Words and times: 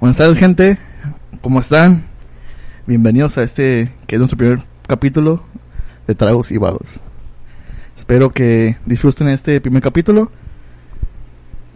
Buenas 0.00 0.16
tardes, 0.18 0.38
gente. 0.38 0.78
¿Cómo 1.40 1.60
están? 1.60 2.04
Bienvenidos 2.86 3.38
a 3.38 3.42
este 3.42 3.92
que 4.06 4.16
es 4.16 4.18
nuestro 4.18 4.36
primer 4.36 4.60
capítulo 4.86 5.42
de 6.06 6.14
Tragos 6.14 6.50
y 6.50 6.58
Vagos. 6.58 7.00
Espero 7.96 8.30
que 8.30 8.76
disfruten 8.84 9.28
este 9.28 9.60
primer 9.60 9.82
capítulo. 9.82 10.30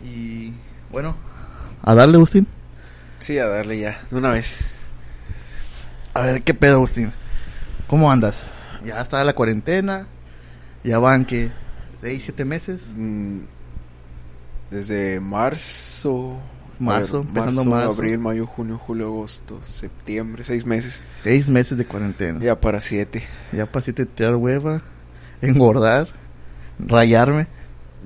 Y 0.05 0.53
bueno, 0.91 1.17
a 1.83 1.95
darle, 1.95 2.17
Agustín. 2.17 2.47
Sí, 3.21 3.39
a 3.39 3.47
darle 3.47 3.81
ya, 3.81 3.99
de 4.11 4.17
una 4.17 4.31
vez. 4.33 4.59
A 6.13 6.21
ver, 6.23 6.43
¿qué 6.43 6.53
pedo, 6.53 6.75
Agustín? 6.75 7.13
¿Cómo 7.87 8.11
andas? 8.13 8.49
Ya 8.85 9.01
está 9.01 9.25
la 9.25 9.35
cuarentena. 9.35 10.07
Ya 10.85 10.99
van 10.99 11.25
que 11.25 11.51
6, 12.03 12.23
7 12.25 12.45
meses. 12.45 12.83
Mm, 12.95 13.41
Desde 14.71 15.21
marzo. 15.21 16.37
Marzo, 16.81 17.21
ver, 17.21 17.29
empezando 17.29 17.65
marzo. 17.65 17.91
Abril, 17.91 18.19
mayo, 18.19 18.47
junio, 18.47 18.79
julio, 18.79 19.07
agosto, 19.07 19.61
septiembre, 19.67 20.43
seis 20.45 20.65
meses. 20.65 21.03
6 21.19 21.51
meses 21.51 21.77
de 21.77 21.85
cuarentena. 21.85 22.41
Ya 22.41 22.59
para 22.59 22.81
siete. 22.81 23.23
Ya 23.53 23.67
pasé 23.67 23.93
de 23.93 24.07
tirar 24.07 24.37
hueva, 24.37 24.83
engordar, 25.43 26.09
rayarme, 26.79 27.47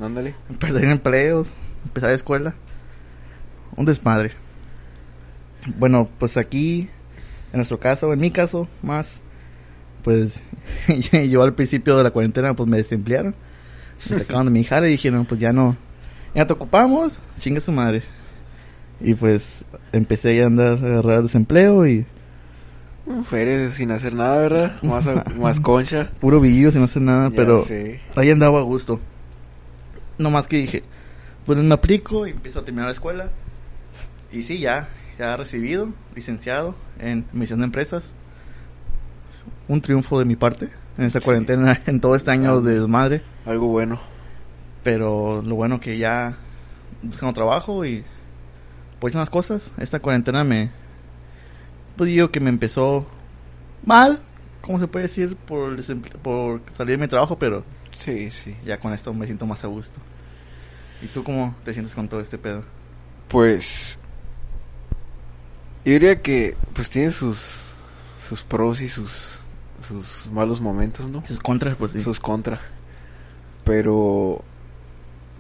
Ándale. 0.01 0.35
perder 0.59 0.85
empleos, 0.87 1.47
empezar 1.85 2.11
la 2.11 2.17
escuela. 2.17 2.55
Un 3.77 3.85
desmadre. 3.87 4.33
Bueno, 5.79 6.09
pues 6.19 6.37
aquí, 6.37 6.89
en 7.53 7.59
nuestro 7.59 7.79
caso, 7.79 8.13
en 8.13 8.19
mi 8.21 8.31
caso, 8.31 8.69
más, 8.83 9.21
pues 10.03 10.43
yo 11.31 11.43
al 11.43 11.55
principio 11.55 11.97
de 11.97 12.03
la 12.03 12.11
cuarentena, 12.11 12.55
pues 12.55 12.69
me 12.69 12.77
desemplearon. 12.77 13.35
Me 14.11 14.19
sacaron 14.19 14.47
de 14.47 14.51
mi 14.51 14.61
hija 14.61 14.85
y 14.87 14.91
dijeron, 14.91 15.25
pues 15.27 15.41
ya 15.41 15.53
no, 15.53 15.77
ya 16.35 16.45
te 16.47 16.53
ocupamos, 16.53 17.15
chinga 17.39 17.61
su 17.61 17.71
madre. 17.71 18.03
Y 19.05 19.15
pues 19.15 19.65
empecé 19.93 20.43
a 20.43 20.47
andar 20.47 20.73
a 20.73 20.87
agarrar 20.87 21.23
desempleo 21.23 21.87
y 21.87 22.07
Feres 23.29 23.75
sin 23.75 23.91
hacer 23.91 24.15
nada, 24.15 24.39
¿verdad? 24.39 24.83
Más, 24.83 25.07
a- 25.07 25.25
más 25.39 25.61
concha. 25.61 26.11
puro 26.21 26.41
billo 26.41 26.73
sin 26.73 26.83
hacer 26.83 27.03
nada, 27.03 27.29
Ya 27.29 27.37
pero 27.37 27.63
sé. 27.63 28.01
ahí 28.17 28.31
andaba 28.31 28.61
a 28.61 28.63
gusto. 28.63 28.99
No 30.17 30.31
más 30.31 30.47
que 30.49 30.57
dije, 30.57 30.83
pues 31.45 31.59
me 31.59 31.75
aplico 31.75 32.27
y 32.27 32.31
empiezo 32.31 32.61
a 32.61 32.65
terminar 32.65 32.87
la 32.87 32.93
escuela. 32.93 33.29
Y 34.33 34.43
sí, 34.45 34.59
ya, 34.59 34.89
ya 35.19 35.37
recibido, 35.37 35.91
licenciado 36.15 36.77
en 36.99 37.27
misión 37.35 37.59
de 37.61 37.67
empresas. 37.67 38.05
Un 39.69 39.81
triunfo 39.83 40.19
de 40.19 40.25
mi 40.25 40.37
parte 40.37 40.71
en 40.97 41.05
esta 41.05 41.21
Sí. 41.21 41.25
cuarentena, 41.27 41.79
en 41.87 42.01
todo 42.01 42.17
este 42.17 42.31
año 42.31 42.63
de 42.63 42.81
desmadre. 42.81 43.23
Algo 43.45 43.67
bueno. 43.67 44.01
Pero 44.83 45.43
lo 45.43 45.55
bueno 45.57 45.79
que 45.79 45.99
ya 45.99 46.37
buscando 47.03 47.35
trabajo 47.35 47.85
y 47.85 48.03
pues 49.05 49.15
unas 49.15 49.29
cosas. 49.29 49.71
Esta 49.77 50.01
cuarentena 50.01 50.45
me, 50.45 50.71
pues 51.95 52.09
digo 52.09 52.31
que 52.31 52.41
me 52.41 52.49
empezó 52.49 53.05
mal, 53.85 54.23
¿cómo 54.63 54.81
se 54.81 54.89
puede 54.89 55.03
decir? 55.09 55.37
Por, 55.37 55.77
por 56.23 56.63
salir 56.75 56.97
de 56.97 57.05
mi 57.05 57.07
trabajo, 57.07 57.39
pero 57.39 57.65
Sí, 57.97 58.31
sí. 58.31 58.57
ya 58.65 58.81
con 58.81 58.95
esto 58.95 59.13
me 59.13 59.27
siento 59.27 59.45
más 59.45 59.63
a 59.63 59.67
gusto. 59.67 60.01
¿Y 61.03 61.09
tú 61.09 61.23
cómo 61.23 61.55
te 61.67 61.75
sientes 61.75 61.95
con 61.95 62.09
todo 62.09 62.21
este 62.21 62.39
pedo? 62.39 62.65
Pues. 63.29 63.99
Yo 65.85 65.93
diría 65.93 66.23
que, 66.23 66.57
pues 66.73 66.89
tiene 66.89 67.11
sus. 67.11 67.59
Sus 68.27 68.43
pros 68.43 68.81
y 68.81 68.89
sus. 68.89 69.39
Sus 69.87 70.31
malos 70.33 70.63
momentos, 70.63 71.11
¿no? 71.11 71.23
Sus 71.27 71.41
contras, 71.41 71.77
pues 71.77 71.93
sí. 71.93 72.01
sus 72.01 72.21
contra. 72.21 72.59
Pero, 73.65 74.43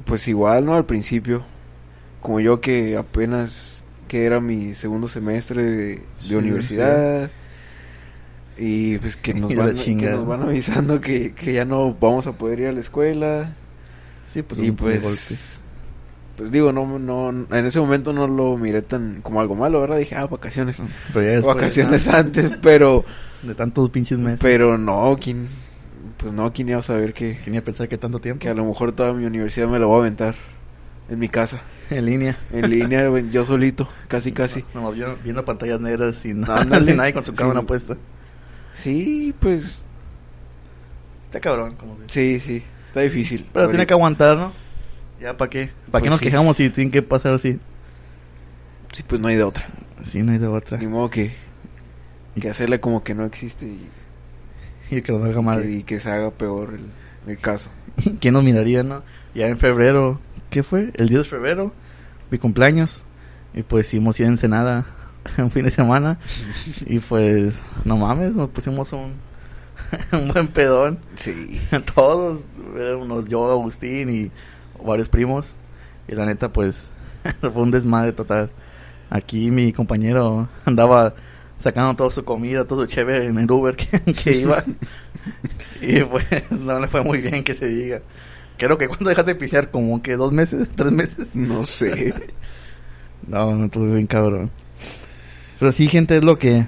pues 0.04 0.28
igual, 0.28 0.66
¿no? 0.66 0.74
Al 0.74 0.84
principio, 0.84 1.46
como 2.24 2.40
yo 2.40 2.62
que 2.62 2.96
apenas 2.96 3.84
que 4.08 4.24
era 4.24 4.40
mi 4.40 4.72
segundo 4.72 5.08
semestre 5.08 5.62
de, 5.62 5.86
de 5.96 6.02
Sí, 6.20 6.34
universidad. 6.34 7.30
Y 8.56 8.96
pues 8.96 9.18
que 9.18 9.34
nos, 9.34 9.54
van, 9.54 9.74
que 9.74 9.82
chingada. 9.82 10.16
nos 10.16 10.26
van 10.26 10.40
avisando 10.40 11.02
que, 11.02 11.34
que 11.34 11.52
ya 11.52 11.66
no 11.66 11.92
vamos 11.92 12.26
a 12.26 12.32
poder 12.32 12.60
ir 12.60 12.68
a 12.68 12.72
la 12.72 12.80
escuela. 12.80 13.54
Sí, 14.32 14.40
pues 14.42 14.58
y 14.58 14.72
pues, 14.72 15.02
golpe. 15.02 15.34
pues 16.38 16.50
digo, 16.50 16.72
no, 16.72 16.98
no, 16.98 17.28
en 17.28 17.66
ese 17.66 17.78
momento 17.78 18.14
no 18.14 18.26
lo 18.26 18.56
miré 18.56 18.80
tan 18.80 19.20
como 19.20 19.42
algo 19.42 19.54
malo, 19.54 19.82
¿verdad? 19.82 19.98
Dije, 19.98 20.16
ah, 20.16 20.26
vacaciones. 20.26 20.82
Pero 21.12 21.26
después, 21.26 21.54
vacaciones 21.54 22.08
ah, 22.08 22.20
antes, 22.20 22.52
pero, 22.62 23.04
de 23.42 23.54
tantos 23.54 23.90
pinches 23.90 24.18
meses. 24.18 24.40
pero 24.40 24.78
no, 24.78 25.18
¿quién, 25.20 25.48
pues 26.16 26.32
no, 26.32 26.50
¿quién 26.54 26.70
iba 26.70 26.78
a 26.78 26.82
saber 26.82 27.12
que, 27.12 27.36
Quería 27.36 27.62
pensar 27.62 27.86
que 27.86 27.98
tanto 27.98 28.18
tiempo 28.18 28.40
que 28.40 28.48
a 28.48 28.54
lo 28.54 28.64
mejor 28.64 28.92
toda 28.92 29.12
mi 29.12 29.26
universidad 29.26 29.68
me 29.68 29.78
la 29.78 29.84
voy 29.84 29.96
a 29.96 29.98
aventar 29.98 30.36
en 31.10 31.18
mi 31.18 31.28
casa, 31.28 31.60
en 31.90 32.06
línea. 32.06 32.38
en 32.52 32.70
línea, 32.70 33.08
yo 33.30 33.44
solito, 33.44 33.88
casi 34.08 34.32
casi. 34.32 34.64
No, 34.74 34.90
viendo, 34.92 35.18
viendo 35.22 35.44
pantallas 35.44 35.80
negras 35.80 36.24
y 36.24 36.30
Ándale. 36.30 36.94
nadie 36.96 37.12
con 37.12 37.24
su 37.24 37.32
Sí. 37.32 37.36
cámara 37.38 37.62
puesta. 37.62 37.96
Sí, 38.72 39.34
pues 39.40 39.82
Está 41.26 41.40
cabrón, 41.40 41.74
como 41.74 41.96
sí, 42.06 42.38
sí, 42.40 42.62
está 42.86 43.00
difícil. 43.00 43.46
Pero 43.52 43.68
tiene 43.68 43.86
que 43.86 43.92
aguantar, 43.94 44.36
¿no? 44.36 44.52
Ya, 45.20 45.36
¿para 45.36 45.50
qué? 45.50 45.66
¿Para 45.66 45.72
qué 45.74 45.90
Pues 45.90 46.04
nos 46.10 46.18
sí. 46.20 46.24
quejamos 46.26 46.56
si 46.56 46.70
tiene 46.70 46.90
que 46.90 47.02
pasar 47.02 47.34
así? 47.34 47.58
Sí, 48.92 49.02
pues 49.06 49.20
no 49.20 49.28
hay 49.28 49.36
de 49.36 49.42
otra. 49.42 49.66
Sí, 50.06 50.22
no 50.22 50.30
hay 50.32 50.38
de 50.38 50.46
otra. 50.46 50.78
Ni 50.78 50.86
modo 50.86 51.10
que, 51.10 51.32
que 52.40 52.48
hacerle 52.50 52.78
como 52.80 53.02
que 53.02 53.14
no 53.14 53.24
existe 53.24 53.66
y, 53.66 53.88
Y 54.90 55.02
que 55.02 55.10
nos 55.12 55.20
valga 55.22 55.36
que, 55.36 55.42
madre. 55.42 55.70
y 55.72 55.82
que 55.82 55.98
se 55.98 56.10
haga 56.10 56.30
peor 56.30 56.74
el, 56.74 57.30
el 57.32 57.38
caso. 57.38 57.68
¿Quién 58.20 58.34
nos 58.34 58.44
miraría, 58.44 58.82
no? 58.84 59.02
Ya 59.34 59.48
en 59.48 59.56
febrero, 59.56 60.20
¿qué 60.54 60.62
fue? 60.62 60.92
El 60.94 61.08
10 61.08 61.18
de 61.18 61.24
febrero, 61.24 61.72
mi 62.30 62.38
cumpleaños. 62.38 63.02
Y 63.54 63.64
pues 63.64 63.88
hicimos 63.88 64.20
a 64.20 64.22
Ensenada 64.22 64.86
un 65.38 65.50
fin 65.50 65.64
de 65.64 65.72
semana. 65.72 66.20
Y 66.86 67.00
pues, 67.00 67.54
no 67.84 67.96
mames, 67.96 68.32
nos 68.34 68.50
pusimos 68.50 68.92
un, 68.92 69.14
un 70.12 70.28
buen 70.28 70.46
pedón. 70.46 71.00
Sí. 71.16 71.60
Todos, 71.96 72.44
éramos 72.76 73.26
yo, 73.26 73.50
Agustín 73.50 74.10
y 74.10 74.30
varios 74.86 75.08
primos. 75.08 75.46
Y 76.06 76.14
la 76.14 76.24
neta, 76.24 76.52
pues, 76.52 76.84
fue 77.40 77.50
un 77.62 77.72
desmadre 77.72 78.12
total. 78.12 78.48
Aquí 79.10 79.50
mi 79.50 79.72
compañero 79.72 80.48
andaba 80.64 81.14
sacando 81.58 81.96
toda 81.96 82.10
su 82.12 82.24
comida, 82.24 82.64
todo 82.64 82.82
su 82.82 82.86
chévere 82.86 83.26
en 83.26 83.38
el 83.38 83.50
Uber 83.50 83.74
que, 83.74 84.00
que 84.12 84.36
iba. 84.36 84.62
y 85.82 86.00
pues, 86.04 86.26
no 86.52 86.78
le 86.78 86.86
fue 86.86 87.02
muy 87.02 87.20
bien 87.20 87.42
que 87.42 87.54
se 87.54 87.66
diga. 87.66 88.02
Creo 88.66 88.78
que 88.78 88.88
cuando 88.88 89.08
dejaste 89.10 89.34
de 89.34 89.40
pisear, 89.40 89.70
como 89.70 90.02
que 90.02 90.16
dos 90.16 90.32
meses, 90.32 90.68
tres 90.76 90.92
meses. 90.92 91.34
No 91.34 91.66
sé. 91.66 92.14
No, 93.26 93.54
no 93.54 93.64
estuve 93.64 93.94
bien 93.94 94.06
cabrón. 94.06 94.50
Pero 95.58 95.72
sí, 95.72 95.88
gente, 95.88 96.18
es 96.18 96.24
lo 96.24 96.38
que 96.38 96.66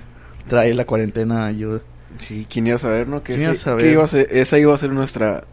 trae 0.49 0.73
la 0.73 0.87
cuarentena. 0.87 1.53
Yo, 1.53 1.81
Sí, 2.19 2.47
¿quién 2.49 2.67
iba 2.67 2.77
a 2.77 2.79
saber, 2.79 3.09
no? 3.09 3.23
Que, 3.23 3.35
¿Quién 3.35 3.43
iba 3.43 3.53
a 3.53 3.57
saber? 3.57 3.85
que 3.85 3.93
iba 3.93 4.05
a 4.05 4.07
ser, 4.07 4.29
esa 4.31 4.59
iba 4.59 4.75
a 4.75 4.79
ser 4.79 4.91
nuestra 4.91 5.45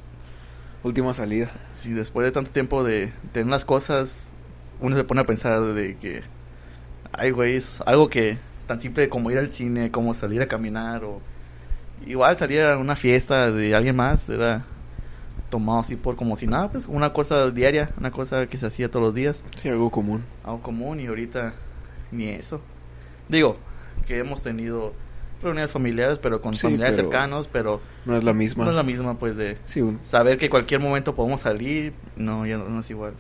última 0.81 1.13
salida. 1.13 1.51
si 1.75 1.91
después 1.91 2.25
de 2.25 2.31
tanto 2.31 2.51
tiempo 2.51 2.85
de 2.85 3.11
tener 3.33 3.49
las 3.49 3.65
cosas, 3.65 4.15
uno 4.79 4.95
se 4.95 5.03
pone 5.03 5.19
a 5.19 5.25
pensar 5.25 5.61
de 5.61 5.97
que, 5.97 6.21
ay, 7.11 7.31
güey, 7.31 7.57
es 7.57 7.81
algo 7.85 8.09
que 8.09 8.37
tan 8.65 8.79
simple 8.79 9.09
como 9.09 9.29
ir 9.29 9.37
al 9.39 9.49
cine, 9.49 9.91
como 9.91 10.13
salir 10.13 10.41
a 10.41 10.47
caminar, 10.47 11.03
o 11.03 11.19
igual 12.07 12.37
salir 12.37 12.61
a 12.61 12.77
una 12.77 12.95
fiesta 12.95 13.51
de 13.51 13.75
alguien 13.75 13.97
más, 13.97 14.29
era 14.29 14.65
tomado 15.53 15.81
así 15.81 15.95
por 15.95 16.15
como 16.15 16.35
si 16.35 16.47
nada, 16.47 16.71
pues 16.71 16.85
una 16.87 17.13
cosa 17.13 17.51
diaria, 17.51 17.91
una 17.99 18.09
cosa 18.09 18.47
que 18.47 18.57
se 18.57 18.65
hacía 18.65 18.89
todos 18.89 19.05
los 19.05 19.13
días, 19.13 19.43
Sí, 19.55 19.69
algo 19.69 19.91
común. 19.91 20.23
algo 20.43 20.63
común, 20.63 20.99
y 20.99 21.05
ahorita 21.05 21.53
ni 22.11 22.29
eso. 22.29 22.59
Digo, 23.29 23.57
que 24.07 24.17
hemos 24.17 24.41
tenido 24.41 24.93
reuniones 25.43 25.69
familiares, 25.69 26.17
pero 26.19 26.41
con 26.41 26.55
Sí, 26.55 26.63
familiares 26.63 26.95
pero- 26.95 27.09
cercanos, 27.11 27.47
pero 27.51 27.81
No 28.05 28.17
es 28.17 28.23
la 28.23 28.33
misma. 28.33 28.63
no 28.63 28.71
es 28.71 28.75
la 28.75 28.81
misma, 28.81 29.19
pues, 29.19 29.35
de 29.35 29.59
Sí, 29.65 29.81
un- 29.81 29.99
saber 30.09 30.39
que 30.39 30.49
cualquier 30.49 30.79
momento 30.81 31.13
podemos 31.13 31.41
salir, 31.41 31.93
no, 32.15 32.47
ya 32.47 32.57
no, 32.57 32.67
no 32.67 32.79
es 32.79 32.89
igual. 32.89 33.13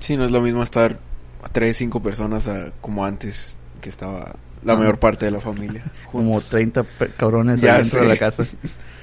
sí, 0.00 0.16
no 0.16 0.24
es 0.24 0.32
lo 0.32 0.40
mismo 0.40 0.64
estar 0.64 0.98
a 1.44 1.48
tres, 1.48 1.76
cinco 1.76 2.02
personas 2.02 2.48
a- 2.48 2.72
como 2.80 3.04
antes 3.04 3.56
que 3.80 3.88
estaba 3.88 4.34
la 4.64 4.74
mayor 4.76 4.98
parte 4.98 5.26
de 5.26 5.30
la 5.30 5.40
familia. 5.40 5.84
Como 6.10 6.24
juntos. 6.32 6.48
30 6.50 6.82
pe- 6.82 7.10
cabrones 7.16 7.60
Ya 7.60 7.78
dentro 7.78 8.00
de 8.00 8.08
la 8.08 8.16
casa. 8.16 8.42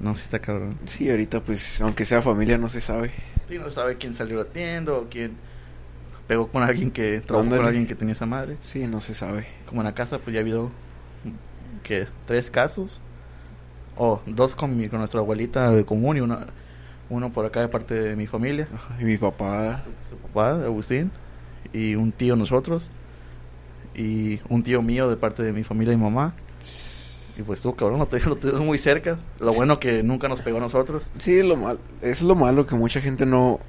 No, 0.00 0.16
sí 0.16 0.22
está 0.22 0.38
cabrón. 0.38 0.78
Sí, 0.86 1.10
ahorita 1.10 1.40
pues, 1.40 1.80
aunque 1.80 2.04
sea 2.04 2.22
familia, 2.22 2.56
no 2.58 2.68
se 2.68 2.80
sabe. 2.80 3.12
Sí, 3.48 3.58
no 3.58 3.70
sabe 3.70 3.96
quién 3.96 4.14
salió 4.14 4.40
atiendo 4.40 4.96
o 4.98 5.08
quién 5.08 5.36
pegó 6.26 6.48
con 6.48 6.62
alguien 6.62 6.90
que 6.90 7.20
trabajó 7.20 7.42
Ándale. 7.44 7.60
con 7.60 7.66
alguien 7.66 7.86
que 7.86 7.94
tenía 7.94 8.14
esa 8.14 8.26
madre. 8.26 8.56
Sí, 8.60 8.86
no 8.86 9.00
se 9.00 9.14
sabe. 9.14 9.46
Como 9.66 9.80
en 9.82 9.86
la 9.86 9.94
casa, 9.94 10.18
pues 10.18 10.32
ya 10.32 10.40
ha 10.40 10.42
habido, 10.42 10.70
que 11.82 12.06
Tres 12.26 12.50
casos. 12.50 13.00
O 13.96 14.22
dos 14.26 14.56
con, 14.56 14.76
mi, 14.76 14.88
con 14.88 15.00
nuestra 15.00 15.20
abuelita 15.20 15.70
de 15.72 15.84
común 15.84 16.16
y 16.16 16.20
uno, 16.20 16.38
uno 17.10 17.32
por 17.32 17.44
acá 17.44 17.60
de 17.60 17.68
parte 17.68 17.94
de 17.94 18.16
mi 18.16 18.26
familia. 18.26 18.68
Ajá, 18.72 18.96
Y 19.00 19.04
mi 19.04 19.18
papá, 19.18 19.82
Su 20.08 20.16
papá, 20.16 20.52
Agustín. 20.64 21.10
Y 21.72 21.94
un 21.96 22.12
tío 22.12 22.36
nosotros. 22.36 22.88
Y 23.94 24.40
un 24.48 24.62
tío 24.62 24.80
mío 24.80 25.10
de 25.10 25.16
parte 25.16 25.42
de 25.42 25.52
mi 25.52 25.64
familia 25.64 25.92
y 25.92 25.96
mamá. 25.98 26.34
Y 27.40 27.42
pues 27.42 27.62
tú, 27.62 27.74
cabrón, 27.74 27.98
lo 28.00 28.06
tuvimos 28.36 28.60
muy 28.66 28.76
cerca. 28.76 29.18
Lo 29.38 29.54
bueno 29.54 29.80
que 29.80 30.02
nunca 30.02 30.28
nos 30.28 30.42
pegó 30.42 30.58
a 30.58 30.60
nosotros. 30.60 31.04
Sí, 31.16 31.42
lo 31.42 31.56
mal, 31.56 31.78
es 32.02 32.20
lo 32.20 32.34
malo 32.34 32.66
que 32.66 32.74
mucha 32.74 33.00
gente 33.00 33.24
no 33.24 33.60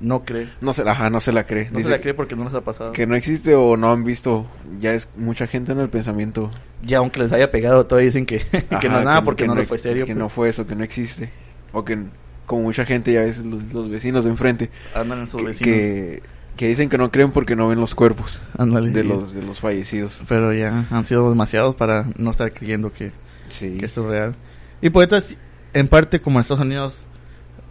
no 0.00 0.24
cree. 0.24 0.48
No 0.60 0.72
se, 0.72 0.88
ajá, 0.88 1.10
no 1.10 1.20
se 1.20 1.30
la 1.32 1.44
cree. 1.46 1.66
No 1.70 1.78
Dice 1.78 1.84
se 1.84 1.96
la 1.96 2.00
cree 2.00 2.14
porque 2.14 2.34
no 2.34 2.42
les 2.44 2.54
ha 2.54 2.60
pasado. 2.60 2.90
que 2.92 3.06
no 3.06 3.14
existe 3.14 3.54
o 3.54 3.76
no 3.76 3.92
han 3.92 4.02
visto. 4.02 4.46
Ya 4.80 4.94
es 4.94 5.08
mucha 5.16 5.46
gente 5.46 5.70
en 5.72 5.78
el 5.78 5.88
pensamiento. 5.90 6.50
Y 6.84 6.94
aunque 6.94 7.20
les 7.20 7.32
haya 7.32 7.52
pegado, 7.52 7.86
todavía 7.86 8.06
dicen 8.06 8.26
que, 8.26 8.40
que 8.40 8.66
Ajá, 8.70 8.88
no 8.88 8.98
es 8.98 9.04
nada 9.04 9.22
porque 9.24 9.46
no, 9.46 9.54
lo 9.54 9.60
ex- 9.60 9.68
fue 9.68 9.78
serio. 9.78 10.04
Que 10.06 10.12
pues. 10.14 10.18
no 10.18 10.28
fue 10.28 10.48
eso, 10.48 10.66
que 10.66 10.74
no 10.74 10.82
existe. 10.82 11.30
O 11.72 11.84
que, 11.84 11.98
como 12.46 12.62
mucha 12.62 12.84
gente, 12.84 13.12
ya 13.12 13.20
ves 13.22 13.44
los, 13.44 13.62
los 13.72 13.88
vecinos 13.88 14.24
de 14.24 14.30
enfrente, 14.30 14.70
Andan 14.94 15.22
esos 15.22 15.40
que, 15.40 15.46
vecinos. 15.46 15.64
que, 15.64 16.22
que 16.58 16.66
dicen 16.68 16.88
que 16.90 16.98
no 16.98 17.10
creen 17.10 17.30
porque 17.30 17.56
no 17.56 17.68
ven 17.68 17.78
los 17.80 17.94
cuerpos 17.94 18.42
de 18.58 19.04
los, 19.04 19.32
de 19.32 19.42
los 19.42 19.60
fallecidos. 19.60 20.22
Pero 20.28 20.52
ya 20.52 20.84
han 20.90 21.06
sido 21.06 21.30
demasiados 21.30 21.74
para 21.76 22.04
no 22.18 22.32
estar 22.32 22.52
creyendo 22.52 22.92
que, 22.92 23.12
Sí. 23.48 23.78
que 23.78 23.86
esto 23.86 24.02
es 24.02 24.06
real. 24.08 24.34
Y 24.82 24.90
por 24.90 25.04
eso, 25.04 25.24
en 25.72 25.88
parte, 25.88 26.20
como 26.20 26.38
en 26.38 26.42
Estados 26.42 26.64
Unidos, 26.64 26.98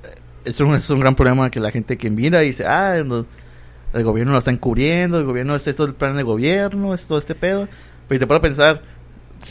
eh, 0.04 0.16
es 0.46 0.60
un, 0.62 0.74
es 0.74 0.90
un 0.90 1.00
gran 1.02 1.16
problema 1.16 1.52
que 1.52 1.60
la 1.60 1.70
gente 1.70 1.98
que 1.98 2.10
mira 2.10 2.44
y 2.44 2.48
dice, 2.48 2.66
ah, 2.66 2.96
el 2.96 4.04
gobierno 4.04 4.32
lo 4.32 4.40
está 4.40 4.52
encubriendo, 4.52 5.20
el 5.20 5.26
gobierno, 5.26 5.56
es 5.56 5.68
esto 5.68 5.84
el 5.84 5.94
plan 5.94 6.16
de 6.16 6.24
gobierno, 6.24 6.94
es 6.94 7.06
todo 7.08 7.20
este 7.20 7.36
pedo. 7.36 7.68
Pero 8.08 8.20
te 8.20 8.28
puedo 8.28 8.40
pensar, 8.42 8.82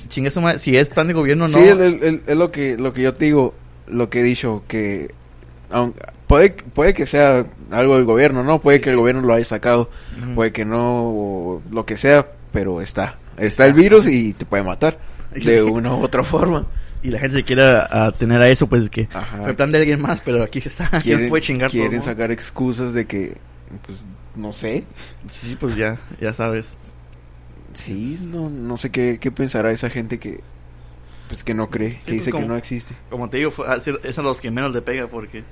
chingue 0.08 0.30
si 0.58 0.76
es 0.76 0.88
plan 0.88 1.08
de 1.08 1.12
gobierno, 1.12 1.46
no. 1.46 1.52
Sí, 1.58 1.60
es 1.62 2.36
lo 2.36 2.50
que, 2.50 2.76
lo 2.78 2.92
que 2.94 3.02
yo 3.02 3.12
te 3.14 3.26
digo, 3.26 3.54
lo 3.86 4.08
que 4.08 4.20
he 4.20 4.22
dicho, 4.22 4.64
que 4.66 5.14
aun- 5.70 5.94
puede, 6.26 6.50
puede 6.50 6.94
que 6.94 7.06
sea 7.06 7.46
algo 7.70 7.96
del 7.96 8.04
gobierno, 8.04 8.42
¿no? 8.42 8.60
Puede 8.60 8.80
que 8.80 8.90
el 8.90 8.96
gobierno 8.96 9.22
lo 9.22 9.34
haya 9.34 9.44
sacado, 9.44 9.90
puede 10.34 10.52
que 10.52 10.64
no, 10.64 11.06
o 11.08 11.62
lo 11.70 11.84
que 11.86 11.96
sea, 11.96 12.26
pero 12.52 12.80
está. 12.80 13.18
Está 13.36 13.66
el 13.66 13.74
virus 13.74 14.06
y 14.06 14.32
te 14.32 14.44
puede 14.46 14.62
matar 14.62 14.98
de 15.34 15.62
una 15.62 15.94
u 15.94 16.02
otra 16.02 16.24
forma. 16.24 16.66
Y 17.02 17.10
la 17.10 17.18
gente 17.20 17.36
se 17.36 17.44
quiere 17.44 17.62
a, 17.62 18.06
a 18.06 18.12
tener 18.12 18.40
a 18.40 18.48
eso, 18.48 18.66
pues 18.66 18.88
que 18.90 19.08
Ajá. 19.12 19.42
fue 19.44 19.54
plan 19.54 19.70
de 19.70 19.78
alguien 19.78 20.00
más, 20.00 20.20
pero 20.22 20.42
aquí 20.42 20.60
se 20.60 20.70
está, 20.70 20.88
Quieren, 21.02 21.28
puede 21.28 21.42
chingar 21.42 21.70
quieren 21.70 22.02
sacar 22.02 22.32
excusas 22.32 22.94
de 22.94 23.06
que, 23.06 23.36
pues, 23.86 23.98
no 24.34 24.52
sé. 24.52 24.84
Sí, 25.28 25.56
pues 25.60 25.76
ya, 25.76 25.98
ya 26.20 26.32
sabes. 26.32 26.66
Sí, 27.74 28.18
no, 28.24 28.48
no 28.48 28.76
sé 28.76 28.90
qué, 28.90 29.18
qué 29.20 29.30
pensará 29.30 29.70
esa 29.70 29.90
gente 29.90 30.18
que, 30.18 30.40
pues, 31.28 31.44
que 31.44 31.52
no 31.54 31.68
cree, 31.68 31.90
que 31.98 32.04
pues, 32.06 32.16
dice 32.24 32.32
que 32.32 32.40
no 32.44 32.56
existe. 32.56 32.94
Como 33.10 33.28
te 33.28 33.36
digo, 33.36 33.50
fue- 33.50 33.68
a- 33.68 33.76
es 34.02 34.18
a 34.18 34.22
los 34.22 34.40
que 34.40 34.50
menos 34.50 34.72
le 34.74 34.80
pega 34.82 35.06
porque 35.08 35.44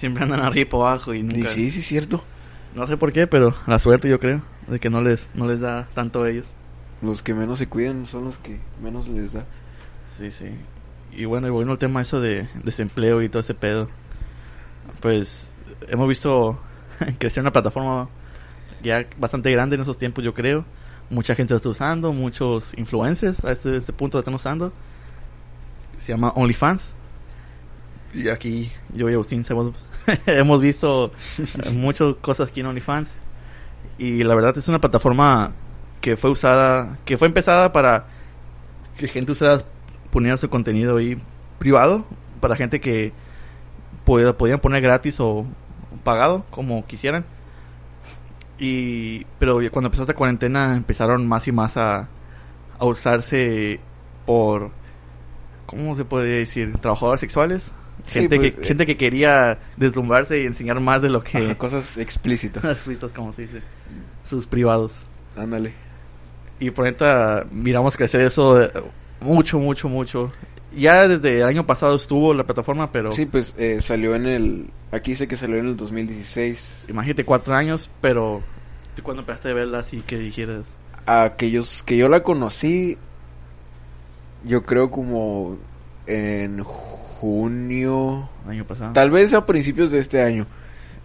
siempre 0.00 0.24
andan 0.24 0.40
arriba 0.40 0.68
y 0.72 0.74
abajo 0.74 1.14
y 1.14 1.18
Y 1.18 1.22
nunca... 1.22 1.48
sí, 1.48 1.70
sí, 1.70 1.80
es 1.80 1.86
cierto. 1.86 2.24
No 2.74 2.86
sé 2.86 2.96
por 2.96 3.12
qué, 3.12 3.26
pero 3.26 3.54
la 3.66 3.78
suerte 3.78 4.08
yo 4.08 4.18
creo, 4.18 4.42
de 4.66 4.80
que 4.80 4.90
no 4.90 5.02
les, 5.02 5.28
no 5.34 5.46
les 5.46 5.60
da 5.60 5.88
tanto 5.94 6.22
a 6.22 6.30
ellos. 6.30 6.46
Los 7.02 7.22
que 7.22 7.34
menos 7.34 7.58
se 7.58 7.68
cuidan 7.68 8.06
son 8.06 8.24
los 8.24 8.38
que 8.38 8.60
menos 8.82 9.08
les 9.08 9.34
da. 9.34 9.44
Sí, 10.16 10.30
sí. 10.30 10.56
Y 11.12 11.24
bueno, 11.26 11.48
y 11.48 11.50
bueno 11.50 11.72
el 11.72 11.78
tema 11.78 12.00
eso 12.00 12.20
de 12.20 12.48
desempleo 12.64 13.22
y 13.22 13.28
todo 13.28 13.40
ese 13.40 13.54
pedo. 13.54 13.88
Pues 15.00 15.52
hemos 15.88 16.08
visto 16.08 16.58
crecer 17.18 17.42
una 17.42 17.52
plataforma 17.52 18.08
ya 18.82 19.06
bastante 19.18 19.50
grande 19.50 19.76
en 19.76 19.82
esos 19.82 19.98
tiempos, 19.98 20.24
yo 20.24 20.32
creo. 20.32 20.64
Mucha 21.10 21.34
gente 21.34 21.52
lo 21.52 21.56
está 21.56 21.68
usando, 21.68 22.12
muchos 22.12 22.72
influencers 22.78 23.44
a 23.44 23.52
este, 23.52 23.76
este 23.76 23.92
punto 23.92 24.16
lo 24.16 24.20
están 24.20 24.34
usando. 24.34 24.72
Se 25.98 26.12
llama 26.12 26.32
OnlyFans. 26.36 26.94
Y 28.14 28.28
aquí 28.28 28.70
yo 28.94 29.08
y 29.10 29.14
Agustín 29.14 29.44
hemos, 29.48 29.72
hemos 30.26 30.60
visto 30.60 31.12
eh, 31.38 31.70
muchas 31.70 32.14
cosas 32.20 32.48
aquí 32.50 32.60
en 32.60 32.66
OnlyFans. 32.66 33.10
Y 33.98 34.24
la 34.24 34.34
verdad 34.34 34.56
es 34.56 34.68
una 34.68 34.80
plataforma 34.80 35.52
que 36.00 36.16
fue 36.16 36.30
usada, 36.30 36.98
que 37.04 37.18
fue 37.18 37.28
empezada 37.28 37.72
para 37.72 38.06
que 38.96 39.08
gente 39.08 39.32
usara 39.32 39.62
poniendo 40.10 40.38
su 40.38 40.48
contenido 40.48 40.96
ahí 40.96 41.18
privado 41.58 42.04
para 42.40 42.56
gente 42.56 42.80
que 42.80 43.12
pueda, 44.04 44.36
podían 44.36 44.60
poner 44.60 44.82
gratis 44.82 45.20
o 45.20 45.44
pagado 46.02 46.44
como 46.50 46.86
quisieran. 46.86 47.24
Y 48.58 49.24
pero 49.38 49.58
cuando 49.70 49.88
empezó 49.88 50.02
esta 50.02 50.14
cuarentena 50.14 50.74
empezaron 50.74 51.26
más 51.26 51.48
y 51.48 51.52
más 51.52 51.76
a, 51.76 52.08
a 52.78 52.84
usarse 52.84 53.80
por 54.26 54.70
cómo 55.66 55.94
se 55.94 56.04
puede 56.04 56.40
decir 56.40 56.76
trabajadores 56.78 57.20
sexuales 57.20 57.72
Sí, 58.06 58.20
gente 58.20 58.36
pues, 58.36 58.52
que 58.52 58.62
eh. 58.62 58.66
gente 58.66 58.86
que 58.86 58.96
quería 58.96 59.58
deslumbrarse 59.76 60.40
y 60.40 60.46
enseñar 60.46 60.80
más 60.80 61.02
de 61.02 61.10
lo 61.10 61.22
que 61.22 61.38
Ajá, 61.38 61.54
cosas 61.56 61.96
explícitas. 61.98 62.64
Explícitas, 62.70 63.12
como 63.12 63.32
se 63.32 63.42
dice 63.42 63.62
sus 64.28 64.46
privados 64.46 64.92
Ándale. 65.36 65.72
y 66.60 66.70
por 66.70 66.84
neta 66.84 67.44
miramos 67.50 67.96
crecer 67.96 68.20
eso 68.20 68.62
eh, 68.62 68.70
mucho, 69.20 69.58
mucho, 69.58 69.88
mucho. 69.88 70.32
Ya 70.74 71.08
desde 71.08 71.40
el 71.40 71.46
año 71.46 71.66
pasado 71.66 71.96
estuvo 71.96 72.32
la 72.32 72.44
plataforma, 72.44 72.92
pero 72.92 73.10
Sí, 73.10 73.26
pues 73.26 73.54
eh, 73.58 73.80
salió 73.80 74.14
en 74.14 74.26
el. 74.26 74.70
Aquí 74.92 75.12
dice 75.12 75.26
que 75.26 75.36
salió 75.36 75.58
en 75.58 75.66
el 75.66 75.76
2016. 75.76 76.86
imagínate 76.88 77.24
cuatro 77.24 77.54
años, 77.54 77.90
pero 78.00 78.40
¿tú 78.94 79.02
cuándo 79.02 79.22
empezaste 79.22 79.50
a 79.50 79.54
verla 79.54 79.80
así 79.80 80.02
que 80.06 80.16
dijeras? 80.18 80.64
Aquellos 81.06 81.82
que 81.82 81.96
yo 81.96 82.08
la 82.08 82.22
conocí, 82.22 82.98
yo 84.44 84.62
creo 84.62 84.90
como 84.90 85.58
en 86.06 86.62
junio. 87.20 88.28
Año 88.46 88.64
pasado. 88.64 88.92
Tal 88.92 89.10
vez 89.10 89.34
a 89.34 89.44
principios 89.46 89.90
de 89.90 89.98
este 89.98 90.22
año. 90.22 90.46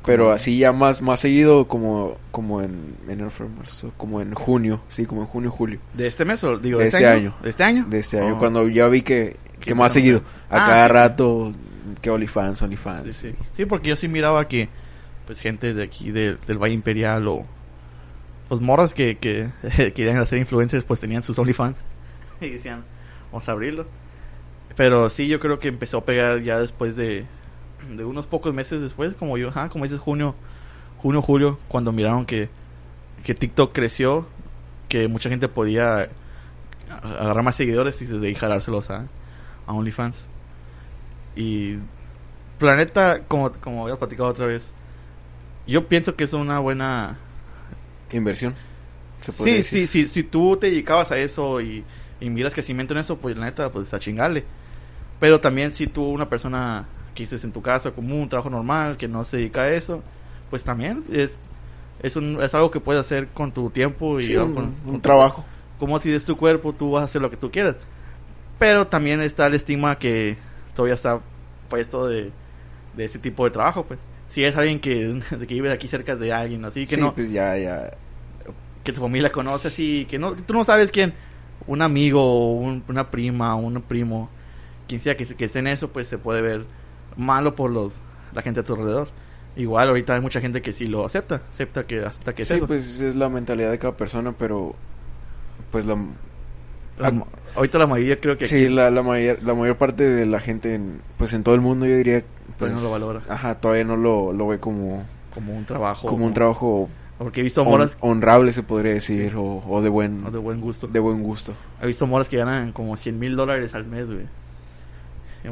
Pero 0.06 0.32
así 0.32 0.58
ya 0.60 0.72
más, 0.72 1.02
más 1.02 1.20
seguido 1.20 1.68
como, 1.68 2.18
como 2.32 2.62
en 2.62 2.96
enero, 3.10 3.32
febrero, 3.32 3.58
marzo, 3.58 3.92
como 3.98 4.22
en 4.22 4.36
junio, 4.36 4.82
sí, 4.88 5.06
como 5.08 5.22
en 5.22 5.28
junio, 5.28 5.50
julio. 5.50 5.80
¿De 5.96 6.06
este 6.06 6.26
mes 6.26 6.44
o 6.44 6.60
digo 6.60 6.78
De 6.80 6.88
este 6.88 7.08
año. 7.08 7.34
¿De 7.42 7.50
este 7.50 7.64
año? 7.64 7.86
De 7.90 7.98
este 8.00 8.20
año, 8.22 8.36
Oh. 8.36 8.40
cuando 8.40 8.68
ya 8.68 8.88
vi 8.88 9.02
que, 9.02 9.36
que 9.60 9.74
más 9.74 9.92
seguido, 9.94 10.20
a 10.50 10.64
Ah, 10.64 10.68
cada 10.68 10.88
sí, 10.88 10.94
rato, 10.94 11.52
que 12.04 12.12
OnlyFans, 12.12 12.62
OnlyFans. 12.62 13.04
Sí, 13.06 13.14
sí. 13.32 13.36
Sí, 13.58 13.66
porque 13.66 13.90
yo 13.90 13.96
sí 13.96 14.08
miraba 14.08 14.48
que 14.48 14.70
pues 15.26 15.40
gente 15.42 15.74
de 15.74 15.84
aquí 15.84 16.12
de- 16.12 16.38
del 16.46 16.60
Valle 16.60 16.76
Imperial 16.76 17.28
o 17.28 17.44
pues 18.48 18.62
morras 18.62 18.94
que, 18.94 19.18
que 19.18 19.50
querían 19.96 20.18
hacer 20.18 20.38
influencers 20.38 20.86
pues 20.86 21.00
tenían 21.00 21.24
sus 21.24 21.40
OnlyFans 21.40 21.78
y 22.42 22.52
decían, 22.52 22.84
vamos 23.32 23.50
a 23.50 23.54
abrirlo. 23.54 23.88
Pero 24.76 25.10
sí, 25.10 25.28
yo 25.28 25.40
creo 25.40 25.60
que 25.60 25.70
empezó 25.70 26.00
a 26.00 26.06
pegar 26.06 26.42
ya 26.42 26.60
después 26.60 26.96
de, 26.96 27.26
de 27.96 28.06
unos 28.06 28.28
pocos 28.28 28.54
meses 28.54 28.82
después, 28.82 29.14
como 29.14 29.38
yo, 29.38 29.50
ajá, 29.50 29.70
como 29.70 29.86
dices, 29.86 30.00
junio, 30.00 30.36
junio, 30.98 31.22
julio, 31.22 31.60
cuando 31.68 31.92
miraron 31.92 32.26
que, 32.26 32.50
que 33.24 33.34
TikTok 33.34 33.74
creció, 33.74 34.28
que 34.90 35.08
mucha 35.08 35.30
gente 35.30 35.48
podía 35.48 36.10
agarrar 36.90 37.44
más 37.44 37.56
seguidores 37.56 38.02
y 38.02 38.06
desde 38.06 38.28
ahí 38.28 38.36
jalárselos 38.36 38.90
a, 38.90 39.08
a 39.66 39.74
OnlyFans. 39.74 40.28
Y 41.36 41.78
Planeta, 42.60 43.22
como, 43.28 43.52
como 43.54 43.84
habías 43.84 43.98
platicado 43.98 44.30
otra 44.30 44.48
vez, 44.48 44.72
yo 45.68 45.88
pienso 45.88 46.16
que 46.16 46.24
es 46.26 46.34
una 46.34 46.60
buena... 46.60 47.18
Inversión. 48.12 48.56
Se 49.22 49.32
Sí, 49.32 49.64
sí, 49.64 49.88
sí, 49.88 50.08
si 50.08 50.24
tú 50.24 50.58
te 50.58 50.68
dedicabas 50.68 51.12
a 51.12 51.18
eso 51.18 51.60
y, 51.60 51.84
y 52.20 52.30
miras 52.30 52.54
crecimiento 52.54 52.94
en 52.94 53.00
eso, 53.00 53.18
pues 53.18 53.36
la 53.36 53.46
neta, 53.46 53.70
pues 53.72 53.94
a 53.94 54.00
chingarle. 54.00 54.46
Pero 55.26 55.40
también 55.40 55.72
si 55.72 55.88
tú, 55.88 56.04
una 56.08 56.30
persona 56.30 56.86
que 57.16 57.24
dices 57.24 57.44
en 57.44 57.52
tu 57.52 57.60
casa, 57.64 57.90
como 57.90 58.16
un 58.22 58.30
trabajo 58.30 58.52
normal, 58.52 58.96
que 58.96 59.08
no 59.08 59.26
se 59.26 59.38
dedica 59.38 59.64
a 59.64 59.72
eso, 59.74 60.04
pues 60.52 60.64
también 60.64 61.04
es, 61.12 61.34
es, 62.04 62.16
un, 62.16 62.40
es 62.44 62.54
algo 62.54 62.70
que 62.70 62.80
puedes 62.80 63.00
hacer 63.02 63.30
con 63.30 63.52
tu 63.52 63.72
tiempo 63.72 64.20
y 64.20 64.26
Sí, 64.28 64.36
un, 64.36 64.54
con, 64.54 64.66
un 64.86 64.92
con 64.92 65.02
tu- 65.02 65.02
trabajo. 65.02 65.44
como 65.80 66.00
si 66.00 66.12
es 66.14 66.26
tu 66.26 66.38
cuerpo, 66.38 66.74
tú 66.74 66.92
vas 66.92 67.02
a 67.02 67.06
hacer 67.06 67.24
lo 67.24 67.32
que 67.32 67.38
tú 67.38 67.50
quieras. 67.50 67.76
Pero 68.60 68.86
también 68.86 69.20
está 69.20 69.48
el 69.48 69.56
estigma 69.56 69.98
que 69.98 70.38
todavía 70.76 70.94
está 70.94 71.22
puesto 71.70 72.08
de, 72.08 72.32
de 72.96 73.06
ese 73.06 73.18
tipo 73.18 73.46
de 73.46 73.52
trabajo, 73.52 73.84
pues. 73.86 74.00
Si 74.30 74.44
es 74.44 74.56
alguien 74.58 74.80
que, 74.80 75.20
que 75.32 75.46
vive 75.56 75.72
aquí 75.72 75.88
cerca 75.88 76.16
de 76.16 76.34
alguien, 76.34 76.66
así 76.66 76.86
que 76.86 76.98
sí, 76.98 77.02
no, 77.02 77.16
pues 77.16 77.32
ya, 77.32 77.58
ya. 77.58 77.92
que 78.84 78.94
tu 78.94 79.02
familia 79.02 79.32
conoce 79.32 79.68
así, 79.70 80.06
que 80.06 80.20
no, 80.20 80.34
tú 80.36 80.54
no 80.54 80.64
sabes 80.64 80.92
quién, 80.92 81.14
un 81.68 81.82
amigo, 81.82 82.54
un- 82.58 82.84
una 82.88 83.10
prima, 83.10 83.56
un 83.56 83.82
primo, 83.82 84.30
quien 84.88 85.02
sea 85.02 85.16
que, 85.18 85.26
que 85.26 85.46
esté 85.46 85.60
en 85.60 85.68
eso, 85.68 85.90
pues 85.90 86.08
se 86.08 86.18
puede 86.18 86.42
ver 86.42 86.66
malo 87.18 87.56
por 87.56 87.72
los 87.72 88.00
la 88.34 88.42
gente 88.42 88.60
a 88.60 88.64
tu 88.64 88.74
alrededor. 88.74 89.08
Igual 89.56 89.88
ahorita 89.88 90.14
hay 90.16 90.22
mucha 90.22 90.42
gente 90.42 90.62
que 90.62 90.74
sí 90.74 90.88
lo 90.88 91.06
acepta, 91.06 91.42
acepta 91.52 91.86
que 91.88 92.02
acepta 92.04 92.34
que 92.36 92.42
es 92.42 92.48
sí, 92.50 92.56
eso. 92.56 92.68
pues 92.68 93.00
es 93.00 93.16
la 93.16 93.30
mentalidad 93.30 93.72
de 93.72 93.80
cada 93.80 93.96
persona, 93.96 94.34
pero. 94.38 94.76
Pues 95.72 95.86
la. 95.86 95.98
La- 96.98 97.24
ahorita 97.56 97.78
la 97.78 97.88
mayoría 97.88 98.20
creo 98.22 98.38
que 98.38 98.46
Sí, 98.46 98.70
la, 98.70 98.90
la, 98.90 99.02
mayor, 99.02 99.44
la 99.44 99.54
mayor 99.54 99.78
parte 99.78 100.04
de 100.10 100.26
la 100.26 100.40
gente, 100.40 100.76
en, 100.76 101.02
pues 101.18 101.34
en 101.34 101.44
todo 101.44 101.56
el 101.56 101.62
mundo, 101.62 101.86
yo 101.86 101.96
diría. 101.98 102.24
Pues, 102.58 102.58
Todavía 102.72 102.78
no 102.78 102.84
lo 102.84 102.92
valora. 102.92 103.22
Ajá, 103.28 103.56
todavía 103.56 103.84
no 103.84 103.98
lo, 103.98 104.32
lo 104.32 104.48
ve 104.48 104.60
como, 104.60 105.06
como 105.34 105.54
un 105.54 105.66
trabajo, 105.66 106.08
como 106.08 106.26
un 106.26 106.34
trabajo 106.34 106.88
Porque 107.18 107.42
he 107.42 107.44
visto 107.44 107.64
hon- 107.64 107.70
moras 107.70 107.98
honrable, 108.00 108.54
se 108.54 108.64
podría 108.64 108.94
decir, 108.94 109.36
o, 109.36 109.62
o 109.68 109.82
de 109.82 109.90
buen 109.90 110.24
de 110.32 110.38
buen 110.38 110.62
gusto. 110.62 110.88
de 110.88 111.00
buen 111.00 111.22
gusto. 111.24 111.54
He 111.82 111.88
visto 111.88 112.08
moras 112.08 112.30
que 112.30 112.38
ganan 112.38 112.72
como 112.72 112.96
100 112.96 113.20
mil 113.20 113.36
dólares 113.36 113.74
al 113.76 113.86
mes, 113.86 114.08
güey. 114.08 114.26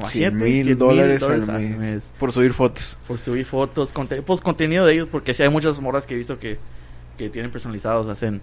100 0.01 0.33
Imagínate, 0.33 0.63
mil 0.65 0.77
dólares 0.77 1.23
al 1.23 1.45
mes, 1.47 2.11
por 2.19 2.31
subir 2.31 2.53
fotos. 2.53 2.97
Por 3.07 3.17
subir 3.17 3.45
fotos, 3.45 3.91
conte- 3.93 4.21
pues 4.21 4.41
contenido 4.41 4.85
de 4.85 4.93
ellos, 4.93 5.07
porque 5.11 5.33
sí 5.33 5.43
hay 5.43 5.49
muchas 5.49 5.79
moras 5.79 6.05
que 6.05 6.13
he 6.13 6.17
visto 6.17 6.37
que, 6.39 6.57
que 7.17 7.29
tienen 7.29 7.51
personalizados, 7.51 8.07
hacen 8.07 8.41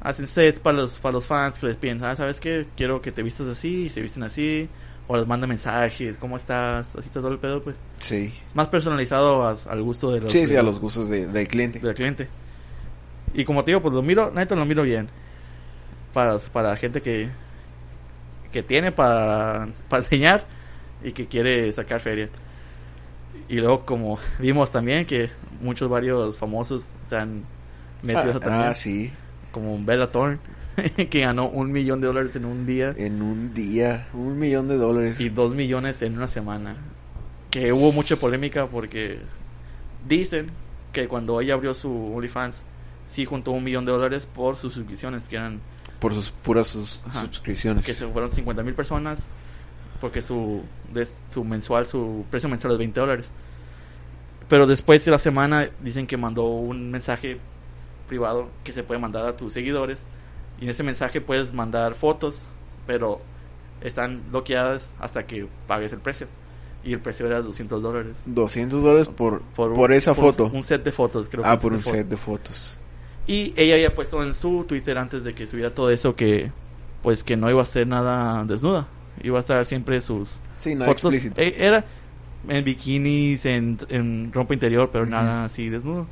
hacen 0.00 0.26
sets 0.28 0.60
para 0.60 0.76
los 0.78 1.00
para 1.00 1.12
los 1.14 1.26
fans 1.26 1.58
que 1.58 1.66
les 1.66 1.76
piden, 1.76 2.02
ah, 2.04 2.14
¿sabes 2.14 2.38
qué? 2.38 2.66
Quiero 2.76 3.00
que 3.02 3.10
te 3.12 3.22
vistas 3.22 3.48
así, 3.48 3.86
y 3.86 3.88
se 3.88 4.00
visten 4.02 4.22
así, 4.22 4.68
o 5.08 5.16
les 5.16 5.26
manda 5.26 5.46
mensajes, 5.46 6.16
¿cómo 6.18 6.36
estás? 6.36 6.86
Así 6.94 7.06
está 7.06 7.20
todo 7.20 7.32
el 7.32 7.38
pedo, 7.38 7.62
pues. 7.62 7.76
Sí. 8.00 8.32
Más 8.54 8.68
personalizado 8.68 9.46
a- 9.46 9.56
al 9.68 9.82
gusto 9.82 10.12
de 10.12 10.20
los 10.20 10.32
Sí, 10.32 10.46
sí, 10.46 10.54
a 10.56 10.62
los 10.62 10.78
gustos 10.78 11.08
de- 11.08 11.26
del 11.26 11.48
cliente. 11.48 11.78
del 11.80 11.94
cliente. 11.94 12.28
Y 13.34 13.44
como 13.44 13.64
te 13.64 13.70
digo, 13.72 13.82
pues 13.82 13.92
lo 13.94 14.02
miro, 14.02 14.30
neta 14.30 14.54
lo 14.54 14.64
miro 14.64 14.82
bien. 14.82 15.08
Para, 16.12 16.38
para 16.38 16.76
gente 16.76 17.00
que 17.02 17.30
que 18.52 18.62
tiene 18.62 18.90
para, 18.92 19.68
para 19.88 20.02
enseñar 20.02 20.46
y 21.06 21.12
que 21.12 21.26
quiere 21.26 21.72
sacar 21.72 22.00
feria. 22.00 22.28
Y 23.48 23.56
luego 23.56 23.86
como 23.86 24.18
vimos 24.38 24.70
también 24.72 25.06
que 25.06 25.30
muchos 25.60 25.88
varios 25.88 26.36
famosos 26.36 26.84
están 27.04 27.44
metidos 28.02 28.36
Ah, 28.36 28.40
también. 28.40 28.68
ah, 28.70 28.74
sí. 28.74 29.12
Como 29.52 29.78
Bella 29.84 30.10
Thorne, 30.10 30.38
que 31.10 31.20
ganó 31.20 31.48
un 31.48 31.70
millón 31.72 32.00
de 32.00 32.08
dólares 32.08 32.34
en 32.36 32.44
un 32.44 32.66
día 32.66 32.94
En 32.98 33.22
un 33.22 33.54
día, 33.54 34.08
un 34.12 34.38
millón 34.38 34.68
de 34.68 34.76
dólares. 34.76 35.20
y 35.20 35.28
dos 35.30 35.54
millones 35.54 36.02
en 36.02 36.16
una 36.16 36.26
semana. 36.26 36.76
Que 37.50 37.72
hubo 37.72 37.92
mucha 37.92 38.16
polémica 38.16 38.66
porque 38.66 39.20
dicen 40.06 40.50
que 40.92 41.08
cuando 41.08 41.40
ella 41.40 41.54
abrió 41.54 41.72
su 41.72 42.14
OnlyFans, 42.14 42.56
sí 43.08 43.24
juntó 43.24 43.52
un 43.52 43.62
millón 43.64 43.84
de 43.84 43.92
dólares 43.92 44.26
por 44.26 44.56
sus 44.56 44.72
suscripciones, 44.74 45.26
que 45.28 45.36
eran 45.36 45.60
Por 46.00 46.12
sus 46.12 46.30
puras 46.30 46.66
sus 46.66 47.00
Ajá. 47.06 47.20
suscripciones. 47.22 47.86
que 47.86 47.94
se 47.94 48.06
fueron 48.08 48.30
50 48.30 48.62
mil 48.62 48.74
personas, 48.74 49.20
porque 50.00 50.22
su, 50.22 50.62
su 51.30 51.44
mensual, 51.44 51.86
su 51.86 52.24
precio 52.30 52.48
mensual 52.48 52.72
es 52.74 52.78
20 52.78 53.00
dólares. 53.00 53.26
Pero 54.48 54.66
después 54.66 55.04
de 55.04 55.10
la 55.10 55.18
semana 55.18 55.68
dicen 55.80 56.06
que 56.06 56.16
mandó 56.16 56.44
un 56.44 56.90
mensaje 56.90 57.38
privado 58.08 58.48
que 58.64 58.72
se 58.72 58.82
puede 58.84 59.00
mandar 59.00 59.26
a 59.26 59.36
tus 59.36 59.52
seguidores. 59.52 59.98
Y 60.60 60.64
en 60.64 60.70
ese 60.70 60.82
mensaje 60.82 61.20
puedes 61.20 61.52
mandar 61.52 61.94
fotos, 61.94 62.40
pero 62.86 63.20
están 63.80 64.22
bloqueadas 64.30 64.92
hasta 65.00 65.26
que 65.26 65.48
pagues 65.66 65.92
el 65.92 65.98
precio. 65.98 66.28
Y 66.84 66.92
el 66.92 67.00
precio 67.00 67.26
era 67.26 67.42
200 67.42 67.82
dólares. 67.82 68.16
200 68.26 68.82
dólares 68.82 69.08
por, 69.08 69.40
por, 69.42 69.72
un- 69.72 69.92
esa 69.92 70.14
por 70.14 70.26
foto. 70.32 70.50
Un 70.52 70.62
set 70.62 70.84
de 70.84 70.92
fotos, 70.92 71.28
creo. 71.28 71.42
que 71.42 71.48
ah, 71.50 71.58
por 71.58 71.72
un 71.72 71.82
set 71.82 72.06
de 72.08 72.16
fotos. 72.16 72.78
Y 73.26 73.52
ella 73.56 73.74
había 73.74 73.92
puesto 73.92 74.22
en 74.22 74.34
su 74.34 74.64
Twitter 74.68 74.96
antes 74.96 75.24
de 75.24 75.34
que 75.34 75.48
subiera 75.48 75.74
todo 75.74 75.90
eso 75.90 76.14
que 76.14 76.52
pues 77.02 77.24
que 77.24 77.36
no 77.36 77.50
iba 77.50 77.60
a 77.60 77.64
hacer 77.64 77.86
nada 77.88 78.44
desnuda. 78.44 78.86
Iba 79.22 79.38
a 79.38 79.40
estar 79.40 79.64
siempre 79.66 80.00
sus 80.00 80.30
Sí, 80.60 80.76
fotos. 80.76 81.14
eh, 81.14 81.54
Era 81.58 81.84
en 82.48 82.64
bikinis, 82.64 83.44
en, 83.46 83.78
en 83.88 84.32
ropa 84.32 84.54
interior, 84.54 84.90
pero 84.92 85.04
Ujú. 85.04 85.12
nada 85.12 85.44
así 85.46 85.68
desnudo. 85.68 86.06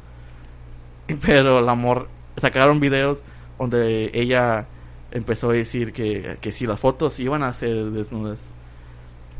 Pero 1.24 1.58
el 1.60 1.68
amor 1.68 2.08
sacaron 2.36 2.80
videos 2.80 3.20
donde 3.58 4.10
ella 4.14 4.66
empezó 5.10 5.50
a 5.50 5.54
decir 5.54 5.92
que, 5.92 6.38
que 6.40 6.50
si 6.50 6.66
las 6.66 6.80
fotos 6.80 7.20
iban 7.20 7.42
a 7.42 7.52
ser 7.52 7.90
desnudas. 7.90 8.40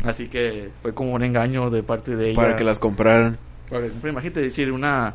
Así 0.05 0.29
que 0.29 0.71
fue 0.83 0.93
como 0.95 1.13
un 1.15 1.23
engaño 1.25 1.71
de 1.71 1.83
parte 1.83 2.15
de 2.17 2.31
ella. 2.31 2.37
Para 2.37 2.57
que 2.57 2.65
las 2.65 2.79
compraran. 2.79 3.39
Para 3.71 3.87
que- 3.89 4.09
imagínate 4.09 4.41
decir 4.41 4.71
una 4.71 5.15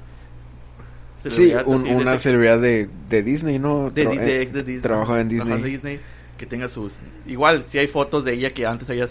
Sí, 1.29 1.53
un- 1.65 1.85
una 1.85 2.17
celebridad 2.17 2.59
de, 2.59 2.89
de 3.09 3.23
Disney, 3.23 3.59
¿no? 3.59 3.89
de, 3.91 4.05
de- 4.05 4.17
de- 4.17 4.41
eh, 4.41 4.45
de 4.45 4.63
Disney. 4.63 4.79
Trabajaba 4.81 5.19
en 5.21 5.27
Disney. 5.29 5.99
Que 6.39 6.47
tenga 6.47 6.67
sus 6.69 6.95
igual 7.27 7.63
si 7.65 7.77
hay 7.77 7.85
fotos 7.87 8.23
de 8.25 8.33
ella 8.33 8.51
que 8.53 8.65
antes 8.65 8.89
había 8.89 9.05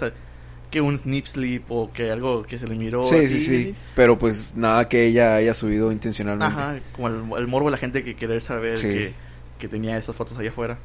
que 0.70 0.80
un 0.80 0.98
snip 0.98 1.26
slip 1.26 1.70
o 1.70 1.92
que 1.92 2.10
algo 2.10 2.42
que 2.42 2.58
se 2.58 2.66
le 2.66 2.74
miró 2.74 3.04
Sí, 3.04 3.16
así, 3.16 3.28
sí, 3.28 3.40
sí. 3.40 3.74
Pero 3.94 4.18
pues 4.18 4.52
nada 4.56 4.88
que 4.88 5.06
ella 5.06 5.36
haya 5.36 5.54
subido 5.54 5.92
intencionalmente. 5.92 6.46
ajá 6.60 6.78
como 6.92 7.08
el, 7.08 7.40
el 7.42 7.46
morbo 7.46 7.68
de 7.68 7.72
la 7.72 7.78
gente 7.78 8.02
que 8.02 8.16
querer 8.16 8.40
saber 8.42 8.78
Sí. 8.78 8.88
que, 8.88 9.14
que 9.58 9.68
tenía 9.68 9.96
esas 9.96 10.16
fotos 10.16 10.36
allá 10.38 10.50
afuera 10.50 10.78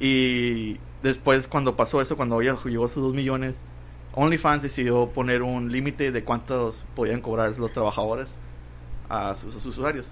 y 0.00 0.78
después 1.02 1.46
cuando 1.48 1.76
pasó 1.76 2.00
eso 2.00 2.16
cuando 2.16 2.40
ella 2.40 2.56
llegó 2.64 2.86
a 2.86 2.88
sus 2.88 3.02
dos 3.02 3.14
millones 3.14 3.54
OnlyFans 4.14 4.62
decidió 4.62 5.06
poner 5.08 5.42
un 5.42 5.70
límite 5.72 6.12
de 6.12 6.22
cuántos 6.24 6.84
podían 6.94 7.20
cobrar 7.20 7.56
los 7.58 7.72
trabajadores 7.72 8.28
a 9.08 9.34
sus, 9.34 9.54
a 9.54 9.58
sus 9.58 9.66
usuarios 9.66 10.06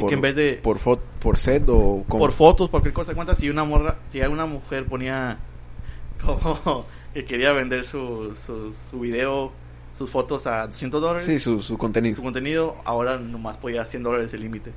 por, 0.00 0.08
que 0.08 0.14
en 0.16 0.20
vez 0.20 0.34
de 0.36 0.54
por, 0.62 0.78
fo- 0.78 1.00
por 1.20 1.38
set 1.38 1.64
o 1.68 2.04
como 2.08 2.24
por 2.24 2.32
fotos, 2.32 2.68
por 2.68 2.80
cualquier 2.82 2.94
cosa. 2.94 3.14
Cuenta 3.14 3.34
si 3.34 3.48
una 3.50 3.64
morra, 3.64 3.98
si 4.10 4.20
una 4.20 4.46
mujer 4.46 4.86
ponía 4.86 5.38
como 6.24 6.86
que 7.14 7.24
quería 7.24 7.52
vender 7.52 7.86
su, 7.86 8.34
su, 8.46 8.72
su 8.90 9.00
video, 9.00 9.52
sus 9.96 10.10
fotos 10.10 10.46
a 10.46 10.66
200 10.66 11.00
dólares, 11.00 11.24
Sí, 11.24 11.38
su, 11.38 11.60
su 11.60 11.76
contenido. 11.78 12.16
su 12.16 12.22
contenido, 12.22 12.76
ahora 12.84 13.18
nomás 13.18 13.58
podía 13.58 13.84
100 13.84 14.02
dólares 14.02 14.32
el 14.34 14.40
límite. 14.42 14.72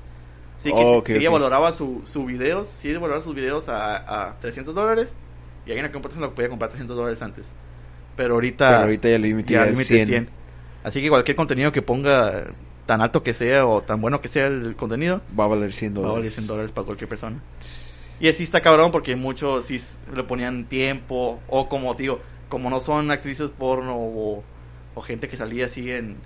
Así 0.60 0.70
que 0.70 0.76
Oh, 0.76 0.94
si- 0.94 0.98
ok, 1.00 1.08
si 1.08 1.14
ella 1.18 1.30
ok. 1.30 1.34
valoraba 1.34 1.74
su, 1.74 2.02
su 2.06 2.26
videos, 2.26 2.70
si 2.70 2.90
ella 2.90 3.00
valoraba 3.00 3.24
sus 3.24 3.36
videos 3.36 3.68
a, 3.70 4.30
a 4.30 4.40
300 4.40 4.74
dólares, 4.74 5.10
y 5.66 5.72
alguien 5.72 5.88
que 5.88 5.94
compró 5.94 6.12
lo 6.20 6.34
podía 6.34 6.50
comprar 6.50 6.70
300 6.72 6.96
dólares 6.98 7.22
antes. 7.22 7.46
Pero 8.16 8.36
ahorita, 8.36 8.68
Pero 8.68 8.82
ahorita 8.84 9.10
ya 9.10 9.16
el 9.16 9.22
límite 9.24 9.54
ya 9.54 9.60
ya 9.60 9.64
el 9.66 9.72
límite 9.72 9.96
es 10.02 10.08
100. 10.08 10.08
100. 10.08 10.30
Así 10.84 11.02
que 11.02 11.10
cualquier 11.10 11.36
contenido 11.36 11.72
que 11.72 11.82
ponga, 11.82 12.44
tan 12.86 13.02
alto 13.02 13.24
que 13.24 13.34
sea 13.34 13.66
o 13.66 13.82
tan 13.82 14.02
bueno 14.02 14.20
que 14.22 14.28
sea 14.28 14.48
el 14.48 14.76
contenido, 14.76 15.22
Va 15.40 15.46
a 15.46 15.48
valer 15.48 15.72
100 15.74 15.94
va 15.96 15.98
a 15.98 16.02
valer 16.02 16.14
dólares. 16.16 16.34
100 16.36 16.48
dólares 16.48 16.72
para 16.72 16.86
cualquier 16.86 17.10
persona. 17.10 17.38
Y 18.20 18.28
así 18.28 18.44
está 18.44 18.62
cabrón 18.62 18.92
porque 18.92 19.16
muchos 19.16 19.66
sí 19.66 19.82
le 20.14 20.24
ponían 20.24 20.66
tiempo 20.66 21.40
o 21.48 21.68
como 21.70 21.94
digo, 21.96 22.20
como 22.50 22.70
no 22.70 22.80
son 22.82 23.10
actrices 23.12 23.50
porno 23.50 23.96
o, 23.98 24.44
o 24.96 25.02
gente 25.02 25.28
que 25.28 25.38
salía 25.38 25.66
así 25.66 25.90
en, 25.92 26.18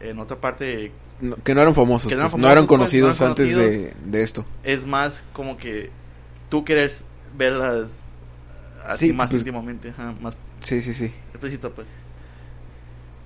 en 0.00 0.18
otra 0.18 0.36
parte, 0.40 0.92
No, 1.20 1.36
que 1.36 1.54
no 1.54 1.60
eran 1.62 1.74
famosos. 1.74 2.08
Que 2.08 2.14
no 2.14 2.20
eran 2.22 2.30
pues, 2.30 2.40
no 2.40 2.50
eran 2.50 2.66
famosos, 2.66 2.90
pues, 2.90 3.02
no 3.02 3.06
conocidos 3.08 3.20
eran 3.20 3.30
antes 3.30 3.54
conocidos. 3.54 3.94
de, 4.04 4.10
de 4.18 4.22
esto. 4.22 4.44
es 4.62 4.86
más 4.86 5.22
como 5.32 5.56
que 5.56 5.90
tú 6.48 6.64
quieres 6.64 7.04
verlas 7.36 7.86
así 8.86 9.06
Sí, 9.08 9.12
más 9.12 9.30
pues- 9.30 9.40
íntimamente, 9.42 9.90
ajá, 9.90 10.14
más 10.20 10.36
Sí, 10.60 10.80
sí, 10.80 10.94
sí. 10.94 11.06
explícito 11.32 11.70
pues. 11.72 11.86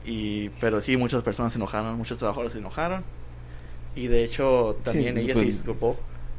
Y, 0.06 0.50
pero 0.60 0.80
sí, 0.80 0.96
muchas 0.96 1.22
personas 1.22 1.52
se 1.52 1.58
enojaron, 1.58 1.96
muchos 1.98 2.18
trabajadores 2.18 2.52
se 2.52 2.58
enojaron. 2.60 3.02
Y 3.96 4.06
de 4.06 4.24
hecho, 4.24 4.76
también 4.84 5.14
Sí, 5.16 5.20
ella 5.22 5.34
pues- 5.34 5.46
se 5.46 5.52
disculpó. 5.52 5.96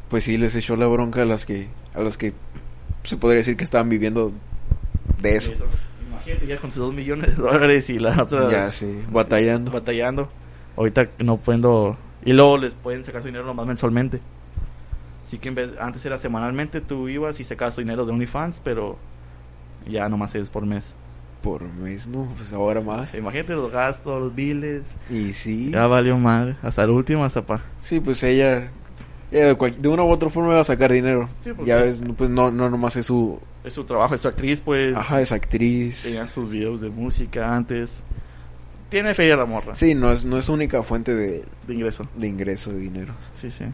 Pues 0.09 0.23
sí, 0.23 0.37
les 0.37 0.55
echó 0.55 0.77
la 0.77 0.87
bronca 0.87 1.23
a 1.23 1.25
las 1.25 1.45
que, 1.45 1.67
a 1.93 1.99
las 1.99 2.17
que 2.17 2.33
se 3.03 3.17
podría 3.17 3.39
decir 3.39 3.57
que 3.57 3.65
estaban 3.65 3.89
viviendo 3.89 4.31
de 5.21 5.35
eso. 5.35 5.51
Imagínate 6.09 6.47
ya 6.47 6.57
con 6.57 6.71
sus 6.71 6.79
dos 6.81 6.93
millones 6.93 7.35
de 7.35 7.43
dólares 7.43 7.89
y 7.89 7.99
la 7.99 8.21
otra 8.21 8.49
Ya, 8.49 8.71
sí, 8.71 9.01
batallando. 9.11 9.71
batallando. 9.71 10.29
Ahorita 10.77 11.09
no 11.19 11.37
puedo. 11.37 11.97
Y 12.23 12.31
luego 12.33 12.57
les 12.57 12.73
pueden 12.73 13.03
sacar 13.03 13.21
su 13.21 13.27
dinero 13.27 13.45
nomás 13.45 13.67
mensualmente. 13.67 14.21
Así 15.25 15.39
que 15.39 15.49
en 15.49 15.55
vez, 15.55 15.71
antes 15.79 16.05
era 16.05 16.17
semanalmente, 16.17 16.79
tú 16.79 17.09
ibas 17.09 17.37
y 17.41 17.43
sacabas 17.43 17.75
tu 17.75 17.81
dinero 17.81 18.05
de 18.05 18.13
OnlyFans, 18.13 18.61
pero 18.63 18.97
ya 19.85 20.07
nomás 20.07 20.33
es 20.35 20.49
por 20.49 20.65
mes. 20.65 20.85
Por 21.41 21.63
mes, 21.63 22.07
no, 22.07 22.27
pues 22.35 22.51
ahora 22.51 22.81
más. 22.81 23.13
Imagínate 23.15 23.53
los 23.53 23.71
gastos, 23.71 24.21
los 24.21 24.35
biles. 24.35 24.83
Y 25.09 25.33
sí, 25.33 25.71
Ya 25.71 25.85
valió 25.87 26.17
madre. 26.17 26.55
Hasta 26.63 26.83
el 26.83 26.89
último, 26.89 27.23
hasta 27.23 27.41
pa. 27.45 27.61
sí, 27.79 27.99
pues 27.99 28.21
ella, 28.23 28.71
ella 29.31 29.47
de, 29.49 29.55
cual- 29.55 29.79
de 29.81 29.87
una 29.87 30.03
u 30.03 30.09
otra 30.09 30.29
forma 30.29 30.53
va 30.55 30.61
a 30.61 30.63
sacar 30.65 30.91
dinero. 30.91 31.29
Sí, 31.41 31.51
porque 31.53 31.69
ya 31.69 31.83
es- 31.83 32.01
ves, 32.01 32.11
pues 32.17 32.29
no, 32.29 32.51
no 32.51 32.69
nomás 32.69 32.95
es 32.97 33.05
su, 33.05 33.39
Es 33.63 33.73
su 33.75 33.83
trabajo, 33.85 34.15
es 34.15 34.21
su 34.21 34.27
actriz, 34.27 34.61
pues. 34.61 34.95
ajá, 34.95 35.21
es 35.21 35.31
actriz. 35.31 36.03
Tenían 36.03 36.27
sus 36.27 36.49
videos 36.49 36.81
de 36.81 36.89
música 36.89 37.55
antes. 37.55 38.03
Tiene 38.89 39.13
feria 39.13 39.35
la 39.35 39.45
morra 39.45 39.75
Sí, 39.75 39.93
no 39.95 40.11
es, 40.13 40.25
no 40.25 40.37
es 40.37 40.47
única 40.49 40.81
fuente 40.81 41.13
de, 41.13 41.43
de 41.67 41.73
ingreso. 41.73 42.07
de 42.15 42.27
ingreso 42.27 42.71
de 42.71 42.79
dinero. 42.79 43.13
Sí, 43.41 43.51
sí. 43.51 43.65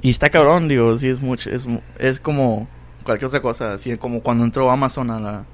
Y 0.00 0.10
está 0.10 0.30
cabrón, 0.30 0.68
digo, 0.68 0.96
sí 0.98 1.08
es 1.08 1.20
mucho, 1.20 1.50
es, 1.50 1.66
mu- 1.66 1.80
es 1.98 2.18
como 2.20 2.66
cualquier 3.04 3.28
otra 3.28 3.42
cosa, 3.42 3.74
así 3.74 3.96
como 3.98 4.20
cuando 4.22 4.44
entró 4.44 4.70
Amazon 4.70 5.10
a 5.10 5.20
la- 5.20 5.44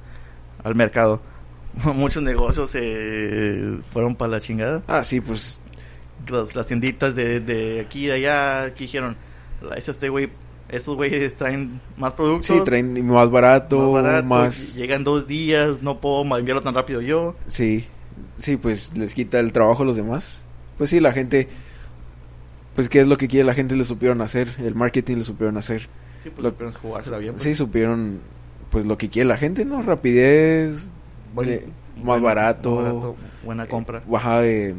al 0.64 0.74
mercado. 0.74 1.20
Muchos 1.94 2.22
negocios 2.22 2.70
se 2.70 3.78
fueron 3.92 4.16
para 4.16 4.32
la 4.32 4.40
chingada. 4.40 4.82
Ah, 4.86 5.02
sí, 5.04 5.20
pues 5.20 5.60
Las, 6.28 6.54
las 6.56 6.66
tienditas 6.66 7.14
de, 7.14 7.40
de 7.40 7.80
aquí 7.80 8.04
y 8.04 8.06
de 8.08 8.12
allá, 8.14 8.62
aquí 8.64 8.84
dijeron, 8.84 9.16
"La- 9.62 9.76
es 9.76 9.88
este 9.88 10.08
güey, 10.08 10.28
estos 10.68 10.96
güeyes 10.96 11.34
traen 11.36 11.80
más 11.96 12.12
productos. 12.14 12.46
sí, 12.46 12.62
traen 12.64 13.06
más 13.06 13.30
barato, 13.30 13.92
más 13.92 14.02
más, 14.02 14.28
baratos, 14.30 14.74
Llegan 14.74 15.04
dos 15.04 15.26
días, 15.26 15.82
no 15.82 16.00
puedo 16.00 16.22
enviarlo 16.36 16.62
tan 16.62 16.74
rápido 16.74 17.00
yo. 17.00 17.36
sí, 17.46 17.86
sí, 18.38 18.56
pues 18.56 18.96
les 18.96 19.14
quita 19.14 19.38
el 19.38 19.52
trabajo 19.52 19.82
a 19.82 19.86
los 19.86 19.96
demás. 19.96 20.44
Pues 20.76 20.90
sí, 20.90 21.00
la 21.00 21.12
gente, 21.12 21.48
pues 22.74 22.88
qué 22.88 23.00
es 23.00 23.06
lo 23.06 23.16
que 23.16 23.28
quiere 23.28 23.44
la 23.46 23.54
gente 23.54 23.74
le 23.76 23.84
supieron 23.84 24.20
hacer, 24.20 24.54
el 24.58 24.74
marketing 24.74 25.16
le 25.18 25.24
supieron 25.24 25.56
hacer. 25.56 25.88
Sí, 26.22 26.30
pues 26.30 26.42
Lo- 26.44 26.50
supieron 26.50 26.74
jugársela 26.74 27.18
bien. 27.18 27.32
pues. 27.34 27.42
Sí, 27.42 27.54
supieron, 27.54 28.20
pues 28.70 28.84
lo 28.86 28.98
que 28.98 29.08
quiere 29.08 29.28
la 29.28 29.36
gente, 29.38 29.64
¿no? 29.64 29.82
Rapidez, 29.82 30.90
Buen- 31.34 31.48
eh, 31.50 31.64
más 31.96 32.04
buen- 32.04 32.22
barato, 32.22 32.74
más 32.76 32.84
barato, 32.84 33.16
buena 33.44 33.66
compra, 33.66 34.02
baja 34.06 34.40
de 34.40 34.74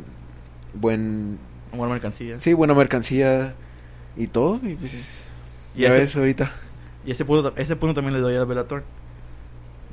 buen, 0.73 1.37
buena 1.71 1.93
mercancía. 1.93 2.39
sí, 2.39 2.53
buena 2.53 2.73
mercancía 2.73 3.53
y 4.17 4.27
todo. 4.27 4.59
Y 4.63 4.75
pues, 4.75 5.25
Y 5.75 5.81
ya 5.81 5.87
ese- 5.89 5.99
ves 5.99 6.15
ahorita. 6.17 6.51
Y 7.05 7.11
ese 7.11 7.25
punto, 7.25 7.53
ese 7.55 7.75
punto 7.75 7.93
también 7.95 8.13
le 8.13 8.19
doy 8.21 8.35
a 8.35 8.43
Bellator. 8.43 8.83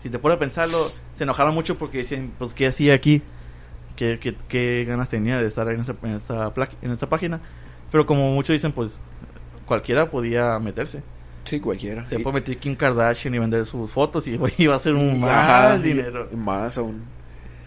Si 0.03 0.11
te 0.11 0.19
pones 0.19 0.37
a 0.37 0.39
pensarlo, 0.39 0.77
se 1.15 1.25
enojaron 1.25 1.55
mucho 1.55 1.79
porque 1.79 1.99
decían, 1.99 2.31
pues, 2.39 2.55
¿qué 2.55 2.67
hacía 2.67 2.95
aquí? 2.95 3.23
¿Qué, 3.97 4.19
qué, 4.21 4.37
qué 4.49 4.85
ganas 4.87 5.09
tenía 5.09 5.41
de 5.41 5.49
estar 5.49 5.67
en 5.69 5.81
esta, 5.81 5.93
en, 6.03 6.21
pla- 6.53 6.69
en 6.83 6.91
esta 6.91 7.09
página? 7.09 7.41
Pero 7.91 8.05
como 8.07 8.33
muchos 8.35 8.53
dicen, 8.53 8.73
pues, 8.73 8.93
cualquiera 9.65 10.11
podía 10.11 10.59
meterse. 10.59 11.03
Sí, 11.47 11.59
cualquiera. 11.61 12.05
Se 12.07 12.17
Y- 12.21 12.23
puede 12.23 12.35
meter 12.35 12.59
Kim 12.59 12.75
Kardashian 12.77 13.35
y 13.35 13.39
vender 13.39 13.65
sus 13.67 13.91
fotos 13.91 14.27
y 14.29 14.37
güey, 14.37 14.53
iba 14.59 14.75
a 14.75 14.77
hacer 14.77 14.93
un 14.95 15.19
más 15.21 15.31
Ajá, 15.31 15.79
dinero. 15.79 16.29
y 16.31 16.37
Más 16.37 16.77
aún. 16.77 17.03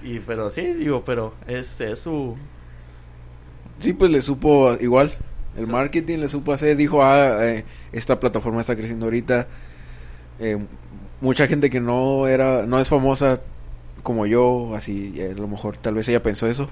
Y 0.03 0.19
pero 0.19 0.49
sí, 0.51 0.61
digo, 0.73 1.03
pero 1.03 1.33
es, 1.47 1.79
es 1.81 1.99
su 1.99 2.37
Sí, 3.79 3.93
pues 3.93 4.11
le 4.11 4.21
supo 4.21 4.73
igual. 4.79 5.13
El 5.57 5.65
Sí. 5.65 5.71
marketing 5.71 6.19
le 6.19 6.27
supo 6.29 6.53
hacer. 6.53 6.75
Dijo, 6.77 7.01
ah, 7.03 7.45
eh, 7.45 7.65
esta 7.91 8.19
plataforma 8.19 8.61
está 8.61 8.75
creciendo 8.75 9.05
ahorita. 9.05 9.47
Eh, 10.39 10.57
mucha 11.21 11.47
gente 11.47 11.69
que 11.69 11.79
no 11.79 12.27
era, 12.27 12.65
no 12.65 12.79
es 12.79 12.87
famosa 12.87 13.41
como 14.03 14.25
yo, 14.25 14.73
así, 14.75 15.15
a 15.21 15.33
lo 15.39 15.47
mejor 15.47 15.77
tal 15.77 15.95
vez 15.95 16.07
ella 16.09 16.23
pensó 16.23 16.47
eso. 16.47 16.69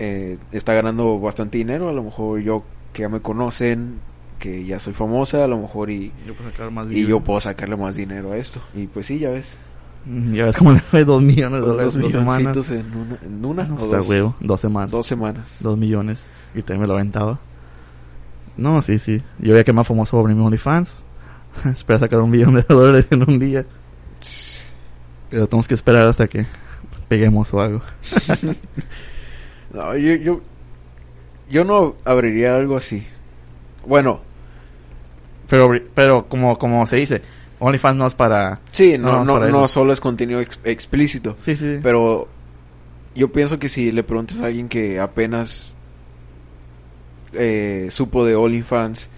eh, 0.00 0.38
está 0.52 0.74
ganando 0.74 1.18
bastante 1.18 1.58
dinero. 1.58 1.88
A 1.88 1.92
lo 1.92 2.02
mejor 2.04 2.40
yo 2.40 2.62
que 2.92 3.02
ya 3.02 3.08
me 3.08 3.20
conocen, 3.20 4.00
que 4.38 4.64
ya 4.64 4.78
soy 4.78 4.92
famosa, 4.92 5.44
a 5.44 5.48
lo 5.48 5.58
mejor 5.58 5.90
y, 5.90 6.12
yo 6.26 6.34
puedo 6.34 6.50
sacar 6.50 6.70
más 6.70 6.86
y 6.90 7.06
yo 7.06 7.20
puedo 7.20 7.40
sacarle 7.40 7.76
más 7.76 7.96
dinero 7.96 8.32
a 8.32 8.36
esto. 8.36 8.60
Y 8.74 8.86
pues 8.86 9.06
sí, 9.06 9.18
ya 9.18 9.30
ves. 9.30 9.58
Mm, 10.06 10.32
Ya 10.34 10.44
ves 10.46 10.56
cómo 10.56 10.72
le 10.72 10.80
fue 10.80 11.04
dos 11.04 11.22
millones 11.22 11.60
de 11.60 11.66
dólares 11.66 11.94
Dos 11.94 12.12
semanas. 12.12 12.70
en 12.70 12.94
una, 12.96 13.18
en 13.22 13.44
una 13.44 13.64
No, 13.64 13.74
o 13.74 13.78
pues, 13.78 13.90
dos, 13.90 14.08
huevo, 14.08 14.36
dos 14.40 14.60
semanas. 14.60 14.90
dos 14.90 15.06
semanas. 15.06 15.56
Dos 15.60 15.76
millones. 15.76 16.24
Y 16.54 16.62
también 16.62 16.82
me 16.82 16.86
lo 16.86 16.94
aventaba. 16.94 17.38
No, 18.56 18.80
sí, 18.82 18.98
sí. 18.98 19.22
Yo 19.38 19.52
veía 19.52 19.64
que 19.64 19.72
más 19.72 19.86
famoso 19.86 20.18
abrir 20.18 20.36
mi 20.36 20.44
OnlyFans. 20.44 20.90
Espera 21.64 21.98
sacar 21.98 22.20
un 22.20 22.30
millón 22.30 22.54
de 22.54 22.62
dólares 22.62 23.06
en 23.10 23.22
un 23.28 23.38
día. 23.38 23.64
Pero 25.30 25.46
tenemos 25.46 25.68
que 25.68 25.74
esperar 25.74 26.06
hasta 26.06 26.26
que 26.26 26.46
peguemos 27.08 27.52
o 27.54 27.60
algo. 27.60 27.82
No, 29.70 29.94
yo, 29.98 30.14
yo, 30.14 30.40
yo 31.50 31.62
no 31.62 31.94
abriría 32.06 32.56
algo 32.56 32.76
así. 32.76 33.06
Bueno, 33.86 34.20
Pero, 35.48 35.70
pero 35.94 36.26
como, 36.28 36.56
como 36.58 36.86
se 36.86 36.96
dice, 36.96 37.22
OnlyFans 37.58 37.96
no 37.96 38.06
es 38.06 38.14
para... 38.14 38.60
sí, 38.72 38.98
No, 38.98 39.24
no, 39.24 39.40
no, 39.48 39.66
solo 39.68 39.92
es 39.92 40.00
contenido 40.00 40.40
ex- 40.40 40.60
explícito, 40.64 41.36
Sí, 41.44 41.56
sí. 41.56 41.78
pero 41.82 42.28
yo 43.14 43.32
pienso 43.32 43.58
que 43.58 43.68
si 43.68 43.90
le 43.90 44.02
preguntas 44.04 44.40
a 44.40 44.46
alguien 44.46 44.68
que 44.68 45.00
apenas 45.00 45.74
eh, 47.32 47.88
supo 47.90 48.24
de 48.24 48.34
OnlyFans, 48.36 49.08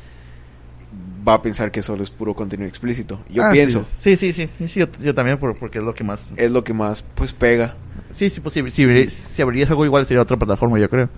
va 1.26 1.34
a 1.34 1.42
pensar 1.42 1.70
que 1.70 1.82
solo 1.82 2.02
es 2.02 2.10
puro 2.10 2.34
contenido 2.34 2.68
explícito. 2.68 3.20
Yo 3.28 3.42
Ah, 3.44 3.50
pienso, 3.52 3.84
Sí, 3.84 4.16
sí, 4.16 4.32
sí. 4.32 4.49
sí 4.58 4.80
yo, 4.80 4.87
yo 5.00 5.14
también, 5.14 5.38
por- 5.38 5.56
porque 5.58 5.78
es 5.78 5.84
lo 5.84 5.94
que 5.94 6.04
más... 6.04 6.20
es 6.37 6.50
lo 6.50 6.64
que 6.64 6.72
más 6.72 7.04
pues 7.14 7.32
pega. 7.32 7.75
Sí, 8.10 8.28
sí, 8.30 8.40
pues 8.40 8.54
si, 8.54 8.70
si, 8.70 9.10
si 9.10 9.42
abrirías 9.42 9.70
algo 9.70 9.84
igual 9.84 10.06
sería 10.06 10.22
otra 10.22 10.37
plataforma, 10.37 10.78
yo 10.78 10.88
creo. 10.88 11.08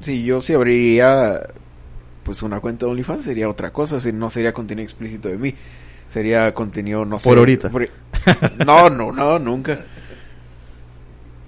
Sí, 0.00 0.24
yo 0.24 0.40
si 0.40 0.52
abriría 0.54 1.40
pues 2.24 2.42
una 2.42 2.60
cuenta 2.60 2.86
de 2.86 2.92
OnlyFans 2.92 3.22
sería 3.24 3.48
otra 3.48 3.72
cosa, 3.72 4.00
si 4.00 4.12
no 4.12 4.30
sería 4.30 4.52
contenido 4.52 4.84
explícito 4.84 5.28
de 5.28 5.38
mí. 5.38 5.54
Sería 6.08 6.52
contenido, 6.54 7.04
no 7.04 7.18
sé. 7.18 7.28
Por 7.28 7.38
ahorita. 7.38 7.70
por- 7.70 7.88
No, 8.66 8.90
no, 8.90 9.12
no, 9.12 9.38
nunca. 9.38 9.80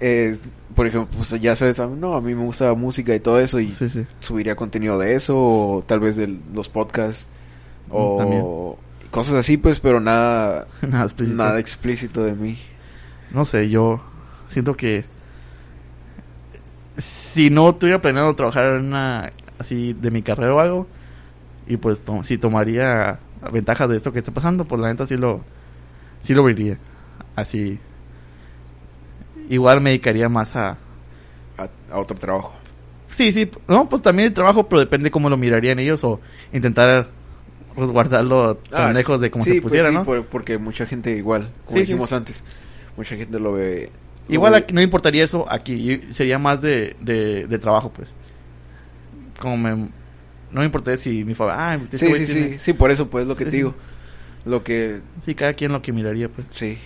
Eh, 0.01 0.39
por 0.75 0.87
ejemplo, 0.87 1.09
pues 1.17 1.31
ya 1.41 1.55
sabes, 1.55 1.79
a 1.81 1.87
mí- 1.87 1.97
no, 1.99 2.15
a 2.17 2.21
mí 2.21 2.35
me 2.35 2.43
gusta 2.45 2.67
la 2.67 2.75
música 2.75 3.15
y 3.15 3.21
todo 3.21 3.39
eso 3.41 3.61
y 3.61 3.71
Sí, 3.73 3.89
sí. 3.89 4.07
subiría 4.21 4.57
contenido 4.57 4.99
de 4.99 5.15
eso 5.15 5.37
o 5.37 5.85
tal 5.87 6.01
vez 6.01 6.17
de 6.17 6.37
los 6.53 6.69
podcasts 6.69 7.29
o 7.91 8.15
Mm, 8.15 8.19
también. 8.19 8.47
cosas 9.11 9.35
así, 9.35 9.57
pues, 9.57 9.81
pero 9.81 10.01
nada 10.01 10.67
Nada 10.83 11.05
explícito. 11.05 11.37
nada 11.37 11.59
explícito 11.61 12.25
de 12.25 12.35
mí. 12.35 12.59
No 13.31 13.45
sé, 13.47 13.69
yo 13.71 14.01
siento 14.51 14.75
que 14.75 15.05
si 16.97 17.51
no 17.51 17.75
tuviera 17.75 18.01
planeado 18.01 18.35
trabajar 18.35 18.65
en 18.77 18.87
una 18.87 19.33
así 19.59 19.93
de 19.95 20.11
mi 20.11 20.23
carrera 20.23 20.55
o 20.55 20.61
algo 20.61 20.87
y 21.67 21.77
pues 21.77 22.01
to- 22.03 22.25
si 22.25 22.39
tomaría 22.39 23.19
ventajas 23.53 23.89
de 23.89 23.97
esto 23.97 24.13
que 24.13 24.19
está 24.21 24.33
pasando, 24.33 24.65
pues 24.65 24.81
la 24.81 24.89
neta 24.89 25.07
sí 25.07 25.17
lo 25.17 25.41
sí 26.23 26.35
lo 26.35 26.45
vería. 26.45 26.79
Así 27.37 27.79
igual 29.49 29.81
me 29.81 29.91
dedicaría 29.91 30.29
más 30.29 30.57
a 30.57 30.79
A, 31.59 31.69
a 31.93 31.99
otro 31.99 32.17
trabajo. 32.19 32.53
Sí, 33.09 33.31
sí, 33.33 33.49
no, 33.69 33.89
pues 33.89 34.03
también 34.03 34.29
el 34.29 34.35
trabajo, 34.35 34.69
pero 34.69 34.81
depende 34.81 35.11
cómo 35.11 35.29
lo 35.31 35.37
mirarían 35.37 35.79
ellos 35.79 36.03
o 36.03 36.21
intentar 36.53 37.09
pues, 37.77 37.91
guardarlo 37.91 38.57
tan 38.57 38.89
Ah, 38.89 38.93
lejos 38.93 39.21
de 39.21 39.31
como 39.31 39.45
sí, 39.45 39.51
se 39.55 39.61
pues 39.61 39.63
pusiera, 39.63 39.89
sí, 39.89 39.95
¿no? 39.95 40.05
por- 40.05 40.27
porque 40.27 40.59
mucha 40.59 40.85
gente 40.87 41.13
igual, 41.17 41.49
como 41.65 41.77
Sí, 41.77 41.81
dijimos 41.83 42.13
antes, 42.13 42.43
mucha 42.97 43.15
gente 43.17 43.39
lo 43.39 43.53
ve. 43.53 43.91
lo 44.29 44.35
Igual 44.35 44.53
ve- 44.55 44.67
no 44.73 44.81
importaría 44.83 45.23
eso 45.25 45.45
aquí, 45.49 46.01
sería 46.13 46.39
más 46.39 46.61
de, 46.61 46.97
de, 47.01 47.47
de 47.47 47.59
trabajo, 47.59 47.91
pues. 47.93 48.09
Como 49.41 49.57
me, 49.57 49.71
no 49.77 49.89
me 50.61 50.65
importaría 50.65 50.97
si 51.03 51.25
mi 51.25 51.35
familia, 51.35 51.73
ah, 51.73 51.75
este 51.93 51.99
Sí, 51.99 52.15
sí, 52.15 52.27
tiene- 52.27 52.51
sí, 52.51 52.59
sí, 52.59 52.73
por 52.73 52.91
eso 52.91 53.09
pues 53.09 53.27
lo 53.27 53.37
que 53.37 53.45
Sí, 53.45 53.51
te 53.51 53.57
sí. 53.57 53.57
digo. 53.57 53.75
Lo 54.45 54.65
que 54.65 55.01
Sí, 55.25 55.35
cada 55.35 55.55
quien 55.55 55.73
lo 55.73 55.83
que 55.83 55.93
miraría, 55.93 56.29
pues. 56.29 56.47
sí, 56.51 56.79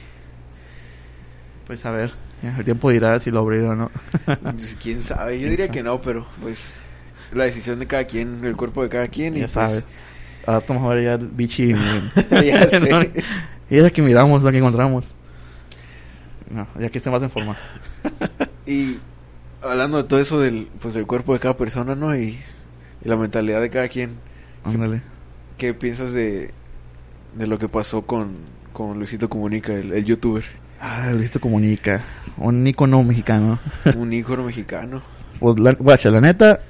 Pues 1.67 1.85
a 1.85 1.91
ver, 1.91 2.13
el 2.43 2.65
tiempo 2.65 2.91
dirá 2.91 3.19
si 3.21 3.31
lo 3.31 3.41
abrirá 3.41 3.71
o 3.71 3.75
no. 3.77 3.91
Pues, 4.41 4.77
quién 4.81 5.03
sabe, 5.03 5.41
yo 5.41 5.49
¿Quién 5.49 5.51
diría 5.51 5.69
sabe? 5.69 5.71
que 5.71 5.83
no, 5.83 6.01
pero 6.01 6.27
pues 6.41 6.75
la 7.33 7.45
decisión 7.45 7.79
de 7.81 7.87
cada 7.87 8.05
quien, 8.07 8.45
el 8.45 8.57
cuerpo 8.57 8.83
de 8.83 8.89
cada 8.89 9.09
quien 9.09 9.37
y 9.37 9.41
ya 9.41 9.49
pues, 9.49 9.49
sabes. 9.49 9.85
Ahora 10.47 10.65
vamos 10.69 10.87
a 10.91 10.95
ver 10.95 11.05
ya 11.05 11.17
bichi. 11.19 11.75
Ya 12.31 12.69
sé. 12.69 13.13
Y 13.71 13.77
es 13.79 13.85
la 13.85 13.91
que 13.91 14.03
miramos, 14.03 14.43
la 14.43 14.53
que 14.53 14.59
encontramos. 14.59 15.05
No, 16.51 16.67
ya 16.79 16.89
que 16.91 16.99
esté 16.99 17.11
más 17.11 17.23
en 17.23 17.31
forma. 17.31 17.57
Y 18.67 19.01
hablando 19.63 19.97
de 19.99 20.05
todo 20.05 20.21
eso 20.21 20.41
del 20.41 20.69
pues 20.81 20.95
del 20.95 21.07
cuerpo 21.07 21.33
de 21.35 21.41
cada 21.41 21.57
persona, 21.57 21.95
¿no? 21.95 22.17
Y, 22.17 22.39
y 23.05 23.09
la 23.09 23.17
mentalidad 23.17 23.61
de 23.61 23.71
cada 23.71 23.89
quien, 23.89 24.17
Ándale. 24.65 25.03
¿qué 25.57 25.75
piensas 25.75 26.13
de 26.13 26.53
de 27.37 27.47
lo 27.47 27.59
que 27.59 27.69
pasó 27.69 28.03
con 28.03 28.37
con 28.73 28.99
Luisito 28.99 29.29
Comunica, 29.29 29.73
el, 29.75 29.93
el 29.93 30.05
youtuber, 30.05 30.45
Ah, 30.81 31.11
Luisito 31.13 31.41
Comunica. 31.41 32.05
Un 32.37 32.65
icono 32.67 33.03
mexicano. 33.03 33.59
un 33.97 34.13
ícono 34.13 34.45
mexicano? 34.45 35.03
Pues, 35.41 35.59
la, 35.59 35.73
guacha, 35.73 36.11
la 36.11 36.21
neta, 36.21 36.61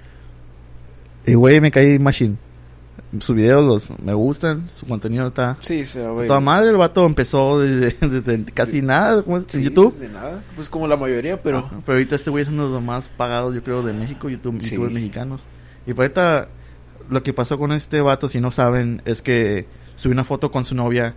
el 1.26 1.36
güey 1.36 1.60
me 1.60 1.70
cae 1.70 1.98
machine. 1.98 2.36
Sus 3.20 3.34
videos 3.34 3.64
los 3.64 4.00
me 4.00 4.12
gustan, 4.12 4.68
su 4.74 4.84
contenido 4.86 5.28
está 5.28 5.56
Sí, 5.62 5.86
se 5.86 6.02
va 6.02 6.26
toda 6.26 6.40
madre. 6.40 6.68
El 6.70 6.76
vato 6.76 7.06
empezó 7.06 7.58
desde, 7.60 7.96
desde 8.06 8.44
casi 8.52 8.82
nada, 8.82 9.22
como 9.22 9.38
es 9.38 9.44
Sí, 9.48 9.58
en 9.58 9.64
YouTube. 9.64 9.98
De 9.98 10.08
nada, 10.10 10.42
pues 10.56 10.68
como 10.68 10.86
la 10.86 10.96
mayoría, 10.96 11.42
pero 11.42 11.58
Ajá, 11.60 11.80
pero 11.86 11.96
ahorita 11.96 12.16
este 12.16 12.28
güey 12.28 12.42
es 12.42 12.48
uno 12.50 12.66
de 12.66 12.72
los 12.74 12.82
más 12.82 13.08
pagados, 13.08 13.54
yo 13.54 13.62
creo, 13.62 13.82
de 13.82 13.94
México, 13.94 14.28
YouTube, 14.28 14.60
Sí. 14.60 14.70
youtubers 14.72 14.92
mexicanos. 14.92 15.42
Y 15.86 15.94
por 15.94 16.04
ahorita, 16.04 16.48
lo 17.08 17.22
que 17.22 17.32
pasó 17.32 17.56
con 17.56 17.72
este 17.72 18.02
vato, 18.02 18.28
si 18.28 18.40
no 18.42 18.50
saben, 18.50 19.00
es 19.06 19.22
que 19.22 19.66
subió 19.96 20.12
una 20.12 20.24
foto 20.24 20.50
con 20.50 20.66
su 20.66 20.74
novia 20.74 21.14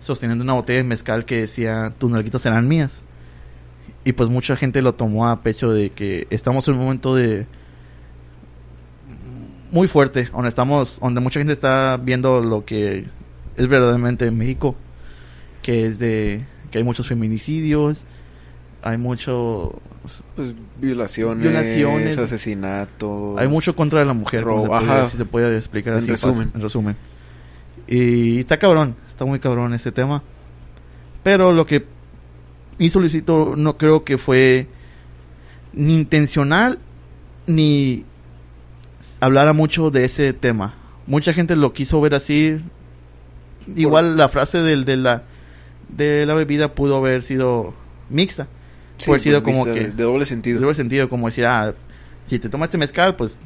sosteniendo 0.00 0.42
una 0.42 0.54
botella 0.54 0.78
de 0.78 0.84
mezcal 0.84 1.24
que 1.24 1.42
decía, 1.42 1.92
tus 1.96 2.10
nalguitas 2.10 2.42
serán 2.42 2.66
mías. 2.66 2.92
Y 4.04 4.12
pues 4.14 4.28
mucha 4.30 4.56
gente 4.56 4.82
lo 4.82 4.94
tomó 4.94 5.28
a 5.28 5.42
pecho 5.42 5.70
de 5.70 5.90
que 5.90 6.26
estamos 6.30 6.66
en 6.66 6.74
un 6.74 6.80
momento 6.80 7.14
de 7.14 7.46
muy 9.70 9.88
fuerte, 9.88 10.24
donde 10.32 10.48
estamos, 10.48 10.98
donde 11.00 11.20
mucha 11.20 11.40
gente 11.40 11.52
está 11.52 11.96
viendo 12.02 12.40
lo 12.40 12.64
que 12.64 13.06
es 13.56 13.68
verdaderamente 13.68 14.26
en 14.26 14.36
México, 14.38 14.74
que 15.62 15.86
es 15.86 15.98
de 15.98 16.44
que 16.70 16.78
hay 16.78 16.84
muchos 16.84 17.06
feminicidios, 17.06 18.04
hay 18.82 18.96
mucho 18.98 19.80
pues 20.36 20.54
violaciones, 20.80 21.42
Violaciones. 21.42 22.16
asesinatos. 22.18 23.38
hay 23.38 23.48
mucho 23.48 23.76
contra 23.76 24.04
la 24.04 24.12
mujer, 24.14 24.44
Robo, 24.44 24.62
se 24.62 24.68
puede- 24.68 24.84
ajá. 24.84 25.08
si 25.10 25.16
se 25.16 25.24
puede 25.24 25.58
explicar 25.58 25.92
En 25.94 25.98
así 26.00 26.08
resumen. 26.08 26.50
en 26.54 26.60
resumen. 26.62 26.96
Y 27.86 28.40
está 28.40 28.56
cabrón, 28.58 28.94
está 29.08 29.24
muy 29.24 29.38
cabrón 29.40 29.74
este 29.74 29.92
tema. 29.92 30.22
Pero 31.22 31.52
lo 31.52 31.66
que 31.66 31.84
hizo 32.78 32.98
Luisito 33.00 33.54
no 33.56 33.76
creo 33.76 34.04
que 34.04 34.16
fue 34.16 34.66
ni 35.74 35.94
intencional 35.96 36.78
ni 37.46 38.04
hablara 39.20 39.52
mucho 39.52 39.90
de 39.90 40.04
ese 40.04 40.32
tema. 40.32 40.74
Mucha 41.06 41.32
gente 41.32 41.56
lo 41.56 41.72
quiso 41.72 42.00
ver 42.00 42.14
así. 42.14 42.60
Igual 43.66 44.16
la 44.16 44.28
frase 44.28 44.58
del, 44.58 44.84
de 44.84 44.96
la 44.96 45.22
de 45.88 46.24
la 46.26 46.34
bebida 46.34 46.74
pudo 46.74 46.96
haber 46.96 47.22
sido 47.22 47.74
mixta. 48.08 48.48
Sí, 48.98 49.06
puede 49.06 49.16
haber 49.16 49.22
sido 49.22 49.42
pues, 49.42 49.58
como 49.58 49.72
que 49.72 49.88
de, 49.88 50.02
doble 50.02 50.24
sentido. 50.24 50.60
Tuvo 50.60 50.74
sentido 50.74 51.08
como 51.08 51.26
decir, 51.26 51.46
ah, 51.46 51.74
si 52.26 52.38
te 52.38 52.48
tomas 52.48 52.68
este 52.68 52.78
mezcal, 52.78 53.16
pues 53.16 53.40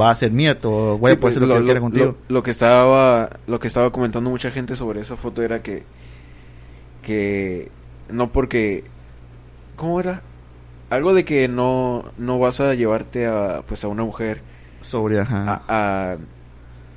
va 0.00 0.10
a 0.10 0.14
ser 0.14 0.32
nieto, 0.32 0.70
o 0.70 0.98
voy 0.98 1.12
Sí, 1.12 1.16
pues, 1.18 1.36
lo, 1.36 1.48
que 1.56 1.64
quiera 1.64 1.80
contigo. 1.80 2.16
Lo, 2.28 2.34
lo 2.36 2.42
que 2.42 2.50
estaba 2.50 3.30
lo 3.46 3.58
que 3.58 3.66
estaba 3.66 3.90
comentando 3.90 4.30
mucha 4.30 4.50
gente 4.50 4.76
sobre 4.76 5.00
esa 5.00 5.16
foto 5.16 5.42
era 5.42 5.62
que 5.62 5.84
que 7.02 7.70
no 8.08 8.30
porque 8.30 8.84
¿cómo 9.76 10.00
era? 10.00 10.22
Algo 10.90 11.14
de 11.14 11.24
que 11.24 11.48
no 11.48 12.12
no 12.18 12.38
vas 12.38 12.60
a 12.60 12.74
llevarte 12.74 13.26
a 13.26 13.62
pues 13.66 13.84
a 13.84 13.88
una 13.88 14.04
mujer 14.04 14.42
Sobre, 14.84 15.18
ajá. 15.20 15.62
a, 15.66 16.12
a- 16.12 16.16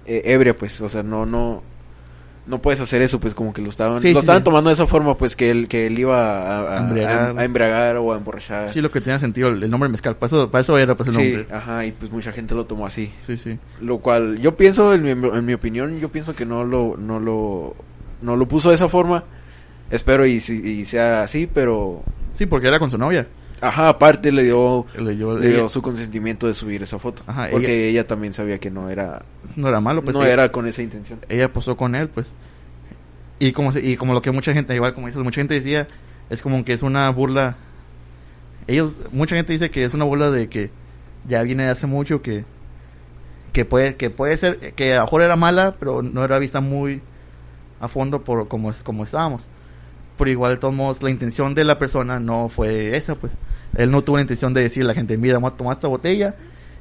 eh, 0.05 0.21
ebria 0.25 0.55
pues, 0.55 0.79
o 0.81 0.87
sea, 0.89 1.01
no 1.03 1.25
no 1.25 1.63
no 2.45 2.61
puedes 2.61 2.79
hacer 2.79 3.01
eso, 3.01 3.19
pues 3.19 3.33
como 3.33 3.51
que 3.51 3.61
lo 3.61 3.67
estaban, 3.67 4.01
Sí, 4.01 4.09
lo 4.13 4.21
sí, 4.21 4.23
estaban 4.23 4.39
sí. 4.39 4.45
tomando 4.45 4.69
de 4.69 4.75
esa 4.75 4.87
forma, 4.87 5.17
pues 5.17 5.35
que 5.35 5.49
él, 5.51 5.67
que 5.67 5.85
él 5.87 5.99
iba 5.99 6.15
a, 6.47 6.77
a- 6.77 6.79
embriagar. 6.79 7.37
a- 7.37 7.41
a 7.41 7.43
embriagar 7.43 7.97
o 7.97 8.13
a 8.13 8.17
emborrachar. 8.17 8.69
Sí, 8.69 8.79
lo 8.79 8.89
que 8.89 9.01
tenía 9.01 9.19
sentido, 9.19 9.49
el, 9.49 9.61
el 9.61 9.69
nombre 9.69 9.89
mezcal. 9.89 10.15
Para 10.15 10.27
eso, 10.27 10.49
para 10.49 10.61
eso 10.61 10.77
era 10.77 10.95
pues 10.95 11.09
el 11.09 11.15
Sí, 11.15 11.33
nombre. 11.33 11.53
ajá, 11.53 11.85
y 11.85 11.91
pues 11.91 12.09
mucha 12.09 12.31
gente 12.31 12.55
lo 12.55 12.65
tomó 12.65 12.85
así. 12.85 13.11
Sí, 13.25 13.35
sí. 13.35 13.59
Lo 13.81 13.97
cual, 13.97 14.37
yo 14.39 14.55
pienso, 14.55 14.93
en 14.93 15.03
mi, 15.03 15.11
en 15.11 15.45
mi 15.45 15.53
opinión, 15.55 15.99
yo 15.99 16.07
pienso 16.07 16.33
que 16.37 16.45
no 16.45 16.63
lo, 16.63 16.95
no 16.95 17.19
lo, 17.19 17.75
no 18.21 18.37
lo 18.37 18.47
puso 18.47 18.69
de 18.69 18.75
esa 18.75 18.87
forma. 18.87 19.25
Espero 19.91 20.25
y, 20.25 20.35
y 20.37 20.85
sea 20.85 21.23
así, 21.23 21.49
pero, 21.53 22.01
Sí, 22.33 22.45
porque 22.45 22.67
era 22.69 22.79
con 22.79 22.89
su 22.89 22.97
novia. 22.97 23.27
Ajá, 23.61 23.89
aparte 23.89 24.31
le 24.31 24.43
dio, 24.43 24.85
Le 24.97 25.15
dio- 25.15 25.37
le 25.37 25.47
dio 25.49 25.57
ella- 25.61 25.69
su 25.69 25.81
consentimiento 25.81 26.47
de 26.47 26.53
subir 26.53 26.83
esa 26.83 26.99
foto. 26.99 27.23
Ajá, 27.27 27.47
porque 27.51 27.89
ella, 27.89 28.05
también 28.07 28.33
sabía 28.33 28.59
que 28.59 28.69
no 28.69 28.89
era, 28.89 29.23
no 29.55 29.67
era 29.67 29.79
malo, 29.81 30.03
pues. 30.03 30.15
no 30.15 30.23
ella- 30.23 30.33
era 30.33 30.51
con 30.51 30.67
esa 30.67 30.81
intención. 30.81 31.19
ella 31.29 31.51
posó 31.51 31.75
con 31.77 31.95
él, 31.95 32.09
pues. 32.09 32.27
Y 33.39 33.51
como, 33.51 33.71
y 33.77 33.97
como 33.97 34.13
lo 34.13 34.21
que 34.21 34.31
mucha 34.31 34.53
gente, 34.53 34.73
igual 34.75 34.93
como 34.93 35.07
dices, 35.07 35.23
mucha 35.23 35.41
gente 35.41 35.53
decía, 35.53 35.87
es 36.29 36.41
como 36.41 36.63
que 36.65 36.73
es 36.73 36.81
una 36.83 37.09
burla. 37.09 37.55
Ellos, 38.67 38.95
mucha 39.11 39.35
gente 39.35 39.53
dice 39.53 39.69
que 39.69 39.83
es 39.83 39.93
una 39.93 40.05
burla 40.05 40.29
de 40.31 40.49
que 40.49 40.71
ya 41.27 41.41
viene 41.43 41.63
de 41.63 41.69
hace 41.69 41.87
mucho, 41.87 42.21
que, 42.21 42.45
que 43.53 43.63
puede, 43.65 43.95
que 43.95 44.09
puede 44.09 44.37
ser, 44.37 44.73
que 44.73 44.93
a 44.93 44.97
lo 44.97 45.03
mejor 45.03 45.21
era 45.21 45.35
mala, 45.35 45.75
pero 45.79 46.01
no 46.01 46.23
era 46.25 46.37
vista 46.39 46.61
muy 46.61 47.01
a 47.79 47.87
fondo 47.87 48.23
por 48.23 48.47
como, 48.47 48.69
es- 48.71 48.83
como 48.83 49.03
estábamos. 49.03 49.45
Pero 50.17 50.31
igual, 50.31 50.53
de 50.55 50.57
todos 50.57 50.73
modos, 50.73 51.03
la 51.03 51.11
intención 51.11 51.53
de 51.53 51.63
la 51.63 51.77
persona 51.77 52.19
no 52.19 52.49
fue 52.49 52.97
esa, 52.97 53.15
pues. 53.15 53.31
Él 53.77 53.89
no 53.91 54.03
tuvo 54.03 54.17
la 54.17 54.23
intención 54.23 54.53
de 54.53 54.63
decirle 54.63 54.85
a 54.85 54.87
la 54.89 54.93
gente, 54.95 55.17
mira, 55.17 55.35
vamos 55.35 55.53
a 55.53 55.55
tomar 55.57 55.73
esta 55.73 55.87
botella 55.87 56.35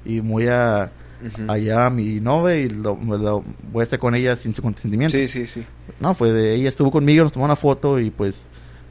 y 0.04 0.18
voy 0.20 0.48
a 0.48 0.90
Ujú. 1.24 1.50
allá 1.50 1.86
a 1.86 1.90
mi 1.90 2.20
novia 2.20 2.56
y 2.56 2.68
lo- 2.68 2.98
lo- 3.04 3.44
voy 3.70 3.80
a 3.80 3.84
estar 3.84 3.98
con 3.98 4.14
ella 4.14 4.34
sin 4.36 4.54
su 4.54 4.62
consentimiento. 4.62 5.16
Sí, 5.16 5.28
sí, 5.28 5.46
sí. 5.46 5.64
No, 6.00 6.14
fue 6.14 6.32
de 6.32 6.54
ella 6.54 6.68
estuvo 6.68 6.90
conmigo, 6.90 7.22
nos 7.24 7.32
tomó 7.32 7.44
una 7.44 7.56
foto 7.56 8.00
y 8.00 8.10
pues 8.10 8.42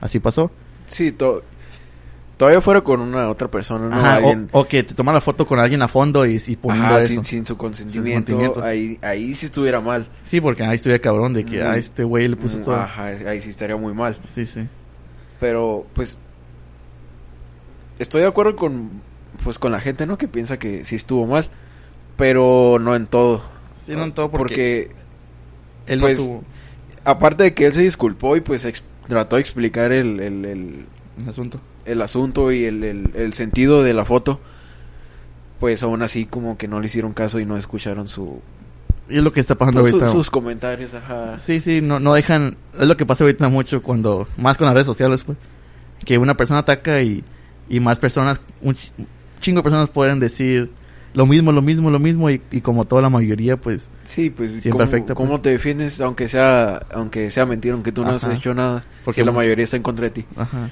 así 0.02 0.20
pasó. 0.20 0.52
Sí, 0.88 1.12
to- 1.12 1.44
todavía 2.38 2.62
fuera 2.62 2.82
con 2.82 3.00
una 3.02 3.30
otra 3.30 3.50
persona, 3.50 3.88
¿no? 3.89 3.96
Ajá, 3.96 4.15
o- 4.15 4.18
Alguien- 4.18 4.50
o, 4.52 4.65
que 4.65 4.84
te 4.84 4.94
toma 4.94 5.13
la 5.13 5.22
foto 5.22 5.46
con 5.48 5.60
alguien 5.60 5.82
a 5.82 5.88
fondo 5.88 6.26
y, 6.26 6.41
y 6.46 6.56
poniendo 6.58 6.89
Ajá, 6.89 7.00
eso. 7.00 7.08
sin, 7.08 7.26
sin 7.26 7.46
su 7.46 7.56
consentimiento, 7.58 8.34
consentimientos. 8.34 8.63
ahí, 8.63 9.00
ahí 9.02 9.34
sí 9.34 9.46
estuviera 9.48 9.80
mal. 9.82 10.08
Sí, 10.26 10.41
porque 10.41 10.63
ahí 10.63 10.76
estuviera 10.76 11.02
cabrón 11.02 11.34
de 11.34 11.44
que 11.46 11.58
Muy- 11.58 11.68
a 11.68 11.76
este 11.78 12.04
güey 12.04 12.28
le 12.28 12.36
puso 12.36 12.58
Mm, 12.58 12.63
todo. 12.65 12.76
Ajá, 12.76 13.06
ahí 13.06 13.41
sí 13.41 13.50
estaría 13.50 13.78
muy 13.78 13.94
mal. 13.94 14.18
Sí, 14.34 14.46
sí. 14.46 14.68
Pero, 15.39 15.86
pues, 15.94 16.18
estoy 17.99 18.21
de 18.21 18.27
acuerdo 18.27 18.55
con, 18.55 18.89
pues, 19.43 19.60
con 19.60 19.71
la 19.71 19.79
gente, 19.79 20.05
¿no? 20.05 20.17
Que 20.17 20.27
piensa 20.27 20.58
que 20.60 20.86
sí 20.86 20.95
estuvo 20.95 21.25
mal, 21.25 21.45
pero 22.17 22.77
no 22.79 22.95
en 22.95 23.08
todo. 23.08 23.41
Sí, 23.86 23.93
no 23.95 24.03
en 24.03 24.13
todo 24.13 24.31
porque, 24.31 24.89
él 25.88 25.99
pues, 25.99 26.17
no 26.19 26.25
tuvo 26.25 26.43
aparte 27.03 27.43
de 27.43 27.53
que 27.53 27.67
él 27.67 27.73
se 27.73 27.81
disculpó 27.81 28.36
y 28.36 28.41
pues 28.41 28.65
ex- 28.65 28.84
trató 29.08 29.36
de 29.36 29.43
explicar 29.43 29.91
el, 29.91 30.19
el, 30.19 30.43
el, 30.45 30.86
un 31.19 31.29
asunto. 31.29 31.62
el 31.86 32.01
asunto 32.01 32.51
y 32.51 32.65
el, 32.65 32.84
el, 32.84 33.12
el 33.13 33.34
sentido 33.34 33.84
de 33.84 33.93
la 33.93 34.05
foto, 34.05 34.39
pues 35.60 35.84
aún 35.84 36.01
así 36.01 36.25
como 36.25 36.58
que 36.58 36.67
no 36.67 36.79
le 36.79 36.88
hicieron 36.88 37.13
caso 37.13 37.39
y 37.39 37.45
no 37.45 37.58
escucharon 37.58 38.08
su, 38.08 38.41
Y 39.08 39.17
es 39.17 39.23
lo 39.23 39.31
que 39.31 39.39
está 39.39 39.53
pasando 39.55 39.81
pues, 39.81 39.91
su- 39.91 39.97
ahorita. 39.97 40.12
sus 40.12 40.31
comentarios, 40.31 40.95
ajá. 40.95 41.38
Sí, 41.38 41.60
sí, 41.62 41.79
no, 41.81 41.99
no 41.99 42.15
dejan... 42.15 42.58
Es 42.79 42.88
lo 42.88 42.97
que 42.97 43.05
pasa 43.05 43.23
ahorita 43.23 43.49
mucho 43.49 43.84
cuando... 43.84 44.27
Más 44.38 44.58
con 44.58 44.65
las 44.65 44.73
redes 44.73 44.88
sociales, 44.88 45.23
pues. 45.23 45.38
Que 46.03 46.17
una 46.17 46.36
persona 46.36 46.62
ataca 46.62 47.01
y, 47.03 47.23
y 47.69 47.80
más 47.80 47.99
personas... 47.99 48.39
Un 48.62 48.75
ch- 48.75 48.91
chingo 49.41 49.60
de 49.60 49.63
personas 49.63 49.89
pueden 49.89 50.19
decir 50.19 50.71
lo 51.13 51.25
mismo, 51.25 51.51
lo 51.51 51.62
mismo, 51.62 51.89
lo 51.91 51.99
mismo 51.99 52.30
y, 52.30 52.41
y 52.51 52.62
como 52.62 52.86
toda 52.86 53.01
la 53.01 53.10
mayoría, 53.10 53.58
pues... 53.58 53.84
Sí, 54.06 54.30
pues 54.30 54.51
Siempre 54.51 54.71
¿cómo, 54.71 54.84
afecta, 54.84 55.13
pues. 55.15 55.28
cómo 55.28 55.41
te 55.41 55.49
defiendes 55.49 55.99
aunque 56.01 56.28
sea 56.28 56.75
aunque 56.93 57.30
sea 57.32 57.45
mentira, 57.45 57.73
aunque 57.73 57.91
tú 57.91 58.04
no 58.04 58.12
has 58.12 58.23
hecho 58.25 58.54
nada? 58.54 58.84
Porque 59.04 59.23
la 59.25 59.32
mayoría 59.32 59.63
está 59.63 59.78
en 59.78 59.84
contra 59.84 60.04
de 60.06 60.10
ti. 60.12 60.25
Ajá. 60.36 60.69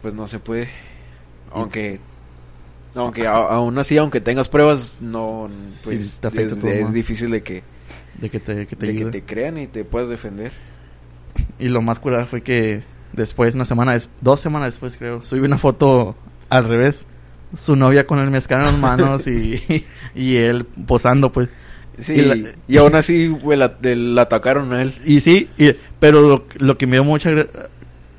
Pues 0.00 0.14
no 0.14 0.26
se 0.26 0.38
puede. 0.38 0.68
Aunque 1.52 1.98
aunque 2.94 3.26
a- 3.26 3.32
aún 3.36 3.78
así 3.78 3.98
aunque 3.98 4.20
tengas 4.20 4.48
pruebas 4.48 4.92
no 5.00 5.48
pues 5.84 6.10
Sí, 6.12 6.20
te 6.20 6.28
afecta 6.28 6.54
es, 6.54 6.60
todo 6.60 6.70
es 6.70 6.92
difícil 6.92 7.30
de 7.30 7.42
que 7.42 7.62
De 8.18 8.30
que 8.30 8.40
te, 8.40 8.66
que 8.66 8.76
te 8.76 8.86
de 8.86 8.96
que 8.96 9.04
te 9.10 9.22
crean 9.24 9.58
y 9.58 9.66
te 9.66 9.84
puedas 9.84 10.08
defender. 10.08 10.52
Y 11.58 11.68
lo 11.68 11.82
más 11.82 11.98
curado 11.98 12.26
fue 12.26 12.42
que 12.42 12.82
después, 13.12 13.54
una 13.54 13.64
semana, 13.66 13.92
des- 13.92 14.08
dos 14.22 14.40
semanas 14.40 14.72
después 14.72 14.96
creo, 14.96 15.22
subí 15.22 15.40
una 15.40 15.58
foto 15.58 16.16
al 16.50 16.64
revés. 16.64 17.06
Su 17.56 17.74
novia 17.74 18.06
con 18.06 18.18
el 18.20 18.30
mezcal 18.30 18.60
en 18.60 18.66
las 18.66 18.78
manos 18.78 19.26
y, 19.26 19.84
y 20.14 20.36
él 20.36 20.66
posando, 20.86 21.32
pues. 21.32 21.48
Sí, 21.98 22.14
Y 22.14 22.20
y, 22.68 22.74
la- 22.74 22.80
aún 22.82 22.94
así 22.94 23.36
la, 23.44 23.74
la 23.82 24.22
atacaron 24.22 24.72
a 24.72 24.82
él. 24.82 24.94
Y 25.04 25.20
sí, 25.20 25.48
y- 25.58 25.72
pero 25.98 26.20
lo, 26.22 26.44
lo 26.58 26.78
que 26.78 26.86
me 26.86 26.92
dio 26.96 27.04
mucha 27.04 27.30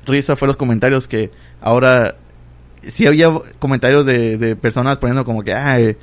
risa 0.06 0.36
fue 0.36 0.48
los 0.48 0.56
comentarios 0.56 1.08
que 1.08 1.30
ahora 1.60 2.16
sí 2.82 3.06
había 3.06 3.30
comentarios 3.58 4.04
de, 4.04 4.36
de 4.36 4.54
personas 4.56 4.98
poniendo 4.98 5.24
como 5.24 5.42
que, 5.42 5.54
ay, 5.54 5.96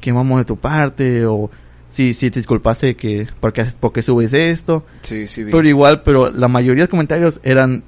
qué 0.00 0.12
mamo 0.12 0.38
de 0.38 0.44
tu 0.44 0.56
parte, 0.56 1.26
o 1.26 1.50
si, 1.90 2.14
si 2.14 2.30
te 2.30 2.40
disculpaste 2.40 2.96
que, 2.96 3.26
porque, 3.40 3.64
porque 3.78 4.02
subes 4.02 4.32
esto. 4.32 4.84
Sí, 5.02 5.28
sí. 5.28 5.44
Pero 5.44 5.68
igual, 5.68 6.02
pero 6.02 6.30
la 6.30 6.48
mayoría 6.48 6.84
de 6.84 6.88
comentarios 6.88 7.40
eran 7.44 7.84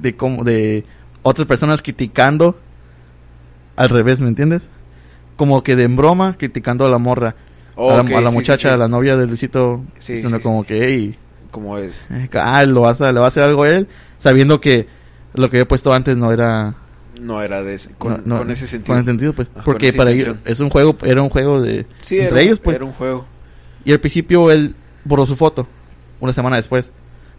de 0.00 0.14
como 0.16 0.44
de 0.44 0.84
otras 1.22 1.46
personas 1.46 1.82
criticando 1.82 2.58
al 3.80 3.88
revés, 3.88 4.20
¿me 4.20 4.28
entiendes? 4.28 4.62
Como 5.36 5.62
que 5.62 5.74
de 5.76 5.84
en 5.84 5.96
broma 5.96 6.36
criticando 6.38 6.84
a 6.84 6.88
la 6.90 6.98
morra, 6.98 7.34
a 7.76 7.82
la, 7.82 8.00
a 8.00 8.30
muchacha, 8.30 8.56
sí, 8.56 8.62
sí. 8.62 8.68
a 8.68 8.76
la 8.76 8.88
novia 8.88 9.16
de 9.16 9.26
Luisito, 9.26 9.82
diciendo 9.96 10.40
como 10.42 10.64
que, 10.64 10.80
hey, 10.84 11.16
como 11.50 11.78
de- 11.78 11.92
eh, 12.10 12.28
ah, 12.34 12.64
lo 12.66 12.82
vas 12.82 13.00
a, 13.00 13.10
le 13.12 13.20
va 13.20 13.24
a 13.26 13.28
hacer 13.28 13.42
algo 13.42 13.62
a 13.62 13.70
él, 13.70 13.88
sabiendo 14.18 14.60
que 14.60 14.86
lo 15.32 15.48
que 15.48 15.56
había 15.56 15.68
puesto 15.68 15.92
antes 15.94 16.16
no 16.16 16.32
era 16.32 16.74
no 17.20 17.42
era 17.42 17.62
de 17.62 17.74
ese- 17.74 17.90
con, 17.96 18.12
no- 18.12 18.20
no- 18.24 18.38
con 18.38 18.50
ese 18.50 18.66
sentido. 18.66 18.94
con 18.94 18.98
ese 19.02 19.10
sentido, 19.10 19.32
pues, 19.32 19.48
Ah, 19.56 19.62
porque 19.64 19.92
para 19.92 20.10
ellos 20.10 20.36
es 20.44 20.60
un 20.60 20.68
juego, 20.70 20.96
era 21.02 21.22
un 21.22 21.28
juego 21.30 21.60
de 21.60 21.86
Sí, 22.02 22.18
entre 22.20 22.36
era, 22.38 22.40
ellos, 22.42 22.60
pues, 22.60 22.76
era 22.76 22.84
un 22.84 22.92
juego. 22.92 23.26
y 23.84 23.92
al 23.92 24.00
principio 24.00 24.50
él 24.50 24.74
borró 25.04 25.24
su 25.26 25.36
foto 25.36 25.66
una 26.20 26.32
semana 26.34 26.56
después 26.56 26.92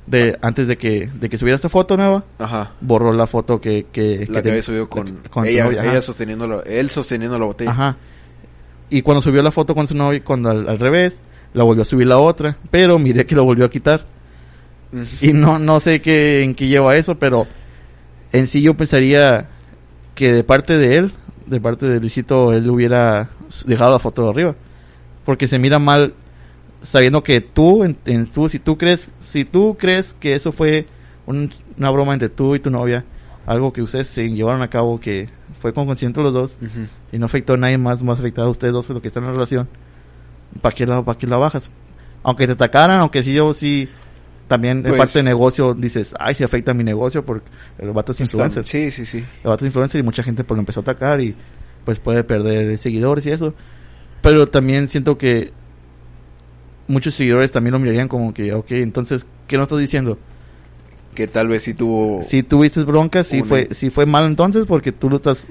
de 0.07 0.37
antes 0.41 0.67
de 0.67 0.77
que 0.77 1.09
de 1.13 1.29
que 1.29 1.37
subiera 1.37 1.55
esta 1.55 1.69
foto 1.69 1.95
nueva 1.95 2.23
Ajá. 2.39 2.71
borró 2.81 3.13
la 3.13 3.27
foto 3.27 3.61
que 3.61 3.85
que, 3.91 4.27
La 4.29 4.41
que, 4.41 4.49
había 4.49 4.61
subido 4.63 4.89
con, 4.89 5.19
con 5.29 5.45
ella, 5.45 5.65
novia, 5.65 5.83
ella 5.85 6.01
sosteniendo 6.01 6.47
la, 6.47 6.59
él 6.61 6.89
sosteniendo 6.89 7.37
la 7.37 7.45
botella. 7.45 7.71
Ajá. 7.71 7.97
Y 8.89 9.03
cuando 9.03 9.21
subió 9.21 9.41
la 9.41 9.51
foto 9.51 9.73
con 9.73 9.87
su 9.87 9.95
novia, 9.95 10.21
cuando 10.23 10.49
al, 10.49 10.67
al 10.67 10.79
revés, 10.79 11.21
la 11.53 11.63
volvió 11.63 11.83
a 11.83 11.85
subir 11.85 12.07
la 12.07 12.17
otra, 12.17 12.57
pero 12.71 12.99
miré 12.99 13.25
que 13.25 13.35
lo 13.35 13.45
volvió 13.45 13.65
a 13.65 13.69
quitar. 13.69 14.05
Y 15.21 15.31
no 15.31 15.57
no 15.59 15.79
sé 15.79 16.01
qué 16.01 16.43
en 16.43 16.55
qué 16.55 16.67
lleva 16.67 16.97
eso, 16.97 17.15
pero 17.15 17.47
en 18.33 18.47
sí 18.47 18.61
yo 18.61 18.75
pensaría 18.75 19.49
que 20.15 20.33
de 20.33 20.43
parte 20.43 20.77
de 20.77 20.97
él, 20.97 21.13
de 21.45 21.61
parte 21.61 21.85
de 21.85 21.99
Luisito, 21.99 22.53
él 22.53 22.69
hubiera 22.69 23.29
dejado 23.65 23.91
la 23.91 23.99
foto 23.99 24.23
de 24.23 24.29
arriba. 24.29 24.55
Porque 25.25 25.47
se 25.47 25.59
mira 25.59 25.79
mal 25.79 26.13
sabiendo 26.83 27.23
que 27.23 27.41
tú, 27.41 27.83
en, 27.83 27.97
en 28.05 28.27
tú, 28.27 28.49
si 28.49 28.59
tú 28.59 28.77
crees, 28.77 29.09
si 29.31 29.45
tú 29.45 29.77
crees 29.79 30.13
que 30.19 30.33
eso 30.35 30.51
fue 30.51 30.87
un- 31.25 31.51
una 31.77 31.89
broma 31.89 32.13
entre 32.13 32.29
tú 32.29 32.53
y 32.55 32.59
tu 32.59 32.69
novia, 32.69 33.05
algo 33.45 33.71
que 33.73 33.81
ustedes 33.81 34.07
se 34.07 34.29
llevaron 34.29 34.61
a 34.61 34.69
cabo 34.69 34.99
que 34.99 35.29
fue 35.59 35.73
con 35.73 35.85
consciente 35.85 36.21
los 36.21 36.33
dos, 36.33 36.57
Ujú. 36.61 36.87
y 37.11 37.17
no 37.19 37.25
afectó 37.25 37.53
a 37.53 37.57
nadie 37.57 37.77
más, 37.77 38.03
más 38.03 38.19
afectado 38.19 38.47
a 38.47 38.51
ustedes 38.51 38.73
dos, 38.73 38.89
lo 38.89 39.01
que 39.01 39.07
están 39.07 39.23
en 39.23 39.27
la 39.29 39.33
relación, 39.33 39.67
¿para 40.61 40.75
qué 40.75 40.85
la, 40.85 41.03
para 41.03 41.17
qué 41.17 41.27
la 41.27 41.37
bajas? 41.37 41.69
Aunque 42.23 42.45
te 42.45 42.53
atacaran, 42.53 42.99
aunque 42.99 43.23
si 43.23 43.33
yo 43.33 43.53
sí, 43.53 43.87
también 44.47 44.83
de 44.83 44.89
Pues- 44.89 44.99
parte 44.99 45.19
de 45.19 45.23
negocio 45.23 45.73
dices, 45.73 46.13
ay, 46.19 46.35
si 46.35 46.43
afecta 46.43 46.71
a 46.71 46.73
mi 46.73 46.83
negocio 46.83 47.23
porque 47.25 47.49
el 47.79 47.91
vato 47.91 48.11
es 48.11 48.19
influencer. 48.19 48.67
Sí, 48.67 48.91
sí, 48.91 49.05
sí. 49.05 49.19
El 49.43 49.49
vato 49.49 49.63
es 49.65 49.69
influencer 49.69 49.99
y 50.01 50.03
mucha 50.03 50.23
gente 50.23 50.43
pues 50.43 50.55
lo 50.57 50.59
empezó 50.61 50.81
a 50.81 50.83
atacar 50.83 51.21
y 51.21 51.35
pues 51.85 51.99
puede 51.99 52.23
perder 52.25 52.77
seguidores 52.77 53.25
y 53.25 53.31
eso. 53.31 53.53
Pero 54.21 54.49
también 54.49 54.87
siento 54.89 55.17
que 55.17 55.51
muchos 56.91 57.15
seguidores 57.15 57.51
también 57.51 57.73
lo 57.73 57.79
mirarían 57.79 58.07
como 58.07 58.33
que, 58.33 58.53
ok, 58.53 58.71
entonces, 58.71 59.25
¿qué 59.47 59.57
no 59.57 59.63
estás 59.63 59.79
diciendo? 59.79 60.17
Que 61.15 61.27
tal 61.27 61.47
vez 61.47 61.63
sí 61.63 61.73
tuvo... 61.73 62.21
Si 62.23 62.43
tuviste 62.43 62.83
bronca, 62.83 63.23
si 63.23 63.37
Una- 63.37 63.45
fue, 63.45 63.69
si 63.71 63.89
fue 63.89 64.05
malo 64.05 64.27
entonces, 64.27 64.65
porque 64.65 64.91
tú 64.91 65.09
lo 65.09 65.15
estás, 65.17 65.47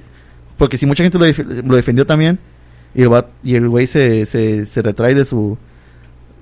porque 0.57 0.79
si 0.79 0.87
mucha 0.87 1.03
gente 1.03 1.19
lo, 1.19 1.25
def- 1.27 1.39
lo 1.65 1.77
defendió 1.77 2.07
también, 2.07 2.39
y 2.95 3.03
el 3.03 3.11
y 3.43 3.55
el 3.57 3.69
güey 3.69 3.87
se, 3.87 4.25
se, 4.27 4.67
se 4.67 4.83
retrae 4.83 5.15
de 5.15 5.25
su, 5.25 5.57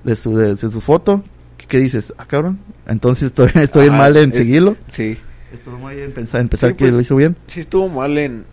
de 0.03 0.15
su, 0.15 0.35
de, 0.37 0.49
de 0.55 0.57
su 0.57 0.81
foto, 0.81 1.21
¿qué, 1.67 1.79
dices? 1.79 2.13
Ah, 2.17 2.25
cabrón, 2.25 2.59
entonces 2.87 3.27
estoy, 3.27 3.49
estoy 3.61 3.87
Ajá, 3.89 3.97
mal 3.97 4.17
en 4.17 4.31
es- 4.31 4.37
seguirlo. 4.37 4.77
Sí. 4.89 5.17
Estoy 5.53 5.73
mal 5.81 5.97
en 5.97 6.11
pensar, 6.11 6.41
en 6.41 6.47
pensar 6.49 6.69
Sí, 6.71 6.75
que 6.75 6.85
pues, 6.85 6.93
lo 6.93 7.01
hizo 7.01 7.15
bien. 7.15 7.35
Sí 7.47 7.59
estuvo 7.61 7.89
mal 7.89 8.17
en... 8.19 8.45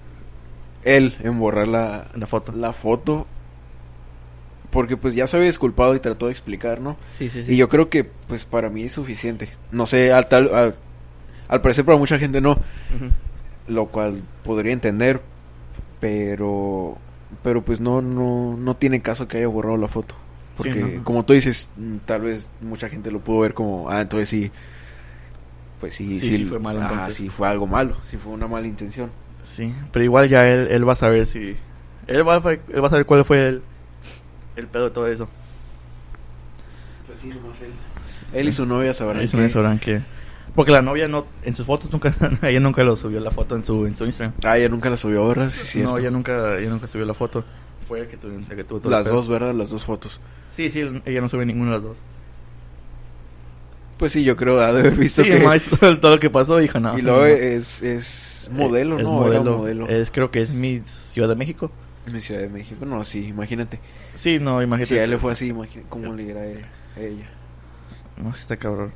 Él, 0.83 1.15
en 1.23 1.39
borrar 1.39 1.69
la, 1.69 2.09
La 2.15 2.27
foto. 2.27 2.53
la 2.57 2.73
foto. 2.73 3.27
Porque 4.77 4.99
pues 4.99 5.15
ya 5.15 5.27
se 5.27 5.39
había 5.39 5.47
disculpado 5.47 5.95
y 5.95 6.01
trató 6.01 6.27
de 6.27 6.33
explicar, 6.33 6.83
¿no? 6.83 6.99
Sí, 7.11 7.31
sí, 7.31 7.47
Y 7.49 7.57
yo 7.57 7.71
creo 7.71 7.89
que 7.89 8.05
pues 8.05 8.45
para 8.45 8.69
mí 8.69 8.83
es 8.83 8.93
suficiente. 8.93 9.49
No 9.73 9.87
sé, 9.87 10.13
al, 10.13 10.29
tal, 10.29 10.55
al, 10.55 10.75
al 11.49 11.61
parecer 11.63 11.87
para 11.87 11.97
mucha 11.97 12.19
gente 12.19 12.43
no. 12.43 12.59
Lo 13.69 13.87
cual 13.87 14.23
podría 14.45 14.75
entender. 14.75 15.23
Pero... 15.99 16.99
Pero 17.43 17.63
pues 17.63 17.81
no, 17.81 18.03
no, 18.03 18.59
no 18.59 18.77
tiene 18.77 19.01
caso 19.01 19.27
que 19.27 19.39
haya 19.39 19.49
borrado 19.49 19.79
la 19.79 19.89
foto. 19.89 20.15
Porque, 20.59 20.75
¿no? 20.75 21.05
como 21.05 21.25
tú 21.25 21.33
dices, 21.33 21.71
mm, 21.79 21.97
tal 22.05 22.21
vez 22.21 22.47
mucha 22.61 22.91
gente 22.91 23.11
lo 23.11 23.21
pudo 23.21 23.41
ver 23.41 23.55
como, 23.55 23.89
ah, 23.89 24.03
entonces 24.03 24.29
sí, 24.29 24.51
pues 25.81 25.95
sí, 25.95 26.21
Sí, 26.21 26.37
sí 26.37 26.45
fue 26.45 26.59
malo, 26.59 26.81
ah, 26.83 26.89
entonces. 26.91 27.15
sí 27.15 27.31
fue 27.31 27.49
algo 27.49 27.67
malo, 27.67 27.97
sí 28.05 28.19
fue 28.19 28.35
una 28.35 28.47
mala 28.47 28.67
intención. 28.67 29.11
Sí, 29.43 29.75
pero 29.91 30.05
igual 30.05 30.29
ya 30.29 30.47
él, 30.47 30.69
él 30.71 30.87
va 30.87 30.93
a 30.93 30.97
saber 30.97 31.25
si... 31.25 31.57
Él 32.09 32.29
va, 32.29 32.37
él 32.53 32.83
va 32.85 32.87
a 32.89 32.91
saber 32.91 33.07
cuál 33.07 33.25
fue 33.25 33.49
el, 33.49 33.63
el 34.57 34.67
pedo 34.67 34.85
de 34.85 34.91
todo 34.91 35.07
eso. 35.07 35.29
Pues 37.07 37.21
sí, 37.21 37.29
nomás 37.29 37.61
él. 37.63 37.71
Él 38.33 38.49
y 38.49 38.53
su 38.53 38.67
novia 38.67 38.93
sabrán 38.93 39.23
Eso 39.23 39.37
que- 39.37 39.43
no 39.45 39.49
sabrán 39.49 39.79
que... 39.79 40.03
Porque 40.55 40.73
la 40.73 40.81
novia 40.83 41.07
no... 41.07 41.27
En 41.43 41.55
sus 41.55 41.67
fotos 41.67 41.93
nunca... 41.93 42.15
ella 42.43 42.61
nunca 42.61 42.83
lo 42.83 42.97
subió 42.97 43.21
la 43.21 43.31
foto 43.31 43.55
en 43.57 43.65
su, 43.65 43.87
en 43.87 43.95
su 43.95 44.05
Instagram. 44.07 44.35
Ah, 44.45 44.57
ella 44.57 44.69
nunca 44.69 44.89
la 44.91 44.97
subió 44.97 45.23
ahora, 45.23 45.51
sí, 45.51 45.67
cierto. 45.67 45.93
no, 45.93 45.99
ella 45.99 46.11
nunca, 46.11 46.59
ella 46.59 46.71
nunca 46.71 46.87
subió 46.87 47.05
la 47.05 47.15
foto. 47.15 47.45
Fue 47.87 48.01
el 48.01 48.09
que, 48.09 48.17
tu- 48.17 48.29
el 48.29 48.45
que 48.47 48.65
tuvo 48.65 48.81
todo 48.81 48.91
Las 48.91 49.07
dos, 49.07 49.29
¿verdad? 49.29 49.55
Las 49.55 49.71
dos 49.71 49.85
fotos. 49.85 50.21
Sí, 50.55 50.71
sí, 50.71 50.81
ella 51.05 51.21
no 51.21 51.29
subió 51.29 51.45
ninguna 51.45 51.73
de 51.73 51.77
las 51.77 51.83
dos. 51.85 51.97
Pues 53.99 54.13
sí, 54.13 54.25
yo 54.25 54.37
creo, 54.37 54.61
ha 54.61 54.73
de 54.73 54.81
haber 54.81 54.95
visto 54.95 55.23
Sí, 55.23 55.31
que... 55.31 55.41
más 55.41 55.63
todo, 55.81 55.99
todo 56.01 56.11
lo 56.13 56.19
que 56.21 56.31
pasó 56.31 56.57
dijo 56.59 56.81
no. 56.81 56.99
y 56.99 57.03
luego 57.03 57.21
no. 57.21 57.27
es, 57.27 57.83
es 57.83 58.49
modelo, 58.53 58.97
Eh, 58.99 59.03
es 59.03 59.05
¿no? 59.07 59.27
Era 59.29 59.41
modelo. 59.41 59.59
modelo. 59.59 59.89
Es, 59.89 60.11
creo 60.11 60.31
que 60.31 60.41
es 60.43 60.51
mi 60.51 60.81
Ciudad 60.85 61.29
de 61.29 61.37
México. 61.37 61.71
En 62.07 62.13
mi 62.13 62.21
Ciudad 62.21 62.41
de 62.41 62.49
México, 62.49 62.87
no, 62.87 63.03
sí, 63.03 63.27
imagínate. 63.29 63.81
Sí, 64.15 64.39
no, 64.41 64.63
imagínate. 64.63 64.95
Si 64.95 64.99
a 64.99 65.05
él 65.05 65.11
le 65.11 65.19
fue 65.19 65.33
así, 65.33 65.49
imagínate 65.49 65.89
cómo 65.89 66.13
le 66.13 66.23
irá 66.23 66.41
a 66.41 66.47
ella. 66.47 66.69
a 66.97 67.01
ella. 67.01 67.31
No, 68.17 68.31
está 68.31 68.57
cabrón. 68.57 68.93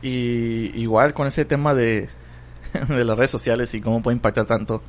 Y 0.00 0.78
igual 0.80 1.14
con 1.14 1.26
ese 1.26 1.44
tema 1.44 1.74
de, 1.74 2.08
de 2.88 3.04
las 3.04 3.16
redes 3.16 3.30
sociales 3.30 3.72
y 3.74 3.80
cómo 3.80 4.02
puede 4.02 4.16
impactar 4.16 4.46
tanto, 4.46 4.82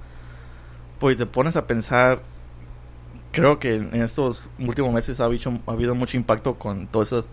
pues 0.99 1.17
te 1.17 1.25
pones 1.25 1.55
a 1.55 1.67
pensar, 1.67 2.21
creo 3.31 3.59
que 3.59 3.75
en 3.75 3.95
estos 3.95 4.49
últimos 4.57 4.93
meses 4.93 5.19
ha 5.19 5.25
habido, 5.25 5.59
ha 5.67 5.71
habido 5.71 5.95
mucho 5.95 6.17
impacto 6.17 6.55
con 6.55 6.87
todo 6.87 7.03
eso. 7.03 7.25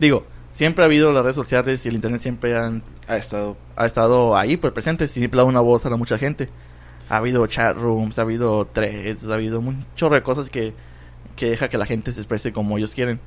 Digo, 0.00 0.24
siempre 0.52 0.84
ha 0.84 0.86
habido 0.86 1.12
las 1.12 1.22
redes 1.22 1.36
sociales 1.36 1.84
y 1.84 1.88
el 1.88 1.96
internet 1.96 2.20
siempre 2.20 2.58
han, 2.58 2.82
Ha 3.06 3.16
estado... 3.16 3.56
ha 3.76 3.86
estado 3.86 4.36
ahí, 4.36 4.56
pues 4.56 4.72
presente, 4.72 5.06
siempre 5.06 5.38
ha 5.38 5.42
dado 5.42 5.48
una 5.48 5.60
voz 5.60 5.84
a 5.86 5.90
la 5.90 5.96
mucha 5.96 6.18
gente. 6.18 6.48
Ha 7.08 7.16
habido 7.16 7.46
chat 7.46 7.76
rooms, 7.76 8.18
ha 8.18 8.22
habido 8.22 8.66
threads, 8.66 9.24
ha 9.24 9.34
habido 9.34 9.60
un 9.60 9.84
chorro 9.96 10.14
de 10.14 10.22
cosas 10.22 10.48
que, 10.50 10.72
que 11.36 11.50
deja 11.50 11.68
que 11.68 11.78
la 11.78 11.86
gente 11.86 12.12
se 12.12 12.20
exprese 12.20 12.52
como 12.52 12.78
ellos 12.78 12.94
quieren, 12.94 13.20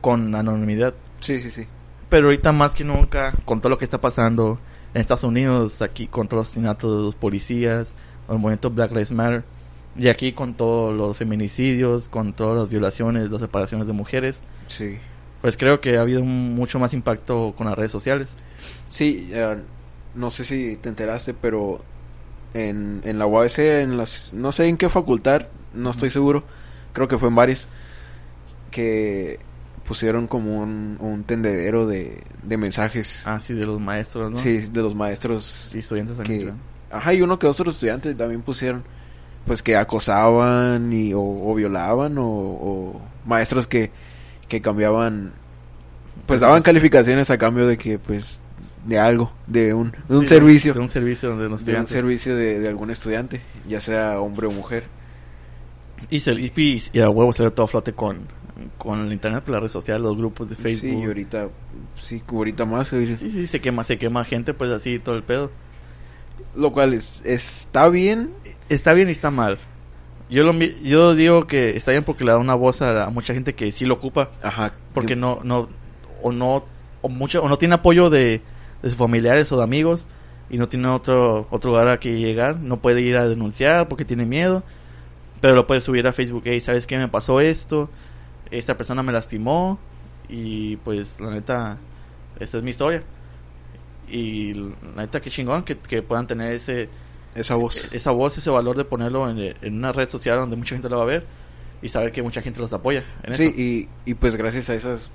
con 0.00 0.34
anonimidad. 0.34 0.94
Sí, 1.20 1.40
sí, 1.40 1.50
sí. 1.50 1.66
Pero 2.08 2.26
ahorita 2.26 2.52
más 2.52 2.72
que 2.72 2.84
nunca, 2.84 3.32
con 3.44 3.60
todo 3.60 3.70
lo 3.70 3.78
que 3.78 3.84
está 3.84 4.00
pasando 4.00 4.58
en 4.94 5.00
Estados 5.00 5.24
Unidos, 5.24 5.80
aquí 5.82 6.06
con 6.06 6.28
todos 6.28 6.40
los 6.42 6.46
asesinatos 6.48 6.96
de 6.98 7.02
los 7.04 7.14
policías, 7.14 7.92
el 8.28 8.38
movimiento 8.38 8.70
Black 8.70 8.90
Lives 8.90 9.12
Matter, 9.12 9.44
y 9.96 10.08
aquí 10.08 10.32
con 10.32 10.54
todos 10.54 10.94
los 10.94 11.16
feminicidios, 11.16 12.08
con 12.08 12.32
todas 12.34 12.58
las 12.58 12.68
violaciones, 12.68 13.30
las 13.30 13.40
separaciones 13.40 13.86
de 13.86 13.92
mujeres, 13.92 14.40
Sí. 14.68 14.98
pues 15.40 15.56
creo 15.56 15.80
que 15.80 15.96
ha 15.96 16.02
habido 16.02 16.22
mucho 16.22 16.78
más 16.78 16.92
impacto 16.94 17.54
con 17.56 17.66
las 17.66 17.76
redes 17.76 17.90
sociales. 17.92 18.28
Sí, 18.88 19.30
no 20.14 20.30
sé 20.30 20.44
si 20.44 20.76
te 20.76 20.88
enteraste, 20.90 21.32
pero 21.34 21.82
en, 22.54 23.00
en 23.04 23.18
la 23.18 23.26
UABC, 23.26 23.58
en 23.58 23.96
las, 23.96 24.32
no 24.34 24.52
sé 24.52 24.66
en 24.66 24.76
qué 24.76 24.88
facultad, 24.88 25.46
no 25.74 25.90
estoy 25.90 26.10
seguro, 26.10 26.44
creo 26.92 27.08
que 27.08 27.18
fue 27.18 27.28
en 27.28 27.34
varias, 27.34 27.68
que 28.70 29.40
pusieron 29.84 30.26
como 30.26 30.60
un, 30.60 30.96
un 31.00 31.24
tendedero 31.24 31.86
de, 31.86 32.22
de 32.42 32.56
mensajes, 32.56 33.26
Ah, 33.26 33.40
sí, 33.40 33.54
de 33.54 33.66
los 33.66 33.80
maestros, 33.80 34.30
¿no? 34.30 34.36
sí, 34.36 34.58
de 34.58 34.82
los 34.82 34.94
maestros. 34.94 35.70
Y 35.74 35.80
estudiantes 35.80 36.16
también. 36.16 36.40
que, 36.46 36.94
ajá, 36.94 37.12
y 37.14 37.22
uno 37.22 37.38
que 37.38 37.46
otros 37.46 37.74
estudiantes 37.74 38.16
también 38.16 38.42
pusieron, 38.42 38.84
pues 39.46 39.62
que 39.62 39.76
acosaban 39.76 40.92
y, 40.92 41.14
o, 41.14 41.20
o 41.20 41.54
violaban, 41.54 42.16
o, 42.18 42.24
o 42.26 43.00
maestros 43.26 43.66
que, 43.66 43.90
que 44.48 44.60
cambiaban, 44.60 45.32
pues 46.26 46.40
daban 46.40 46.62
calificaciones 46.62 47.30
a 47.30 47.38
cambio 47.38 47.66
de 47.66 47.76
que, 47.78 47.98
pues, 47.98 48.40
de 48.86 48.98
algo, 48.98 49.32
de 49.46 49.72
un, 49.74 49.92
de 50.08 50.16
un 50.16 50.22
Sí, 50.22 50.28
servicio 50.28 50.74
De 50.74 50.80
un 50.80 50.88
servicio 50.88 51.36
de 51.36 51.48
los 51.48 51.64
de 51.64 51.78
un 51.78 51.86
servicio 51.86 52.34
de, 52.36 52.58
de 52.60 52.68
algún 52.68 52.90
estudiante, 52.90 53.40
ya 53.68 53.80
sea 53.80 54.20
hombre 54.20 54.46
o 54.46 54.50
mujer. 54.50 54.84
Y, 56.10 56.20
se, 56.20 56.32
y, 56.32 56.52
y- 56.92 57.00
a 57.00 57.08
huevo 57.08 57.32
salió 57.32 57.52
todo 57.52 57.64
a 57.64 57.68
flote 57.68 57.92
con, 57.92 58.18
con 58.78 59.00
el 59.00 59.12
internet, 59.12 59.44
las 59.46 59.60
redes 59.60 59.72
sociales, 59.72 60.02
los 60.02 60.16
grupos 60.16 60.48
de 60.48 60.56
Facebook. 60.56 60.80
Sí, 60.90 60.98
y 60.98 61.04
ahorita, 61.04 61.48
sí, 62.00 62.22
ahorita 62.28 62.64
más, 62.64 62.88
Sí, 62.88 63.16
sí, 63.16 63.46
se 63.46 63.60
quema, 63.60 63.84
se 63.84 63.98
quema 63.98 64.24
gente, 64.24 64.52
pues 64.52 64.70
así, 64.72 64.98
todo 64.98 65.14
el 65.14 65.22
pedo. 65.22 65.50
lo 66.56 66.72
cual 66.72 66.92
es- 66.94 67.22
está 67.24 67.88
bien. 67.88 68.30
Está 68.68 68.94
bien 68.94 69.08
y 69.08 69.12
está 69.12 69.30
mal. 69.30 69.58
Yo 70.28 70.42
lo 70.44 70.52
yo 70.54 71.14
digo 71.14 71.46
que 71.46 71.76
está 71.76 71.90
bien 71.92 72.04
porque 72.04 72.24
le 72.24 72.32
da 72.32 72.38
una 72.38 72.54
voz 72.54 72.82
a, 72.82 73.04
a 73.04 73.10
mucha 73.10 73.32
gente 73.34 73.54
que 73.54 73.70
sí 73.70 73.84
lo 73.84 73.94
ocupa, 73.94 74.30
Ajá. 74.42 74.72
porque 74.94 75.08
que- 75.14 75.16
no 75.16 75.40
no 75.44 75.68
o 76.22 76.32
no 76.32 76.64
o 77.00 77.08
mucho 77.08 77.42
o 77.42 77.48
no 77.48 77.58
tiene 77.58 77.74
apoyo 77.74 78.10
de, 78.10 78.40
de 78.82 78.88
sus 78.90 78.98
familiares 78.98 79.50
o 79.52 79.56
de 79.56 79.64
amigos 79.64 80.06
y 80.50 80.58
no 80.58 80.68
tiene 80.68 80.88
otro 80.88 81.46
otro 81.50 81.70
lugar 81.70 81.88
a 81.88 81.98
que 82.00 82.18
llegar, 82.18 82.58
no 82.58 82.80
puede 82.80 83.00
ir 83.00 83.16
a 83.16 83.26
denunciar 83.28 83.88
porque 83.88 84.04
tiene 84.04 84.26
miedo, 84.26 84.62
pero 85.40 85.54
lo 85.54 85.66
puede 85.66 85.80
subir 85.80 86.06
a 86.06 86.12
Facebook, 86.12 86.42
hey, 86.44 86.60
¿sabes 86.60 86.86
qué 86.86 86.98
me 86.98 87.08
pasó 87.08 87.40
esto? 87.40 87.88
Esta 88.50 88.76
persona 88.76 89.02
me 89.02 89.12
lastimó 89.12 89.78
y 90.28 90.76
pues 90.76 91.18
la 91.20 91.30
neta 91.30 91.78
esta 92.38 92.58
es 92.58 92.62
mi 92.62 92.70
historia. 92.70 93.02
Y 94.08 94.52
la 94.54 94.72
neta 95.02 95.20
qué 95.20 95.30
chingón 95.30 95.62
que, 95.62 95.78
que 95.78 96.02
puedan 96.02 96.26
tener 96.26 96.52
ese 96.52 96.88
esa 97.34 97.54
voz. 97.54 97.88
esa 97.94 98.10
voz, 98.10 98.36
ese 98.36 98.50
valor 98.50 98.76
de 98.76 98.84
ponerlo 98.84 99.28
en, 99.30 99.38
en 99.62 99.74
una 99.74 99.90
red 99.92 100.08
social 100.08 100.38
donde 100.38 100.56
mucha 100.56 100.74
gente 100.74 100.90
lo 100.90 100.98
va 100.98 101.04
a 101.04 101.06
ver 101.06 101.24
y 101.80 101.88
saber 101.88 102.12
que 102.12 102.22
mucha 102.22 102.42
gente 102.42 102.60
los 102.60 102.72
apoya. 102.74 103.04
En 103.22 103.32
Sí, 103.32 103.44
eso. 103.44 103.54
y, 103.56 103.88
y 104.04 104.14
pues 104.14 104.36
gracias 104.36 104.68
a 104.68 104.74
esas 104.74 105.10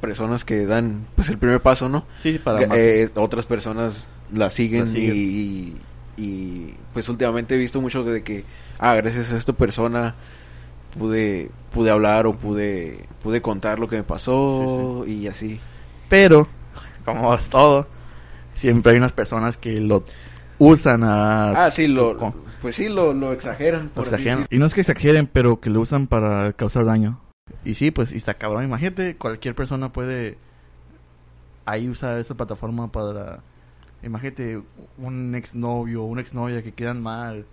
personas 0.00 0.44
que 0.44 0.66
dan 0.66 1.06
pues 1.14 1.28
el 1.28 1.38
primer 1.38 1.60
paso, 1.60 1.88
¿no? 1.88 2.04
sí, 2.18 2.32
sí, 2.32 2.38
para 2.38 2.66
más. 2.66 2.76
eh, 2.78 3.10
otras 3.14 3.46
personas 3.46 4.08
la 4.32 4.50
siguen, 4.50 4.86
La 4.86 4.86
siguen. 4.92 5.16
Y, 5.16 5.18
y, 5.20 5.76
y, 6.16 6.74
pues 6.92 7.08
últimamente 7.08 7.54
he 7.54 7.58
visto 7.58 7.80
mucho 7.80 8.02
de 8.04 8.22
que 8.22 8.44
ah 8.78 8.94
gracias 8.96 9.32
a 9.32 9.36
esta 9.36 9.52
persona 9.52 10.14
pude 10.98 11.50
pude 11.72 11.90
hablar 11.90 12.26
o 12.26 12.34
pude 12.34 13.06
pude 13.22 13.40
contar 13.40 13.78
lo 13.78 13.88
que 13.88 13.96
me 13.96 14.02
pasó 14.02 15.04
y 15.06 15.28
así 15.28 15.60
Pero, 16.08 16.48
como 17.04 17.32
es 17.34 17.48
todo, 17.48 17.86
siempre 18.54 18.92
hay 18.92 18.98
unas 18.98 19.12
personas 19.12 19.56
que 19.56 19.80
lo 19.80 20.02
usan 20.58 21.04
a... 21.04 21.66
ah 21.66 21.70
sí 21.70 21.86
lo 21.86 22.18
su- 22.18 22.34
pues 22.60 22.74
sí 22.76 22.88
lo, 22.90 23.14
lo 23.14 23.32
exageran 23.32 23.88
por 23.88 24.04
exageran. 24.04 24.46
Y 24.50 24.58
no 24.58 24.66
es 24.66 24.74
que 24.74 24.82
exageren, 24.82 25.26
pero 25.32 25.60
que 25.60 25.70
lo 25.70 25.80
usan 25.80 26.06
para 26.08 26.52
causar 26.52 26.84
daño. 26.84 27.18
Y 27.64 27.74
sí, 27.74 27.90
pues, 27.90 28.12
y 28.12 28.16
está 28.16 28.34
cabrón. 28.34 28.64
Imagínate, 28.64 29.16
cualquier 29.16 29.54
persona 29.54 29.92
puede 29.92 30.38
ahí 31.64 31.88
usar 31.88 32.18
esa 32.18 32.34
plataforma 32.34 32.90
para... 32.90 33.42
Imagínate 34.02 34.62
un 34.96 35.34
exnovio 35.34 36.02
o 36.02 36.06
una 36.06 36.22
exnovia 36.22 36.62
que 36.62 36.72
quedan 36.72 37.02
mal 37.02 37.44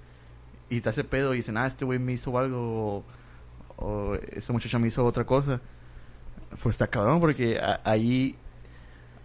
y 0.70 0.80
te 0.80 0.90
hace 0.90 1.04
pedo 1.04 1.34
y 1.34 1.38
dicen, 1.38 1.58
ah, 1.58 1.68
este 1.68 1.84
güey 1.84 2.00
me 2.00 2.14
hizo 2.14 2.38
algo 2.38 2.98
o, 2.98 3.04
o 3.78 4.16
esta 4.32 4.54
muchacha 4.54 4.80
me 4.80 4.88
hizo 4.88 5.06
otra 5.06 5.26
cosa. 5.26 5.60
Pues 6.64 6.76
está 6.76 6.88
cabrón 6.88 7.20
porque 7.20 7.60
a- 7.60 7.82
ahí 7.84 8.38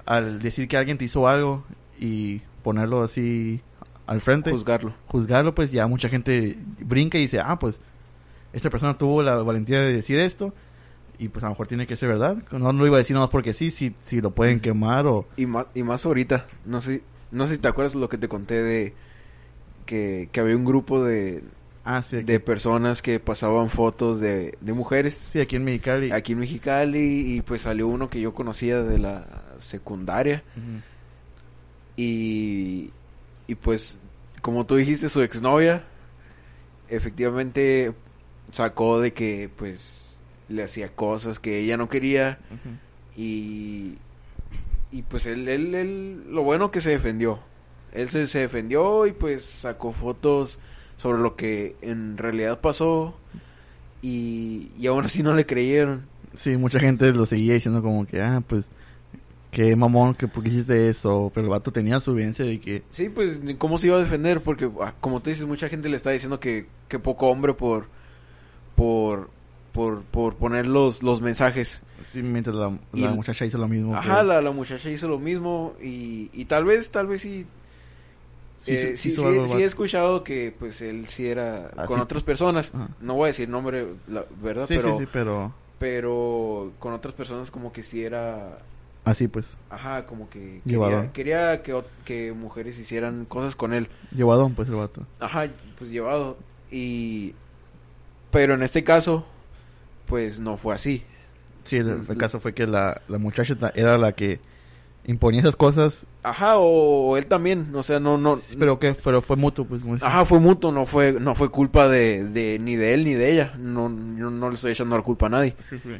al 0.04 0.40
decir 0.40 0.66
que 0.66 0.76
alguien 0.76 0.98
te 0.98 1.04
hizo 1.04 1.28
algo 1.28 1.62
y 1.98 2.40
ponerlo 2.64 3.02
así 3.02 3.62
al 4.06 4.20
frente, 4.20 4.50
juzgarlo 4.50 4.92
juzgarlo, 5.06 5.54
pues 5.54 5.70
ya 5.70 5.86
mucha 5.86 6.08
gente 6.08 6.58
brinca 6.80 7.18
y 7.18 7.22
dice, 7.22 7.38
ah, 7.40 7.56
pues 7.58 7.78
esta 8.52 8.70
persona 8.70 8.96
tuvo 8.98 9.22
la 9.22 9.36
valentía 9.36 9.80
de 9.80 9.92
decir 9.92 10.20
esto 10.20 10.54
y 11.18 11.28
pues 11.28 11.42
a 11.44 11.46
lo 11.46 11.52
mejor 11.52 11.66
tiene 11.66 11.86
que 11.86 11.96
ser 11.96 12.08
verdad. 12.08 12.36
No 12.50 12.72
lo 12.72 12.86
iba 12.86 12.96
a 12.96 12.98
decir 12.98 13.14
nada 13.14 13.26
más 13.26 13.30
porque 13.30 13.54
sí, 13.54 13.70
si, 13.70 13.94
si 13.98 14.20
lo 14.20 14.32
pueden 14.32 14.60
quemar 14.60 15.06
o... 15.06 15.26
y 15.36 15.46
más 15.46 15.66
y 15.74 15.82
más 15.82 16.04
ahorita 16.04 16.46
no 16.64 16.80
sé 16.80 17.02
no 17.30 17.46
sé 17.46 17.54
si 17.54 17.60
te 17.60 17.68
acuerdas 17.68 17.94
lo 17.94 18.08
que 18.08 18.18
te 18.18 18.28
conté 18.28 18.62
de 18.62 18.94
que, 19.86 20.28
que 20.32 20.40
había 20.40 20.56
un 20.56 20.64
grupo 20.64 21.02
de, 21.02 21.42
Ah, 21.84 22.02
sí, 22.02 22.22
de 22.22 22.38
personas 22.38 23.02
que 23.02 23.18
pasaban 23.18 23.68
fotos 23.68 24.20
de, 24.20 24.56
de 24.60 24.72
mujeres. 24.72 25.14
Sí, 25.14 25.40
aquí 25.40 25.56
en 25.56 25.64
Mexicali. 25.64 26.12
aquí 26.12 26.32
en 26.32 26.38
Mexicali 26.38 27.34
y 27.34 27.40
pues 27.40 27.62
salió 27.62 27.88
uno 27.88 28.08
que 28.08 28.20
yo 28.20 28.34
conocía 28.34 28.82
de 28.82 28.98
la 28.98 29.26
secundaria. 29.58 30.44
Y, 31.96 32.90
y 33.46 33.54
pues 33.56 33.98
como 34.40 34.64
tú 34.64 34.76
dijiste 34.76 35.08
su 35.08 35.22
exnovia 35.22 35.84
efectivamente 36.88 37.92
sacó 38.50 39.00
de 39.00 39.12
que 39.12 39.50
pues 39.56 40.18
le 40.48 40.62
hacía 40.62 40.88
cosas 40.88 41.38
que 41.38 41.60
ella 41.60 41.76
no 41.76 41.88
quería 41.88 42.38
y 43.16 43.94
y 44.90 45.02
pues 45.02 45.26
él, 45.26 45.48
él, 45.48 45.74
él 45.74 46.24
lo 46.28 46.42
bueno 46.42 46.70
que 46.70 46.80
se 46.80 46.90
defendió 46.90 47.38
él 47.92 48.08
se, 48.10 48.26
se 48.26 48.40
defendió 48.40 49.06
y 49.06 49.12
pues 49.12 49.44
sacó 49.44 49.92
fotos 49.92 50.58
sobre 50.96 51.22
lo 51.22 51.36
que 51.36 51.76
en 51.80 52.18
realidad 52.18 52.60
pasó 52.60 53.14
y, 54.02 54.70
y 54.78 54.86
aún 54.86 55.04
así 55.04 55.22
no 55.22 55.32
le 55.32 55.46
creyeron 55.46 56.12
Sí, 56.34 56.56
mucha 56.56 56.80
gente 56.80 57.12
lo 57.12 57.26
seguía 57.26 57.54
diciendo 57.54 57.82
como 57.82 58.06
que, 58.06 58.20
ah, 58.20 58.42
pues, 58.46 58.66
qué 59.50 59.76
mamón, 59.76 60.14
que 60.14 60.28
por 60.28 60.42
qué 60.42 60.48
hiciste 60.48 60.88
eso. 60.88 61.30
Pero 61.34 61.46
el 61.46 61.50
vato 61.50 61.72
tenía 61.72 62.00
su 62.00 62.12
evidencia 62.12 62.44
de 62.44 62.60
que, 62.60 62.82
Sí, 62.90 63.08
pues, 63.08 63.40
¿cómo 63.58 63.78
se 63.78 63.88
iba 63.88 63.96
a 63.96 64.00
defender? 64.00 64.40
Porque, 64.40 64.70
ah, 64.80 64.94
como 65.00 65.20
tú 65.20 65.30
dices, 65.30 65.46
mucha 65.46 65.68
gente 65.68 65.88
le 65.88 65.96
está 65.96 66.10
diciendo 66.10 66.40
que, 66.40 66.66
que 66.88 66.98
poco 66.98 67.28
hombre 67.28 67.54
por, 67.54 67.86
por, 68.76 69.30
por, 69.72 70.02
por 70.02 70.36
poner 70.36 70.66
los, 70.66 71.02
los 71.02 71.20
mensajes. 71.20 71.82
Sí, 72.02 72.22
mientras 72.22 72.56
la, 72.56 72.72
la 72.92 73.10
muchacha 73.10 73.44
hizo 73.44 73.58
lo 73.58 73.68
mismo. 73.68 73.94
Ajá, 73.96 74.20
que- 74.20 74.26
la, 74.26 74.40
la 74.40 74.50
muchacha 74.50 74.90
hizo 74.90 75.08
lo 75.08 75.18
mismo 75.18 75.74
y, 75.82 76.30
y 76.32 76.44
tal 76.46 76.64
vez, 76.64 76.90
tal 76.90 77.06
vez 77.06 77.20
sí. 77.22 77.46
Sí, 78.60 78.72
eh, 78.74 78.94
sí, 78.96 79.10
sí, 79.10 79.16
sí- 79.16 79.56
he 79.60 79.64
escuchado 79.64 80.22
que 80.22 80.54
pues 80.56 80.80
él 80.82 81.08
sí 81.08 81.26
era 81.26 81.70
Ah, 81.76 81.84
con 81.84 81.98
otras 82.00 82.22
personas. 82.22 82.72
Ajá. 82.74 82.88
No 83.00 83.14
voy 83.14 83.24
a 83.24 83.26
decir 83.28 83.48
nombre, 83.48 83.88
la 84.06 84.24
verdad, 84.40 84.66
Sí, 84.68 84.74
pero, 84.76 84.98
sí, 84.98 85.04
sí, 85.04 85.10
pero 85.12 85.52
pero 85.80 86.72
con 86.78 86.92
otras 86.92 87.12
personas 87.12 87.50
como 87.50 87.72
que 87.72 87.82
sí 87.82 88.04
era 88.04 88.58
así 89.04 89.26
pues, 89.26 89.46
Ajá, 89.68 90.06
como 90.06 90.30
que 90.30 90.60
quería, 90.64 91.10
quería 91.12 91.62
que, 91.64 91.82
que 92.04 92.32
mujeres 92.32 92.78
hicieran 92.78 93.24
cosas 93.24 93.56
con 93.56 93.74
él. 93.74 93.88
llevadón 94.14 94.54
pues 94.54 94.68
el 94.68 94.76
vato. 94.76 95.02
Ajá, 95.18 95.48
pues 95.76 95.90
llevado. 95.90 96.36
Y... 96.70 97.34
Pero 98.32 98.54
en 98.54 98.62
este 98.64 98.82
caso, 98.82 99.24
pues 100.06 100.40
no 100.40 100.56
fue 100.56 100.74
así. 100.74 101.04
Sí, 101.62 101.76
el, 101.76 102.02
el 102.08 102.18
caso 102.18 102.40
fue 102.40 102.54
que 102.54 102.66
la, 102.66 103.02
la 103.06 103.18
muchacha 103.18 103.56
era 103.76 103.96
la 103.98 104.12
que 104.12 104.40
imponía 105.04 105.40
esas 105.40 105.56
cosas, 105.56 106.06
Ajá, 106.22 106.58
o, 106.58 107.10
o 107.10 107.16
él 107.16 107.26
también, 107.26 107.74
o 107.74 107.82
sea, 107.82 107.98
no, 107.98 108.18
no... 108.18 108.40
pero 108.58 108.78
que 108.78 108.94
pero 108.94 109.20
fue 109.22 109.36
mutuo 109.36 109.64
pues. 109.64 109.82
como. 109.82 109.96
Ajá, 109.96 110.24
fue 110.24 110.38
mutuo, 110.38 110.70
no 110.70 110.86
fue, 110.86 111.12
no 111.12 111.34
fue 111.34 111.50
culpa 111.50 111.88
de, 111.88 112.24
de 112.24 112.58
ni 112.60 112.76
de 112.76 112.94
él 112.94 113.04
ni 113.04 113.14
de 113.14 113.30
ella. 113.30 113.54
No, 113.58 113.88
yo 114.16 114.30
no 114.30 114.48
le 114.48 114.54
estoy 114.54 114.72
echando 114.72 114.96
la 114.96 115.02
culpa 115.02 115.26
a 115.26 115.30
nadie. 115.30 115.56
Sí, 115.68 115.78
sí. 115.82 115.90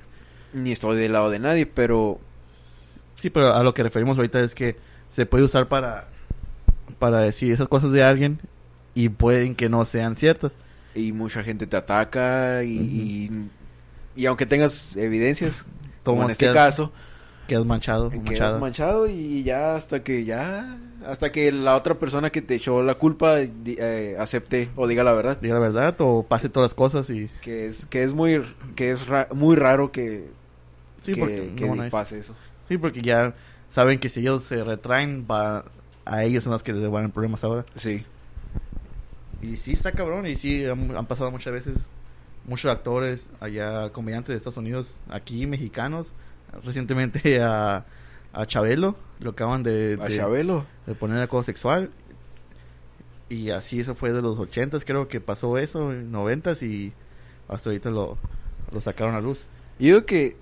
Ni 0.53 0.73
estoy 0.73 0.97
del 0.97 1.13
lado 1.13 1.31
de 1.31 1.39
nadie, 1.39 1.67
pero... 1.67 2.21
Sí, 3.17 3.31
pero 3.31 3.55
a 3.55 3.63
lo 3.63 3.73
que 3.75 3.83
referimos 3.83 4.17
ahorita 4.17 4.41
es 4.41 4.55
que 4.55 4.77
se 5.11 5.27
puede 5.27 5.45
usar 5.45 5.69
para 5.69 6.09
para 6.99 7.21
decir 7.21 7.53
esas 7.53 7.69
cosas 7.69 7.91
de 7.93 8.05
alguien 8.05 8.39
y 8.95 9.09
pueden 9.09 9.55
que 9.55 9.69
no 9.69 9.85
sean 9.85 10.17
ciertas. 10.17 10.53
Y 10.95 11.13
mucha 11.13 11.43
gente 11.43 11.67
te 11.67 11.77
ataca 11.77 12.63
y... 12.65 12.79
y, 12.79 13.31
y 14.23 14.27
aunque 14.27 14.47
tengas 14.47 14.97
evidencias, 14.97 15.65
como 16.05 16.25
en 16.25 16.31
este 16.31 16.47
quedas- 16.47 16.55
caso... 16.55 16.93
Quedas 17.49 17.67
manchado, 17.67 18.09
Quedas 18.11 18.25
manchada. 18.25 18.59
manchado 18.59 19.09
y 19.09 19.43
ya 19.43 19.75
hasta 19.75 20.03
que 20.05 20.25
ya 20.25 20.79
hasta 21.05 21.33
que 21.33 21.51
la 21.51 21.77
otra 21.77 21.97
persona 21.99 22.31
que 22.31 22.41
te 22.41 22.55
echó 22.55 22.83
la 22.83 22.95
culpa 22.95 23.41
eh, 23.41 24.17
acepte 24.19 24.71
o 24.77 24.87
diga 24.87 25.03
la 25.03 25.13
verdad. 25.13 25.39
Diga 25.41 25.55
la 25.55 25.61
verdad 25.61 25.97
o 25.99 26.23
pase 26.23 26.49
todas 26.49 26.71
las 26.71 26.75
cosas 26.75 27.11
y 27.11 27.29
que 27.43 27.67
es 27.67 27.85
que 27.87 28.05
es 28.05 28.13
muy 28.13 28.43
que 28.77 28.93
es 28.93 29.09
ra- 29.09 29.27
muy 29.35 29.57
raro 29.57 29.91
que 29.91 30.29
sí 31.01 31.13
que, 31.15 31.21
porque 31.21 31.53
que 31.57 31.67
no, 31.67 31.75
no 31.75 31.85
es- 31.85 31.91
pase 31.91 32.21
eso. 32.21 32.35
Sí 32.69 32.79
porque 32.79 33.03
ya 33.03 33.35
saben 33.71 33.99
que 33.99 34.09
si 34.09 34.21
ellos 34.21 34.45
se 34.45 34.63
retraen 34.63 35.27
va 35.29 35.65
a 36.05 36.23
ellos 36.23 36.45
son 36.45 36.53
los 36.53 36.63
que 36.63 36.73
les 36.73 36.89
van 36.89 37.11
problemas 37.11 37.43
ahora. 37.43 37.67
sí 37.75 38.05
Y 39.43 39.57
sí 39.57 39.73
está 39.73 39.93
cabrón 39.93 40.27
y 40.27 40.37
sí 40.37 40.65
han, 40.67 40.97
han 40.97 41.07
pasado 41.07 41.31
muchas 41.31 41.53
veces 41.53 41.77
muchos 42.47 42.71
actores 42.71 43.29
allá 43.41 43.91
comediantes 43.91 44.29
de 44.29 44.37
Estados 44.37 44.57
Unidos 44.57 44.97
aquí 45.09 45.47
mexicanos 45.47 46.09
recientemente 46.65 47.41
a 47.43 47.85
a 48.35 48.47
Chabelo 48.47 48.97
lo 49.21 49.31
acaban 49.31 49.63
de, 49.63 49.99
a 50.01 50.05
de- 50.07 50.17
Chabelo 50.17 50.65
de 50.87 50.95
poner 50.95 51.21
acoso 51.23 51.45
sexual. 51.45 51.91
Y 53.29 53.51
así 53.51 53.81
eso 53.81 53.95
fue 53.95 54.13
de 54.13 54.21
los 54.23 54.39
ochentas, 54.39 54.85
creo 54.85 55.09
que 55.09 55.21
pasó 55.21 55.57
eso, 55.59 55.93
en 55.93 56.11
noventas 56.13 56.63
y 56.63 56.93
hasta 57.49 57.71
ahorita 57.71 57.91
lo, 57.91 58.19
lo 58.73 58.81
sacaron 58.81 59.15
a 59.15 59.21
luz. 59.21 59.49
yo 59.79 59.87
digo 59.87 60.07
que 60.07 60.37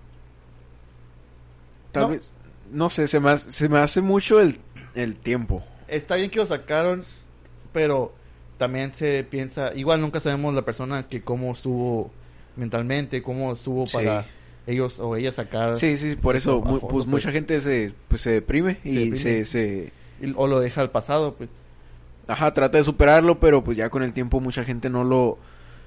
tal 1.92 2.02
No. 2.04 2.08
vez 2.10 2.34
no 2.70 2.88
sé 2.90 3.06
se 3.08 3.18
me 3.20 3.30
hace, 3.30 3.50
se 3.52 3.68
me 3.68 3.78
hace 3.78 4.00
mucho 4.00 4.40
el 4.40 4.58
el 4.94 5.16
tiempo 5.16 5.64
Está 5.88 6.14
bien 6.16 6.30
que 6.30 6.38
lo 6.38 6.46
sacaron, 6.46 7.04
pero 7.72 8.12
también 8.60 8.92
se 8.92 9.24
piensa, 9.24 9.72
igual 9.74 10.00
nunca 10.00 10.20
sabemos 10.20 10.54
la 10.54 10.62
persona 10.62 11.08
que 11.08 11.22
cómo 11.22 11.50
estuvo 11.50 12.10
mentalmente, 12.56 13.22
cómo 13.22 13.52
estuvo 13.54 13.88
Sí. 13.88 13.96
para 13.96 14.26
ellos 14.66 15.00
o 15.00 15.16
ella 15.16 15.32
sacar 15.32 15.74
sí 15.76 15.96
sí 15.96 16.14
por 16.14 16.36
eso 16.36 16.60
fondo, 16.60 16.78
pues 16.80 16.90
pues. 16.90 17.06
mucha 17.06 17.32
gente 17.32 17.58
se 17.60 17.92
pues 18.08 18.20
se 18.20 18.32
deprime 18.32 18.78
y 18.84 18.94
deprime. 19.10 19.16
se 19.16 19.44
se 19.46 19.92
y- 20.20 20.32
o 20.36 20.46
lo 20.46 20.60
deja 20.60 20.82
al 20.82 20.90
pasado, 20.90 21.34
pues. 21.34 21.48
Ajá, 22.28 22.52
trata 22.52 22.76
de 22.78 22.84
superarlo, 22.84 23.40
pero 23.40 23.64
pues 23.64 23.76
ya 23.78 23.88
con 23.88 24.02
el 24.02 24.12
tiempo 24.12 24.38
mucha 24.40 24.62
gente 24.62 24.90
no 24.90 25.02
lo 25.02 25.38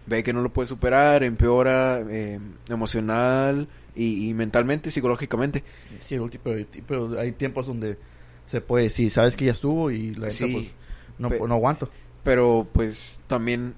ve 0.08 0.24
que 0.24 0.34
no 0.34 0.42
lo 0.42 0.52
puede 0.52 0.68
superar, 0.68 1.24
empeora 1.24 2.02
eh, 2.10 2.40
emocional 2.68 3.68
y, 3.96 4.28
y 4.30 4.34
mentalmente, 4.34 4.90
psicológicamente. 4.92 5.64
Sí, 6.08 6.18
pero, 6.44 6.66
pero 6.88 7.20
hay 7.20 7.32
tiempos 7.34 7.68
donde 7.68 7.98
se 8.48 8.60
puede 8.60 8.86
decir, 8.86 9.10
sabes 9.12 9.36
que 9.36 9.46
ya 9.46 9.52
estuvo 9.54 9.92
y 9.92 10.16
la 10.16 10.22
neta, 10.28 10.32
Sí, 10.32 10.52
pues 10.52 10.74
no, 11.20 11.48
no 11.48 11.54
aguanto. 11.54 11.90
Pero 12.24 12.68
pues 12.72 13.20
también 13.28 13.74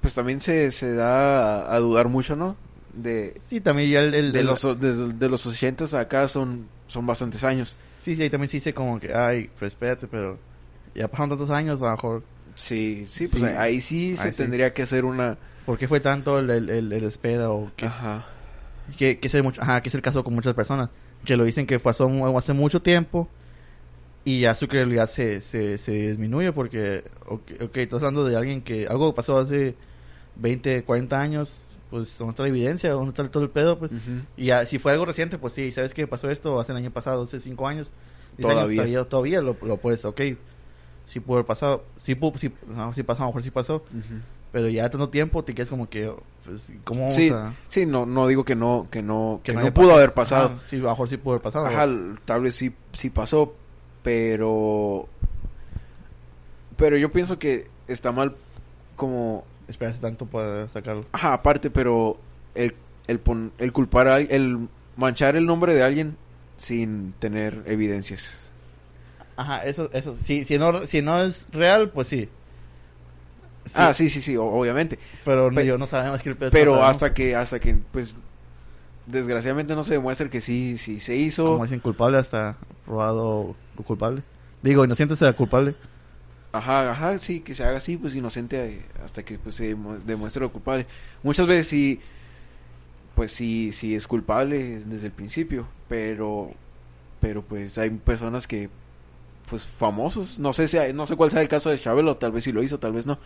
pues 0.00 0.14
también 0.14 0.40
se, 0.40 0.70
se 0.72 0.94
da 0.94 1.62
a, 1.66 1.74
a 1.74 1.78
dudar 1.78 2.08
mucho, 2.08 2.36
¿no? 2.36 2.56
De, 2.92 3.38
Sí, 3.48 3.60
también 3.60 3.90
ya 3.90 4.00
el, 4.02 4.14
el- 4.14 4.32
de 4.32 4.40
el- 4.40 4.46
los 4.46 4.62
de, 4.80 5.12
de 5.12 5.28
los 5.28 5.46
80 5.46 5.84
acá 5.98 6.26
son 6.28 6.66
son 6.86 7.06
bastantes 7.06 7.44
años. 7.44 7.76
Sí, 7.98 8.14
sí, 8.16 8.22
ahí 8.22 8.30
también 8.30 8.50
sí 8.50 8.58
dice 8.58 8.74
como 8.74 9.00
que, 9.00 9.14
ay, 9.14 9.50
pues 9.58 9.72
espérate, 9.72 10.06
pero 10.06 10.38
ya 10.94 11.08
pasaron 11.08 11.30
tantos 11.30 11.50
años, 11.50 11.80
a 11.82 11.86
lo 11.86 11.90
mejor, 11.92 12.22
Sí, 12.60 13.04
sí, 13.08 13.26
pues 13.26 13.42
Sí. 13.42 13.48
ahí 13.48 13.80
sí 13.80 14.14
se 14.16 14.28
Ahí 14.28 14.30
sí. 14.30 14.36
tendría 14.36 14.72
que 14.72 14.82
hacer 14.82 15.04
una 15.04 15.36
¿por 15.66 15.76
qué 15.78 15.88
fue 15.88 15.98
tanto 16.00 16.38
el, 16.38 16.48
el, 16.50 16.70
el- 16.70 16.92
el 16.92 17.04
espera 17.04 17.50
o 17.50 17.70
qué? 17.76 17.86
Ajá. 17.86 18.24
Que, 18.98 19.18
que, 19.18 19.26
es 19.28 19.34
el 19.34 19.46
ajá, 19.58 19.80
que 19.80 19.88
es 19.88 19.94
el 19.94 20.02
caso 20.02 20.22
con 20.22 20.34
muchas 20.34 20.54
personas, 20.54 20.90
que 21.24 21.36
lo 21.36 21.44
dicen 21.44 21.66
que 21.66 21.80
pasó 21.80 22.08
hace 22.36 22.52
mucho 22.52 22.80
tiempo 22.82 23.28
y 24.24 24.40
ya 24.40 24.54
su 24.54 24.68
credibilidad 24.68 25.08
se, 25.08 25.40
se, 25.40 25.78
se 25.78 25.92
disminuye 25.92 26.52
porque, 26.52 27.04
ok, 27.26 27.42
ok, 27.62 27.76
estás 27.78 27.98
hablando 27.98 28.24
de 28.24 28.36
alguien 28.36 28.62
que 28.62 28.86
algo 28.86 29.14
pasó 29.14 29.38
hace 29.38 29.74
20, 30.36 30.82
40 30.84 31.20
años, 31.20 31.68
pues 31.90 32.16
¿dónde 32.18 32.30
está 32.30 32.42
la 32.42 32.48
evidencia? 32.48 32.90
¿Dónde 32.92 33.10
está 33.10 33.24
todo 33.30 33.42
el 33.42 33.50
pedo? 33.50 33.78
Pues, 33.78 33.90
Ujú. 33.92 34.22
y 34.36 34.46
ya, 34.46 34.64
si 34.66 34.78
fue 34.78 34.92
algo 34.92 35.04
reciente, 35.04 35.38
pues 35.38 35.52
sí, 35.52 35.70
¿sabes 35.72 35.94
qué 35.94 36.06
pasó 36.06 36.30
esto 36.30 36.58
hace 36.58 36.72
el 36.72 36.78
año 36.78 36.90
pasado, 36.90 37.22
hace 37.24 37.38
5 37.40 37.68
años? 37.68 37.90
10 38.38 38.48
años, 38.48 38.60
Todavía. 38.60 38.76
todavía, 38.82 39.04
todavía 39.08 39.40
lo, 39.42 39.56
lo 39.62 39.76
puedes, 39.76 40.04
ok, 40.04 40.20
sí 41.06 41.20
pudo 41.20 41.36
haber 41.36 41.46
pasado, 41.46 41.84
sí, 41.96 42.14
pu- 42.16 42.36
sí, 42.36 42.50
no, 42.66 42.92
sí 42.94 43.02
pasó, 43.02 43.22
a 43.22 43.26
lo 43.26 43.28
mejor 43.28 43.42
sí 43.42 43.50
pasó, 43.50 43.76
Ujú. 43.76 44.20
pero 44.52 44.68
ya 44.68 44.88
tanto 44.90 45.08
tiempo 45.10 45.44
te 45.44 45.54
quedas 45.54 45.68
como 45.68 45.88
que, 45.88 46.10
pues, 46.46 46.72
¿cómo 46.84 47.10
Sí, 47.10 47.30
a...? 47.30 47.52
sí, 47.68 47.86
no 47.86 48.06
no 48.06 48.26
digo 48.26 48.44
que 48.44 48.54
no 48.56 48.88
que 48.90 49.02
no 49.02 49.40
que, 49.44 49.52
no, 49.52 49.60
haya 49.60 49.74
pudo 49.74 49.94
haber 49.94 50.14
pasado. 50.14 50.46
Ajá, 50.46 50.60
sí, 50.68 50.76
a 50.76 50.80
lo 50.80 50.88
mejor 50.90 51.08
sí 51.08 51.16
pudo 51.16 51.34
haber 51.34 51.42
pasado. 51.42 51.66
Ajá, 51.66 51.86
tal 52.24 52.42
vez 52.42 52.54
sí, 52.56 52.72
sí 52.92 53.10
pasó, 53.10 53.54
pero... 54.04 55.08
Pero 56.76 56.96
yo 56.96 57.10
pienso 57.10 57.38
que 57.40 57.66
está 57.88 58.12
mal 58.12 58.36
como... 58.94 59.44
Esperarse 59.66 59.98
tanto 60.00 60.26
para 60.26 60.68
sacarlo. 60.68 61.06
Ajá, 61.12 61.32
aparte, 61.32 61.70
pero 61.70 62.18
el, 62.54 62.74
el, 63.08 63.18
pon- 63.18 63.52
el 63.58 63.72
culpar 63.72 64.06
a... 64.08 64.18
El 64.20 64.68
manchar 64.96 65.34
el 65.34 65.46
nombre 65.46 65.74
de 65.74 65.82
alguien 65.82 66.16
sin 66.56 67.12
tener 67.18 67.62
evidencias. 67.66 68.38
Ajá, 69.36 69.64
eso, 69.64 69.90
eso, 69.92 70.14
sí, 70.14 70.44
si 70.44 70.58
no, 70.58 70.86
si 70.86 71.02
no 71.02 71.20
es 71.20 71.48
real, 71.50 71.90
pues 71.90 72.06
sí. 72.08 72.28
Sí, 73.66 73.72
Ah, 73.74 73.92
sí, 73.94 74.08
sí, 74.10 74.20
sí, 74.20 74.36
obviamente. 74.36 74.98
Pero 75.24 75.50
pe- 75.50 75.64
yo 75.66 75.78
no 75.78 75.86
sabemos 75.86 76.20
que 76.22 76.28
el 76.28 76.36
Pero 76.36 76.76
no 76.76 76.84
hasta 76.84 77.14
que, 77.14 77.34
hasta 77.34 77.58
que, 77.58 77.74
pues... 77.92 78.14
Desgraciadamente 79.06 79.74
no 79.74 79.84
se 79.84 79.94
demuestra 79.94 80.30
que 80.30 80.40
sí, 80.40 80.78
sí 80.78 80.98
se 80.98 81.14
hizo. 81.16 81.44
Como 81.44 81.64
dicen 81.64 81.80
culpable 81.80 82.16
hasta 82.18 82.56
probado 82.86 83.54
culpable. 83.82 84.22
Digo, 84.62 84.84
inocente 84.84 85.16
sea 85.16 85.32
culpable. 85.34 85.74
Ajá, 86.52 86.92
ajá, 86.92 87.18
sí, 87.18 87.40
que 87.40 87.54
se 87.54 87.64
haga 87.64 87.78
así, 87.78 87.96
pues 87.96 88.14
inocente 88.14 88.64
eh, 88.64 88.82
hasta 89.04 89.24
que 89.24 89.38
pues 89.38 89.56
se 89.56 89.76
demu- 89.76 89.98
demuestre 89.98 90.40
lo 90.42 90.52
culpable. 90.52 90.86
Muchas 91.22 91.46
veces 91.48 91.66
sí, 91.66 91.98
pues 93.14 93.32
sí, 93.32 93.72
sí 93.72 93.94
es 93.94 94.06
culpable 94.06 94.80
desde 94.86 95.06
el 95.06 95.12
principio, 95.12 95.66
pero, 95.88 96.52
pero 97.20 97.42
pues 97.42 97.76
hay 97.78 97.90
personas 97.90 98.46
que, 98.46 98.70
pues 99.50 99.62
famosos, 99.66 100.38
no 100.38 100.52
sé 100.52 100.68
si, 100.68 100.78
hay- 100.78 100.92
no 100.92 101.06
sé 101.06 101.16
cuál 101.16 101.30
sea 101.30 101.42
el 101.42 101.48
caso 101.48 101.70
de 101.70 101.80
Chabelo, 101.80 102.16
tal 102.16 102.32
vez 102.32 102.44
sí 102.44 102.52
lo 102.52 102.62
hizo, 102.62 102.78
tal 102.78 102.92
vez 102.92 103.04
no, 103.06 103.18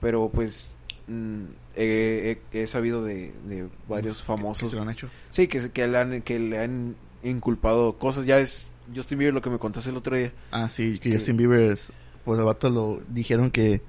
pero 0.00 0.28
pues 0.28 0.76
mm, 1.08 1.44
he, 1.76 2.38
he- 2.52 2.62
he 2.62 2.66
sabido 2.66 3.04
de, 3.04 3.32
de 3.46 3.68
varios 3.88 4.18
Que 4.18 4.24
famosos, 4.24 4.70
se 4.70 4.76
lo 4.76 4.82
han 4.82 4.90
hecho. 4.90 5.08
sí, 5.30 5.46
que, 5.48 5.70
que 5.70 5.86
le 5.88 5.98
han, 5.98 6.22
que 6.22 6.38
le 6.38 6.58
han 6.58 6.96
inculpado 7.22 7.94
cosas, 7.98 8.26
ya 8.26 8.38
es 8.38 8.68
Justin 8.94 9.18
Bieber 9.18 9.34
lo 9.34 9.40
que 9.42 9.50
me 9.50 9.58
contaste 9.58 9.90
el 9.90 9.96
otro 9.96 10.16
día. 10.16 10.32
Ah, 10.50 10.68
sí, 10.68 10.98
que 10.98 11.10
Que- 11.10 11.16
Justin 11.16 11.36
Bieber, 11.36 11.72
es- 11.72 11.92
pues 12.24 12.38
el 12.38 12.44
vato 12.44 12.70
lo 12.70 13.00
dijeron 13.08 13.50
que, 13.50 13.82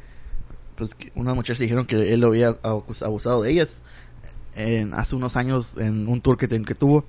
pues 0.75 0.93
que 0.95 1.11
unas 1.15 1.35
muchachas 1.35 1.59
dijeron 1.59 1.85
que 1.85 2.13
él 2.13 2.19
lo 2.19 2.27
había 2.27 2.57
abusado 2.63 3.41
de 3.41 3.51
ellas 3.51 3.81
en, 4.55 4.93
hace 4.93 5.15
unos 5.15 5.35
años 5.35 5.77
en 5.77 6.07
un 6.07 6.21
tour 6.21 6.37
que, 6.37 6.47
ten- 6.47 6.65
que 6.65 6.75
tuvo. 6.75 7.05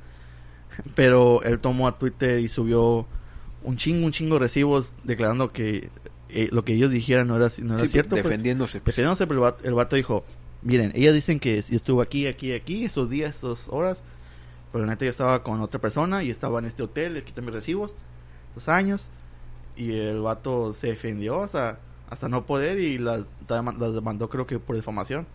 Pero 0.94 1.42
él 1.42 1.58
tomó 1.58 1.88
a 1.88 1.98
Twitter 1.98 2.38
y 2.40 2.48
subió 2.48 3.06
un 3.62 3.76
chingo, 3.76 4.06
un 4.06 4.12
chingo 4.12 4.34
de 4.34 4.40
recibos 4.40 4.94
declarando 5.04 5.48
que 5.52 5.90
eh, 6.28 6.48
lo 6.52 6.64
que 6.64 6.74
ellos 6.74 6.90
dijeran 6.90 7.28
no 7.28 7.36
era, 7.36 7.50
no 7.62 7.74
era 7.74 7.82
Sí, 7.84 7.88
cierto. 7.88 8.10
pues. 8.10 8.24
defendiéndose. 8.24 8.80
pues. 8.80 8.96
Defendiéndose, 8.96 9.26
pero 9.26 9.38
el 9.40 9.42
vato, 9.52 9.64
el 9.64 9.74
vato 9.74 9.96
dijo, 9.96 10.24
miren, 10.62 10.92
ellas 10.94 11.14
dicen 11.14 11.40
que 11.40 11.62
yo 11.62 11.76
estuve 11.76 12.02
aquí, 12.02 12.26
aquí, 12.26 12.52
aquí, 12.52 12.84
esos 12.84 13.08
días, 13.08 13.36
esas 13.36 13.66
horas, 13.68 14.02
pero 14.76 14.84
la 14.84 14.92
neta 14.92 15.06
yo 15.06 15.10
estaba 15.10 15.42
con 15.42 15.62
otra 15.62 15.80
persona 15.80 16.22
y 16.22 16.28
estaba 16.28 16.58
en 16.58 16.66
este 16.66 16.82
hotel, 16.82 17.16
aquí 17.16 17.32
mis 17.40 17.54
recibos, 17.54 17.96
dos 18.54 18.68
años, 18.68 19.06
y 19.74 19.90
el 19.98 20.20
vato 20.20 20.74
se 20.74 20.88
defendió 20.88 21.44
hasta, 21.44 21.78
hasta 22.10 22.28
no 22.28 22.44
poder 22.44 22.78
y 22.78 22.98
las, 22.98 23.22
las 23.48 23.94
demandó 23.94 24.28
creo 24.28 24.46
que 24.46 24.58
por 24.58 24.76
difamación. 24.76 25.26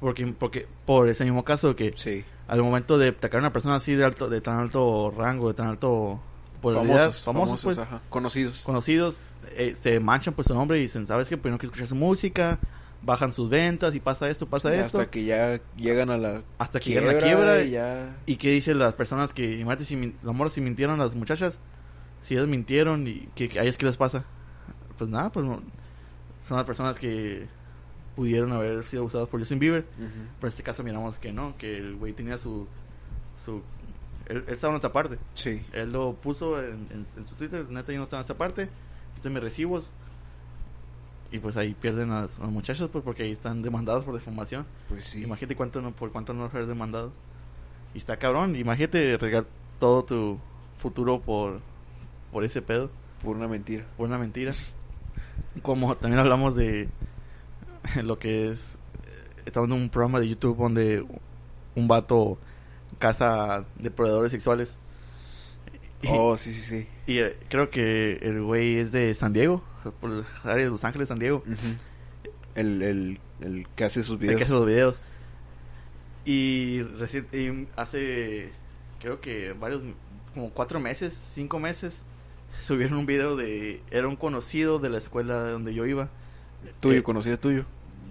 Porque, 0.00 0.26
porque, 0.28 0.66
por 0.86 1.10
ese 1.10 1.24
mismo 1.24 1.44
caso 1.44 1.76
que 1.76 1.92
Sí. 1.96 2.24
al 2.48 2.62
momento 2.62 2.96
de 2.96 3.08
atacar 3.08 3.40
a 3.40 3.42
una 3.42 3.52
persona 3.52 3.74
así 3.74 3.94
de 3.94 4.06
alto, 4.06 4.30
de 4.30 4.40
tan 4.40 4.56
alto 4.58 5.12
rango, 5.14 5.48
de 5.48 5.54
tan 5.54 5.66
alto 5.66 6.18
Famosos, 6.62 7.22
famosos, 7.22 7.62
pues, 7.62 7.76
ajá. 7.76 8.00
Conocidos. 8.08 8.62
conocidos, 8.62 9.18
eh, 9.54 9.76
se 9.78 10.00
manchan 10.00 10.32
pues 10.32 10.46
su 10.48 10.54
nombre 10.54 10.78
y 10.78 10.82
dicen, 10.82 11.06
¿sabes 11.06 11.28
qué? 11.28 11.36
Pues 11.36 11.52
no 11.52 11.58
quiero 11.58 11.72
escuchar 11.72 11.88
su 11.88 11.94
música, 11.94 12.58
bajan 13.02 13.32
sus 13.32 13.48
ventas 13.48 13.94
y 13.94 14.00
pasa 14.00 14.28
esto, 14.28 14.46
pasa 14.46 14.74
esto. 14.74 14.98
Hasta 15.00 15.10
que 15.10 15.24
ya 15.24 15.60
llegan 15.76 16.10
a 16.10 16.18
la 16.18 16.42
Hasta 16.58 16.80
que 16.80 16.90
llegan 16.90 17.08
a 17.08 17.12
la 17.14 17.18
quiebra 17.18 17.62
y 17.62 17.70
ya... 17.70 18.16
¿Y 18.26 18.36
qué 18.36 18.50
dicen 18.50 18.78
las 18.78 18.92
personas 18.94 19.32
que, 19.32 19.44
imagínate 19.58 19.84
si 19.84 19.96
si 20.52 20.60
mintieron 20.60 20.98
las 20.98 21.14
muchachas? 21.14 21.58
Si 22.22 22.34
ellas 22.34 22.46
mintieron 22.46 23.06
y 23.06 23.28
que, 23.34 23.48
que 23.48 23.58
a 23.58 23.62
ellas 23.62 23.76
qué 23.78 23.86
les 23.86 23.96
pasa? 23.96 24.24
Pues 24.98 25.08
nada, 25.08 25.32
pues 25.32 25.46
no- 25.46 25.62
son 26.46 26.56
las 26.58 26.66
personas 26.66 26.98
que 26.98 27.46
pudieron 28.16 28.52
haber 28.52 28.84
sido 28.84 29.02
abusadas 29.02 29.28
por 29.28 29.40
Justin 29.40 29.58
Bieber. 29.58 29.84
Pero 29.96 30.08
en 30.42 30.48
este 30.48 30.62
caso 30.62 30.82
miramos 30.82 31.18
que 31.18 31.32
no, 31.32 31.56
que 31.56 31.76
el 31.78 31.96
güey 31.96 32.12
tenía 32.12 32.36
su... 32.38 32.66
su 33.44 33.62
él, 34.26 34.44
él 34.46 34.54
estaba 34.54 34.72
en 34.74 34.76
otra 34.78 34.92
parte. 34.92 35.18
Sí. 35.34 35.62
Él 35.72 35.92
lo 35.92 36.12
puso 36.14 36.60
en, 36.62 36.86
en- 36.90 37.06
en 37.16 37.26
su 37.26 37.34
Twitter, 37.36 37.64
neta 37.70 37.92
yo 37.92 37.98
no 37.98 38.04
estaba 38.04 38.20
en 38.20 38.24
esta 38.24 38.36
parte, 38.36 38.68
quiten 39.14 39.32
mis 39.32 39.42
recibos. 39.42 39.90
Y 41.32 41.38
pues 41.38 41.56
ahí 41.56 41.74
pierden 41.74 42.10
a 42.10 42.22
las 42.22 42.38
muchachas 42.40 42.88
pues 42.90 43.04
porque 43.04 43.22
ahí 43.22 43.32
están 43.32 43.62
demandadas 43.62 44.04
por 44.04 44.14
difamación. 44.14 44.66
Pues 44.88 45.04
sí. 45.04 45.22
Imagínate 45.22 45.54
cuánto 45.54 45.80
no, 45.80 45.92
por 45.92 46.10
cuánto 46.10 46.32
no 46.34 46.50
ser 46.50 46.66
demandado. 46.66 47.12
Y 47.94 47.98
está 47.98 48.16
cabrón, 48.16 48.56
imagínate 48.56 49.16
regar 49.16 49.46
todo 49.78 50.04
tu 50.04 50.38
futuro 50.76 51.20
por, 51.20 51.60
por 52.32 52.44
ese 52.44 52.62
pedo, 52.62 52.90
Por 53.22 53.36
una 53.36 53.48
mentira. 53.48 53.84
por 53.96 54.08
una 54.08 54.18
mentira. 54.18 54.52
Como 55.62 55.96
también 55.96 56.20
hablamos 56.20 56.54
de 56.56 56.88
lo 58.02 58.18
que 58.18 58.50
es, 58.50 58.76
estamos 59.46 59.68
en 59.68 59.74
un 59.76 59.88
programa 59.88 60.20
de 60.20 60.28
YouTube 60.28 60.56
donde 60.56 61.04
un 61.74 61.88
vato 61.88 62.38
caza 62.98 63.64
depredadores 63.78 64.32
sexuales. 64.32 64.76
Y, 66.02 66.08
Oh, 66.10 66.36
sí, 66.38 66.52
sí, 66.52 66.60
sí. 66.62 66.86
y, 67.06 67.18
eh, 67.18 67.36
creo 67.48 67.68
que 67.70 68.14
el 68.22 68.42
güey 68.42 68.78
es 68.78 68.90
de 68.92 69.14
San 69.14 69.32
Diego, 69.32 69.62
por 70.00 70.10
el 70.10 70.24
área 70.44 70.64
de 70.64 70.70
Los 70.70 70.84
Ángeles, 70.84 71.08
San 71.08 71.18
Diego. 71.18 71.42
El, 72.54 72.82
el, 72.82 73.20
el 73.40 73.66
que 73.76 73.84
hace 73.84 74.02
sus 74.02 74.12
El 74.14 74.18
videos. 74.18 74.36
que 74.38 74.44
hace 74.44 74.52
los 74.52 74.66
videos. 74.66 74.96
Y, 76.24 76.82
y 77.32 77.68
hace, 77.76 78.50
creo 79.00 79.20
que 79.20 79.52
varios, 79.52 79.82
como 80.34 80.50
cuatro 80.50 80.80
meses, 80.80 81.16
cinco 81.34 81.58
meses, 81.58 82.02
subieron 82.62 82.98
un 82.98 83.06
video 83.06 83.36
de, 83.36 83.82
era 83.90 84.06
un 84.08 84.16
conocido 84.16 84.78
de 84.78 84.90
la 84.90 84.98
escuela 84.98 85.44
de 85.44 85.52
donde 85.52 85.74
yo 85.74 85.86
iba. 85.86 86.08
Tuyo, 86.80 86.98
Eh, 86.98 87.02
conocido 87.02 87.38
tuyo. 87.38 87.64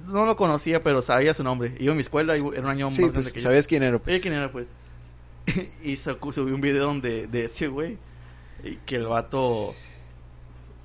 No 0.08 0.26
lo 0.26 0.36
conocía, 0.36 0.82
pero 0.82 1.02
sabía 1.04 1.34
su 1.36 1.44
nombre. 1.44 1.76
Iba 1.80 1.94
a 1.94 1.96
mi 1.96 2.02
escuela, 2.02 2.36
y 2.36 2.40
era 2.40 2.62
un 2.62 2.68
año 2.68 2.90
Sí, 2.90 3.02
más 3.04 3.12
pues, 3.12 3.14
grande 3.14 3.32
que 3.32 3.42
¿sabías 3.42 3.68
quién 3.68 3.84
era? 3.84 4.00
Pues? 4.00 4.14
Oye, 4.14 4.22
¿quién 4.22 4.34
era, 4.34 4.52
pues? 4.52 4.66
y 5.84 5.98
subió 5.98 6.54
un 6.56 6.62
video 6.62 6.86
donde, 6.86 7.28
de 7.28 7.46
ese 7.46 7.68
güey, 7.68 7.98
y 8.64 8.76
que 8.86 8.96
el 8.98 9.06
vato, 9.08 9.70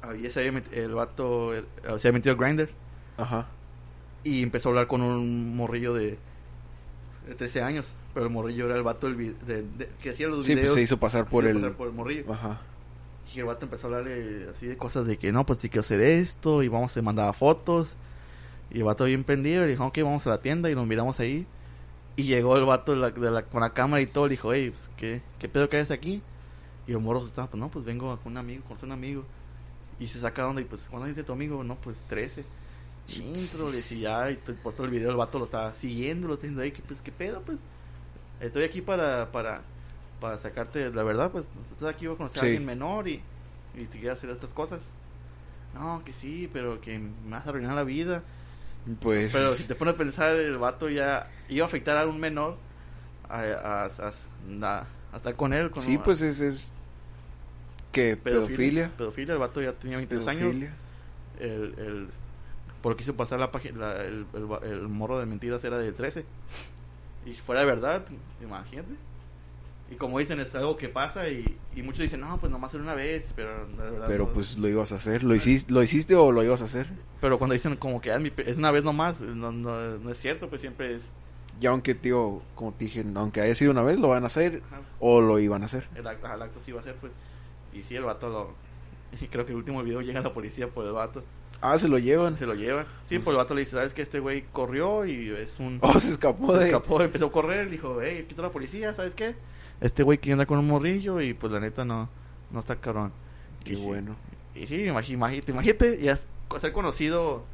había, 0.03 0.31
se 0.31 0.41
había 0.41 0.53
met- 0.61 0.73
el 0.73 0.95
vato 0.95 1.53
se 1.99 2.09
había 2.09 2.12
metido 2.12 2.33
al 2.35 2.39
grinder. 2.39 2.71
Ajá. 3.17 3.47
Y 4.23 4.43
empezó 4.43 4.69
a 4.69 4.73
hablar 4.73 4.87
con 4.87 5.03
un 5.03 5.57
morrillo 5.57 5.95
de, 5.95 6.19
de 7.29 7.35
13 7.37 7.62
años. 7.62 7.87
Pero 8.15 8.27
el 8.27 8.33
morrillo 8.33 8.67
era 8.67 8.77
el 8.77 8.83
vato 8.85 9.09
del 9.09 9.17
de- 9.47 9.62
de- 9.62 9.89
que 10.01 10.11
hacía 10.11 10.29
los 10.29 10.47
Sí, 10.47 10.53
videos. 10.55 10.69
pues 10.71 10.75
se 10.77 10.83
hizo 10.83 10.99
pasar 10.99 11.27
por 11.27 11.45
el... 11.47 11.57
pasar 11.57 11.73
por 11.73 11.89
el 11.89 11.95
morrillo. 11.95 12.33
Ajá. 12.33 12.61
Y 13.35 13.41
el 13.41 13.47
vato 13.47 13.65
empezó 13.65 13.89
a 13.89 13.91
hablarle 13.97 14.47
así 14.55 14.67
de 14.67 14.77
cosas 14.77 15.07
de 15.07 15.17
que 15.19 15.33
no, 15.33 15.45
pues 15.45 15.59
sí 15.59 15.69
quiero 15.69 15.81
hacer 15.81 16.01
esto. 16.01 16.62
Y 16.62 16.69
vamos, 16.69 16.93
se 16.93 17.03
mandaba 17.03 17.33
fotos. 17.33 17.97
Y 18.71 18.79
el 18.79 18.85
vato 18.85 19.05
bien 19.05 19.25
prendido. 19.25 19.65
Y 19.67 19.71
dijo, 19.71 19.85
ok, 19.87 19.99
vamos 20.03 20.25
a 20.29 20.31
la 20.31 20.39
tienda. 20.39 20.71
Y 20.71 20.75
nos 20.77 20.87
miramos 20.87 21.19
ahí. 21.19 21.45
Y 22.17 22.25
llegó 22.25 22.57
el 22.57 22.65
vato 22.65 22.93
de 22.93 22.99
la, 22.99 23.11
de 23.11 23.31
la- 23.31 23.43
con 23.43 23.61
la 23.61 23.71
cámara 23.71 24.01
y 24.03 24.07
todo. 24.07 24.27
Le 24.27 24.33
dijo, 24.33 24.53
hey, 24.53 24.71
pues, 24.71 24.89
¿qué, 24.97 25.21
¿qué 25.39 25.49
pedo 25.49 25.69
que 25.69 25.77
haces 25.79 25.91
aquí? 25.91 26.23
Y 26.87 26.93
el 26.93 26.99
morro 27.01 27.27
estaba, 27.27 27.49
pues 27.49 27.59
no, 27.61 27.69
pues 27.71 27.85
vengo 27.85 28.17
con 28.23 28.33
un 28.33 28.39
amigo, 28.39 28.62
con 28.65 28.77
un 28.83 28.93
amigo. 28.93 29.25
Y 29.99 30.07
se 30.07 30.21
saca 30.21 30.47
onda 30.47 30.61
y 30.61 30.65
pues, 30.65 30.87
¿cuándo 30.89 31.09
dice 31.09 31.25
tu 31.25 31.33
amigo? 31.33 31.62
No, 31.65 31.77
pues 31.77 31.99
13. 32.09 32.45
Intro, 33.17 33.71
le 33.71 33.77
decía, 33.77 34.31
y 34.31 34.37
te- 34.37 34.53
todo 34.55 34.85
el 34.85 34.91
video 34.91 35.11
el 35.11 35.17
vato 35.17 35.39
lo 35.39 35.45
estaba 35.45 35.75
siguiendo, 35.75 36.27
lo 36.29 36.35
está 36.35 36.47
diciendo 36.47 36.62
ahí, 36.62 36.73
que 36.73 36.83
pues, 36.83 37.01
¿qué 37.01 37.12
pedo? 37.12 37.43
Pues, 37.43 37.59
estoy 38.41 38.65
aquí 38.65 38.81
para, 38.81 39.31
para, 39.31 39.62
para 40.21 40.39
sacarte 40.39 40.91
la 40.91 41.03
verdad, 41.03 41.31
pues, 41.31 41.45
tú 41.45 41.75
estás 41.75 41.89
aquí, 41.95 42.07
voy 42.07 42.15
a 42.15 42.19
conocer 42.19 42.41
Sí. 42.41 42.47
a 42.47 42.49
alguien 42.49 42.65
menor 42.65 43.09
y, 43.09 43.21
y 43.75 43.85
te 43.85 43.99
quieres 43.99 44.19
hacer 44.19 44.31
estas 44.31 44.51
cosas. 44.55 44.81
No, 45.75 46.03
que 46.05 46.12
sí, 46.12 46.49
pero 46.53 46.81
que 46.81 46.99
me 46.99 47.11
vas 47.31 47.47
a 47.47 47.51
arruinar 47.51 47.75
la 47.75 47.85
vida. 47.85 48.23
Pues... 49.01 49.32
Pero 49.32 49.55
si 49.55 49.64
te 49.64 49.74
pones 49.74 49.95
a 49.95 49.97
pensar, 49.97 50.35
el 50.37 50.59
vato 50.59 50.89
ya 50.89 51.28
iba 51.49 51.64
a 51.64 51.68
afectar 51.68 51.97
a 51.97 52.07
un 52.07 52.20
menor 52.20 52.57
a, 53.28 53.41
a, 53.41 53.85
a- 53.87 54.12
a- 54.62 54.87
a 55.12 55.16
estar 55.16 55.35
con 55.37 55.53
él. 55.53 55.70
Con 55.70 55.82
Sí, 55.82 55.99
pues 55.99 56.20
es... 56.20 56.41
es... 56.41 56.72
¿Qué? 57.93 58.16
¿Pedofilia? 58.16 58.91
Pedofilia, 58.97 59.35
el 59.35 59.41
vato 59.41 59.62
ya 59.62 59.72
tenía 59.72 59.97
23 59.99 60.28
años. 60.28 60.57
El, 61.41 61.74
el, 61.78 62.09
por 62.82 62.93
lo 62.93 62.97
que 62.97 63.03
hizo 63.03 63.14
pasar 63.14 63.39
la 63.41 63.51
página, 63.51 63.93
el, 63.93 64.26
el, 64.62 64.89
morro 64.89 65.18
de 65.18 65.26
mentiras 65.26 65.62
era 65.64 65.78
de 65.78 65.93
13. 65.93 66.24
Y 67.24 67.35
si 67.35 67.41
fuera 67.41 67.61
de 67.61 67.66
verdad, 67.66 68.05
imagínate. 68.43 68.95
Y 69.95 69.97
como 69.97 70.18
dicen, 70.18 70.40
es 70.40 70.53
algo 70.57 70.76
que 70.76 70.88
pasa 70.88 71.28
y, 71.28 71.57
y 71.76 71.82
muchos 71.82 72.01
dicen, 72.01 72.20
no, 72.20 72.38
pues 72.40 72.51
nomás 72.51 72.74
era 72.74 72.82
una 72.82 72.95
vez, 72.95 73.28
pero 73.36 73.68
la 73.76 73.84
verdad. 73.84 74.07
Pero 74.09 74.26
no. 74.26 74.32
pues 74.32 74.59
lo 74.59 74.68
ibas 74.68 74.90
a 74.90 74.97
hacer. 74.97 75.22
¿Lo 75.22 75.34
hiciste, 75.36 75.72
¿Lo 75.72 75.82
hiciste 75.84 76.16
o 76.16 76.32
lo 76.32 76.42
ibas 76.42 76.62
a 76.62 76.64
hacer? 76.64 76.88
Pero 77.20 77.38
cuando 77.38 77.55
dicen 77.55 77.76
como 77.76 78.01
que 78.01 78.11
"Ah, 78.11 78.18
es 78.45 78.59
una 78.59 78.72
vez 78.72 78.82
nomás, 78.82 79.20
no, 79.20 79.53
no, 79.53 79.99
no 79.99 80.11
es 80.11 80.18
cierto, 80.18 80.49
pues 80.49 80.61
siempre 80.61 80.97
es. 80.97 81.03
Ya 81.61 81.70
aunque, 81.70 81.95
tío, 81.95 82.42
como 82.57 82.72
te 82.72 82.86
dije, 82.86 83.05
aunque 83.14 83.40
haya 83.40 83.55
sido 83.55 83.70
una 83.70 83.82
vez, 83.84 84.01
lo 84.01 84.09
van 84.09 84.24
a 84.24 84.26
hacer 84.26 84.62
ajá, 84.66 84.80
o 84.99 85.20
lo 85.20 85.38
iban 85.38 85.62
a 85.62 85.66
hacer. 85.66 85.86
el 85.95 86.05
acto, 86.07 86.26
el 86.34 86.42
acto 86.42 86.59
sí 86.64 86.72
iba 86.72 86.80
a 86.80 86.84
ser, 86.84 86.97
pues. 86.97 87.12
Y 87.72 87.82
sí, 87.82 87.95
el 87.95 88.03
vato 88.05 88.28
lo. 88.28 88.55
Y 89.20 89.28
creo 89.28 89.47
que 89.47 89.53
el 89.53 89.59
último 89.59 89.80
video 89.84 90.01
llega 90.01 90.20
la 90.20 90.32
policía 90.32 90.66
por 90.66 90.84
el 90.84 90.92
vato. 90.92 91.22
Ah, 91.61 91.78
se 91.78 91.86
lo 91.86 91.99
llevan. 91.99 92.36
Se 92.36 92.47
lo 92.47 92.55
lleva. 92.55 92.84
Sí, 93.07 93.20
por 93.20 93.32
el 93.32 93.38
vato 93.38 93.55
le 93.55 93.61
dice, 93.61 93.72
¿sabes 93.76 93.95
que 93.95 94.03
Este 94.03 94.18
güey 94.18 94.42
corrió 94.53 95.07
y 95.07 95.30
es 95.30 95.61
un. 95.61 95.78
Oh, 95.82 96.01
se 96.01 96.11
escapó 96.11 96.53
Se 96.55 96.59
de... 96.59 96.66
escapó, 96.66 97.01
empezó 97.01 97.26
a 97.26 97.32
correr, 97.32 97.70
dijo, 97.70 98.01
hey, 98.03 98.26
está 98.28 98.42
la 98.42 98.51
policía, 98.51 98.92
¿sabes 98.92 99.14
qué? 99.14 99.36
Este 99.81 100.03
güey 100.03 100.18
que 100.18 100.33
anda 100.33 100.47
con 100.47 100.59
un 100.59 100.66
morrillo 100.66 101.20
y 101.20 101.35
pues 101.35 101.53
la 101.53 101.61
neta 101.61 101.85
no, 101.85 102.09
no 102.51 102.61
está 102.61 102.77
cabrón. 102.77 103.12
Qué 103.64 103.75
Y 103.75 103.77
sí, 103.77 103.83
bueno. 103.85 104.16
Y 104.55 104.66
sí, 104.66 104.85
imagínate, 104.85 105.51
imagínate, 105.53 105.99
y 106.01 106.09
has- 106.09 106.27
ser 106.61 106.72
conocido, 106.72 107.45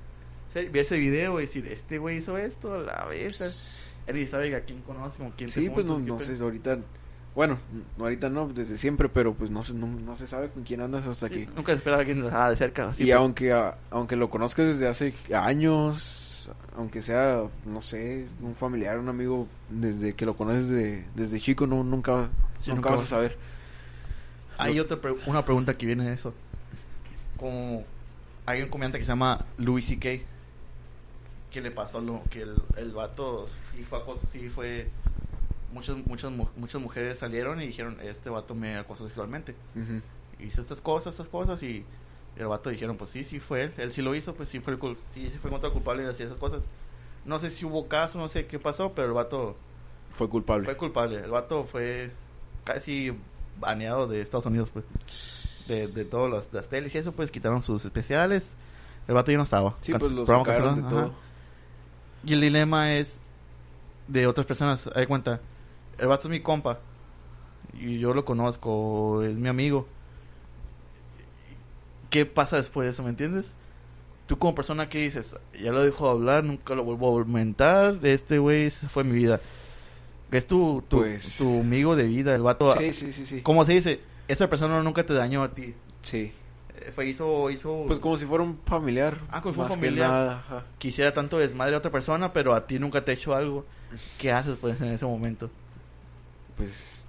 ver 0.55 0.77
ese 0.77 0.99
video 0.99 1.39
y 1.41 1.45
decir, 1.47 1.66
este 1.68 1.99
güey 1.99 2.18
hizo 2.18 2.37
esto, 2.37 2.83
la 2.83 3.07
vez. 3.07 3.79
Él 4.07 4.16
ni 4.16 4.27
sabe 4.27 4.55
a 4.55 4.64
quién 4.64 4.83
conoce, 4.83 5.18
con 5.18 5.31
quién 5.33 5.49
Sí, 5.51 5.71
pues 5.71 5.87
no, 5.87 5.99
no 5.99 6.18
sé, 6.18 6.37
ahorita... 6.43 6.79
Bueno, 7.35 7.59
no, 7.97 8.05
ahorita 8.05 8.29
no, 8.29 8.49
desde 8.49 8.77
siempre, 8.77 9.09
pero 9.09 9.35
pues 9.35 9.53
no 9.53 9.62
se, 9.62 9.73
no, 9.73 9.87
no 9.87 10.16
se 10.16 10.27
sabe 10.27 10.49
con 10.49 10.64
quién 10.64 10.81
andas 10.81 11.07
hasta 11.07 11.29
Sí, 11.29 11.47
que... 11.47 11.47
Nunca 11.55 11.73
se 11.73 11.77
espera 11.79 11.97
a 11.97 12.01
alguien 12.01 12.25
ah, 12.33 12.51
de 12.51 12.57
cerca. 12.57 12.93
Y 12.99 13.05
pues. 13.05 13.14
aunque, 13.14 13.53
a- 13.53 13.79
aunque 13.91 14.16
lo 14.16 14.29
conozcas 14.31 14.66
desde 14.66 14.89
hace 14.89 15.14
años, 15.33 16.30
aunque 16.76 17.03
sea, 17.03 17.43
no 17.66 17.82
sé, 17.82 18.26
un 18.41 18.55
familiar, 18.55 18.99
un 18.99 19.09
amigo, 19.09 19.47
desde 19.68 20.14
que 20.14 20.26
lo 20.26 20.36
conoces 20.36 20.68
de, 20.68 21.05
desde 21.14 21.41
chico, 21.41 21.66
no, 21.66 21.82
nunca, 21.84 22.28
Sí, 22.62 22.70
nunca 22.70 22.91
nunca 22.91 22.91
vas 22.91 23.01
a 23.03 23.07
saber. 23.07 23.36
Hay 24.59 24.78
otra 24.78 25.01
pre- 25.01 25.16
una 25.26 25.45
pregunta 25.45 25.74
que 25.76 25.86
viene 25.86 26.05
de 26.09 26.14
eso. 26.14 26.34
Como 27.36 27.84
hay 28.47 28.62
un 28.62 28.68
comediante 28.68 28.99
que 28.99 29.05
se 29.05 29.11
llama 29.11 29.38
Louis 29.59 29.86
C.K. 29.86 30.09
que 31.51 31.61
le 31.61 31.70
pasó 31.70 32.01
lo 32.01 32.22
que 32.30 32.43
el, 32.43 32.62
el 32.76 32.93
vato 32.93 33.49
sí 33.72 33.82
fue 33.84 33.99
acoso, 33.99 34.22
sí 34.32 34.49
fue 34.49 34.86
muchas 35.72 35.97
muchas 35.97 36.30
mu- 36.32 36.49
muchas 36.57 36.80
mujeres 36.80 37.18
salieron 37.18 37.61
y 37.62 37.66
dijeron 37.66 37.97
este 38.03 38.30
vato 38.30 38.55
me 38.55 38.76
acosó 38.76 39.07
sexualmente 39.07 39.55
Ujú. 39.74 40.01
hizo 40.38 40.61
estas 40.61 40.80
cosas 40.80 41.14
estas 41.14 41.28
cosas 41.28 41.62
y 41.62 41.84
el 42.41 42.49
vato 42.49 42.70
dijeron 42.70 42.97
pues 42.97 43.11
sí 43.11 43.24
sí 43.24 43.38
fue 43.38 43.64
él 43.64 43.72
él 43.78 43.93
sí 43.93 44.03
lo 44.03 44.14
hizo 44.14 44.34
pues 44.34 44.49
sí 44.49 44.61
fue 44.61 44.72
el 44.74 44.80
cul- 44.80 44.97
sí, 45.14 45.28
sí 45.30 45.38
fue 45.38 45.51
contra 45.51 45.70
culpable 45.70 46.03
de 46.05 46.11
esas 46.11 46.36
cosas 46.38 46.61
no 47.24 47.38
sé 47.38 47.51
si 47.51 47.64
hubo 47.64 47.86
caso 47.86 48.18
no 48.18 48.28
sé 48.28 48.47
qué 48.47 48.59
pasó 48.59 48.93
pero 48.95 49.09
el 49.09 49.14
vato 49.14 49.55
Fue 50.14 50.28
culpable. 50.28 50.64
fue 50.64 50.76
culpable. 50.76 51.16
El 51.18 51.30
vato 51.30 51.64
fue 51.64 52.11
casi 52.64 53.12
baneado 53.59 54.07
de 54.07 54.20
Estados 54.22 54.47
Unidos, 54.47 54.70
pues. 54.72 54.84
De, 55.68 55.86
de 55.86 56.05
todas 56.05 56.30
las, 56.32 56.53
las 56.53 56.68
teles 56.68 56.95
y 56.95 56.99
eso, 56.99 57.12
pues 57.12 57.30
quitaron 57.30 57.62
sus 57.62 57.84
especiales. 57.84 58.49
El 59.07 59.14
vato 59.14 59.30
ya 59.30 59.36
no 59.36 59.45
estaba. 59.45 59.76
Sí, 59.80 59.93
pues 59.93 60.12
lo 60.12 60.24
programa 60.24 60.45
sacaron 60.45 60.82
de 60.82 60.88
todo. 60.88 61.12
Y 62.24 62.32
el 62.32 62.41
dilema 62.41 62.93
es 62.95 63.18
de 64.09 64.26
otras 64.26 64.47
personas. 64.47 64.88
Hay 64.95 65.07
cuenta, 65.07 65.41
el 65.99 66.09
vato 66.09 66.26
es 66.26 66.30
mi 66.30 66.41
compa. 66.41 66.80
Y 67.72 67.99
yo 67.99 68.12
lo 68.14 68.24
conozco, 68.24 69.22
es 69.22 69.36
mi 69.36 69.49
amigo. 69.49 69.86
¿Qué 72.11 72.27
pasa 72.27 72.57
después 72.57 72.87
de 72.87 72.93
eso, 72.93 73.03
me 73.03 73.11
entiendes? 73.11 73.47
Tú 74.27 74.39
como 74.39 74.55
persona, 74.55 74.89
¿qué 74.89 74.99
dices? 75.01 75.35
Ya 75.61 75.73
lo 75.73 75.83
dejo 75.83 76.07
de 76.07 76.11
hablar, 76.13 76.45
nunca 76.45 76.75
lo 76.75 76.85
vuelvo 76.85 77.09
a 77.17 77.21
aumentar. 77.21 77.99
Este 78.03 78.39
güey 78.39 78.67
esa 78.67 78.89
fue 78.89 79.03
mi 79.05 79.13
vida. 79.15 79.41
Es 80.31 80.47
tu, 80.47 80.83
tu, 80.89 80.99
Pues- 80.99 81.37
tu 81.39 81.61
amigo 81.61 81.97
de 81.97 82.05
vida, 82.05 82.35
el 82.35 82.43
vato. 82.43 82.71
Sí, 82.77 82.93
sí, 82.93 83.13
sí, 83.13 83.27
sí. 83.27 83.41
¿Cómo 83.43 83.65
se 83.65 83.73
dice? 83.73 84.01
Esa 84.29 84.49
persona 84.49 84.81
nunca 84.83 85.05
te 85.05 85.15
dañó 85.15 85.43
a 85.43 85.51
ti. 85.53 85.75
Sí. 86.03 86.33
Eh, 86.77 86.93
Fue, 86.95 87.09
hizo, 87.09 87.51
hizo... 87.51 87.85
Pues 87.89 87.99
como 87.99 88.17
si 88.17 88.27
fuera 88.27 88.45
un 88.45 88.59
familiar. 88.65 89.19
Ah, 89.31 89.41
como 89.43 89.53
si 89.53 89.57
fuera 89.57 89.75
un 89.75 89.81
que 89.81 89.87
familiar. 89.87 90.11
nada, 90.11 90.39
ajá. 90.39 90.65
quisiera 90.79 91.13
tanto 91.13 91.37
desmadre 91.39 91.75
a 91.75 91.79
otra 91.79 91.91
persona, 91.91 92.33
pero 92.33 92.55
a 92.55 92.67
ti 92.67 92.79
nunca 92.79 93.05
te 93.05 93.11
ha 93.11 93.15
hecho 93.15 93.35
algo. 93.35 93.67
¿Qué 94.19 94.31
haces, 94.31 94.57
pues, 94.61 94.81
en 94.81 94.93
ese 94.93 95.05
momento? 95.05 95.51
Pues 96.57 97.05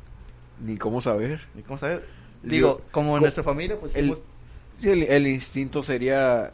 ni 0.59 0.77
cómo 0.77 1.01
saber. 1.01 1.41
¿Y 1.57 1.61
cómo 1.61 1.77
saber? 1.77 2.05
Digo, 2.41 2.67
Digo, 2.77 2.81
como 2.91 3.15
en 3.17 3.21
nuestra 3.21 3.43
familia, 3.43 3.79
pues, 3.79 3.95
el- 3.95 4.15
Sí, 4.81 4.89
el, 4.89 5.03
el 5.03 5.27
instinto 5.27 5.83
sería 5.83 6.51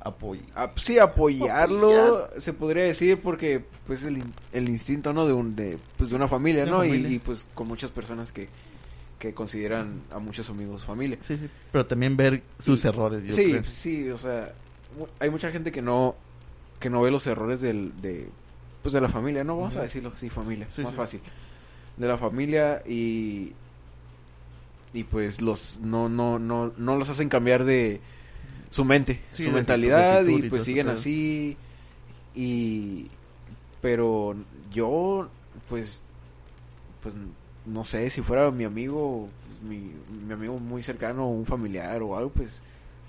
apoyo. 0.00 0.42
Ah, 0.54 0.70
sí, 0.76 0.98
apoyarlo, 0.98 2.18
Apoyar. 2.24 2.40
se 2.42 2.52
podría 2.52 2.84
decir, 2.84 3.20
porque 3.20 3.64
pues 3.86 4.02
el, 4.02 4.22
el 4.52 4.68
instinto, 4.68 5.12
¿no? 5.12 5.26
De, 5.26 5.32
un, 5.32 5.56
de, 5.56 5.78
pues, 5.96 6.10
de 6.10 6.16
una 6.16 6.28
familia, 6.28 6.64
De 6.64 6.70
¿no? 6.70 6.84
Y- 6.84 7.18
pues 7.18 7.46
con 7.54 7.66
muchas 7.68 7.90
personas 7.90 8.30
que, 8.32 8.48
que 9.18 9.32
consideran 9.34 10.00
a 10.12 10.18
muchos 10.18 10.48
amigos 10.50 10.84
familia. 10.84 11.18
Sí, 11.26 11.36
sí. 11.36 11.48
Pero 11.72 11.86
también 11.86 12.16
ver 12.16 12.42
sus 12.62 12.84
Y- 12.84 12.88
errores, 12.88 13.24
yo 13.24 13.32
sí, 13.32 13.50
creo. 13.50 13.64
sí, 13.64 14.10
o 14.10 14.18
sea, 14.18 14.52
hay 15.20 15.30
mucha 15.30 15.50
gente 15.50 15.72
que 15.72 15.82
no 15.82 16.14
que 16.78 16.90
no 16.90 17.00
ve 17.00 17.10
los 17.10 17.26
errores 17.26 17.62
del, 17.62 17.92
de, 18.02 18.28
pues 18.82 18.92
de 18.92 19.00
la 19.00 19.08
familia, 19.08 19.42
¿no? 19.44 19.56
Vamos 19.56 19.76
a 19.76 19.82
decirlo 19.82 20.12
así, 20.14 20.28
familia, 20.28 20.66
Sí, 20.70 20.82
más 20.82 20.90
sí. 20.90 20.96
fácil. 20.96 21.20
De 21.96 22.06
la 22.06 22.18
familia 22.18 22.82
y 22.86 23.52
y 24.96 25.04
pues 25.04 25.40
los 25.40 25.78
no 25.82 26.08
no 26.08 26.38
no 26.38 26.72
no 26.76 26.96
los 26.96 27.08
hacen 27.08 27.28
cambiar 27.28 27.64
de 27.64 28.00
su 28.70 28.84
mente, 28.84 29.20
Sí, 29.32 29.44
su 29.44 29.50
mentalidad 29.50 30.24
y 30.26 30.42
pues 30.48 30.64
siguen 30.64 30.86
pedo. 30.86 30.96
así 30.96 31.56
y 32.34 33.08
pero 33.80 34.34
yo 34.72 35.28
pues 35.68 36.02
pues 37.02 37.14
no 37.64 37.84
sé 37.84 38.10
si 38.10 38.22
fuera 38.22 38.50
mi 38.50 38.64
amigo 38.64 39.28
mi, 39.62 39.92
mi 40.26 40.32
amigo 40.32 40.58
muy 40.58 40.82
cercano 40.82 41.28
un 41.28 41.46
familiar 41.46 42.02
o 42.02 42.16
algo 42.16 42.30
pues 42.30 42.60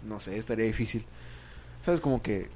no 0.07 0.19
sé 0.19 0.37
estaría 0.37 0.65
difícil 0.65 1.03
sabes 1.83 2.01
como 2.01 2.21
que 2.21 2.47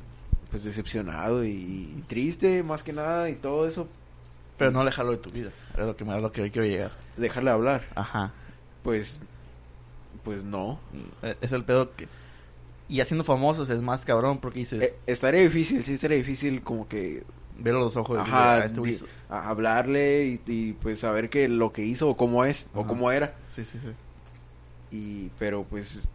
pues 0.50 0.64
decepcionado 0.64 1.44
y, 1.46 1.50
y 1.52 2.04
triste 2.08 2.64
más 2.64 2.84
que 2.84 2.94
nada 2.94 3.30
y 3.30 3.36
todo 3.36 3.68
eso 3.68 3.88
Pero 4.58 4.72
no 4.72 4.82
alejarlo 4.82 5.12
de 5.14 5.18
tu 5.18 5.32
vida. 5.32 5.50
Es 5.74 5.80
lo 5.86 5.96
que, 5.96 6.04
a 6.04 6.18
lo 6.20 6.32
que 6.32 6.52
quiero 6.52 6.68
llegar. 6.68 6.92
dejarle 7.18 7.52
hablar 7.52 7.88
Ajá. 7.96 8.34
Pues 8.84 9.22
pues 10.24 10.44
no 10.44 10.80
Eh, 11.24 11.36
Es 11.42 11.52
el 11.52 11.64
pedo 11.64 11.96
que... 11.96 12.08
Y 12.88 13.00
haciendo 13.00 13.24
famosos 13.24 13.70
es 13.70 13.82
más 13.82 14.04
cabrón 14.04 14.40
porque 14.40 14.60
dices... 14.60 14.82
Eh, 14.84 14.96
estaría 15.08 15.42
difícil 15.42 15.84
sí 15.84 15.94
estaría 15.94 16.18
difícil 16.18 16.62
como 16.62 16.88
que 16.88 17.24
verlo 17.58 17.80
a 17.82 17.84
los 17.84 17.96
ojos. 17.96 18.18
ajá, 18.20 18.56
decir, 18.56 18.62
"Ah, 18.62 18.66
este 18.66 18.82
di- 18.82 18.90
hizo-". 18.96 19.06
a- 19.30 19.48
hablarle 19.50 20.26
y, 20.26 20.42
y, 20.48 20.74
pues 20.74 21.00
saber 21.00 21.30
que 21.30 21.48
lo 21.48 21.72
que 21.72 21.84
hizo 21.86 22.10
o 22.10 22.18
cómo 22.18 22.44
es 22.46 22.68
o 22.74 22.86
cómo 22.86 23.12
era 23.12 23.34
Sí, 23.56 23.64
sí, 23.66 23.80
sí. 23.82 23.94
y 24.96 25.30
pero 25.40 25.64
pues 25.64 26.08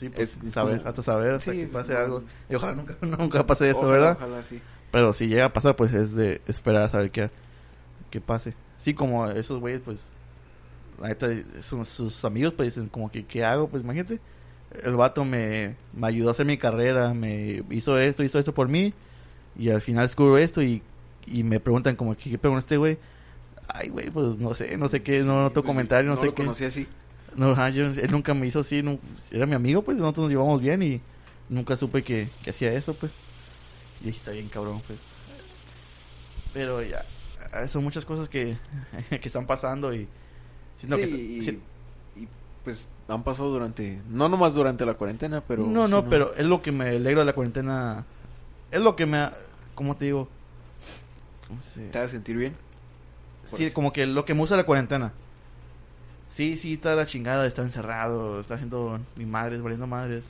Sí, 0.00 0.08
pues 0.08 0.36
Es 0.44 0.52
saber, 0.52 0.78
como- 0.78 0.88
hasta 0.90 1.02
saber, 1.02 1.34
hasta 1.34 1.52
Sí, 1.52 1.58
que 1.60 1.66
pase 1.68 1.92
no. 1.92 1.98
algo. 1.98 2.22
Y 2.48 2.54
ojalá 2.56 2.72
nunca, 2.74 2.96
nunca 3.00 3.46
pase 3.46 3.70
eso, 3.70 3.78
ojalá, 3.78 3.92
¿verdad? 3.92 4.12
ojalá 4.18 4.42
sí 4.42 4.60
Pero 4.90 5.12
si 5.12 5.26
llega 5.28 5.46
a 5.46 5.52
pasar, 5.52 5.76
pues 5.76 5.92
es 5.94 6.14
de 6.14 6.40
esperar 6.46 6.82
a 6.84 6.88
saber 6.88 7.10
qué, 7.10 7.30
qué 8.10 8.20
pase. 8.20 8.54
Sí, 8.78 8.92
como 8.94 9.26
esos 9.30 9.60
güeyes, 9.60 9.80
pues, 9.84 10.06
sus, 11.62 11.88
sus 11.88 12.24
amigos, 12.24 12.54
pues 12.56 12.74
dicen, 12.74 12.88
como 12.88 13.10
que, 13.10 13.24
¿qué 13.24 13.44
hago? 13.44 13.68
Pues 13.68 13.82
imagínate, 13.82 14.20
el 14.82 14.94
vato 14.94 15.24
me, 15.24 15.74
me 15.92 16.06
ayudó 16.08 16.28
a 16.28 16.32
hacer 16.32 16.46
mi 16.46 16.56
carrera, 16.58 17.14
me 17.14 17.62
hizo 17.70 17.98
esto, 17.98 18.22
hizo 18.24 18.38
esto 18.38 18.52
por 18.54 18.68
mí, 18.68 18.92
y 19.58 19.70
al 19.70 19.80
final 19.80 20.06
descubro 20.06 20.38
esto 20.38 20.62
y, 20.62 20.82
y 21.26 21.42
me 21.44 21.60
preguntan, 21.60 21.96
como, 21.96 22.14
¿qué, 22.16 22.30
qué 22.30 22.38
con 22.38 22.58
este 22.58 22.76
güey? 22.76 22.98
Ay, 23.68 23.88
güey, 23.88 24.10
pues 24.10 24.38
no 24.38 24.54
sé, 24.54 24.76
no 24.76 24.88
sé 24.88 25.02
qué, 25.02 25.20
no 25.20 25.42
noto 25.42 25.64
comentario, 25.64 26.10
no, 26.10 26.16
sé 26.20 26.26
lo 26.26 26.34
qué. 26.34 26.42
conocí 26.42 26.64
así 26.64 26.86
No, 27.36 27.50
ajá, 27.52 27.70
yo- 27.70 27.86
él 27.86 28.10
nunca 28.10 28.34
me 28.34 28.46
hizo 28.46 28.60
así, 28.60 28.82
nu- 28.82 28.98
era 29.30 29.46
mi 29.46 29.54
amigo, 29.54 29.82
pues 29.82 29.96
nosotros 29.96 30.24
nos 30.24 30.30
llevamos 30.30 30.60
bien 30.60 30.82
y 30.82 31.00
nunca 31.48 31.76
supe 31.76 32.02
que, 32.02 32.28
que 32.42 32.50
hacía 32.50 32.72
eso, 32.72 32.94
pues. 32.94 33.12
Y 34.04 34.10
está 34.10 34.32
bien 34.32 34.48
cabrón, 34.48 34.80
pues. 34.86 34.98
Pero 36.52 36.82
ya, 36.82 37.04
son 37.68 37.82
muchas 37.84 38.04
cosas 38.04 38.28
que, 38.28 38.56
que 39.10 39.26
están 39.28 39.46
pasando 39.46 39.94
y 39.94 40.08
siento 40.78 40.96
Sí, 40.96 41.02
que... 41.04 41.08
y, 41.10 42.22
y, 42.22 42.28
pues 42.64 42.86
han 43.08 43.22
pasado 43.22 43.50
durante 43.50 44.00
no 44.08 44.28
nomás 44.30 44.54
durante 44.54 44.86
la 44.86 44.94
cuarentena 44.94 45.42
pero 45.46 45.66
no, 45.66 45.86
no, 45.88 46.08
pero 46.08 46.34
es 46.34 46.46
lo 46.46 46.62
que 46.62 46.72
me 46.72 46.88
alegra 46.88 47.20
de 47.20 47.26
la 47.26 47.32
cuarentena. 47.34 48.04
Es 48.70 48.80
lo 48.80 48.96
que 48.96 49.06
me... 49.06 49.18
ha- 49.18 49.34
¿Cómo 49.74 49.96
te 49.96 50.06
digo? 50.06 50.28
¿Cómo 51.48 51.60
se- 51.60 51.88
te 51.88 51.98
hace 51.98 52.12
sentir 52.12 52.36
bien 52.36 52.54
Sí, 53.44 53.66
eso. 53.66 53.74
como 53.74 53.92
que 53.92 54.06
lo 54.06 54.24
que 54.24 54.32
me 54.34 54.40
usa 54.42 54.56
la 54.56 54.64
cuarentena. 54.64 55.12
Sí, 56.32 56.56
sí, 56.56 56.74
está 56.74 56.94
la 56.96 57.06
chingada 57.06 57.42
de 57.42 57.48
estar 57.48 57.64
encerrado, 57.64 58.40
está 58.40 58.54
haciendo 58.54 58.98
mi 59.16 59.26
madre, 59.26 59.58
valiendo 59.60 59.86
madres. 59.86 60.24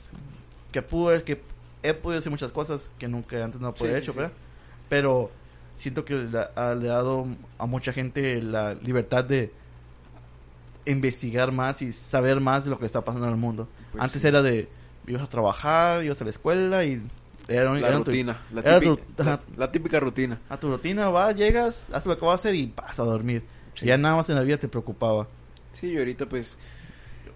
Que 0.71 0.81
pude, 0.81 1.23
que 1.23 1.41
he 1.81 1.93
podido 1.93 2.19
hacer 2.19 2.31
muchas 2.31 2.51
cosas 2.51 2.81
que 2.99 3.07
nunca 3.07 3.43
antes 3.43 3.61
no 3.61 3.73
podía 3.73 3.93
Sí, 3.93 3.95
haber 3.97 4.03
sí, 4.03 4.11
hecho, 4.11 4.27
sí. 4.27 4.33
Pero 4.89 5.31
siento 5.79 6.03
que 6.05 6.15
le 6.15 6.39
ha, 6.55 6.75
le 6.75 6.89
ha 6.89 6.93
dado 6.93 7.25
a 7.57 7.65
mucha 7.65 7.93
gente 7.93 8.41
la 8.41 8.73
libertad 8.75 9.23
de 9.23 9.51
investigar 10.85 11.51
más 11.51 11.81
y 11.81 11.93
saber 11.93 12.39
más 12.39 12.63
de 12.63 12.69
lo 12.69 12.79
que 12.79 12.85
está 12.85 13.01
pasando 13.01 13.27
en 13.27 13.33
el 13.33 13.39
mundo. 13.39 13.67
Pues 13.91 14.03
antes 14.03 14.21
sí. 14.21 14.27
era 14.27 14.41
de, 14.41 14.67
ibas 15.07 15.23
a 15.23 15.27
trabajar, 15.29 16.03
ibas 16.03 16.21
a 16.21 16.23
la 16.25 16.29
escuela 16.29 16.83
y 16.85 17.01
era, 17.47 17.71
la 17.73 17.79
era 17.79 17.97
tu- 17.99 18.03
rutina 18.05 18.41
la 18.53 18.61
era 18.61 18.79
típica, 18.79 19.03
tu- 19.15 19.23
la, 19.23 19.39
la 19.57 19.71
típica 19.71 19.99
rutina 19.99 20.39
a 20.49 20.57
tu 20.57 20.69
rutina, 20.69 21.09
vas, 21.09 21.35
llegas, 21.35 21.87
haces 21.91 22.05
lo 22.07 22.17
que 22.17 22.25
vas 22.25 22.33
a 22.33 22.35
hacer 22.41 22.55
y 22.55 22.73
vas 22.75 22.99
a 22.99 23.03
dormir. 23.03 23.43
Sí. 23.75 23.85
Ya 23.85 23.97
nada 23.97 24.15
más 24.15 24.29
en 24.29 24.35
la 24.35 24.41
vida 24.41 24.57
te 24.57 24.67
preocupaba. 24.67 25.27
sí 25.73 25.87
y 25.91 25.97
ahorita 25.97 26.25
pues 26.27 26.57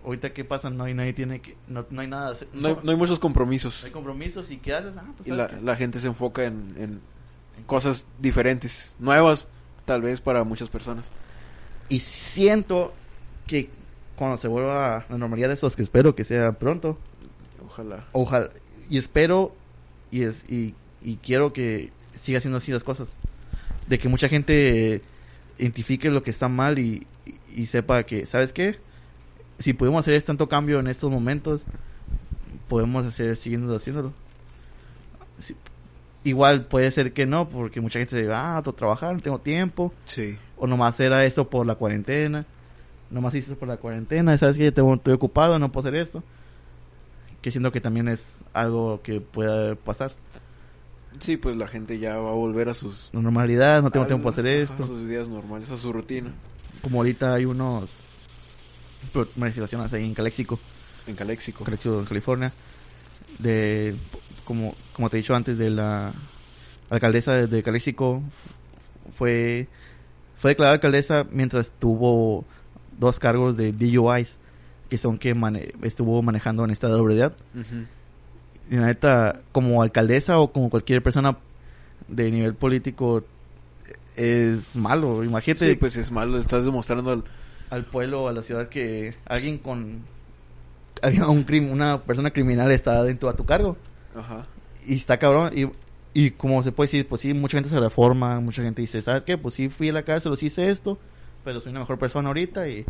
Ahorita, 0.06 0.32
¿qué 0.32 0.46
pasa? 0.46 0.70
No 0.70 0.86
hay 0.86 0.94
nadie 0.94 1.12
tiene 1.14 1.42
que... 1.42 1.58
No, 1.68 1.86
no 1.90 2.02
hay 2.02 2.08
nada. 2.08 2.34
no 2.54 2.68
hay, 2.70 2.78
no 2.82 2.92
hay 2.92 2.98
muchos 2.98 3.20
compromisos 3.20 3.80
no 3.82 3.88
hay 3.88 3.92
compromisos. 3.92 4.50
¿Y 4.50 4.58
qué 4.58 4.74
haces? 4.74 4.94
Ah, 4.98 5.04
pues, 5.18 5.28
y 5.28 5.32
¿sabes 5.32 5.52
la, 5.54 5.60
la 5.62 5.76
gente 5.76 6.00
se 6.00 6.08
enfoca 6.08 6.46
en, 6.46 6.74
en 6.78 7.02
cosas 7.66 8.06
diferentes 8.20 8.96
nuevas 9.00 9.46
tal 9.86 10.02
vez 10.02 10.22
para 10.22 10.44
muchas 10.46 10.70
personas 10.70 11.06
Y 11.90 12.00
siento 12.00 12.94
que 13.50 13.70
cuando 14.16 14.38
se 14.38 14.48
vuelva 14.48 14.98
a 14.98 15.06
la 15.10 15.18
normalidad 15.18 15.48
de 15.48 15.56
estos, 15.56 15.76
que 15.76 15.82
espero 15.82 16.14
que 16.14 16.24
sea 16.24 16.52
pronto, 16.54 16.98
ojalá 17.66 18.06
ojalá... 18.12 18.50
Y 18.90 18.98
espero 18.98 19.56
y, 20.12 20.24
es, 20.24 20.44
y, 20.50 20.76
y 21.02 21.16
quiero 21.18 21.52
que 21.52 21.92
siga 22.22 22.40
siendo 22.42 22.58
así 22.58 22.72
las 22.72 22.84
cosas. 22.84 23.08
De 23.88 23.98
que 23.98 24.08
mucha 24.08 24.30
gente 24.30 25.02
identifique 25.58 26.12
lo 26.12 26.24
que 26.24 26.32
está 26.32 26.48
mal 26.48 26.80
y, 26.80 27.08
y, 27.26 27.62
y 27.62 27.66
sepa 27.66 28.04
que, 28.04 28.26
¿sabes 28.26 28.54
qué? 28.54 28.78
Si 29.60 29.74
podemos 29.74 30.02
hacer 30.02 30.22
tanto 30.24 30.48
cambio 30.48 30.80
en 30.80 30.88
estos 30.88 31.12
momentos, 31.12 31.62
podemos 32.68 33.06
hacer 33.06 33.36
siguiendo 33.38 33.76
haciéndolo. 33.76 34.14
Sí, 35.40 35.56
Igual 36.24 36.66
puede 36.66 36.92
ser 36.92 37.14
que 37.14 37.26
no, 37.26 37.48
porque 37.50 37.80
mucha 37.80 38.00
gente 38.00 38.16
se 38.16 38.22
diga, 38.22 38.58
ah, 38.58 38.62
tengo 38.62 38.74
que 38.74 38.80
trabajar, 38.80 39.14
no 39.14 39.22
tengo 39.22 39.40
tiempo. 39.40 39.94
sí 40.06 40.38
O 40.58 40.68
nomás 40.68 41.00
era 41.00 41.24
esto 41.26 41.50
por 41.50 41.66
la 41.66 41.76
cuarentena. 41.76 42.46
Nomás 43.12 43.34
hice 43.34 43.52
esto 43.52 43.60
por 43.60 43.68
la 43.68 43.78
cuarentena. 43.78 44.38
¿Sabes 44.38 44.58
que 44.58 44.68
Estoy 44.68 45.14
ocupado, 45.14 45.58
no 45.58 45.72
puedo 45.72 45.88
hacer 45.88 46.00
esto. 46.00 46.24
Que 47.42 47.52
siento 47.52 47.72
que 47.72 47.82
también 47.82 48.08
es 48.08 48.44
algo 48.54 49.02
que 49.02 49.22
puede 49.22 49.76
pasar. 49.76 50.12
sí 51.20 51.38
pues 51.38 51.56
la 51.58 51.68
gente 51.68 51.98
ya 51.98 52.18
va 52.18 52.30
a 52.30 52.34
volver 52.34 52.70
a 52.70 52.74
sus 52.74 53.10
La 53.14 53.22
normalidad, 53.22 53.82
no 53.82 53.92
tengo 53.92 54.06
tiempo 54.06 54.26
para 54.26 54.34
hacer 54.34 54.48
esto. 54.48 54.84
a 54.84 54.88
sus 54.88 55.06
vidas 55.06 55.28
normales 55.30 55.70
a 55.72 55.78
su 55.78 55.92
rutina 55.94 56.30
Como 56.82 57.00
ahorita 57.00 57.34
hay 57.34 57.46
unos 57.46 57.90
manifestaciones 59.38 59.92
ahí 59.94 60.06
en 60.06 60.14
Calexico, 60.14 60.60
en 61.08 61.16
Caléxico 61.16 61.64
Calexico, 61.64 62.00
en 62.00 62.06
California. 62.06 62.52
De, 63.40 63.96
como, 64.44 64.76
como 64.94 65.10
te 65.10 65.18
he 65.18 65.22
dicho 65.22 65.36
antes, 65.36 65.58
de 65.58 65.70
la 65.70 66.12
alcaldesa 66.90 67.34
de, 67.34 67.48
de 67.48 67.64
Calexico 67.64 68.22
fue, 69.18 69.68
fue 70.38 70.52
declarada 70.52 70.76
alcaldesa 70.76 71.26
mientras 71.32 71.72
tuvo 71.72 72.46
dos 73.00 73.18
cargos 73.20 73.58
de 73.58 73.72
DUIs, 73.72 74.36
que 74.90 74.98
son 74.98 75.18
que 75.18 75.34
mane- 75.36 75.74
estuvo 75.84 76.22
manejando 76.22 76.64
en 76.64 76.72
estado 76.72 76.96
de 76.96 77.02
ebriedad. 77.02 77.34
Y 78.70 78.76
la 78.76 78.88
neta, 78.88 79.40
como 79.52 79.82
alcaldesa 79.82 80.38
o 80.40 80.52
como 80.52 80.70
cualquier 80.70 81.02
persona 81.02 81.38
de 82.08 82.30
nivel 82.32 82.54
político, 82.54 83.24
es 84.16 84.76
malo. 84.76 85.24
Imagínate 85.24 85.66
sí 85.72 85.76
pues 85.76 85.96
es 85.98 86.12
malo 86.12 86.38
estás 86.38 86.66
demostrando 86.66 87.12
al 87.12 87.24
al 87.72 87.84
pueblo, 87.86 88.28
a 88.28 88.34
la 88.34 88.42
ciudad, 88.42 88.68
que 88.68 89.14
alguien 89.28 89.60
con... 89.60 90.00
alguien- 91.04 91.26
un 91.26 91.44
crim- 91.44 91.72
una 91.72 92.02
persona 92.02 92.32
criminal 92.32 92.72
está 92.72 93.04
dentro 93.04 93.30
a 93.30 93.36
tu 93.36 93.46
cargo. 93.46 93.78
ajá 94.16 94.46
Y 94.88 94.96
está 94.96 95.18
cabrón. 95.20 95.52
Y, 95.56 95.68
y 96.16 96.32
como 96.32 96.64
se 96.64 96.72
puede 96.72 96.88
decir, 96.88 97.08
pues 97.08 97.22
sí, 97.22 97.32
mucha 97.36 97.58
gente 97.58 97.70
se 97.70 97.80
reforma, 97.80 98.40
mucha 98.40 98.64
gente 98.64 98.82
dice, 98.82 99.04
¿sabes 99.04 99.22
qué? 99.24 99.38
Pues 99.38 99.54
sí, 99.54 99.70
fui 99.70 99.90
a 99.90 99.94
la 99.94 100.02
cárcel, 100.02 100.36
sí 100.36 100.48
hice 100.48 100.70
esto, 100.72 100.98
pero 101.44 101.60
soy 101.62 101.72
una 101.72 101.80
mejor 101.82 101.98
persona 101.98 102.28
ahorita 102.30 102.68
y... 102.70 102.86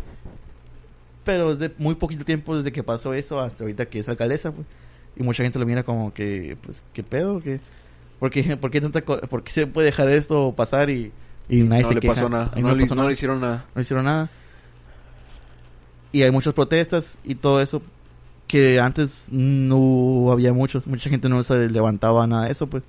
Pero 1.24 1.54
desde 1.54 1.74
muy 1.78 1.94
poquito 1.96 2.24
tiempo 2.24 2.56
desde 2.56 2.72
que 2.72 2.82
pasó 2.82 3.12
eso 3.14 3.40
hasta 3.40 3.62
ahorita 3.64 3.86
que 3.86 3.98
es 4.00 4.08
alcaldesa, 4.08 4.52
pues. 4.52 4.66
Y 5.16 5.22
mucha 5.22 5.42
gente 5.42 5.58
lo 5.58 5.66
mira 5.66 5.82
como 5.82 6.14
que, 6.14 6.56
pues, 6.62 6.82
¿qué 6.94 7.02
pedo? 7.02 7.40
¿Qué, 7.40 7.60
por, 8.18 8.30
qué, 8.30 8.56
por, 8.56 8.70
qué 8.70 8.80
tanta 8.80 9.02
co- 9.02 9.20
por 9.20 9.42
qué 9.42 9.52
se 9.52 9.66
puede 9.66 9.86
dejar 9.86 10.08
esto 10.08 10.54
pasar 10.56 10.88
y, 10.88 11.12
y 11.48 11.62
nadie 11.62 11.82
no 11.82 11.88
se 11.88 11.94
le 11.96 12.00
queja? 12.00 12.14
pasó 12.14 12.28
nada 12.28 12.50
Y 12.56 12.62
no, 12.62 12.74
le, 12.74 12.82
pasó 12.84 12.94
no 12.94 13.00
nada 13.02 13.08
le 13.08 13.14
hicieron 13.14 13.40
nada 13.40 13.66
no 13.74 13.82
hicieron 13.82 14.04
nada. 14.06 14.30
Y 16.12 16.22
hay 16.22 16.30
muchas 16.30 16.54
protestas 16.54 17.14
y 17.22 17.34
todo 17.36 17.60
eso 17.60 17.82
que 18.48 18.80
antes 18.80 19.28
no 19.30 20.32
había 20.32 20.52
muchos, 20.52 20.86
mucha 20.88 21.08
gente 21.08 21.28
no 21.28 21.42
se 21.44 21.68
levantaba 21.68 22.26
nada 22.26 22.46
de 22.46 22.52
eso, 22.52 22.66
pues. 22.66 22.82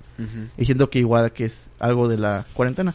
Siento 0.58 0.90
que 0.90 0.98
igual 0.98 1.32
que 1.32 1.44
es 1.44 1.54
algo 1.78 2.08
de 2.08 2.16
la 2.18 2.46
cuarentena. 2.54 2.94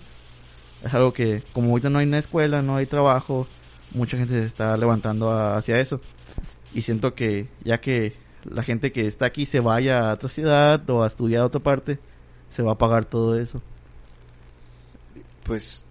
Es 0.83 0.93
algo 0.93 1.11
que, 1.13 1.41
como 1.53 1.71
ahorita 1.71 1.89
no 1.89 1.99
hay 1.99 2.07
una 2.07 2.19
escuela, 2.19 2.61
no 2.61 2.75
hay 2.77 2.85
trabajo, 2.85 3.47
mucha 3.93 4.17
gente 4.17 4.33
se 4.33 4.45
está 4.45 4.77
levantando 4.77 5.31
a- 5.31 5.57
hacia 5.57 5.79
eso. 5.79 5.99
Y 6.73 6.81
siento 6.83 7.13
que 7.15 7.47
ya 7.63 7.79
que 7.81 8.13
la 8.43 8.63
gente 8.63 8.91
que 8.91 9.07
está 9.07 9.25
aquí 9.25 9.45
se 9.45 9.59
vaya 9.59 10.09
a 10.09 10.13
otra 10.13 10.29
ciudad 10.29 10.87
o 10.89 11.03
a 11.03 11.07
estudiar 11.07 11.41
a 11.41 11.45
otra 11.45 11.59
parte, 11.61 11.99
se 12.49 12.61
va 12.63 12.73
a 12.73 12.77
pagar 12.77 13.05
todo 13.05 13.37
eso. 13.39 13.61
Pues 15.43 15.83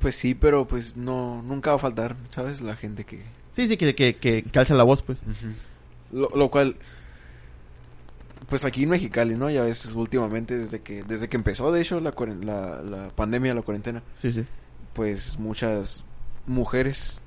pues 0.00 0.16
sí, 0.16 0.34
pero 0.34 0.66
pues 0.66 0.96
no 0.96 1.42
nunca 1.42 1.70
va 1.70 1.76
a 1.76 1.80
faltar, 1.80 2.16
¿sabes? 2.30 2.60
La 2.60 2.76
gente 2.76 3.04
que 3.04 3.22
Sí, 3.56 3.68
sí, 3.68 3.76
que, 3.76 3.94
que, 3.94 4.16
que 4.16 4.42
calza 4.42 4.74
la 4.74 4.82
voz, 4.82 5.02
pues. 5.02 5.18
lo, 6.12 6.28
lo 6.34 6.50
cual 6.50 6.76
pues 8.48 8.64
aquí 8.64 8.82
en 8.84 8.90
Mexicali, 8.90 9.34
¿no? 9.36 9.50
Ya 9.50 9.62
ves 9.64 9.86
últimamente 9.94 10.56
desde 10.56 10.80
que 10.80 11.02
desde 11.02 11.28
que 11.28 11.36
empezó 11.36 11.72
de 11.72 11.80
hecho 11.80 12.00
la 12.00 12.12
la, 12.42 12.82
la 12.82 13.08
pandemia, 13.10 13.54
la 13.54 13.62
cuarentena, 13.62 14.02
Sí, 14.14 14.32
sí. 14.32 14.44
pues 14.92 15.38
muchas 15.38 16.04
mujeres 16.46 17.20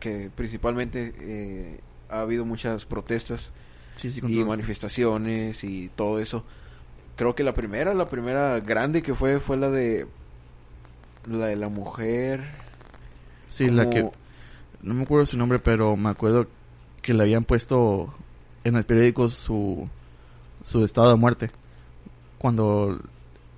que 0.00 0.30
principalmente 0.34 1.14
eh, 1.20 1.80
ha 2.08 2.20
habido 2.20 2.44
muchas 2.44 2.84
protestas 2.84 3.52
Sí, 3.96 4.10
sí, 4.10 4.20
con 4.20 4.32
y 4.32 4.42
manifestaciones 4.44 5.64
y 5.64 5.90
todo 5.94 6.18
eso. 6.18 6.44
Creo 7.16 7.34
que 7.34 7.44
la 7.44 7.52
primera, 7.54 7.92
la 7.94 8.08
primera 8.08 8.58
grande 8.60 9.02
que 9.02 9.14
fue 9.14 9.38
fue 9.38 9.56
la 9.58 9.70
de 9.70 10.06
la 11.28 11.46
de 11.46 11.56
la 11.56 11.68
mujer. 11.68 12.42
Sí, 13.50 13.66
la 13.66 13.88
que... 13.90 14.08
No 14.82 14.94
me 14.94 15.02
acuerdo 15.04 15.26
su 15.26 15.36
nombre, 15.36 15.58
pero 15.60 15.94
me 15.96 16.08
acuerdo 16.08 16.48
que 17.02 17.14
le 17.14 17.22
habían 17.22 17.44
puesto 17.44 18.12
en 18.64 18.76
el 18.76 18.84
periódico 18.84 19.28
su, 19.28 19.88
su 20.64 20.84
estado 20.84 21.10
de 21.10 21.16
muerte. 21.16 21.50
Cuando, 22.38 22.98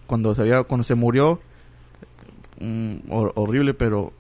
cuando 0.06 0.34
se 0.34 0.42
había, 0.42 0.62
cuando 0.64 0.84
se 0.84 0.94
murió, 0.94 1.40
mm, 2.60 3.10
hor- 3.10 3.32
horrible, 3.34 3.74
pero 3.74 4.12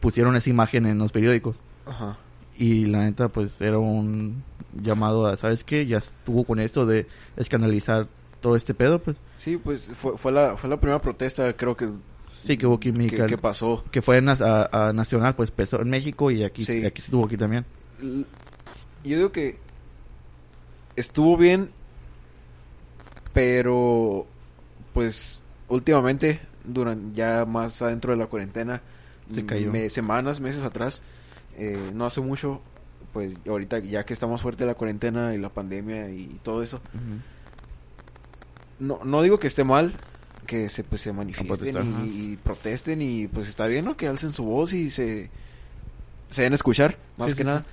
pusieron 0.00 0.36
esa 0.36 0.50
imagen 0.50 0.86
en 0.86 0.98
los 0.98 1.12
periódicos. 1.12 1.56
Ajá. 1.86 2.16
Y 2.58 2.86
la 2.86 3.00
neta, 3.02 3.28
pues 3.28 3.60
era 3.60 3.78
un 3.78 4.42
llamado 4.80 5.26
a, 5.26 5.36
¿sabes 5.36 5.64
qué? 5.64 5.86
Ya 5.86 5.98
estuvo 5.98 6.44
con 6.44 6.58
esto 6.60 6.86
de 6.86 7.06
escandalizar 7.36 8.06
todo 8.40 8.56
este 8.56 8.74
pedo, 8.74 8.98
pues. 8.98 9.16
Sí, 9.36 9.56
pues 9.56 9.90
fue, 10.00 10.16
fue 10.16 10.32
la 10.32 10.56
fue 10.56 10.70
la 10.70 10.78
primera 10.78 11.00
protesta, 11.00 11.52
creo 11.56 11.76
que 11.76 11.88
Sí, 12.44 12.56
que 12.56 12.66
hubo 12.66 12.76
aquí 12.76 12.90
en 12.90 13.08
que, 13.08 13.26
que 13.26 13.38
pasó. 13.38 13.82
Que 13.90 14.00
fue 14.02 14.18
a, 14.18 14.68
a 14.88 14.92
nacional, 14.92 15.34
pues 15.34 15.50
empezó 15.50 15.80
en 15.80 15.90
México 15.90 16.30
y 16.30 16.44
aquí, 16.44 16.62
Sí. 16.62 16.84
aquí 16.84 17.02
estuvo 17.02 17.24
aquí 17.26 17.36
también. 17.36 17.64
Yo 18.00 19.16
digo 19.16 19.32
que 19.32 19.58
estuvo 20.94 21.36
bien, 21.36 21.70
pero 23.36 24.26
pues 24.94 25.42
últimamente, 25.68 26.40
durante 26.64 27.14
ya 27.14 27.44
más 27.44 27.82
adentro 27.82 28.12
de 28.12 28.18
la 28.18 28.28
cuarentena, 28.28 28.80
Se 29.30 29.44
cayó. 29.44 29.70
me- 29.70 29.90
semanas, 29.90 30.40
meses 30.40 30.62
atrás, 30.64 31.02
eh, 31.58 31.90
no 31.92 32.06
hace 32.06 32.22
mucho, 32.22 32.62
pues 33.12 33.34
ahorita 33.46 33.80
ya 33.80 34.06
que 34.06 34.14
estamos 34.14 34.40
fuerte 34.40 34.64
la 34.64 34.74
cuarentena 34.74 35.34
y 35.34 35.38
la 35.38 35.50
pandemia 35.50 36.08
y 36.08 36.40
todo 36.42 36.62
eso, 36.62 36.80
no, 38.78 39.00
no 39.04 39.20
digo 39.22 39.38
que 39.38 39.48
esté 39.48 39.64
mal 39.64 39.92
que 40.46 40.70
se 40.70 40.82
pues 40.82 41.02
se 41.02 41.12
manifiesten 41.12 41.76
y, 42.06 42.36
protesten 42.36 43.02
y 43.02 43.26
pues 43.28 43.48
está 43.48 43.66
bien 43.66 43.84
¿no? 43.84 43.98
que 43.98 44.06
alcen 44.08 44.32
su 44.32 44.44
voz 44.44 44.72
y 44.72 44.90
se 44.90 45.28
se 46.30 46.42
den 46.42 46.52
a 46.52 46.56
escuchar 46.56 46.96
más 47.18 47.32
Sí, 47.32 47.36
que 47.36 47.42
sí, 47.42 47.46
nada. 47.48 47.64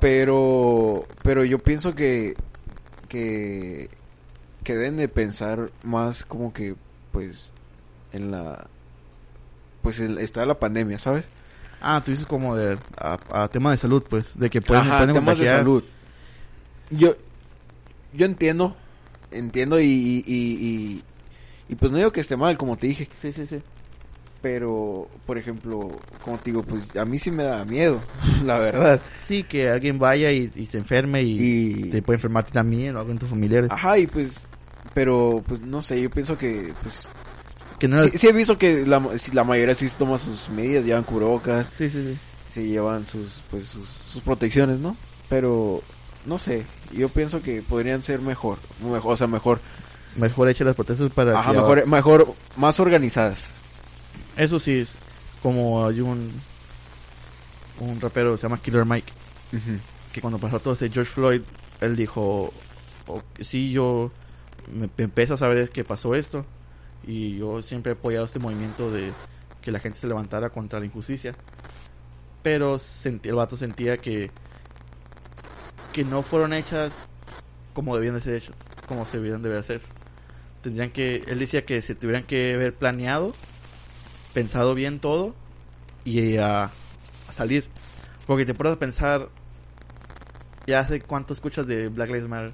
pero 0.00 1.06
pero 1.22 1.44
yo 1.44 1.58
pienso 1.60 1.94
que 1.94 2.34
que 3.08 3.88
que 4.68 4.74
deben 4.76 4.98
de 4.98 5.08
pensar 5.08 5.70
más 5.82 6.24
como 6.26 6.52
que 6.52 6.76
pues 7.10 7.54
en 8.12 8.30
la 8.30 8.68
pues 9.82 9.98
el, 10.00 10.18
está 10.18 10.44
la 10.46 10.58
pandemia 10.58 10.98
sabes 10.98 11.24
Ah, 11.80 12.02
tú 12.04 12.10
dices 12.10 12.26
como 12.26 12.56
de 12.56 12.76
a, 13.00 13.18
a 13.44 13.48
tema 13.48 13.70
de 13.70 13.76
salud, 13.76 14.02
pues, 14.10 14.26
de 14.38 14.50
que 14.50 14.60
pueden, 14.60 14.82
Ajá, 14.82 14.98
pueden 14.98 15.14
temas 15.14 15.38
de 15.38 15.46
salud. 15.46 15.84
Yo, 16.90 17.14
yo 18.12 18.26
entiendo, 18.26 18.76
entiendo 19.30 19.80
y, 19.80 19.86
y, 19.86 20.24
y, 20.26 20.66
y- 20.66 21.02
y 21.70 21.74
pues 21.76 21.92
no 21.92 21.98
digo 21.98 22.10
que 22.12 22.20
esté 22.20 22.36
mal, 22.36 22.56
como 22.58 22.76
te 22.78 22.86
dije, 22.86 23.08
Sí, 23.20 23.32
sí, 23.32 23.46
sí. 23.46 23.62
pero, 24.42 25.08
por 25.26 25.38
ejemplo, 25.38 25.90
como 26.24 26.38
te 26.38 26.50
digo, 26.50 26.62
pues 26.62 26.94
a 26.96 27.04
mí 27.04 27.18
sí 27.18 27.30
me 27.30 27.44
da 27.44 27.64
miedo, 27.64 28.00
la 28.44 28.58
verdad. 28.58 29.00
Sí, 29.26 29.44
que 29.44 29.68
alguien 29.68 29.98
vaya 29.98 30.32
y, 30.32 30.50
y 30.54 30.66
se 30.66 30.78
enferme 30.78 31.22
y, 31.22 31.44
Y, 31.44 31.90
te 31.90 32.02
puede 32.02 32.16
enfermar 32.16 32.44
a 32.44 32.46
ti 32.46 32.52
también 32.52 32.96
o 32.96 33.00
algo 33.00 33.12
en 33.12 33.18
tus 33.18 33.28
familiares. 33.28 33.70
ajá, 33.70 33.98
y 33.98 34.06
pues, 34.06 34.47
pero, 34.98 35.44
pues 35.46 35.60
no 35.60 35.80
sé, 35.80 36.02
yo 36.02 36.10
pienso 36.10 36.36
que, 36.36 36.74
pues, 36.82 37.08
que 37.78 37.86
no 37.86 38.02
sí, 38.02 38.26
he 38.26 38.32
visto 38.32 38.58
que 38.58 38.84
la, 38.84 39.00
la 39.32 39.44
mayoría 39.44 39.76
sí 39.76 39.86
toma 39.96 40.18
sus 40.18 40.48
medidas, 40.48 40.84
llevan 40.84 41.04
cubrebocas, 41.04 41.68
sí, 41.68 41.88
sí, 41.88 42.02
sí. 42.02 42.18
se 42.52 42.66
llevan 42.66 43.06
sus, 43.06 43.40
pues, 43.48 43.68
sus, 43.68 43.88
sus 43.88 44.20
protecciones, 44.24 44.80
¿no? 44.80 44.96
Pero, 45.28 45.82
no 46.26 46.36
sé, 46.36 46.64
yo 46.92 47.08
pienso 47.10 47.40
que 47.42 47.62
podrían 47.62 48.02
ser 48.02 48.20
mejor, 48.20 48.58
mejor 48.82 49.14
o 49.14 49.16
sea, 49.16 49.28
mejor 49.28 49.60
Mejor 50.16 50.48
eche 50.48 50.64
las 50.64 50.74
protestas 50.74 51.12
para 51.12 51.38
Ajá, 51.38 51.52
mejor, 51.52 51.86
mejor, 51.86 52.34
más 52.56 52.80
organizadas. 52.80 53.50
Eso 54.36 54.58
sí, 54.58 54.80
es 54.80 54.88
como 55.44 55.86
hay 55.86 56.00
un 56.00 56.32
un 57.78 58.00
rapero 58.00 58.32
que 58.32 58.38
se 58.38 58.42
llama 58.42 58.60
Killer 58.60 58.84
Mike 58.84 59.12
que 60.12 60.20
cuando 60.20 60.40
pasó 60.40 60.58
todo 60.58 60.74
ese 60.74 60.90
George 60.90 61.12
Floyd, 61.12 61.42
él 61.80 61.94
dijo, 61.94 62.52
"Ok, 63.06 63.22
sí, 63.42 63.70
yo 63.70 64.10
me, 64.72 64.88
empieza 64.98 65.34
a 65.34 65.36
saber 65.38 65.70
que 65.70 65.84
pasó 65.84 66.14
esto 66.14 66.44
y 67.06 67.38
yo 67.38 67.62
siempre 67.62 67.92
he 67.92 67.94
apoyado 67.94 68.24
este 68.26 68.38
movimiento 68.38 68.90
de 68.90 69.12
que 69.62 69.72
la 69.72 69.80
gente 69.80 69.98
se 69.98 70.06
levantara 70.06 70.50
contra 70.50 70.80
la 70.80 70.86
injusticia. 70.86 71.34
Pero 72.42 72.78
sentí, 72.78 73.28
el 73.28 73.34
vato 73.34 73.56
sentía 73.56 73.96
que 73.96 74.30
que 75.92 76.04
no 76.04 76.22
fueron 76.22 76.52
hechas 76.52 76.92
como 77.72 77.96
debían 77.96 78.14
de 78.14 78.20
ser 78.20 78.34
hechas, 78.34 78.56
como 78.86 79.04
se 79.04 79.18
debían 79.18 79.42
de 79.42 79.56
hacer. 79.56 79.80
Tendrían 80.62 80.90
que, 80.90 81.24
él 81.26 81.38
decía 81.38 81.64
que 81.64 81.80
se 81.82 81.94
tuvieran 81.94 82.24
que 82.24 82.54
haber 82.54 82.74
planeado, 82.74 83.34
pensado 84.34 84.74
bien 84.74 84.98
todo 84.98 85.34
y 86.04 86.36
a, 86.36 86.64
a 86.64 87.32
salir. 87.32 87.66
Porque 88.26 88.44
te 88.44 88.54
pones 88.54 88.72
a 88.72 88.78
pensar, 88.78 89.28
ya 90.66 90.80
hace 90.80 91.00
cuánto 91.00 91.32
escuchas 91.32 91.66
de 91.66 91.88
Black 91.88 92.10
Lives 92.10 92.28
Matter. 92.28 92.52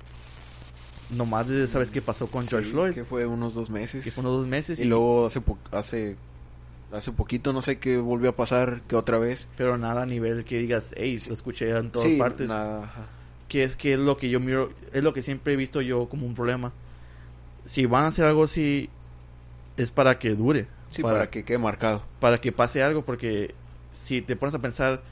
Nomás 1.15 1.49
desde 1.49 1.67
sabes 1.67 1.91
qué 1.91 2.03
pasó 2.03 2.27
con 2.27 2.47
George 2.47 2.67
Sí, 2.67 2.73
Floyd, 2.73 2.93
Que 2.95 3.05
fue 3.05 3.27
unos 3.27 3.55
dos 3.55 3.71
meses. 3.71 4.05
que 4.05 4.11
fue 4.11 4.23
unos 4.23 4.39
dos 4.41 4.47
meses. 4.47 4.79
Y 4.79 4.85
luego 4.85 5.27
hace, 5.27 5.41
po- 5.41 5.59
hace, 5.71 6.17
hace 6.93 7.13
poquito, 7.13 7.53
no 7.53 7.63
sé 7.63 7.79
qué 7.79 7.99
volvió 7.99 8.31
a 8.31 8.37
pasar, 8.37 8.81
que 8.89 8.97
otra 8.97 9.19
vez. 9.19 9.49
Pero 9.57 9.79
nada 9.79 10.03
a 10.03 10.07
nivel 10.07 10.45
que 10.45 10.59
digas, 10.59 10.93
hey, 10.97 11.21
lo 11.29 11.35
escuché 11.35 11.71
en 11.77 11.91
todas 11.91 12.09
sí, 12.09 12.17
partes. 12.19 12.49
nada. 12.49 12.85
ajá. 12.85 13.07
Que 13.49 13.65
es 13.65 13.77
que 13.77 13.93
es 13.95 13.99
lo 14.01 14.17
que 14.17 14.29
yo 14.31 14.41
miro, 14.41 14.71
es 14.93 15.03
lo 15.05 15.13
que 15.13 15.23
siempre 15.23 15.53
he 15.53 15.57
visto 15.57 15.81
yo 15.81 16.09
como 16.09 16.27
un 16.27 16.35
problema. 16.35 16.73
Si 17.65 17.87
van 17.87 18.05
a 18.05 18.09
hacer 18.09 18.25
algo 18.25 18.45
así, 18.45 18.89
es 19.77 19.91
para 19.91 20.19
que 20.19 20.31
dure. 20.35 20.67
Sí, 20.91 21.03
para, 21.03 21.29
que 21.31 21.45
quede 21.45 21.59
marcado. 21.59 22.03
para 22.21 22.39
que 22.39 22.53
pase 22.53 22.83
algo, 22.83 23.03
porque 23.05 23.55
si 23.93 24.23
te 24.23 24.37
pones 24.37 24.55
a 24.55 24.59
pensar 24.61 25.03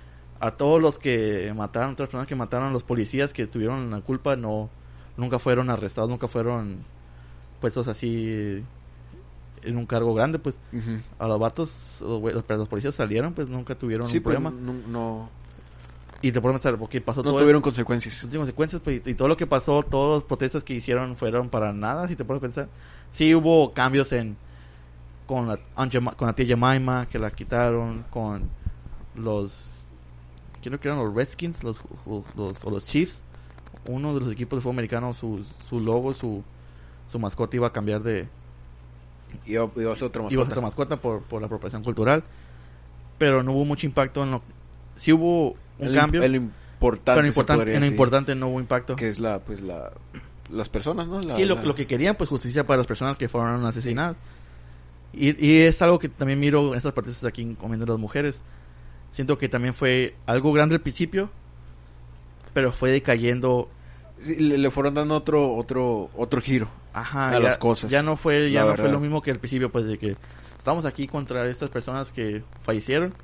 a 0.40 0.52
todos 0.52 0.80
los 0.80 0.98
que 0.98 1.52
mataron, 1.56 1.90
las 1.90 1.96
personas 1.98 2.26
que 2.26 2.34
mataron 2.34 2.68
a 2.68 2.72
los 2.72 2.82
policías 2.84 3.32
que 3.32 3.42
estuvieron 3.42 3.78
en 3.80 3.90
la 3.90 4.00
culpa, 4.00 4.34
no, 4.36 4.70
nunca 5.16 5.38
fueron 5.38 5.70
arrestados, 5.70 6.08
nunca 6.10 6.28
fueron 6.28 6.78
puestos 7.60 7.88
así 7.88 8.62
en 9.62 9.76
un 9.76 9.86
cargo 9.86 10.14
grande, 10.14 10.38
pues 10.38 10.58
a 11.18 11.26
los 11.26 11.38
vatos, 11.38 12.02
los, 12.02 12.68
policías 12.68 12.94
salieron, 12.94 13.32
pues 13.32 13.48
nunca 13.48 13.76
tuvieron 13.76 14.08
Sí, 14.08 14.18
un 14.18 14.22
pero 14.24 14.40
problema. 14.40 14.50
no, 14.60 14.72
no, 14.88 15.30
Y 16.20 16.32
te 16.32 16.40
pones 16.40 16.64
a 16.66 16.76
porque 16.76 17.00
pasó 17.00 17.22
no 17.22 17.30
todo 17.30 17.38
tuvieron 17.40 17.60
eso, 17.60 17.64
consecuencias. 17.64 18.14
sus 18.14 18.34
consecuencias, 18.34 18.82
pues, 18.82 19.06
y 19.06 19.14
todo 19.14 19.28
lo 19.28 19.36
que 19.36 19.46
pasó, 19.46 19.82
todas 19.82 20.22
las 20.22 20.24
protestas 20.26 20.64
que 20.64 20.74
hicieron 20.74 21.16
fueron 21.16 21.48
para 21.48 21.72
nada, 21.72 22.08
si 22.08 22.16
te 22.16 22.24
pones 22.24 22.38
a 22.40 22.42
pensar. 22.42 22.68
Sí 23.12 23.34
hubo 23.34 23.72
cambios 23.72 24.10
en 24.12 24.36
con 25.26 25.46
la, 25.48 25.58
con 26.16 26.26
la 26.26 26.32
tía 26.34 26.46
Jemima, 26.46 27.06
que 27.06 27.18
la 27.18 27.30
quitaron, 27.30 28.04
con 28.10 28.50
los 29.14 29.68
creo 30.62 30.78
que 30.78 30.88
eran 30.88 30.98
los 31.04 31.14
Redskins, 31.14 31.62
los, 31.64 31.82
los, 32.36 32.64
o 32.64 32.70
los 32.70 32.84
Chiefs, 32.84 33.22
uno 33.86 34.14
de 34.14 34.20
los 34.20 34.30
equipos 34.32 34.56
de 34.58 34.60
fútbol 34.62 34.74
americano, 34.74 35.12
su, 35.14 35.44
su 35.68 35.80
logo, 35.80 36.12
su, 36.12 36.42
su 37.10 37.18
mascota 37.18 37.56
iba 37.56 37.66
a 37.68 37.72
cambiar 37.72 38.02
de, 38.02 38.28
Iba, 39.46 39.70
iba 39.76 39.92
a 39.92 39.96
ser 39.96 40.08
otra 40.08 40.22
mascota. 40.22 40.34
iba 40.34 40.42
a 40.42 40.46
ser 40.46 40.52
otra 40.52 40.62
mascota 40.62 40.96
por, 40.96 41.22
por 41.22 41.40
la 41.40 41.46
apropiación 41.46 41.82
cultural, 41.82 42.22
pero 43.18 43.42
no 43.42 43.52
hubo 43.52 43.64
mucho 43.64 43.86
impacto 43.86 44.22
en 44.22 44.30
lo, 44.32 44.42
sí 44.94 45.12
hubo 45.12 45.50
un 45.78 45.88
El- 45.88 45.94
cambio, 45.94 46.22
El 46.22 46.34
importante, 46.36 47.18
pero 47.18 47.26
importante, 47.26 47.62
en 47.62 47.68
lo 47.68 47.74
decir, 47.80 47.92
importante 47.92 48.34
no 48.34 48.48
hubo 48.48 48.60
impacto. 48.60 48.94
Que 48.96 49.08
es 49.08 49.18
la, 49.18 49.38
pues 49.40 49.60
la, 49.62 49.90
las 50.50 50.68
personas, 50.68 51.08
¿no? 51.08 51.20
La- 51.22 51.36
sí, 51.36 51.44
lo, 51.44 51.54
la- 51.56 51.62
lo 51.64 51.74
que 51.74 51.86
querían, 51.86 52.14
pues 52.16 52.28
justicia 52.28 52.64
para 52.66 52.78
las 52.78 52.86
personas 52.86 53.16
que 53.16 53.28
fueron 53.28 53.64
asesinadas. 53.64 54.16
Y, 55.14 55.44
y 55.46 55.58
es 55.62 55.80
algo 55.82 55.98
que 55.98 56.08
también 56.08 56.38
miro 56.40 56.68
en 56.70 56.74
estas 56.76 56.92
protestas 56.92 57.24
aquí 57.24 57.42
en 57.42 57.54
Comiendo 57.54 57.84
las 57.86 57.98
Mujeres. 57.98 58.40
Siento 59.12 59.36
que 59.36 59.48
también 59.48 59.74
fue 59.74 60.14
algo 60.26 60.52
grande 60.54 60.74
al 60.74 60.80
principio, 60.80 61.30
pero 62.52 62.72
fue 62.72 62.90
decayendo. 62.90 63.68
Sí, 64.20 64.36
le, 64.36 64.56
le 64.58 64.70
fueron 64.70 64.94
dando 64.94 65.16
otro 65.16 65.54
otro 65.54 66.10
otro 66.16 66.40
giro. 66.40 66.68
Ajá, 66.92 67.30
A 67.30 67.32
ya, 67.32 67.40
las 67.40 67.58
cosas, 67.58 67.90
Ya 67.90 68.02
no 68.02 68.16
fue, 68.16 68.50
ya 68.50 68.60
no 68.60 68.66
fue 68.74 68.76
verdad. 68.84 68.92
lo 68.92 69.00
mismo 69.00 69.22
que 69.22 69.30
al 69.30 69.38
principio, 69.38 69.70
pues 69.72 69.86
de 69.86 69.98
que 69.98 70.16
estamos 70.58 70.84
aquí 70.84 71.06
contra 71.08 71.46
estas 71.46 71.70
personas 71.70 72.12
que 72.12 72.42
fallecieron 72.62 73.14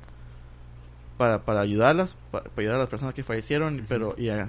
para, 1.17 1.39
para 1.43 1.61
ayudarlas, 1.61 2.15
para, 2.31 2.45
para 2.45 2.61
ayudar 2.61 2.75
a 2.77 2.79
las 2.79 2.89
personas 2.89 3.13
que 3.13 3.23
fallecieron, 3.23 3.75
Ujú. 3.75 3.85
pero 3.87 4.15
y 4.17 4.29
a, 4.29 4.47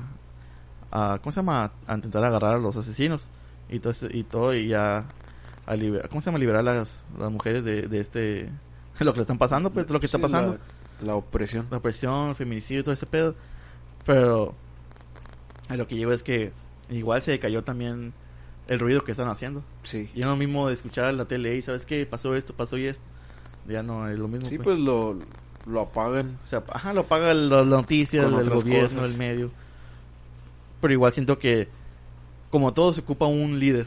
a- 0.90 1.18
¿cómo 1.22 1.32
se 1.32 1.36
llama? 1.36 1.72
A 1.86 1.94
intentar 1.94 2.24
agarrar 2.24 2.54
a 2.54 2.58
los 2.58 2.76
asesinos 2.76 3.26
y 3.68 3.78
todo 3.80 3.92
y 4.10 4.22
todo 4.24 4.54
y 4.54 4.72
a, 4.72 5.04
a 5.66 5.74
liber- 5.76 6.08
¿cómo 6.08 6.20
se 6.20 6.26
llama? 6.26 6.38
liberar 6.38 6.66
a 6.66 6.74
las, 6.74 7.04
las 7.18 7.30
mujeres 7.30 7.64
de, 7.64 7.82
de 7.82 8.00
este 8.00 8.18
de 8.20 8.50
lo 9.04 9.12
que 9.12 9.18
le 9.18 9.22
están 9.22 9.38
pasando, 9.38 9.70
pues 9.70 9.86
de 9.86 9.92
lo 9.92 10.00
que 10.00 10.06
está 10.06 10.18
Sí, 10.18 10.22
pasando 10.22 10.58
La, 11.00 11.06
la 11.06 11.14
opresión. 11.14 11.66
la 11.70 11.80
presión, 11.80 12.30
el 12.30 12.34
feminicidio, 12.34 12.82
todo 12.84 12.94
ese 12.94 13.06
pedo. 13.06 13.34
Pero 14.06 14.54
a 15.70 15.76
lo 15.76 15.86
que 15.86 15.96
llevo 15.96 16.12
es 16.12 16.22
que 16.22 16.52
igual 16.90 17.22
se 17.22 17.30
decayó 17.30 17.64
también 17.64 18.12
el 18.68 18.78
ruido 18.78 19.02
que 19.04 19.12
están 19.12 19.28
haciendo. 19.28 19.64
Sí. 19.84 20.10
Y 20.14 20.20
no 20.20 20.26
lo 20.28 20.36
mismo 20.36 20.68
de 20.68 20.74
escuchar 20.74 21.14
la 21.14 21.24
tele 21.24 21.56
y 21.56 21.62
sabes 21.62 21.86
qué 21.86 22.04
pasó 22.04 22.34
esto, 22.36 22.52
pasó 22.54 22.76
y 22.76 22.86
esto. 22.86 23.02
Ya 23.66 23.82
no 23.82 24.08
es 24.08 24.18
lo 24.18 24.28
mismo. 24.28 24.46
Sí, 24.48 24.56
pues. 24.56 24.64
pues 24.66 24.78
lo, 24.78 25.16
lo 25.66 25.80
apagan. 25.80 26.38
O 26.44 26.46
sea, 26.46 26.62
ajá, 26.68 26.92
lo 26.92 27.06
paga 27.06 27.30
el- 27.30 27.48
las 27.48 27.66
noticias, 27.66 28.24
Con 28.26 28.34
el 28.34 28.40
otras 28.42 28.62
gobierno, 28.64 28.98
cosas. 29.00 29.12
el 29.12 29.18
medio. 29.18 29.50
Pero 30.80 30.92
igual 30.92 31.12
siento 31.12 31.38
que, 31.38 31.68
como 32.50 32.72
todo, 32.74 32.92
se 32.92 33.00
ocupa 33.02 33.26
un 33.26 33.58
líder. 33.58 33.86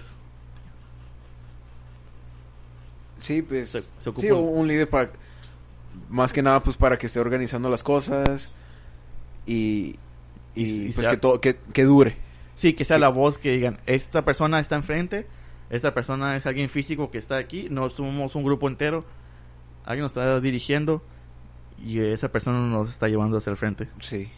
Sí, 3.20 3.42
pues. 3.42 3.70
Se- 3.70 3.82
se 4.00 4.10
ocupa 4.10 4.22
sí, 4.28 4.32
un- 4.32 4.58
un 4.60 4.68
líder 4.68 4.90
para. 4.90 5.12
Más 6.10 6.34
que 6.34 6.42
nada, 6.42 6.62
pues 6.64 6.76
para 6.78 6.98
que 6.98 7.08
esté 7.08 7.20
organizando 7.20 7.70
las 7.70 7.84
cosas. 7.84 8.52
Y. 9.46 9.98
Y, 10.56 10.64
Y- 10.64 10.82
y 10.82 10.84
pues 10.91 10.95
sea- 11.06 11.12
que, 11.12 11.18
todo, 11.18 11.41
que, 11.41 11.58
que 11.74 11.84
dure. 11.84 12.16
Sí, 12.56 12.74
que 12.74 12.86
sea 12.86 12.97
Sí. 12.97 13.01
la 13.01 13.10
voz 13.10 13.38
que 13.39 13.51
digan, 13.51 13.78
esta 13.88 14.24
persona 14.24 14.60
está 14.60 14.76
enfrente, 14.76 15.26
esta 15.70 15.93
persona 15.93 16.36
es 16.36 16.45
alguien 16.45 16.70
físico 16.70 17.10
que 17.10 17.18
está 17.18 17.38
aquí, 17.38 17.68
no 17.72 17.89
somos 17.89 18.36
un 18.36 18.43
grupo 18.43 18.68
entero, 18.68 19.06
alguien 19.86 20.04
nos 20.04 20.12
está 20.12 20.39
dirigiendo 20.39 21.01
y 21.84 21.99
esa 21.99 22.32
persona 22.32 22.60
nos 22.68 22.89
está 22.89 23.08
llevando 23.08 23.38
hacia 23.38 23.49
el 23.51 23.58
frente. 23.58 23.88
Sí. 23.99 24.30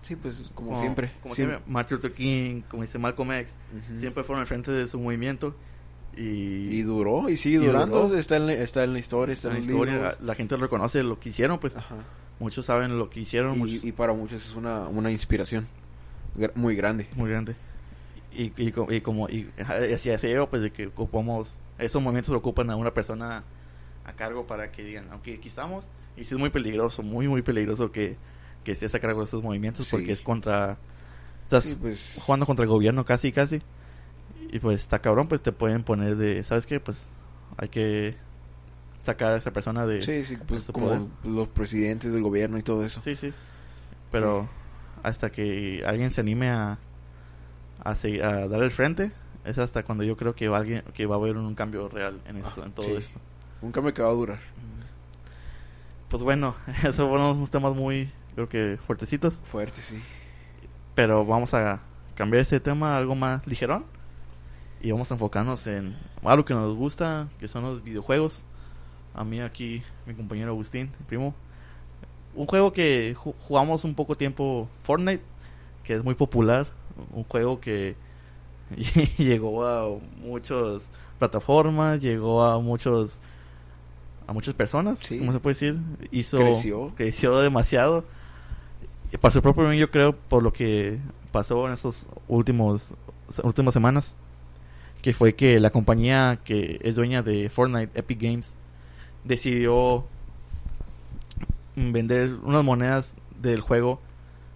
Sí, 0.00 0.16
pues 0.16 0.50
como, 0.54 0.78
siempre. 0.80 1.10
Como 1.20 1.34
Sí. 1.34 1.42
siempre, 1.42 1.60
Martin 1.66 1.96
Luther 1.96 2.14
King, 2.14 2.62
como 2.68 2.82
dice 2.82 2.98
Malcolm 2.98 3.30
X, 3.32 3.52
Ujú. 3.86 3.98
siempre 3.98 4.24
fueron 4.24 4.40
al 4.40 4.46
frente 4.46 4.70
de 4.70 4.88
su 4.88 4.98
movimiento 4.98 5.54
y, 6.16 6.78
Y 6.78 6.82
duró, 6.82 7.28
y 7.28 7.36
sigue 7.36 7.56
Y 7.62 7.66
durando. 7.66 8.06
duró. 8.08 8.18
Está, 8.18 8.36
en 8.36 8.46
la, 8.46 8.52
está 8.54 8.84
en 8.84 8.92
la 8.94 8.98
historia, 9.00 9.34
está 9.34 9.48
la 9.48 9.56
en 9.56 9.60
los 9.60 9.68
historia, 9.68 9.94
libros. 9.94 10.18
la 10.22 10.34
gente 10.34 10.56
reconoce 10.56 11.02
lo 11.02 11.20
que 11.20 11.28
hicieron, 11.28 11.58
pues 11.58 11.76
Ajá. 11.76 11.96
Muchos 12.40 12.66
saben 12.66 12.98
lo 12.98 13.10
que 13.10 13.20
hicieron, 13.20 13.58
muchos- 13.58 13.84
Y, 13.84 13.92
para 13.92 14.12
muchos 14.12 14.44
es 14.44 14.54
una, 14.54 14.88
una 14.88 15.10
inspiración 15.10 15.66
muy 16.54 16.76
grande. 16.76 17.08
muy 17.16 17.30
grande. 17.30 17.56
Y, 18.32 18.52
y, 18.56 18.72
co- 18.72 18.92
y 18.92 19.00
como 19.00 19.28
y 19.28 19.48
así 19.92 20.10
así 20.10 20.30
yo, 20.30 20.48
pues 20.48 20.62
de 20.62 20.70
que 20.70 20.86
ocupamos 20.88 21.48
esos 21.78 22.02
momentos 22.02 22.30
lo 22.32 22.38
ocupan 22.38 22.70
a 22.70 22.76
una 22.76 22.92
persona 22.92 23.42
a 24.04 24.12
cargo 24.12 24.46
para 24.46 24.70
que 24.70 24.82
digan, 24.84 25.06
aunque 25.10 25.34
aquí 25.34 25.48
estamos 25.48 25.84
y 26.16 26.24
sí 26.24 26.34
es 26.34 26.40
muy 26.40 26.50
peligroso, 26.50 27.02
muy 27.02 27.26
muy 27.28 27.42
peligroso 27.42 27.90
que 27.90 28.16
que 28.64 28.72
estés 28.72 28.94
a 28.94 29.00
cargo 29.00 29.20
de 29.20 29.24
esos 29.26 29.42
movimientos 29.42 29.86
Sí. 29.86 29.92
porque 29.96 30.12
es 30.12 30.20
contra 30.20 30.76
estás 31.44 31.64
Sí, 31.64 31.76
pues, 31.80 32.18
jugando 32.22 32.44
contra 32.46 32.64
el 32.64 32.68
gobierno 32.68 33.04
casi 33.04 33.32
casi 33.32 33.62
y 34.52 34.58
pues 34.60 34.78
está 34.82 34.98
cabrón, 35.00 35.26
pues 35.28 35.42
te 35.42 35.52
pueden 35.52 35.82
poner 35.82 36.16
de, 36.16 36.42
¿sabes 36.44 36.66
qué? 36.66 36.80
Pues 36.80 36.98
hay 37.56 37.68
que 37.70 38.16
sacar 39.02 39.32
a 39.32 39.36
esa 39.36 39.52
persona 39.52 39.86
de 39.86 40.02
sí, 40.02 40.24
sí, 40.24 40.36
pues 40.36 40.64
como 40.72 40.86
poder. 40.88 41.02
los 41.24 41.48
presidentes 41.48 42.12
del 42.12 42.22
gobierno 42.22 42.58
y 42.58 42.62
todo 42.62 42.84
eso. 42.84 43.00
Sí, 43.00 43.16
sí. 43.16 43.32
Pero 44.10 44.48
hasta 45.02 45.30
que 45.30 45.82
alguien 45.86 46.10
se 46.10 46.20
anime 46.20 46.50
a 46.50 46.78
a, 47.84 47.94
seguir- 47.94 48.22
a 48.24 48.48
dar 48.48 48.62
el 48.62 48.70
frente, 48.72 49.12
es 49.44 49.56
hasta 49.58 49.82
cuando 49.84 50.02
yo 50.04 50.16
creo 50.16 50.34
que 50.34 50.48
va 50.48 50.58
alguien 50.58 50.82
que 50.94 51.06
va 51.06 51.14
a 51.14 51.18
haber 51.18 51.36
un 51.36 51.54
cambio 51.54 51.88
real 51.88 52.20
en 52.26 52.38
esto, 52.38 52.60
Ah, 52.62 52.66
en 52.66 52.72
todo 52.72 52.86
sí. 52.86 52.94
esto. 52.96 53.18
Un 53.62 53.70
cambio 53.72 53.94
que 53.94 54.02
va 54.02 54.08
a 54.08 54.12
durar. 54.12 54.38
Pues 56.08 56.22
bueno, 56.22 56.54
esos 56.82 57.08
fueron 57.08 57.36
unos 57.36 57.50
temas 57.50 57.74
muy 57.74 58.10
creo 58.34 58.48
que 58.48 58.78
fuertecitos, 58.86 59.40
Fuerte, 59.50 59.80
sí. 59.80 60.00
pero 60.94 61.24
vamos 61.24 61.54
a 61.54 61.80
cambiar 62.14 62.42
este 62.42 62.60
tema 62.60 62.94
a 62.94 62.98
algo 62.98 63.14
más 63.16 63.46
ligerón 63.46 63.84
y 64.80 64.90
vamos 64.92 65.10
a 65.10 65.14
enfocarnos 65.14 65.66
en 65.66 65.96
algo 66.24 66.44
que 66.44 66.54
nos 66.54 66.74
gusta, 66.76 67.28
que 67.40 67.48
son 67.48 67.64
los 67.64 67.82
videojuegos. 67.82 68.44
A 69.18 69.24
mí 69.24 69.40
aquí 69.40 69.82
mi 70.06 70.14
compañero 70.14 70.50
Agustín, 70.52 70.92
mi 71.00 71.06
primo, 71.06 71.34
un 72.36 72.46
juego 72.46 72.72
que 72.72 73.16
ju- 73.16 73.34
jugamos 73.40 73.82
un 73.82 73.94
poco 73.96 74.16
tiempo 74.16 74.68
Fortnite, 74.84 75.22
que 75.82 75.94
es 75.94 76.04
muy 76.04 76.14
popular, 76.14 76.68
un 77.12 77.24
juego 77.24 77.60
que 77.60 77.96
llegó 79.18 79.66
a 79.66 79.88
muchas 80.22 80.82
plataformas, 81.18 82.00
llegó 82.00 82.44
a 82.44 82.60
muchos 82.60 83.18
a 84.28 84.32
muchas 84.32 84.54
personas, 84.54 84.98
Sí. 85.00 85.18
¿cómo 85.18 85.32
se 85.32 85.40
puede 85.40 85.54
decir? 85.54 85.78
Hizo 86.12 86.36
Creció. 86.38 86.92
creció 86.94 87.38
demasiado. 87.40 88.04
Y 89.10 89.16
para 89.16 89.32
su 89.32 89.40
propio 89.42 89.64
bien, 89.68 89.80
yo 89.80 89.90
creo 89.90 90.14
por 90.14 90.42
lo 90.44 90.52
que 90.52 90.98
pasó 91.32 91.66
en 91.66 91.72
estos 91.72 92.06
últimos 92.28 92.94
últimas 93.42 93.72
semanas, 93.74 94.12
que 95.02 95.12
fue 95.12 95.34
que 95.34 95.58
la 95.58 95.70
compañía 95.70 96.38
que 96.44 96.78
es 96.84 96.94
dueña 96.94 97.22
de 97.22 97.48
Fortnite, 97.48 97.98
Epic 97.98 98.20
Games, 98.22 98.52
decidió 99.28 100.04
vender 101.76 102.34
unas 102.42 102.64
monedas 102.64 103.14
del 103.40 103.60
juego 103.60 104.00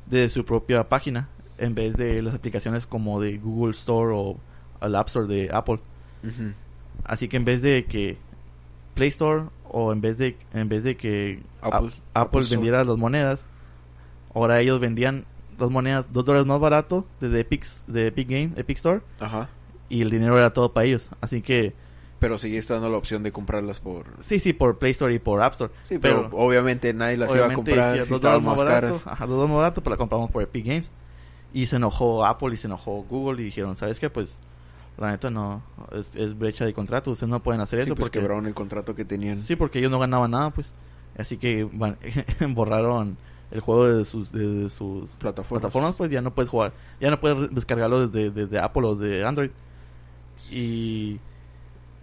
de 0.07 0.29
su 0.29 0.45
propia 0.45 0.89
página 0.89 1.29
en 1.59 1.75
vez 1.75 1.95
de 1.97 2.21
las 2.23 2.35
aplicaciones 2.35 2.87
como 2.87 3.21
de 3.21 3.39
Google 3.39 3.71
Store 3.73 4.13
o 4.15 4.37
el 4.81 4.95
App 4.97 5.07
Store 5.09 5.27
de 5.29 5.51
Apple. 5.53 5.79
Así 7.05 7.29
que 7.29 7.37
en 7.37 7.45
vez 7.45 7.63
de 7.63 7.85
que 7.85 8.17
Play 8.95 9.09
Store 9.09 9.45
o 9.69 9.93
en 9.93 10.01
vez 10.01 10.19
de 10.19 10.37
en 10.53 10.69
vez 10.69 10.83
de 10.83 10.97
que 10.97 11.41
Apple- 11.61 11.77
Apple, 11.89 11.93
Apple 12.15 12.41
Store. 12.43 12.57
vendiera 12.57 12.85
las 12.85 12.97
monedas, 12.97 13.45
ahora 14.35 14.61
ellos 14.61 14.81
vendían 14.81 15.25
las 15.59 15.71
monedas 15.71 16.13
dos 16.13 16.25
dólares 16.25 16.47
más 16.47 16.59
barato 16.61 17.07
desde 17.21 17.41
Epic 17.41 17.65
de 17.87 18.09
Epic 18.09 18.29
Game, 18.29 18.51
Epic 18.57 18.77
Store 18.79 19.01
Ajá. 19.21 19.49
y 19.89 20.03
el 20.03 20.11
dinero 20.11 20.37
era 20.37 20.53
todo 20.53 20.73
para 20.73 20.87
ellos. 20.87 21.09
Así 21.21 21.43
que 21.43 21.75
Pero 22.23 22.39
sigue 22.39 22.57
estando 22.57 22.89
la 22.89 22.97
opción 22.97 23.25
de 23.25 23.33
comprarlas 23.33 23.81
por... 23.81 24.07
sí, 24.21 24.39
sí 24.39 24.53
por 24.53 24.79
Play 24.79 24.93
Store 24.93 25.13
y 25.13 25.19
por 25.19 25.43
App 25.43 25.55
Store. 25.55 25.73
Sí, 25.83 25.99
pero, 25.99 26.31
obviamente 26.33 26.95
nadie 26.95 27.17
las 27.17 27.35
iba 27.35 27.43
a 27.43 27.47
obviamente 27.49 27.73
comprar 27.73 27.93
si 27.95 27.99
dos 28.11 28.11
estaban 28.13 28.45
más 28.45 28.59
barato, 28.59 28.87
caras. 28.87 29.07
Ajá, 29.09 29.27
dos 29.27 29.49
más 29.49 29.57
barato, 29.57 29.83
pero 29.83 29.95
la 29.95 29.99
compramos 29.99 30.31
por 30.31 30.41
Epic 30.41 30.65
Games. 30.65 30.91
Y 31.53 31.67
se 31.67 31.77
enojó 31.77 32.25
Apple 32.25 32.55
y 32.55 32.57
se 32.59 32.69
enojó 32.69 33.03
Google 33.03 33.43
y 33.43 33.47
dijeron, 33.47 33.75
¿sabes 33.75 33.99
qué? 33.99 34.09
Pues 34.09 34.37
la 34.99 35.11
neta 35.11 35.31
no, 35.31 35.65
es, 35.91 36.15
es 36.15 36.39
brecha 36.39 36.65
de 36.65 36.73
contrato, 36.73 37.11
ustedes 37.11 37.29
no 37.29 37.43
pueden 37.43 37.61
hacer 37.61 37.81
Sí, 37.81 37.87
eso 37.87 37.97
pues 37.97 38.05
porque 38.05 38.21
quebraron 38.21 38.47
el 38.47 38.55
contrato 38.55 38.95
que 38.95 39.05
tenían. 39.05 39.43
Sí, 39.43 39.57
porque 39.57 39.81
ellos 39.81 39.91
no 39.91 39.99
ganaban 39.99 40.31
nada, 40.31 40.51
pues. 40.51 40.73
Así 41.19 41.39
que 41.39 41.69
van- 41.73 41.99
borraron 42.55 43.17
el 43.51 43.61
juego 43.61 43.89
de 43.89 44.05
sus, 44.05 44.31
de, 44.31 44.71
sus 44.71 45.11
Plataformas. 45.11 45.61
plataformas, 45.61 45.95
pues 45.97 46.09
ya 46.13 46.23
no 46.23 46.33
puedes 46.33 46.49
jugar. 46.49 46.73
Ya 47.01 47.11
no 47.11 47.19
puedes 47.19 47.53
descargarlo 47.53 48.07
desde, 48.07 48.31
desde 48.31 48.61
Apple 48.61 48.87
o 48.87 48.95
de 48.95 49.25
Android. 49.25 49.51
Y, 50.53 51.19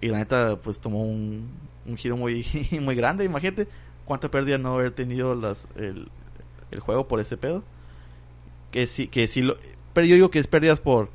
y 0.02 0.08
la 0.08 0.18
neta, 0.20 0.56
pues 0.58 0.80
tomó 0.80 1.04
un, 1.04 1.50
un 1.86 1.98
giro 1.98 2.18
muy, 2.18 2.46
muy 2.82 2.96
grande. 2.96 3.26
Imagínate 3.26 3.68
cuánta 4.06 4.30
pérdida 4.30 4.58
no 4.58 4.74
haber 4.74 4.92
tenido 4.92 5.36
las, 5.36 5.66
el, 5.76 6.08
el 6.72 6.80
juego 6.80 7.08
por 7.08 7.20
ese 7.20 7.38
pedo. 7.38 7.64
Que 8.72 8.88
sí, 8.88 9.08
que 9.08 9.28
sí 9.28 9.42
lo... 9.42 9.58
Pero 9.94 10.06
yo 10.06 10.16
digo 10.16 10.30
que 10.32 10.40
es 10.40 10.48
pérdidas 10.48 10.80
por... 10.80 11.10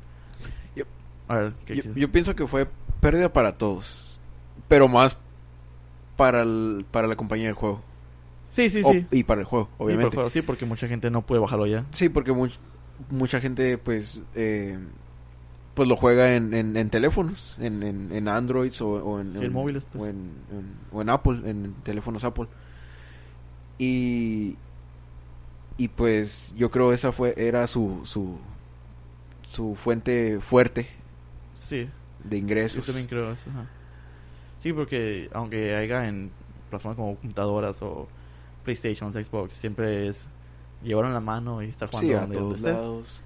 Yo- 0.75 0.83
A 1.27 1.35
ver, 1.35 1.53
¿qué 1.65 1.77
Yo, 1.77 1.83
yo 1.95 2.11
pienso 2.11 2.35
que 2.35 2.45
fue 2.47 2.67
pérdida 2.99 3.31
para 3.31 3.57
todos. 3.57 4.19
Pero 4.67 4.87
más 4.87 5.17
para, 6.17 6.41
el- 6.41 6.85
para 6.91 7.07
la 7.07 7.15
compañía 7.15 7.45
del 7.47 7.53
juego. 7.55 7.81
Sí, 8.51 8.69
sí, 8.69 8.81
O- 8.83 8.91
sí. 8.91 9.05
y 9.11 9.23
para 9.23 9.41
el 9.41 9.45
juego, 9.47 9.65
Sí, 9.65 9.71
por 9.77 9.85
obviamente. 9.87 10.15
juego, 10.15 10.29
sí, 10.29 10.41
porque 10.41 10.65
mucha 10.65 10.87
gente 10.87 11.09
no 11.09 11.21
puede 11.21 11.41
bajarlo 11.41 11.65
ya. 11.67 11.85
Sí, 11.91 12.09
porque 12.09 12.31
much- 12.31 12.57
mucha 13.09 13.41
gente, 13.41 13.77
pues, 13.77 14.21
eh, 14.35 14.77
pues 15.75 15.87
lo 15.87 15.95
juega 15.97 16.33
en, 16.35 16.53
en, 16.53 16.75
en 16.77 16.89
teléfonos, 16.89 17.55
en, 17.59 17.83
en, 17.83 18.11
en 18.11 18.27
Androids 18.27 18.81
o, 18.81 18.89
o 18.93 19.19
en, 19.19 19.33
Sí, 19.39 19.49
móviles, 19.49 19.85
pues. 19.91 20.03
o, 20.03 20.07
en, 20.07 20.31
o 20.91 21.01
en 21.01 21.09
Apple, 21.09 21.41
en 21.49 21.73
teléfonos 21.83 22.23
Apple. 22.23 22.47
Y, 23.77 24.55
y 25.77 25.87
pues 25.89 26.53
yo 26.55 26.71
creo 26.71 26.93
esa 26.93 27.11
fue 27.11 27.33
era 27.37 27.67
su, 27.67 28.01
su, 28.05 28.37
su 29.51 29.75
fuente 29.75 30.39
fuerte 30.39 30.87
Sí. 31.55 31.89
de 32.23 32.29
Yo 32.31 32.37
ingresos. 32.37 32.85
también 32.85 33.07
creo 33.07 33.31
eso. 33.31 33.49
ajá. 33.49 33.65
Sí, 34.63 34.71
porque 34.73 35.29
aunque 35.33 35.75
haya 35.75 36.07
en 36.07 36.31
plataformas 36.69 36.95
como 36.95 37.15
computadoras 37.17 37.81
o 37.81 38.07
PlayStation, 38.63 39.11
Xbox, 39.11 39.53
siempre 39.53 40.07
es 40.07 40.25
llevar 40.83 41.05
en 41.05 41.13
la 41.13 41.19
mano 41.19 41.61
y 41.61 41.67
estar 41.67 41.89
jugando 41.89 42.07
Sí, 42.09 42.15
a 42.15 42.21
donde, 42.21 42.35
todos 42.35 42.61
donde 42.61 42.71
lados. 42.71 43.21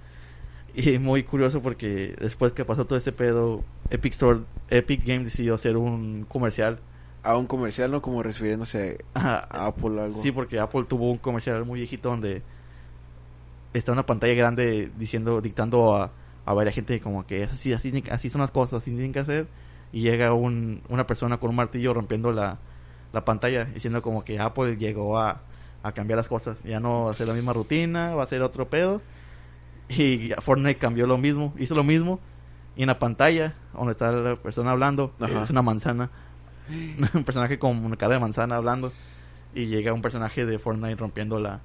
Y 0.75 0.99
muy 0.99 1.23
curioso 1.23 1.61
porque 1.61 2.15
después 2.19 2.53
que 2.53 2.65
pasó 2.65 2.85
todo 2.85 2.97
ese 2.97 3.11
pedo, 3.11 3.63
Epic 3.89 4.13
Store, 4.13 4.41
Epic 4.69 5.05
Games 5.05 5.25
decidió 5.25 5.55
hacer 5.55 5.77
un 5.77 6.25
comercial. 6.27 6.79
A 7.23 7.35
un 7.37 7.47
comercial, 7.47 7.91
¿no? 7.91 8.01
Como 8.01 8.23
refiriéndose 8.23 9.03
a 9.13 9.67
Apple 9.67 9.89
o 9.89 10.03
algo. 10.03 10.21
Sí, 10.21 10.31
porque 10.31 10.59
Apple 10.59 10.85
tuvo 10.87 11.11
un 11.11 11.17
comercial 11.17 11.65
muy 11.65 11.79
viejito 11.79 12.09
donde 12.09 12.41
está 13.73 13.91
una 13.91 14.05
pantalla 14.05 14.33
grande 14.33 14.91
diciendo, 14.97 15.41
dictando 15.41 15.95
a, 15.95 16.11
a 16.45 16.53
varias 16.53 16.75
gente 16.75 16.99
como 16.99 17.25
que 17.25 17.43
es 17.43 17.51
así, 17.51 17.73
así, 17.73 18.03
así 18.09 18.29
son 18.29 18.41
las 18.41 18.51
cosas, 18.51 18.81
así 18.81 18.91
tienen 18.91 19.13
que 19.13 19.19
hacer. 19.19 19.47
Y 19.91 20.01
llega 20.01 20.33
un, 20.33 20.81
una 20.89 21.07
persona 21.07 21.37
con 21.37 21.49
un 21.49 21.55
martillo 21.55 21.93
rompiendo 21.93 22.31
la, 22.31 22.59
la 23.11 23.25
pantalla, 23.25 23.65
diciendo 23.65 24.01
como 24.01 24.23
que 24.23 24.39
Apple 24.39 24.77
llegó 24.77 25.19
a, 25.19 25.41
a 25.83 25.91
cambiar 25.91 26.17
las 26.17 26.27
cosas. 26.27 26.61
Ya 26.63 26.79
no 26.79 27.05
va 27.05 27.11
a 27.11 27.13
ser 27.15 27.27
la 27.27 27.33
misma 27.33 27.53
rutina, 27.53 28.15
va 28.15 28.23
a 28.23 28.27
ser 28.27 28.41
otro 28.43 28.69
pedo. 28.69 29.01
Y 29.89 30.31
Fortnite 30.41 30.77
cambió 30.77 31.07
lo 31.07 31.17
mismo, 31.17 31.53
hizo 31.57 31.75
lo 31.75 31.83
mismo. 31.83 32.19
Y 32.75 32.83
en 32.83 32.87
la 32.87 32.99
pantalla, 32.99 33.55
donde 33.73 33.91
está 33.91 34.11
la 34.11 34.35
persona 34.35 34.71
hablando, 34.71 35.13
Ajá. 35.19 35.43
es 35.43 35.49
una 35.49 35.61
manzana. 35.61 36.09
un 37.13 37.23
personaje 37.23 37.57
con 37.59 37.83
una 37.83 37.97
cara 37.97 38.13
de 38.13 38.19
manzana 38.19 38.55
hablando. 38.55 38.91
Y 39.53 39.65
llega 39.65 39.91
un 39.93 40.01
personaje 40.01 40.45
de 40.45 40.59
Fortnite 40.59 40.95
rompiendo 40.95 41.39
la, 41.39 41.61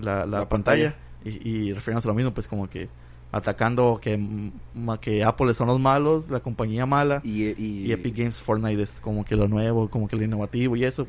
la, 0.00 0.26
la 0.26 0.40
La 0.40 0.48
pantalla. 0.48 0.96
Y, 1.24 1.48
y 1.48 1.72
refiriéndose 1.72 2.08
a 2.08 2.10
lo 2.10 2.14
mismo, 2.14 2.34
pues 2.34 2.48
como 2.48 2.68
que 2.68 2.88
atacando 3.32 3.98
que, 4.00 4.50
que 5.00 5.24
Apple 5.24 5.54
son 5.54 5.68
los 5.68 5.80
malos, 5.80 6.28
la 6.30 6.40
compañía 6.40 6.86
mala. 6.86 7.20
Y, 7.24 7.44
y, 7.44 7.86
Y 7.86 7.92
Epic 7.92 8.16
Games 8.16 8.36
Fortnite 8.36 8.82
es 8.82 9.00
como 9.00 9.24
que 9.24 9.36
lo 9.36 9.48
nuevo, 9.48 9.88
como 9.88 10.08
que 10.08 10.16
lo 10.16 10.24
innovativo 10.24 10.76
y 10.76 10.84
eso. 10.84 11.06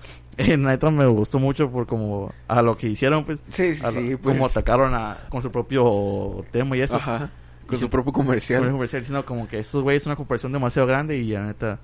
Pues. 0.00 0.20
En 0.50 0.62
neta 0.62 0.90
me 0.90 1.06
gustó 1.06 1.38
mucho 1.38 1.70
por 1.70 1.86
como 1.86 2.32
a 2.48 2.62
lo 2.62 2.76
que 2.76 2.86
hicieron, 2.88 3.24
pues. 3.24 3.40
Sí, 3.50 3.74
sí, 3.74 3.82
sí, 3.92 4.16
pues. 4.16 4.34
Como 4.36 4.46
atacaron 4.46 4.94
a, 4.94 5.26
con 5.28 5.42
su 5.42 5.50
propio 5.52 6.44
tema 6.50 6.76
y 6.76 6.80
eso. 6.80 6.96
Ajá. 6.96 7.30
Con 7.66 7.76
Y 7.76 7.80
su 7.80 7.90
propio 7.90 8.12
Con 8.12 8.22
el 8.22 8.26
comercial. 8.28 8.70
comercial 8.70 9.02
diciendo 9.02 9.24
como 9.26 9.46
que 9.46 9.58
estos 9.58 9.82
güeyes 9.82 10.02
son 10.02 10.10
una 10.12 10.16
corporación 10.16 10.52
demasiado 10.52 10.88
grande 10.88 11.18
y 11.18 11.30
la 11.32 11.46
neta 11.46 11.78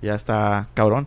ya 0.00 0.14
está 0.14 0.68
cabrón. 0.74 1.06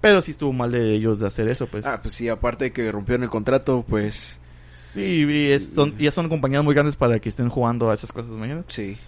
Pero 0.00 0.22
sí 0.22 0.30
estuvo 0.30 0.52
mal 0.52 0.70
de 0.70 0.92
ellos 0.94 1.18
de 1.18 1.26
hacer 1.26 1.48
eso, 1.48 1.66
pues. 1.66 1.84
Ah, 1.84 2.00
pues 2.00 2.14
sí, 2.14 2.28
aparte 2.28 2.66
de 2.66 2.72
que 2.72 2.92
rompieron 2.92 3.24
el 3.24 3.30
contrato, 3.30 3.84
pues 3.88 4.38
Sí, 4.70 5.24
y 5.28 5.50
es- 5.50 5.74
son, 5.74 5.96
ya 5.98 6.10
son 6.12 6.28
compañías 6.28 6.62
muy 6.62 6.74
grandes 6.74 6.96
para 6.96 7.18
que 7.18 7.28
estén 7.28 7.48
jugando 7.48 7.90
a 7.90 7.94
esas 7.94 8.12
cosas, 8.12 8.32
imagínate. 8.34 8.72
sí. 8.72 8.98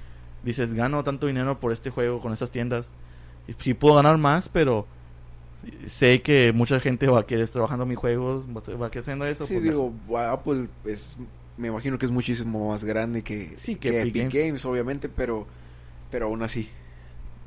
dices, 0.42 0.72
gano 0.72 1.02
tanto 1.04 1.26
dinero 1.26 1.58
por 1.60 1.72
este 1.72 1.90
juego 1.90 2.20
con 2.20 2.32
estas 2.32 2.50
tiendas. 2.50 2.90
Y 3.48 3.54
sí 3.58 3.74
puedo 3.74 3.96
ganar 3.96 4.18
más, 4.18 4.48
pero 4.48 4.86
sé 5.86 6.22
que 6.22 6.52
mucha 6.52 6.80
gente 6.80 7.06
va 7.08 7.20
a 7.20 7.26
querer 7.26 7.48
trabajando 7.48 7.86
mis 7.86 7.98
juegos, 7.98 8.46
va 8.48 8.86
a 8.86 8.90
querer 8.90 9.02
haciendo 9.02 9.26
eso. 9.26 9.46
Sí, 9.46 9.54
pues, 9.54 9.64
digo, 9.64 9.92
Apple 10.16 10.68
es, 10.84 11.16
me 11.56 11.68
imagino 11.68 11.98
que 11.98 12.06
es 12.06 12.12
muchísimo 12.12 12.70
más 12.70 12.84
grande 12.84 13.22
que, 13.22 13.54
Sí, 13.56 13.74
que 13.74 13.90
que 13.90 14.00
Epic 14.02 14.14
Games. 14.14 14.34
Games. 14.34 14.64
obviamente, 14.64 15.08
pero, 15.08 15.46
pero 16.10 16.26
aún 16.26 16.42
así. 16.42 16.68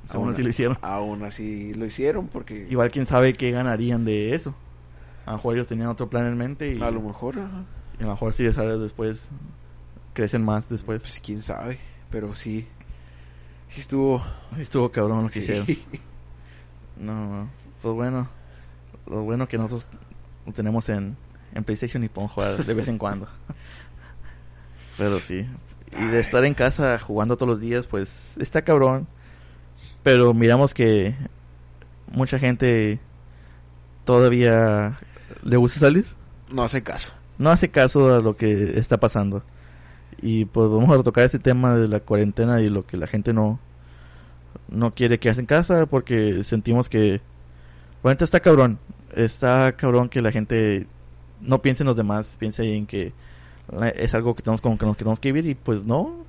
Aún 0.10 0.30
así 0.30 0.44
lo 0.44 0.50
hicieron. 0.50 0.78
Aún 0.82 1.24
así 1.24 1.74
lo 1.74 1.86
hicieron 1.86 2.28
porque 2.28 2.68
Igual 2.70 2.92
quién 2.92 3.06
sabe 3.06 3.34
qué 3.34 3.52
ganarían 3.52 4.04
de 4.04 4.36
eso. 4.36 4.54
A 5.26 5.32
lo 5.32 5.38
mejor 5.38 5.56
ellos 5.56 5.68
tenían 5.68 5.88
otro 5.88 6.10
plan 6.10 6.26
en 6.26 6.38
mente 6.38 6.74
y 6.74 6.82
a 6.82 6.92
lo 6.92 7.02
mejor, 7.02 7.40
ajá, 7.40 7.64
y 8.00 8.04
a 8.04 8.08
lo 8.08 8.14
mejor 8.14 8.34
si 8.34 8.44
les 8.44 8.56
sale 8.56 8.78
después, 8.78 9.30
crecen 10.14 10.44
más 10.44 10.68
después. 10.68 11.02
pues 11.02 11.22
quién 11.24 11.42
sabe, 11.42 11.78
pero 12.10 12.36
sí, 12.36 12.68
sí 13.70 13.82
estuvo... 13.82 14.22
Estuvo 14.58 14.92
cabrón 14.92 15.24
lo 15.24 15.30
que 15.30 15.42
sí. 15.42 15.46
hicieron. 15.46 15.68
No, 16.98 17.14
no. 17.16 17.61
Pues 17.82 17.96
bueno, 17.96 18.30
lo 19.08 19.24
bueno 19.24 19.48
que 19.48 19.58
nosotros 19.58 19.88
lo 20.46 20.54
tenemos 20.54 20.88
en, 20.90 21.18
en 21.54 21.64
PlayStation 21.64 22.04
y 22.04 22.10
podemos 22.10 22.32
jugar 22.32 22.66
de 22.66 22.74
vez 22.74 22.88
en 22.88 22.98
cuando. 22.98 23.28
Pero 24.98 25.20
sí. 25.20 25.46
Y 26.00 26.06
de 26.06 26.20
estar 26.20 26.46
en 26.46 26.54
casa 26.54 26.98
jugando 27.00 27.36
todos 27.36 27.50
los 27.50 27.60
días, 27.60 27.88
pues 27.88 28.38
está 28.38 28.62
cabrón. 28.62 29.08
Pero 30.04 30.34
miramos 30.34 30.74
que 30.74 31.16
mucha 32.12 32.40
gente 32.40 33.00
todavía 34.06 35.00
le 35.44 35.58
gusta 35.58 35.80
salir. 35.80 36.06
No 36.52 36.64
hace 36.64 36.84
caso. 36.84 37.12
No 37.38 37.50
hace 37.50 37.70
caso 37.70 38.16
a 38.16 38.20
lo 38.20 38.38
que 38.38 38.78
está 38.80 39.00
pasando. 39.00 39.44
Y 40.22 40.46
pues 40.46 40.70
vamos 40.70 40.98
a 40.98 41.04
tocar 41.04 41.26
este 41.26 41.40
tema 41.40 41.76
de 41.76 41.88
la 41.88 42.00
cuarentena 42.00 42.62
y 42.62 42.70
lo 42.70 42.86
que 42.86 42.98
la 42.98 43.08
gente 43.08 43.34
no 43.34 43.60
no 44.70 44.94
quiere 44.94 45.20
quedarse 45.20 45.42
en 45.42 45.48
casa 45.48 45.86
porque 45.86 46.44
sentimos 46.44 46.90
que 46.90 47.22
bueno, 48.04 48.18
está 48.24 48.40
cabrón. 48.40 48.80
Está 49.16 49.72
cabrón 49.74 50.10
que 50.10 50.22
la 50.22 50.32
gente 50.32 50.88
no 51.42 51.62
piense 51.62 51.84
en 51.84 51.88
los 51.88 51.96
demás, 51.98 52.36
piense 52.40 52.76
en 52.76 52.86
que 52.86 53.14
es 53.96 54.14
algo 54.14 54.36
que 54.36 54.42
tenemos 54.44 54.62
con, 54.62 54.78
con 54.78 54.88
lo 54.90 54.94
que 54.94 55.00
tenemos 55.00 55.20
que 55.20 55.32
vivir 55.32 55.50
y 55.52 55.56
pues 55.56 55.84
no. 55.84 56.26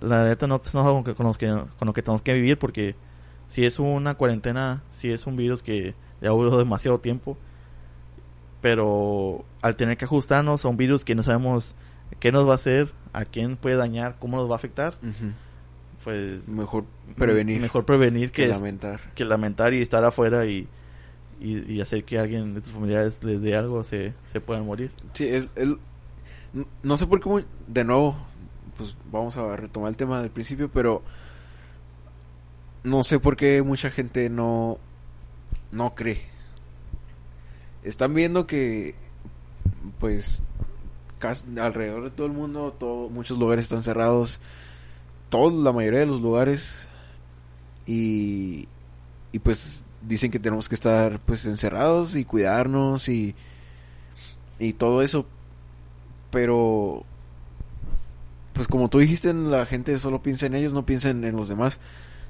La 0.00 0.24
neta 0.26 0.46
no, 0.46 0.56
no 0.56 0.62
es 0.64 0.74
algo 0.74 1.04
que- 1.04 1.14
con, 1.14 1.26
los 1.26 1.38
que, 1.38 1.46
con 1.48 1.86
lo 1.86 1.92
que 1.92 2.02
tenemos 2.02 2.22
que 2.22 2.34
vivir 2.34 2.58
porque 2.58 2.94
si 3.48 3.64
es 3.64 3.78
una 3.78 4.14
cuarentena, 4.14 4.82
si 4.92 5.10
es 5.10 5.26
un 5.26 5.36
virus 5.36 5.62
que 5.62 5.94
ya 6.20 6.30
duró 6.30 6.56
demasiado 6.58 6.98
tiempo, 6.98 7.36
pero 8.60 9.44
al 9.62 9.76
tener 9.76 9.96
que 9.96 10.04
ajustarnos 10.06 10.64
a 10.64 10.68
un 10.68 10.76
virus 10.76 11.04
que 11.04 11.14
no 11.14 11.22
sabemos 11.22 11.74
qué 12.20 12.32
nos 12.32 12.46
va 12.48 12.52
a 12.52 12.56
hacer, 12.56 12.90
a 13.12 13.24
quién 13.24 13.56
puede 13.56 13.76
dañar, 13.76 14.16
cómo 14.18 14.36
nos 14.38 14.48
va 14.48 14.54
a 14.54 14.56
afectar, 14.56 14.94
pues 16.02 16.46
Mejor 16.48 16.84
prevenir 17.16 17.60
mejor 17.60 17.84
prevenir 17.84 18.30
que 18.30 18.42
que, 18.42 18.48
lamentar. 18.48 19.00
que 19.14 19.24
lamentar 19.24 19.72
y 19.74 19.80
estar 19.82 20.04
afuera 20.04 20.46
y, 20.46 20.66
y, 21.40 21.80
hacer 21.80 22.04
que 22.04 22.18
alguien 22.18 22.54
de 22.54 22.60
tus 22.60 22.70
familiares 22.72 23.22
les 23.22 23.40
dé 23.40 23.56
algo 23.56 23.82
se, 23.84 24.14
se 24.32 24.40
puedan 24.40 24.64
morir. 24.66 24.90
Sí, 25.12 25.26
el- 25.28 25.48
n- 26.54 26.66
no 26.82 26.96
sé 26.96 27.06
por 27.06 27.20
qué, 27.20 27.44
de 27.66 27.84
nuevo, 27.84 28.16
pues 28.76 28.96
vamos 29.10 29.36
a 29.36 29.56
retomar 29.56 29.90
el 29.90 29.96
tema 29.96 30.20
del 30.20 30.30
principio, 30.30 30.70
pero 30.70 31.02
no 32.82 33.02
sé 33.02 33.18
por 33.18 33.36
qué 33.36 33.62
mucha 33.62 33.90
gente 33.90 34.28
no, 34.30 34.78
no 35.72 35.94
cree. 35.94 36.22
Están 37.82 38.14
viendo 38.14 38.46
que, 38.46 38.94
pues, 39.98 40.42
alrededor 41.58 42.04
de 42.04 42.10
todo 42.10 42.26
el 42.26 42.32
mundo, 42.32 42.74
todo, 42.78 43.08
muchos 43.08 43.38
lugares 43.38 43.64
están 43.66 43.82
cerrados, 43.82 44.40
todos, 45.28 45.52
la 45.52 45.72
mayoría 45.72 46.00
de 46.00 46.06
los 46.06 46.20
lugares, 46.20 46.74
y, 47.86 48.68
y 49.32 49.38
pues 49.38 49.84
dicen 50.06 50.30
que 50.30 50.38
tenemos 50.38 50.68
que 50.68 50.74
estar 50.74 51.20
pues 51.20 51.44
encerrados 51.46 52.16
y 52.16 52.24
cuidarnos 52.24 53.08
y, 53.08 53.34
y 54.58 54.74
todo 54.74 55.02
eso, 55.02 55.26
pero 56.30 57.04
pues 58.52 58.68
como 58.68 58.88
tú 58.88 58.98
dijiste, 59.00 59.32
la 59.34 59.66
gente 59.66 59.98
solo 59.98 60.22
piensa 60.22 60.46
en 60.46 60.54
ellos, 60.54 60.72
no 60.72 60.86
piensa 60.86 61.10
en, 61.10 61.36
los 61.36 61.48
demás, 61.48 61.80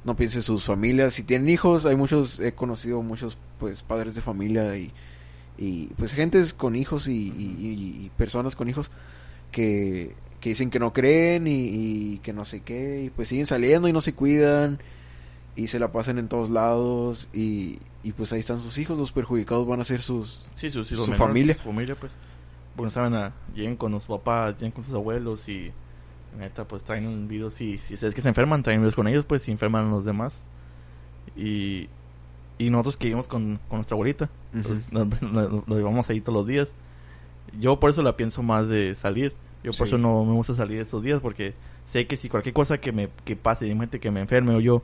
no 0.04 0.16
piensa 0.16 0.38
en 0.38 0.42
sus 0.42 0.64
familias. 0.64 1.14
Si 1.14 1.22
tienen 1.22 1.48
hijos, 1.50 1.84
hay 1.86 1.96
muchos, 1.96 2.40
he 2.40 2.52
conocido 2.52 3.02
muchos 3.02 3.36
pues 3.58 3.82
padres 3.82 4.14
de 4.14 4.22
familia 4.22 4.76
y, 4.76 4.90
y 5.58 5.86
pues 5.98 6.12
gentes 6.12 6.54
con 6.54 6.76
hijos 6.76 7.08
y, 7.08 8.10
personas 8.16 8.56
con 8.56 8.68
hijos 8.68 8.90
que, 9.52 10.14
que 10.40 10.50
dicen 10.50 10.70
que 10.70 10.78
no 10.78 10.92
creen 10.92 11.46
y 11.46 12.18
que 12.22 12.32
no 12.32 12.44
sé 12.44 12.60
qué, 12.60 13.04
y 13.04 13.10
pues 13.10 13.28
siguen 13.28 13.46
saliendo 13.46 13.86
y 13.86 13.92
no 13.92 14.00
se 14.00 14.14
cuidan 14.14 14.78
y 15.56 15.68
se 15.68 15.78
la 15.78 15.92
pasan 15.92 16.18
en 16.18 16.28
todos 16.28 16.50
lados 16.50 17.28
y, 17.32 17.78
y 18.02 18.12
pues 18.12 18.32
ahí 18.32 18.40
están 18.40 18.58
sus 18.60 18.76
hijos, 18.78 18.98
los 18.98 19.12
perjudicados 19.12 19.66
van 19.66 19.80
a 19.80 19.84
ser 19.84 20.02
sus... 20.02 20.46
Sí, 20.56 20.70
su, 20.70 20.84
sí, 20.84 20.96
Su 20.96 21.02
menores, 21.02 21.18
familia. 21.18 21.56
Su 21.56 21.62
familia, 21.62 21.94
pues. 21.94 22.12
Porque 22.76 22.86
no 22.86 22.90
saben, 22.90 23.14
a, 23.14 23.32
lleguen 23.54 23.76
con 23.76 23.92
los 23.92 24.06
papás, 24.06 24.54
lleguen 24.54 24.72
con 24.72 24.82
sus 24.84 24.94
abuelos 24.94 25.48
y 25.48 25.70
neta, 26.38 26.64
pues 26.66 26.82
traen 26.82 27.06
un 27.06 27.28
virus 27.28 27.60
y 27.60 27.78
si 27.78 27.94
es 27.94 28.00
que 28.14 28.20
se 28.20 28.28
enferman, 28.28 28.62
traen 28.64 28.80
virus 28.80 28.96
con 28.96 29.06
ellos, 29.06 29.24
pues 29.26 29.46
y 29.46 29.52
enferman 29.52 29.86
a 29.86 29.90
los 29.90 30.04
demás. 30.04 30.34
Y, 31.36 31.88
y 32.58 32.70
nosotros 32.70 32.96
que 32.96 33.06
vivimos 33.06 33.26
con, 33.28 33.58
con 33.68 33.78
nuestra 33.78 33.94
abuelita, 33.94 34.30
pues, 34.52 34.80
nos, 34.92 35.06
nos- 35.22 35.66
nos 35.68 35.78
llevamos 35.78 36.08
ahí 36.10 36.20
todos 36.20 36.38
los 36.38 36.46
días. 36.46 36.68
Yo 37.60 37.78
por 37.78 37.90
eso 37.90 38.02
la 38.02 38.16
pienso 38.16 38.42
más 38.42 38.68
de 38.68 38.94
salir. 38.94 39.32
Yo 39.62 39.70
por 39.72 39.86
Sí. 39.86 39.94
eso 39.94 39.98
no 39.98 40.24
me 40.24 40.32
gusta 40.32 40.54
salir 40.54 40.80
estos 40.80 41.02
días 41.02 41.20
porque 41.20 41.54
sé 41.90 42.06
que 42.06 42.16
si 42.16 42.28
cualquier 42.28 42.52
cosa 42.52 42.78
que 42.78 42.92
me 42.92 43.08
que 43.24 43.36
pase, 43.36 43.66
imagínate 43.66 44.00
que 44.00 44.10
me 44.10 44.20
enferme 44.20 44.54
o 44.54 44.60
yo, 44.60 44.82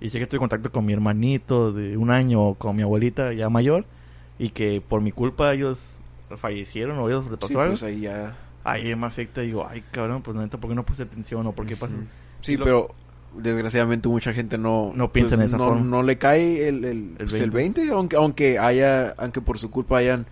y 0.00 0.10
sé 0.10 0.18
que 0.18 0.24
estoy 0.24 0.36
en 0.36 0.40
contacto 0.40 0.70
con 0.72 0.84
mi 0.84 0.92
hermanito 0.92 1.72
de 1.72 1.96
un 1.96 2.10
año 2.10 2.54
con 2.54 2.76
mi 2.76 2.82
abuelita 2.82 3.32
ya 3.32 3.48
mayor, 3.48 3.84
y 4.38 4.50
que 4.50 4.82
por 4.86 5.00
mi 5.00 5.12
culpa 5.12 5.52
ellos 5.54 5.80
fallecieron 6.36 6.98
o 6.98 7.08
ellos 7.08 7.24
les 7.30 7.38
pasó 7.38 7.48
Sí, 7.48 7.54
algo, 7.58 7.72
pues 7.72 7.82
ahí 7.82 8.00
ya... 8.00 8.36
ahí 8.64 8.94
me 8.94 9.06
afecta 9.06 9.42
y 9.42 9.46
digo, 9.46 9.66
ay 9.68 9.82
cabrón, 9.92 10.22
pues 10.22 10.36
neta, 10.36 10.58
¿por 10.58 10.68
qué 10.70 10.74
no 10.74 10.84
puse 10.84 11.02
atención 11.04 11.46
o 11.46 11.52
por 11.52 11.66
qué 11.66 11.76
pasa? 11.76 11.94
Ujú. 11.94 12.04
Sí, 12.42 12.56
Lo- 12.56 12.64
pero 12.64 12.94
desgraciadamente 13.38 14.08
mucha 14.08 14.32
gente 14.32 14.56
no 14.58 14.92
No 14.94 15.12
piensa 15.12 15.34
en 15.34 15.42
esa 15.42 15.58
no, 15.58 15.64
forma. 15.64 15.82
no 15.84 16.02
le 16.02 16.16
cae 16.18 16.68
el, 16.68 16.84
el, 16.84 17.16
El 17.18 17.26
pues, 17.28 17.34
el 17.40 17.50
20. 17.50 17.80
20, 17.82 17.92
aunque 17.94 18.16
aunque 18.16 18.58
haya 18.58 19.10
aunque 19.18 19.40
por 19.40 19.58
su 19.58 19.70
culpa 19.70 19.98
hayan 19.98 20.26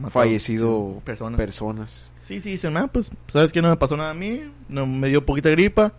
Matado, 0.00 0.10
fallecido 0.10 1.00
personas. 1.04 1.36
personas. 1.38 2.12
Sí, 2.26 2.40
sí, 2.40 2.50
dicen, 2.52 2.76
ah, 2.76 2.88
pues, 2.88 3.10
¿sabes 3.32 3.52
que 3.52 3.62
No 3.62 3.68
me 3.70 3.76
pasó 3.76 3.96
nada 3.96 4.10
a 4.10 4.14
mí, 4.14 4.42
no 4.68 4.84
me 4.86 5.08
dio 5.08 5.24
poquita 5.24 5.48
gripa. 5.50 5.92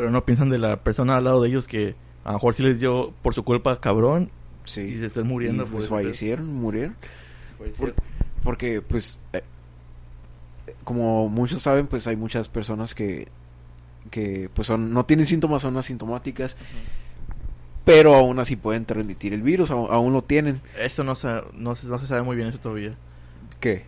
Pero 0.00 0.10
no 0.10 0.24
piensan 0.24 0.48
de 0.48 0.56
la 0.58 0.76
persona 0.82 1.18
al 1.18 1.24
lado 1.24 1.42
de 1.42 1.48
ellos 1.50 1.66
que 1.68 1.94
a 2.24 2.28
lo 2.28 2.34
mejor 2.34 2.54
sí 2.54 2.62
les 2.62 2.80
dio 2.80 3.12
por 3.22 3.34
su 3.34 3.42
culpa, 3.44 3.80
cabrón, 3.80 4.30
Sí. 4.64 4.80
y 4.80 4.98
se 4.98 5.06
están 5.06 5.26
muriendo. 5.26 5.64
Y, 5.64 5.66
pues 5.66 5.88
fallecieron, 5.88 6.46
murieron. 6.54 6.96
Por- 7.76 7.94
porque 8.42 8.80
pues 8.80 9.20
eh, 9.34 9.42
como 10.84 11.28
muchos 11.28 11.62
saben, 11.62 11.86
pues 11.86 12.06
hay 12.06 12.16
muchas 12.16 12.48
personas 12.48 12.94
que 12.94 13.28
que 14.10 14.48
pues 14.54 14.66
son 14.66 14.94
no 14.94 15.04
tienen 15.04 15.26
síntomas, 15.26 15.60
son 15.60 15.76
asintomáticas, 15.76 16.56
pero 17.84 18.14
aún 18.14 18.38
así 18.38 18.56
pueden 18.56 18.86
transmitir 18.86 19.34
el 19.34 19.42
virus, 19.42 19.70
aún, 19.70 19.88
aún 19.90 20.12
lo 20.14 20.22
tienen. 20.22 20.62
Eso 20.78 21.04
no 21.04 21.14
se, 21.16 21.28
no, 21.54 21.76
se, 21.76 21.86
no 21.86 21.98
se 21.98 22.06
sabe 22.06 22.22
muy 22.22 22.36
bien 22.36 22.48
eso 22.48 22.58
todavía. 22.58 22.94
¿Qué? 23.60 23.84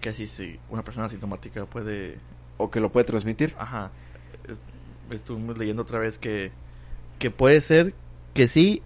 que 0.00 0.08
así 0.10 0.26
sí, 0.26 0.58
una 0.70 0.82
persona 0.82 1.06
asintomática 1.06 1.66
puede... 1.66 2.18
O 2.58 2.70
que 2.70 2.80
lo 2.80 2.90
puede 2.92 3.04
transmitir. 3.04 3.54
Ajá. 3.58 3.90
Es- 5.10 5.16
Estuvimos 5.16 5.58
leyendo 5.58 5.82
otra 5.82 5.98
vez 5.98 6.18
que, 6.18 6.52
que 7.18 7.30
puede 7.30 7.60
ser 7.60 7.94
que 8.34 8.48
sí 8.48 8.82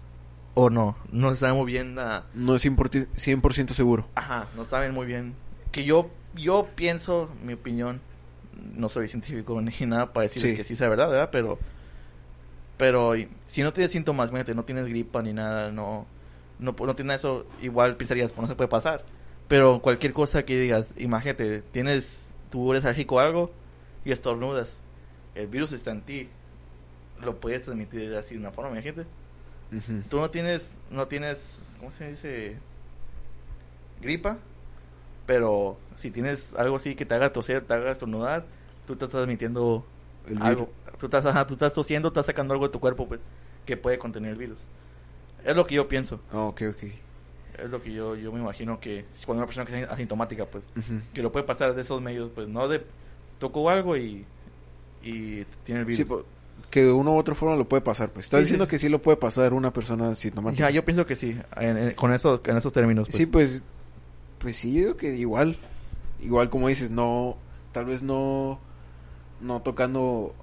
o 0.53 0.69
no. 0.69 0.97
No 1.11 1.35
sabemos 1.35 1.65
bien 1.65 1.95
la... 1.95 2.25
No 2.33 2.55
es 2.55 2.65
100%, 2.65 3.07
100% 3.15 3.69
seguro. 3.69 4.07
Ajá, 4.15 4.47
no 4.55 4.65
saben 4.65 4.93
muy 4.93 5.05
bien. 5.05 5.33
Que 5.71 5.83
yo, 5.85 6.09
yo 6.35 6.67
pienso, 6.75 7.29
mi 7.43 7.53
opinión, 7.53 8.01
no 8.75 8.89
soy 8.89 9.07
científico 9.07 9.59
ni 9.79 9.85
nada 9.85 10.11
para 10.13 10.23
decirles 10.27 10.51
Sí. 10.51 10.57
que 10.57 10.63
sí 10.63 10.75
sea 10.75 10.89
verdad, 10.89 11.09
¿verdad? 11.09 11.29
Pero, 11.31 11.57
pero 12.77 13.13
si 13.47 13.61
no 13.61 13.71
tienes 13.73 13.91
síntomas, 13.91 14.29
imagínate, 14.29 14.55
no 14.55 14.63
tienes 14.63 14.85
gripa 14.85 15.21
ni 15.21 15.33
nada, 15.33 15.71
no, 15.71 16.05
no, 16.59 16.75
no 16.77 16.95
tienes 16.95 17.17
eso, 17.17 17.45
igual 17.61 17.95
pensarías, 17.95 18.31
pues 18.31 18.41
no 18.41 18.47
se 18.47 18.55
puede 18.55 18.67
pasar. 18.69 19.03
Pero 19.47 19.81
cualquier 19.81 20.13
cosa 20.13 20.43
que 20.43 20.59
digas, 20.59 20.93
imagínate, 20.97 21.61
tienes, 21.71 22.33
tú 22.49 22.71
eres 22.71 22.83
alérgico 22.85 23.19
a 23.19 23.25
algo 23.25 23.51
y 24.05 24.11
estornudas, 24.11 24.79
el 25.35 25.47
virus 25.47 25.71
está 25.71 25.91
en 25.91 26.01
ti, 26.01 26.29
lo 27.21 27.39
puedes 27.39 27.63
transmitir 27.63 28.13
así 28.15 28.35
de 28.35 28.39
una 28.39 28.51
forma, 28.51 28.71
imagínate. 28.71 29.05
Ujú. 29.71 30.03
Tú 30.09 30.17
no 30.17 30.29
tienes, 30.29 30.69
no 30.89 31.07
tienes, 31.07 31.41
¿cómo 31.79 31.91
se 31.91 32.09
dice? 32.09 32.57
Gripa, 34.01 34.37
pero 35.25 35.77
si 35.97 36.11
tienes 36.11 36.53
algo 36.55 36.75
así 36.77 36.95
que 36.95 37.05
te 37.05 37.15
haga 37.15 37.31
toser, 37.31 37.61
te 37.61 37.73
haga 37.73 37.91
estornudar, 37.91 38.45
tú 38.87 38.95
te 38.95 39.05
estás 39.05 39.21
transmitiendo 39.21 39.85
El 40.27 40.41
algo. 40.41 40.69
Tú 40.99 41.05
estás, 41.05 41.25
ajá, 41.25 41.47
tú 41.47 41.53
estás 41.53 41.73
tosiendo, 41.73 42.09
estás 42.09 42.25
sacando 42.25 42.53
algo 42.53 42.67
de 42.67 42.73
tu 42.73 42.79
cuerpo, 42.79 43.07
pues, 43.07 43.21
que 43.65 43.77
puede 43.77 43.97
contener 43.97 44.31
el 44.31 44.37
virus. 44.37 44.59
Es 45.45 45.55
lo 45.55 45.65
que 45.65 45.75
yo 45.75 45.87
pienso. 45.87 46.19
Ah, 46.31 46.41
ok, 46.41 46.63
ok. 46.69 46.83
Es 47.57 47.69
lo 47.69 47.81
que 47.81 47.93
yo, 47.93 48.15
yo 48.15 48.31
me 48.31 48.39
imagino 48.39 48.79
que 48.79 49.05
cuando 49.25 49.43
una 49.43 49.47
persona 49.47 49.65
que 49.65 49.83
es 49.83 49.89
asintomática, 49.89 50.45
pues, 50.45 50.63
que 51.13 51.21
lo 51.21 51.31
puede 51.31 51.45
pasar 51.45 51.73
de 51.73 51.81
esos 51.81 52.01
medios, 52.01 52.31
pues, 52.33 52.47
no 52.47 52.67
de 52.67 52.85
tocó 53.39 53.69
algo 53.69 53.97
y, 53.97 54.25
y 55.03 55.45
tiene 55.63 55.81
el 55.81 55.85
virus. 55.85 56.07
Sí, 56.07 56.25
que 56.69 56.83
de 56.85 56.91
una 56.91 57.11
u 57.11 57.17
otra 57.17 57.35
forma 57.35 57.55
lo 57.55 57.67
puede 57.67 57.81
pasar. 57.81 58.09
Pues 58.11 58.25
estás 58.25 58.39
Sí, 58.39 58.43
diciendo 58.43 58.65
sí. 58.65 58.69
que 58.71 58.79
sí 58.79 58.87
lo 58.89 59.01
puede 59.01 59.17
pasar 59.17 59.53
una 59.53 59.73
persona 59.73 60.09
asintomática. 60.09 60.63
ya, 60.69 60.69
yo 60.69 60.85
pienso 60.85 61.05
que 61.05 61.15
sí, 61.15 61.35
en- 61.57 61.77
en- 61.77 61.91
con 61.95 62.13
esos, 62.13 62.41
en 62.45 62.57
esos 62.57 62.71
términos. 62.71 63.07
Pues. 63.07 63.15
Sí, 63.17 63.25
pues, 63.25 63.63
pues 64.39 64.57
sí, 64.57 64.73
yo 64.73 64.79
digo 64.79 64.97
que 64.97 65.15
igual, 65.15 65.57
igual 66.21 66.49
como 66.49 66.67
dices, 66.69 66.91
no, 66.91 67.35
tal 67.73 67.85
vez 67.85 68.03
no, 68.03 68.59
no 69.41 69.61
tocando 69.61 70.33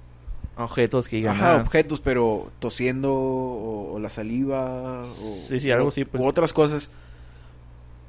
objetos 0.55 1.07
que 1.07 1.15
digan 1.17 1.37
ajá, 1.37 1.55
objetos, 1.55 1.99
pero 2.01 2.51
tosiendo 2.59 3.13
o, 3.13 3.93
o 3.93 3.99
la 3.99 4.09
saliva 4.09 5.01
o, 5.01 5.35
Sí, 5.47 5.59
sí, 5.61 5.71
algo 5.71 5.85
o- 5.85 5.89
así, 5.89 6.05
pues. 6.05 6.21
u 6.21 6.27
otras 6.27 6.51
cosas, 6.53 6.89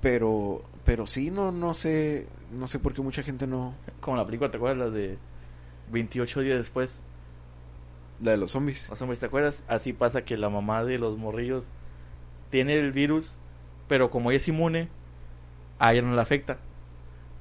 pero, 0.02 0.62
pero 0.84 1.06
sí, 1.06 1.30
no, 1.30 1.52
no 1.52 1.74
sé, 1.74 2.26
no 2.58 2.66
sé 2.66 2.78
por 2.78 2.92
qué 2.94 3.02
mucha 3.02 3.22
gente 3.22 3.46
no, 3.46 3.74
como 4.00 4.16
la 4.16 4.24
película, 4.26 4.50
¿te 4.50 4.56
acuerdas? 4.56 4.78
La 4.78 4.90
de 4.90 5.16
28 5.90 6.40
días 6.40 6.58
después. 6.58 7.00
la 8.20 8.32
de 8.32 8.36
los 8.36 8.50
zombies, 8.50 8.88
O 8.90 8.96
sea, 8.96 9.06
¿te 9.14 9.26
acuerdas? 9.26 9.62
Así 9.68 9.92
pasa 9.92 10.22
que 10.22 10.36
la 10.36 10.48
mamá 10.48 10.84
de 10.84 10.98
los 10.98 11.16
morrillos 11.18 11.64
tiene 12.50 12.76
el 12.78 12.92
virus, 12.92 13.34
pero 13.88 14.10
como 14.10 14.30
ella 14.30 14.38
es 14.38 14.48
inmune, 14.48 14.88
a 15.78 15.92
ella 15.92 16.02
no 16.02 16.14
le 16.14 16.20
afecta. 16.20 16.58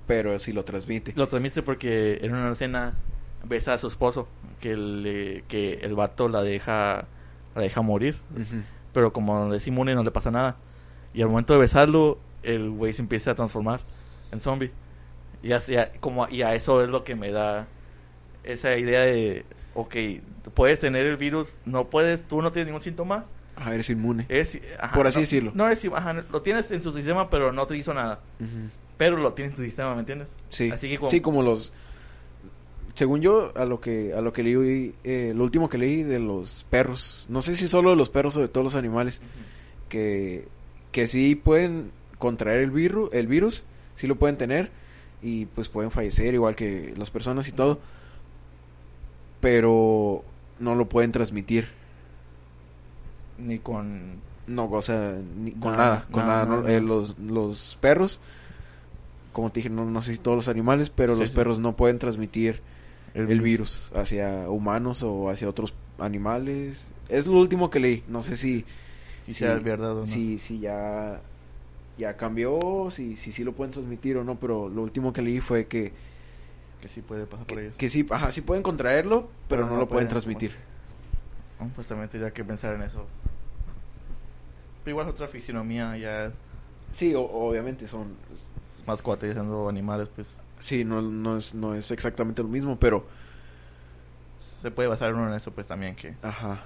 pero 0.08 0.40
sí 0.40 0.54
lo 0.54 0.64
transmite. 0.66 1.14
Lo 1.16 1.28
transmite 1.28 1.62
porque 1.62 2.20
en 2.22 2.34
una 2.34 2.52
escena 2.52 2.96
besa 3.44 3.74
a 3.74 3.78
su 3.78 3.88
esposo, 3.88 4.28
que, 4.60 4.76
le, 4.76 5.44
que 5.48 5.74
el 5.82 5.94
vato 5.96 6.28
la 6.28 6.42
deja, 6.42 7.06
la 7.56 7.62
deja 7.62 7.82
morir. 7.82 8.18
Pero 8.94 9.14
como 9.14 9.54
es 9.54 9.68
inmune 9.68 9.94
no 9.94 10.04
le 10.04 10.12
pasa 10.12 10.32
nada. 10.32 10.56
Y 11.14 11.22
al 11.22 11.30
momento 11.30 11.54
de 11.54 11.60
besarlo, 11.60 12.18
el 12.44 12.70
güey 12.72 12.94
se 12.94 13.02
empieza 13.02 13.32
a 13.32 13.36
transformar 13.36 13.82
en 14.32 14.40
zombie. 14.40 14.72
Y, 15.44 15.52
así, 15.52 15.76
como, 16.00 16.28
y 16.28 16.42
a 16.42 16.56
eso 16.56 16.82
es 16.84 16.90
lo 16.90 17.04
que 17.04 17.16
me 17.16 17.32
da 17.32 17.68
esa 18.44 18.76
idea 18.78 19.02
de, 19.02 19.46
ok, 19.74 19.96
puedes 20.54 20.80
tener 20.80 21.06
el 21.06 21.18
virus, 21.18 21.54
no 21.66 21.90
puedes, 21.90 22.24
tú 22.28 22.42
no 22.42 22.52
tienes 22.52 22.68
ningún 22.68 22.82
síntoma. 22.82 23.26
Ajá, 23.56 23.74
eres 23.74 23.90
inmune. 23.90 24.26
eres- 24.30 24.58
ajá, 24.80 24.96
Por 24.96 25.08
así 25.08 25.18
no- 25.18 25.22
decirlo. 25.22 25.52
No 25.54 25.66
eres, 25.68 25.86
ajá, 25.94 26.14
lo 26.32 26.42
tienes 26.42 26.72
en 26.72 26.82
su 26.82 26.94
sistema, 26.94 27.30
pero 27.30 27.52
no 27.52 27.68
te 27.68 27.76
hizo 27.78 27.94
nada. 27.94 28.20
Pero 28.98 29.18
lo 29.18 29.34
tienes 29.34 29.52
en 29.54 29.58
tu 29.58 29.64
sistema, 29.64 29.94
¿me 29.94 30.00
entiendes? 30.02 30.30
Sí. 30.50 30.72
Así 30.72 30.88
que 30.90 30.98
como, 30.98 31.10
Sí, 31.10 31.22
como 31.22 31.44
los 31.44 31.74
según 32.96 33.22
yo 33.22 33.54
a 33.56 33.64
lo 33.66 33.80
que 33.80 34.14
a 34.14 34.20
lo 34.22 34.34
que 34.34 34.44
leí 34.44 34.94
eh, 35.06 35.32
lo 35.36 35.44
último 35.46 35.70
que 35.70 35.78
leí 35.78 36.04
de 36.04 36.20
los 36.20 36.66
perros, 36.70 37.26
no 37.30 37.42
sé 37.42 37.56
si 37.56 37.68
solo 37.70 37.92
de 37.92 37.96
los 37.96 38.10
perros 38.10 38.36
o 38.36 38.42
de 38.42 38.50
todos 38.50 38.64
los 38.66 38.76
animales 38.76 39.22
que 39.88 40.48
que 40.92 41.08
sí 41.08 41.36
pueden 41.36 41.92
contraer 42.18 42.60
el 42.62 42.72
virus, 42.72 43.10
el 43.14 43.28
virus, 43.28 43.64
sí 43.96 44.08
lo 44.08 44.16
pueden 44.16 44.38
tener 44.38 44.70
y 45.22 45.46
pues 45.46 45.70
pueden 45.70 45.92
fallecer 45.92 46.34
igual 46.34 46.56
que 46.56 46.94
las 46.98 47.10
personas 47.12 47.48
y 47.48 47.52
todo. 47.54 47.80
Pero 49.42 50.24
no 50.60 50.76
lo 50.76 50.88
pueden 50.90 51.12
transmitir. 51.12 51.68
ni 53.38 53.60
con 53.60 54.20
No, 54.48 54.66
o 54.70 54.82
sea, 54.82 55.16
ni- 55.44 55.52
con 55.52 55.78
Nada, 55.78 56.06
nada, 56.08 56.08
con 56.12 56.26
nada, 56.26 56.46
nada. 56.46 56.58
¿no? 56.58 56.62
nada. 56.64 56.74
Eh, 56.76 56.82
los, 56.82 57.18
los 57.20 57.78
perros, 57.80 58.20
como 59.32 59.52
te 59.52 59.60
dije, 59.60 59.70
no, 59.70 59.86
no 59.86 60.02
sé 60.02 60.14
si 60.14 60.20
todos 60.20 60.36
los 60.36 60.48
animales, 60.48 60.90
pero 60.90 61.14
Sí, 61.14 61.20
los 61.22 61.30
sí. 61.30 61.36
perros 61.36 61.60
no 61.60 61.76
pueden 61.76 62.00
transmitir 62.00 62.62
el, 63.14 63.42
virus 63.42 63.92
hacia 63.96 64.50
humanos 64.50 65.04
o 65.04 65.30
hacia 65.30 65.48
otros 65.48 65.74
animales. 66.00 66.88
Es 67.10 67.28
lo 67.28 67.40
último 67.40 67.70
que 67.70 67.80
leí. 67.80 68.04
No 68.08 68.22
sé 68.22 68.38
si, 68.38 68.66
Y 69.28 69.34
sea 69.34 69.56
verdad 69.58 69.92
o 69.98 70.02
no. 70.02 70.06
si, 70.06 70.40
si 70.40 70.60
ya, 70.60 71.22
ya 71.98 72.18
cambió, 72.18 72.90
si, 72.92 73.18
si 73.18 73.32
sí 73.32 73.44
lo 73.44 73.54
pueden 73.54 73.72
transmitir 73.72 74.18
o 74.18 74.24
no, 74.24 74.36
pero 74.40 74.68
lo 74.70 74.82
último 74.82 75.14
que 75.14 75.22
leí 75.22 75.40
fue 75.40 75.68
que, 75.68 75.94
Que 76.82 76.88
sí 76.88 77.02
puede 77.02 77.26
pasar 77.26 77.46
por 77.46 77.58
que, 77.58 77.64
ellos. 77.66 77.76
que 77.78 77.90
sí, 77.90 78.08
ajá, 78.10 78.32
sí 78.32 78.42
pueden 78.42 78.64
contraerlo, 78.64 79.30
pero, 79.48 79.64
no, 79.64 79.72
lo 79.72 79.76
pueden 79.80 79.88
pueden, 79.90 80.08
transmitir. 80.08 80.56
Oh, 81.60 81.68
pues 81.76 81.88
también 81.88 82.10
tendría 82.10 82.32
que 82.32 82.44
pensar 82.44 82.76
en 82.76 82.84
eso. 82.84 83.06
Pero 84.84 84.92
igual 84.94 85.08
es 85.08 85.14
otra 85.14 85.28
fisionomía, 85.28 85.98
ya 85.98 86.32
Sí, 86.94 87.14
o- 87.14 87.22
obviamente 87.22 87.88
son 87.88 88.16
más 88.88 89.02
cuates 89.02 89.34
siendo 89.34 89.68
animales, 89.70 90.10
pues 90.10 90.42
Sí, 90.60 90.84
no, 90.84 91.02
no, 91.02 91.38
es, 91.38 91.54
no 91.54 91.76
es 91.76 91.92
exactamente 91.92 92.42
lo 92.42 92.48
mismo, 92.50 92.78
pero... 92.80 93.06
se 94.62 94.72
puede 94.72 94.88
basar 94.90 95.14
uno 95.14 95.28
en 95.30 95.34
eso, 95.36 95.52
pues 95.52 95.68
también 95.68 95.96
que 95.96 96.16
Ajá. 96.22 96.60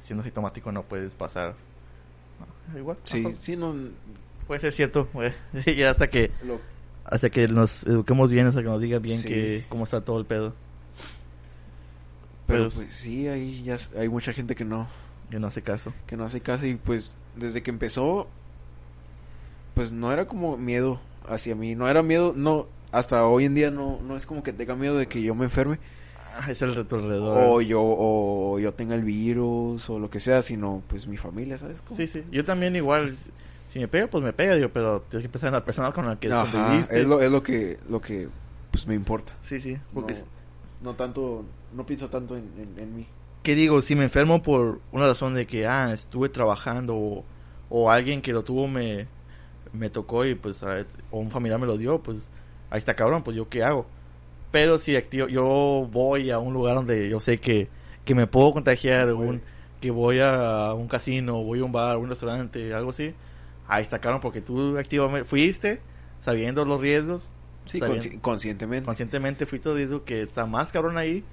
siendo 0.00 0.22
sintomático 0.24 0.72
no 0.72 0.82
puedes 0.84 1.14
pasar. 1.14 1.54
No, 2.72 2.78
igual. 2.78 2.96
Sí, 3.04 3.24
ajá, 3.26 3.36
sí, 3.38 3.56
no... 3.56 3.74
Puede 4.46 4.60
ser 4.60 4.72
cierto, 4.72 5.08
güey. 5.12 5.32
ya 5.76 5.90
hasta 5.90 6.08
que 6.10 6.30
Lo, 6.44 6.60
hasta 7.04 7.30
que 7.30 7.48
nos 7.48 7.84
eduquemos 7.84 8.30
bien, 8.30 8.46
hasta 8.46 8.60
que 8.62 8.68
nos 8.68 8.80
diga 8.80 8.98
bien 8.98 9.20
Sí. 9.22 9.28
que 9.28 9.64
cómo 9.68 9.84
está 9.84 10.00
todo 10.02 10.18
el 10.18 10.26
pedo. 10.26 10.54
pero 12.46 12.64
Pero 12.68 12.70
pues 12.70 12.94
sí, 12.94 13.28
ahí 13.28 13.62
ya 13.62 13.76
hay 13.98 14.08
mucha 14.08 14.32
gente 14.32 14.54
que 14.54 14.64
no, 14.64 14.88
yo 15.30 15.38
no 15.40 15.46
hace 15.46 15.62
caso. 15.62 15.92
que 16.06 16.16
no 16.16 16.24
hace 16.24 16.40
caso 16.40 16.66
y 16.66 16.74
pues 16.76 17.16
desde 17.36 17.62
que 17.62 17.70
empezó, 17.70 18.26
pues 19.74 19.92
no 19.92 20.12
era 20.12 20.26
como 20.26 20.56
miedo 20.56 21.00
hacia 21.28 21.54
mí, 21.54 21.74
no 21.74 21.88
era 21.88 22.02
miedo, 22.02 22.32
no, 22.36 22.66
hasta 22.92 23.24
hoy 23.26 23.44
en 23.44 23.54
día 23.54 23.70
no, 23.70 24.00
no 24.02 24.16
es 24.16 24.26
como 24.26 24.42
que 24.42 24.52
tenga 24.52 24.74
miedo 24.74 24.96
de 24.98 25.06
que 25.06 25.22
yo 25.22 25.34
me 25.34 25.44
enferme 25.44 25.78
Ah, 26.32 26.48
es 26.50 26.62
el 26.62 26.74
reto 26.76 26.94
alrededor. 26.96 27.38
o 27.40 27.60
yo, 27.60 27.80
o 27.82 28.58
yo 28.60 28.72
tenga 28.74 28.94
el 28.94 29.02
virus 29.02 29.90
o 29.90 29.98
lo 29.98 30.10
que 30.10 30.20
sea, 30.20 30.42
sino 30.42 30.80
pues 30.86 31.06
mi 31.08 31.16
familia, 31.16 31.58
¿sabes? 31.58 31.80
cómo? 31.82 31.96
Sí, 31.96 32.06
sí. 32.06 32.22
Yo 32.30 32.44
también 32.44 32.76
igual, 32.76 33.12
si 33.70 33.78
me 33.78 33.88
pega, 33.88 34.06
pues 34.08 34.22
me 34.24 34.32
pega, 34.32 34.54
digo, 34.54 34.68
pero 34.72 35.02
tienes 35.02 35.26
que 35.26 35.32
pensar 35.32 35.48
en 35.48 35.54
las 35.54 35.62
personas 35.62 35.92
con 35.92 36.06
las 36.06 36.18
que 36.18 36.28
Ajá, 36.28 36.86
es 36.90 37.06
lo, 37.06 37.20
es 37.20 37.30
lo 37.30 37.42
que, 37.42 37.78
lo 37.88 38.00
que 38.00 38.28
pues 38.70 38.86
me 38.86 38.94
importa. 38.94 39.32
Sí, 39.42 39.60
sí. 39.60 39.76
Porque 39.92 40.14
no, 40.14 40.90
no 40.90 40.96
tanto, 40.96 41.44
no 41.72 41.86
pienso 41.86 42.08
tanto 42.08 42.36
en, 42.36 42.44
en, 42.58 42.78
en 42.78 42.96
mí. 42.96 43.06
¿qué 43.42 43.54
digo? 43.54 43.82
Si 43.82 43.94
me 43.94 44.04
enfermo 44.04 44.42
por 44.42 44.80
una 44.92 45.06
razón 45.06 45.34
de 45.34 45.46
que, 45.46 45.66
ah, 45.66 45.92
estuve 45.92 46.28
trabajando 46.28 46.96
o, 46.96 47.24
o 47.68 47.90
alguien 47.90 48.22
que 48.22 48.32
lo 48.32 48.42
tuvo 48.44 48.68
me, 48.68 49.08
me 49.72 49.90
tocó 49.90 50.24
y 50.26 50.34
pues, 50.34 50.62
a- 50.62 50.86
o 51.10 51.20
un 51.20 51.30
familiar 51.30 51.60
me 51.60 51.66
lo 51.66 51.76
dio, 51.78 52.02
pues, 52.02 52.18
ahí 52.70 52.78
está 52.78 52.94
cabrón, 52.96 53.22
pues 53.22 53.36
yo 53.36 53.48
qué 53.48 53.62
hago. 53.64 53.86
Pero 54.50 54.78
si 54.78 54.96
activo, 54.96 55.28
yo 55.28 55.88
voy 55.92 56.30
a 56.30 56.38
un 56.38 56.52
lugar 56.54 56.74
donde 56.76 57.08
yo 57.10 57.20
sé 57.20 57.40
que, 57.40 57.68
que 58.04 58.14
me 58.14 58.26
puedo 58.26 58.52
contagiar, 58.52 59.12
un, 59.14 59.42
que 59.80 59.90
voy 59.90 60.20
a 60.20 60.74
un 60.74 60.88
casino, 60.88 61.42
voy 61.44 61.60
a 61.60 61.64
un 61.64 61.72
bar, 61.72 61.98
un 61.98 62.08
restaurante, 62.08 62.74
algo 62.74 62.90
así, 62.90 63.14
ahí 63.70 63.82
está 63.82 63.98
cabrón 64.00 64.20
porque 64.20 64.40
tú 64.40 64.76
activamente 64.78 65.24
fuiste 65.28 65.80
sabiendo 66.22 66.64
los 66.64 66.80
riesgos, 66.80 67.30
Sí, 67.66 67.80
consci- 67.80 68.20
conscientemente. 68.20 68.84
conscientemente 68.84 69.46
fuiste 69.46 69.72
riesgo 69.72 70.04
que 70.04 70.22
está 70.22 70.44
más 70.46 70.72
cabrón 70.72 70.98
ahí, 70.98 71.24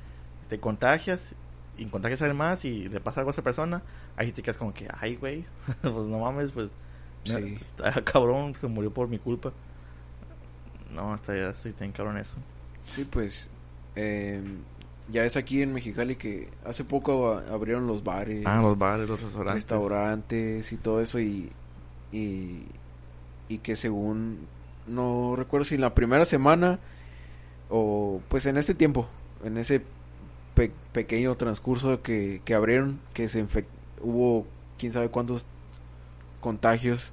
te 0.49 0.59
contagias 0.59 1.33
y 1.77 1.85
contagias 1.87 2.21
a 2.21 2.33
más 2.33 2.63
y 2.65 2.87
le 2.89 2.99
pasa 2.99 3.19
algo 3.21 3.29
a 3.29 3.33
esa 3.33 3.41
persona, 3.41 3.81
ahí 4.15 4.31
te 4.31 4.41
quedas 4.41 4.57
como 4.57 4.73
que, 4.73 4.87
ay, 4.99 5.15
güey, 5.15 5.45
pues 5.81 5.93
no 6.07 6.19
mames, 6.19 6.51
pues, 6.51 6.69
Sí. 7.23 7.33
está 7.61 7.91
cabrón, 8.03 8.55
se 8.55 8.67
murió 8.67 8.91
por 8.93 9.07
mi 9.09 9.19
culpa. 9.19 9.51
No, 10.93 11.13
está 11.15 11.35
ya, 11.35 11.53
sí, 11.53 11.69
está 11.69 11.89
cabrón 11.91 12.17
eso. 12.17 12.35
Sí, 12.85 13.03
pues 13.03 13.49
eh, 13.95 14.41
ya 15.11 15.25
es 15.25 15.35
aquí 15.35 15.61
en 15.61 15.73
Mexicali 15.73 16.15
que 16.15 16.49
hace 16.65 16.83
poco 16.83 17.33
a- 17.33 17.43
abrieron 17.53 17.87
los 17.87 18.03
bares, 18.03 18.43
Ah, 18.45 18.59
los 18.61 18.77
bares, 18.77 19.09
los 19.09 19.21
restaurantes. 19.21 19.63
restaurantes 19.63 20.71
y 20.71 20.77
todo 20.77 21.01
eso 21.01 21.19
y, 21.19 21.51
y, 22.11 22.63
y 23.49 23.57
que 23.59 23.75
según 23.75 24.39
no 24.87 25.35
recuerdo 25.35 25.65
si 25.65 25.75
en 25.75 25.81
la 25.81 25.93
primera 25.93 26.25
semana 26.25 26.79
o 27.69 28.21
pues 28.29 28.45
en 28.45 28.57
este 28.57 28.73
tiempo, 28.73 29.07
en 29.43 29.57
ese 29.57 29.81
pe- 30.55 30.71
pequeño 30.93 31.35
transcurso 31.35 32.01
que, 32.01 32.41
que 32.45 32.53
abrieron, 32.55 32.99
que 33.13 33.27
se 33.27 33.45
hubo 34.01 34.45
quién 34.77 34.91
sabe 34.91 35.09
cuántos 35.09 35.45
contagios 36.41 37.11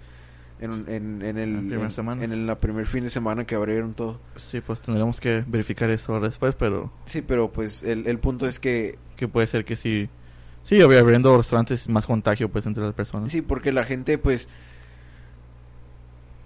en, 0.60 0.70
en, 0.88 1.22
en 1.22 1.38
el 1.38 1.72
en- 1.72 1.90
semana. 1.90 2.22
en 2.24 2.32
el 2.32 2.46
la 2.46 2.56
primer 2.58 2.86
fin 2.86 3.02
de 3.04 3.10
semana 3.10 3.44
que 3.44 3.54
abrieron 3.56 3.94
todo. 3.94 4.20
Sí, 4.36 4.60
pues 4.60 4.80
tendremos 4.80 5.20
que 5.20 5.42
verificar 5.46 5.90
eso 5.90 6.20
después, 6.20 6.54
pero 6.54 6.92
Sí, 7.06 7.22
pero 7.22 7.50
pues 7.50 7.82
el, 7.82 8.06
el 8.06 8.18
punto 8.18 8.46
es 8.46 8.58
que 8.58 8.98
que 9.16 9.28
puede 9.28 9.46
ser 9.46 9.64
que 9.64 9.76
sí. 9.76 10.08
Sí, 10.64 10.80
abriendo 10.80 11.36
restaurantes 11.36 11.88
más 11.88 12.06
contagio 12.06 12.48
pues 12.48 12.64
entre 12.66 12.82
las 12.84 12.94
personas. 12.94 13.30
Sí, 13.30 13.42
porque 13.42 13.70
la 13.70 13.84
gente, 13.84 14.16
pues, 14.16 14.48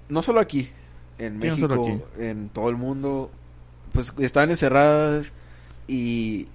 no 0.08 0.22
solo 0.22 0.40
aquí, 0.40 0.70
en 1.18 1.40
Sí, 1.40 1.48
México, 1.48 1.74
aquí. 1.74 2.22
en 2.22 2.48
todo 2.50 2.68
el 2.68 2.76
mundo, 2.76 3.30
pues 3.92 4.12
están 4.18 4.50
encerradas 4.50 5.32
y, 5.86 6.46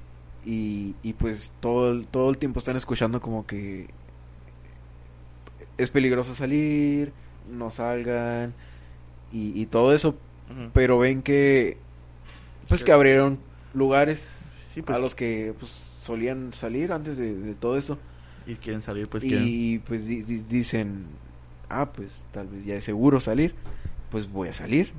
y, 0.45 0.95
y 1.03 1.13
pues 1.13 1.51
todo, 1.59 1.91
el- 1.91 2.07
todo 2.07 2.29
el 2.29 2.37
tiempo 2.37 2.59
están 2.59 2.75
escuchando 2.77 3.19
como 3.21 3.45
que 3.45 3.87
es 5.77 5.89
peligroso 5.89 6.35
salir, 6.35 7.11
no 7.51 7.71
salgan 7.71 8.53
y, 9.31 9.59
y 9.59 9.65
todo 9.65 9.93
eso, 9.93 10.15
pero 10.73 10.99
ven 10.99 11.21
que, 11.23 11.77
pues 12.69 12.83
que 12.83 12.91
abrieron 12.91 13.39
lugares 13.73 14.27
Sí, 14.73 14.81
pues, 14.81 14.95
a 14.97 15.01
los 15.01 15.15
que 15.15 15.53
pues 15.59 15.71
solían 16.03 16.53
salir 16.53 16.91
antes 16.91 17.17
de, 17.17 17.33
de 17.35 17.53
todo 17.55 17.77
eso. 17.77 17.97
y 18.45 18.55
quieren 18.55 18.81
salir, 18.81 19.07
pues 19.07 19.23
quieren. 19.23 19.45
y 19.47 19.79
pues 19.79 20.05
di- 20.05 20.21
di- 20.21 20.43
dicen, 20.47 21.05
ah, 21.81 21.91
pues 21.91 22.25
tal 22.31 22.47
vez 22.47 22.65
ya 22.65 22.75
es 22.75 22.83
seguro 22.83 23.19
salir, 23.19 23.55
pues 24.09 24.31
voy 24.31 24.49
a 24.49 24.53
salir. 24.53 24.91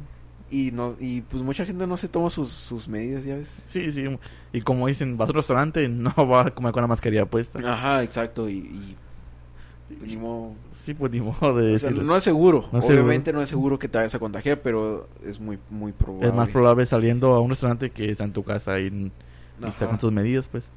Y 0.50 0.70
no 0.70 0.94
y 1.00 1.22
pues 1.22 1.42
mucha 1.42 1.64
gente 1.64 1.86
no 1.86 1.96
se 1.96 2.08
toma 2.08 2.30
sus, 2.30 2.50
sus 2.50 2.86
medidas, 2.86 3.24
ya 3.24 3.36
ves. 3.36 3.62
Sí, 3.66 3.90
sí. 3.92 4.04
Y 4.52 4.60
como 4.60 4.86
dicen, 4.86 5.16
vas 5.16 5.28
a 5.28 5.32
un 5.32 5.36
restaurante, 5.36 5.88
no 5.88 6.12
va 6.30 6.48
a 6.48 6.50
comer 6.50 6.72
con 6.72 6.82
la 6.82 6.86
mascarilla 6.88 7.26
puesta. 7.26 7.58
Ajá, 7.58 8.02
exacto, 8.02 8.48
y, 8.48 8.58
y 8.58 8.96
pues, 9.88 10.10
ni 10.10 10.16
modo. 10.16 10.52
Sí, 10.72 10.94
pues 10.94 11.12
ni 11.12 11.20
modo 11.20 11.54
de 11.56 11.74
O 11.74 11.78
sea, 11.78 11.90
no 11.90 12.16
es 12.16 12.24
seguro, 12.24 12.68
No 12.72 12.78
es 12.78 12.84
obviamente 12.84 13.32
no 13.32 13.40
es 13.42 13.48
seguro 13.48 13.78
que 13.78 13.88
te 13.88 13.98
vayas 13.98 14.14
a 14.14 14.18
contagiar, 14.18 14.60
pero 14.60 15.08
es 15.24 15.40
muy 15.40 15.58
muy 15.70 15.92
probable. 15.92 16.28
Es 16.28 16.34
más 16.34 16.48
probable 16.50 16.86
saliendo 16.86 17.34
a 17.34 17.40
un 17.40 17.50
restaurante 17.50 17.90
que 17.90 18.10
está 18.10 18.24
en 18.24 18.32
tu 18.32 18.42
casa 18.42 18.78
y, 18.80 18.86
y 18.86 19.66
está 19.66 19.86
con 19.86 19.98
tus 19.98 20.12
medidas, 20.12 20.48
pues. 20.48 20.68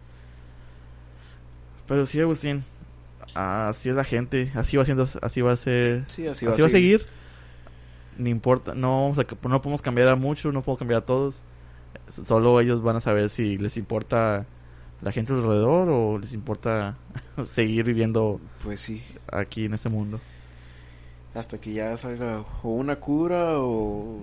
Pero 1.87 2.05
sí, 2.05 2.19
Agustín, 2.19 2.63
así 3.35 3.89
es 3.89 3.95
la 3.95 4.03
gente, 4.03 4.51
así 4.55 4.77
va 4.77 4.85
siendo, 4.85 5.07
así 5.21 5.41
va 5.41 5.51
a 5.53 5.57
ser, 5.57 6.03
Sí, 6.07 6.27
así, 6.27 6.45
así, 6.45 6.61
va 6.61 6.67
a 6.67 6.71
seguir. 6.71 7.05
Ni 8.17 8.29
importa, 8.31 8.73
no, 8.73 9.13
no 9.13 9.61
podemos 9.61 9.81
cambiar 9.81 10.07
a 10.07 10.15
mucho, 10.15 10.51
no 10.51 10.61
podemos 10.61 10.79
cambiar 10.79 11.01
a 11.03 11.05
todos. 11.05 11.41
Solo 12.25 12.59
ellos 12.61 12.81
van 12.81 12.95
a 12.95 13.01
saber 13.01 13.29
si 13.29 13.57
les 13.57 13.77
importa 13.77 14.45
la 15.01 15.11
gente 15.11 15.33
alrededor 15.33 15.89
o 15.89 16.17
les 16.17 16.33
importa 16.33 16.95
seguir 17.43 17.85
viviendo 17.85 18.39
Pues 18.63 18.81
sí, 18.81 19.03
aquí 19.31 19.65
en 19.65 19.75
este 19.75 19.89
mundo. 19.89 20.19
hasta 21.35 21.59
que 21.59 21.73
ya 21.73 21.95
salga 21.97 22.43
o 22.63 22.69
una 22.69 22.95
cura 22.95 23.59
o, 23.59 24.19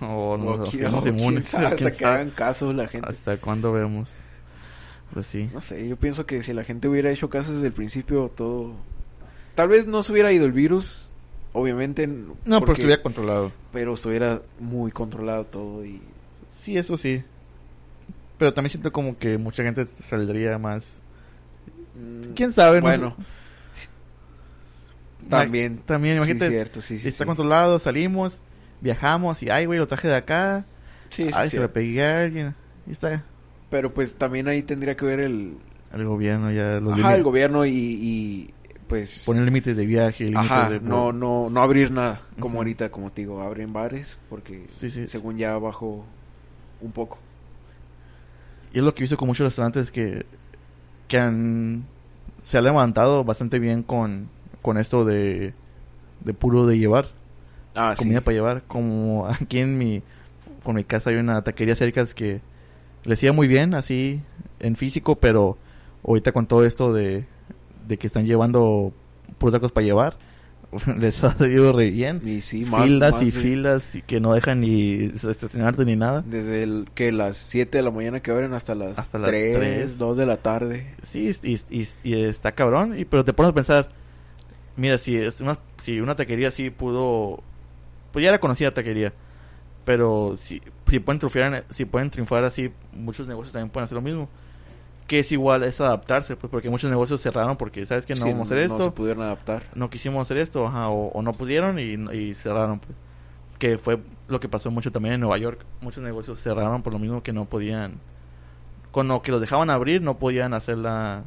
O 0.00 0.36
nos 0.38 0.60
o 0.60 0.64
qui- 0.64 0.76
hacemos 0.86 1.00
o 1.00 1.02
quién 1.02 1.18
inmunes. 1.18 1.48
sabe, 1.50 1.66
hasta 1.66 1.90
que 1.92 2.04
hagan 2.06 2.30
caso 2.30 2.72
la 2.72 2.88
gente. 2.88 3.08
¿Hasta 3.10 3.36
cuándo 3.36 3.70
vemos? 3.72 4.10
Pues 5.14 5.26
sí. 5.26 5.48
No 5.54 5.60
sé, 5.60 5.88
yo 5.88 5.96
pienso 5.96 6.26
que 6.26 6.42
si 6.42 6.52
la 6.52 6.64
gente 6.64 6.88
hubiera 6.88 7.10
hecho 7.10 7.30
caso 7.30 7.54
desde 7.54 7.68
el 7.68 7.72
principio, 7.72 8.30
todo... 8.34 8.72
Tal 9.54 9.68
vez 9.68 9.86
no 9.86 10.02
se 10.02 10.10
hubiera 10.12 10.32
ido 10.32 10.44
el 10.44 10.52
virus, 10.52 11.08
obviamente. 11.52 12.06
No, 12.08 12.26
pero 12.44 12.60
porque- 12.60 12.82
estuviera 12.82 13.02
controlado. 13.02 13.52
pero 13.72 13.94
estuviera 13.94 14.42
muy 14.58 14.90
controlado 14.90 15.44
todo 15.46 15.84
y... 15.86 16.02
Sí, 16.60 16.76
eso 16.76 16.96
sí. 16.96 17.22
Pero 18.38 18.52
también 18.52 18.70
siento 18.72 18.90
como 18.92 19.16
que 19.16 19.38
mucha 19.38 19.62
gente 19.62 19.86
saldría 20.08 20.58
más. 20.58 20.84
mm, 21.94 22.32
¿Quién 22.34 22.52
sabe? 22.52 22.78
No 22.78 22.82
Bueno, 22.88 23.16
sé. 23.72 23.88
también. 25.28 25.78
También, 25.86 26.14
Sí, 26.14 26.30
imagínate. 26.30 26.48
cierto, 26.50 26.80
sí, 26.80 26.98
sí. 26.98 27.08
está 27.08 27.24
sí. 27.24 27.26
controlado, 27.26 27.78
salimos, 27.78 28.38
viajamos 28.80 29.42
y, 29.42 29.50
ay, 29.50 29.66
güey, 29.66 29.78
lo 29.78 29.86
traje 29.86 30.08
de 30.08 30.16
acá. 30.16 30.64
Sí, 31.10 31.24
sí, 31.26 31.30
ay, 31.32 31.48
se 31.50 31.56
sí. 31.58 31.62
lo 31.62 31.72
pegué 31.72 32.04
a 32.04 32.22
alguien. 32.24 32.54
Y 32.86 32.90
está 32.92 33.22
Pero 33.74 33.92
pues 33.92 34.14
también 34.14 34.46
ahí 34.46 34.62
tendría 34.62 34.96
que 34.96 35.04
ver 35.04 35.18
el... 35.18 35.56
el 35.92 36.04
gobierno 36.04 36.52
ya. 36.52 36.78
Los 36.78 36.92
Ajá, 36.92 37.16
el 37.16 37.24
gobierno 37.24 37.66
y, 37.66 37.72
y 37.72 38.50
pues... 38.86 39.24
Poner 39.26 39.42
límites 39.42 39.76
de 39.76 39.84
viaje, 39.84 40.26
límites 40.26 40.48
Ajá, 40.48 40.70
de. 40.70 40.78
no, 40.78 41.12
no, 41.12 41.50
no 41.50 41.60
abrir 41.60 41.90
nada, 41.90 42.22
como 42.38 42.58
ahorita, 42.58 42.92
como 42.92 43.10
te 43.10 43.22
digo, 43.22 43.42
abren 43.42 43.72
bares 43.72 44.16
porque 44.30 44.66
Sí, 44.78 44.90
sí. 44.90 45.08
según 45.08 45.38
ya 45.38 45.58
bajó 45.58 46.04
un 46.80 46.92
poco. 46.92 47.18
Y 48.72 48.78
es 48.78 48.84
lo 48.84 48.94
que 48.94 49.00
he 49.00 49.02
visto 49.02 49.16
con 49.16 49.26
muchos 49.26 49.44
restaurantes 49.44 49.90
que, 49.90 50.24
que 51.08 51.18
han, 51.18 51.82
se 52.44 52.58
han 52.58 52.62
levantado 52.62 53.24
bastante 53.24 53.58
bien 53.58 53.82
con, 53.82 54.28
con 54.62 54.78
esto 54.78 55.04
de, 55.04 55.52
de 56.24 56.32
puro 56.32 56.64
de 56.68 56.78
llevar. 56.78 57.06
Ah, 57.74 57.94
comida 57.98 58.20
para 58.20 58.36
llevar. 58.36 58.62
Como 58.68 59.26
aquí 59.26 59.58
en 59.58 59.78
mi, 59.78 60.00
con 60.62 60.76
mi 60.76 60.84
casa 60.84 61.10
hay 61.10 61.16
una 61.16 61.42
taquería 61.42 61.74
cerca 61.74 62.06
que 62.06 62.40
les 63.04 63.22
iba 63.22 63.32
muy 63.32 63.48
bien, 63.48 63.74
así 63.74 64.20
en 64.60 64.76
físico, 64.76 65.16
pero 65.16 65.56
ahorita 66.06 66.32
con 66.32 66.46
todo 66.46 66.64
esto 66.64 66.92
de, 66.92 67.24
de 67.86 67.96
que 67.98 68.06
están 68.06 68.26
llevando 68.26 68.92
puros 69.38 69.52
tacos 69.52 69.72
para 69.72 69.84
llevar, 69.86 70.16
les 70.98 71.22
ha 71.22 71.36
ido 71.46 71.72
re 71.72 71.90
bien. 71.90 72.20
Y 72.24 72.40
sí, 72.40 72.64
más, 72.64 72.86
filas 72.86 73.12
más 73.14 73.22
y 73.22 73.30
filas 73.30 73.94
y 73.94 74.02
que 74.02 74.20
no 74.20 74.34
dejan 74.34 74.60
ni 74.60 75.04
estacionarte 75.04 75.84
ni 75.84 75.96
nada. 75.96 76.22
Desde 76.26 76.62
el, 76.62 76.88
que 76.94 77.12
las 77.12 77.36
7 77.36 77.78
de 77.78 77.84
la 77.84 77.90
mañana 77.90 78.20
que 78.20 78.30
abren 78.30 78.54
hasta 78.54 78.74
las, 78.74 78.98
Hasta 78.98 79.18
las 79.18 79.30
3, 79.30 79.56
tres. 79.56 79.98
2 79.98 80.16
de 80.16 80.26
la 80.26 80.36
tarde. 80.38 80.94
Sí, 81.02 81.30
y, 81.42 81.54
y- 81.70 81.88
y 82.02 82.22
está 82.24 82.52
cabrón, 82.52 82.98
y, 82.98 83.04
pero 83.04 83.24
te 83.24 83.32
pones 83.32 83.50
a 83.52 83.54
pensar, 83.54 83.90
mira, 84.76 84.98
si 84.98 85.16
es 85.16 85.40
una, 85.40 85.58
si 85.82 86.00
una 86.00 86.16
taquería 86.16 86.50
sí 86.50 86.70
pudo, 86.70 87.42
pues 88.12 88.22
ya 88.22 88.30
era 88.30 88.40
conocida 88.40 88.72
taquería, 88.72 89.12
pero 89.84 90.34
si, 90.36 90.60
si 90.88 90.98
pueden 91.00 91.18
triunfar, 91.18 91.64
si 91.70 91.84
pueden 91.84 92.10
triunfar 92.10 92.44
así, 92.44 92.70
muchos 92.92 93.26
negocios 93.26 93.52
también 93.52 93.70
pueden 93.70 93.84
hacer 93.84 93.96
lo 93.96 94.02
mismo. 94.02 94.28
Que 95.06 95.18
es 95.18 95.30
igual, 95.32 95.62
es 95.64 95.80
adaptarse, 95.82 96.34
pues 96.36 96.50
porque 96.50 96.70
muchos 96.70 96.88
negocios 96.88 97.20
cerraron 97.20 97.56
porque, 97.58 97.84
¿sabes 97.84 98.06
que 98.06 98.14
No 98.14 98.24
Sí, 98.24 98.32
vamos 98.32 98.50
a 98.50 98.54
hacer 98.54 98.68
No 98.68 98.74
esto, 98.74 98.84
se 98.84 98.90
pudieron 98.92 99.22
adaptar. 99.22 99.64
no 99.74 99.90
quisimos 99.90 100.22
hacer 100.22 100.38
esto, 100.38 100.66
ajá, 100.66 100.88
o, 100.88 101.08
o 101.08 101.20
no 101.22 101.34
pudieron 101.34 101.78
y, 101.78 101.94
y 102.16 102.34
cerraron, 102.34 102.78
pues. 102.80 102.92
Que 103.58 103.78
fue 103.78 104.00
lo 104.28 104.40
que 104.40 104.48
pasó 104.48 104.70
mucho 104.70 104.90
también 104.92 105.14
en 105.14 105.20
Nueva 105.20 105.36
York. 105.38 105.64
Muchos 105.82 106.02
negocios 106.02 106.38
cerraron 106.40 106.82
por 106.82 106.92
lo 106.92 106.98
mismo 106.98 107.22
que 107.22 107.32
no 107.32 107.44
podían, 107.44 108.00
con 108.90 109.06
lo 109.08 109.20
que 109.22 109.30
los 109.30 109.40
dejaban 109.40 109.68
abrir, 109.70 110.00
no 110.02 110.16
podían 110.18 110.54
hacer 110.54 110.78
la, 110.78 111.22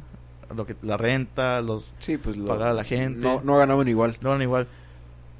lo 0.54 0.66
que, 0.66 0.74
la 0.82 0.96
renta, 0.96 1.60
los 1.62 1.90
Sí, 2.00 2.16
pues 2.18 2.36
lo- 2.36 2.46
Pagar 2.48 2.68
a 2.68 2.72
la 2.74 2.84
gente. 2.84 3.20
No, 3.20 3.40
no 3.44 3.56
ganaban 3.58 3.86
igual. 3.88 4.16
no 4.20 4.30
eran 4.30 4.42
igual. 4.42 4.66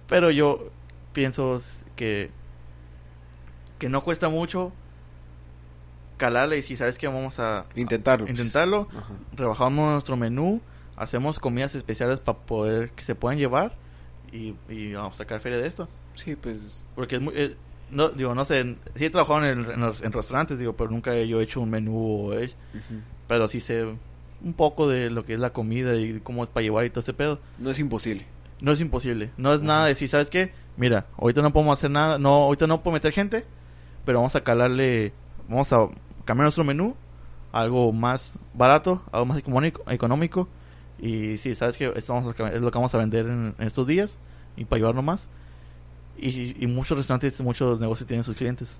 Pero 0.08 0.30
yo 0.30 0.70
pienso 1.12 1.60
que 1.96 2.30
que 3.78 3.88
no 3.88 4.02
cuesta 4.02 4.28
mucho 4.28 4.72
calarle 6.16 6.58
y 6.58 6.62
si 6.62 6.76
sabes 6.76 6.98
que 6.98 7.06
vamos 7.06 7.38
a 7.38 7.64
Intentarlo. 7.76 8.26
a 8.26 8.30
intentarlo, 8.30 8.88
Ajá. 8.96 9.14
rebajamos 9.36 9.92
nuestro 9.92 10.16
menú, 10.16 10.60
hacemos 10.96 11.38
comidas 11.38 11.74
especiales 11.74 12.18
para 12.20 12.38
poder 12.38 12.90
que 12.90 13.04
se 13.04 13.14
puedan 13.14 13.38
llevar 13.38 13.72
y, 14.32 14.54
y 14.68 14.92
vamos 14.94 15.14
a 15.14 15.18
sacar 15.18 15.40
feria 15.40 15.58
de 15.58 15.66
esto. 15.68 15.88
Sí, 16.16 16.34
pues 16.34 16.84
Porque 16.94 17.16
es 17.16 17.22
muy... 17.22 17.34
es- 17.36 17.56
no, 17.90 18.10
digo, 18.10 18.34
no 18.34 18.44
sé, 18.44 18.76
sí 18.96 19.06
he 19.06 19.10
trabajado 19.10 19.46
en, 19.46 19.60
el- 19.60 19.70
en 19.70 19.82
en 19.82 20.12
restaurantes, 20.12 20.58
digo, 20.58 20.74
pero 20.74 20.90
nunca 20.90 21.14
yo 21.22 21.40
he 21.40 21.44
hecho 21.44 21.60
un 21.62 21.70
menú 21.70 22.26
ujú. 22.34 23.00
pero 23.26 23.48
sí 23.48 23.62
sé 23.62 23.84
un 24.42 24.52
poco 24.52 24.88
de 24.88 25.08
lo 25.10 25.24
que 25.24 25.32
es 25.34 25.40
la 25.40 25.54
comida 25.54 25.96
y 25.96 26.20
cómo 26.20 26.44
es 26.44 26.50
para 26.50 26.64
llevar 26.64 26.84
y 26.84 26.90
todo 26.90 27.00
ese 27.00 27.14
pedo. 27.14 27.38
no 27.58 27.70
es 27.70 27.78
imposible. 27.78 28.26
No 28.60 28.72
es 28.72 28.80
imposible. 28.80 29.30
No 29.38 29.54
es 29.54 29.62
nada 29.62 29.84
de 29.84 29.90
decir, 29.90 30.08
¿sabes 30.08 30.28
qué? 30.30 30.52
Mira, 30.76 31.06
ahorita 31.16 31.40
no 31.42 31.52
podemos 31.52 31.78
hacer 31.78 31.90
nada. 31.92 32.18
No, 32.18 32.30
ahorita 32.44 32.66
no 32.66 32.82
puedo 32.82 32.92
meter 32.94 33.12
gente. 33.12 33.44
Pero 34.08 34.20
vamos 34.20 34.34
a 34.36 34.40
calarle. 34.42 35.12
Vamos 35.50 35.70
a 35.70 35.86
cambiar 36.24 36.44
nuestro 36.46 36.64
menú. 36.64 36.94
Algo 37.52 37.92
más 37.92 38.38
barato, 38.54 39.02
algo 39.12 39.26
más 39.26 39.36
económico. 39.36 39.82
económico 39.90 40.48
y 40.98 41.36
sí, 41.36 41.54
¿sabes 41.54 41.76
qué? 41.76 41.92
Esto 41.94 42.14
vamos 42.14 42.34
a- 42.40 42.48
es 42.48 42.62
lo 42.62 42.70
que 42.70 42.78
vamos 42.78 42.94
a 42.94 42.96
vender 42.98 43.26
en, 43.26 43.54
en 43.58 43.66
estos 43.66 43.86
días. 43.86 44.16
Y 44.56 44.64
para 44.64 44.78
llevarlo 44.78 45.02
más. 45.02 45.28
Y, 46.16 46.56
y 46.58 46.66
muchos 46.68 46.96
restaurantes, 46.96 47.38
muchos 47.42 47.80
negocios 47.80 48.06
tienen 48.06 48.24
sus 48.24 48.34
clientes. 48.34 48.78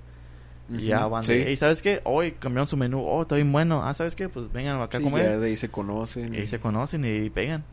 Y 0.70 0.86
ya 0.86 1.00
Ujú. 1.02 1.10
van 1.10 1.24
Sí. 1.24 1.32
"Hey, 1.44 1.58
¿sabes 1.58 1.82
qué? 1.82 2.00
Hoy 2.04 2.32
cambiaron 2.32 2.66
su 2.66 2.78
menú. 2.78 3.04
Oh, 3.06 3.20
está 3.20 3.34
bien 3.34 3.52
bueno. 3.52 3.82
Ah, 3.84 3.92
¿sabes 3.92 4.14
qué? 4.14 4.30
Pues 4.30 4.50
vengan 4.50 4.80
acá 4.80 4.96
Sí, 4.96 5.04
a 5.06 5.10
comer. 5.10 5.24
ya 5.26 5.36
de 5.38 5.46
ahí 5.46 5.56
se 5.56 5.68
conocen. 5.68 6.34
Y 6.34 6.38
ahí 6.38 6.48
se 6.48 6.58
conocen 6.58 7.04
y 7.04 7.28
pegan. 7.28 7.64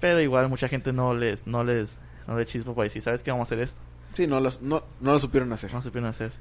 Pero 0.00 0.20
igual 0.20 0.50
mucha 0.50 0.68
gente 0.68 0.92
no 0.92 1.14
les, 1.14 1.46
no 1.46 1.64
les, 1.64 1.96
no 2.26 2.36
les 2.38 2.46
chispa 2.46 2.74
para 2.74 2.84
decir, 2.84 3.00
¿sabes 3.00 3.22
qué? 3.22 3.30
Vamos 3.30 3.46
a 3.46 3.48
hacer 3.54 3.60
esto. 3.60 3.80
Sí, 4.12 4.26
no, 4.26 4.38
los, 4.38 4.60
no, 4.60 4.82
no 5.00 5.12
lo 5.12 5.18
supieron 5.18 5.50
hacer, 5.52 5.72
No 5.72 5.80
se 5.80 5.88
supieron 5.88 6.08
hacer, 6.10 6.32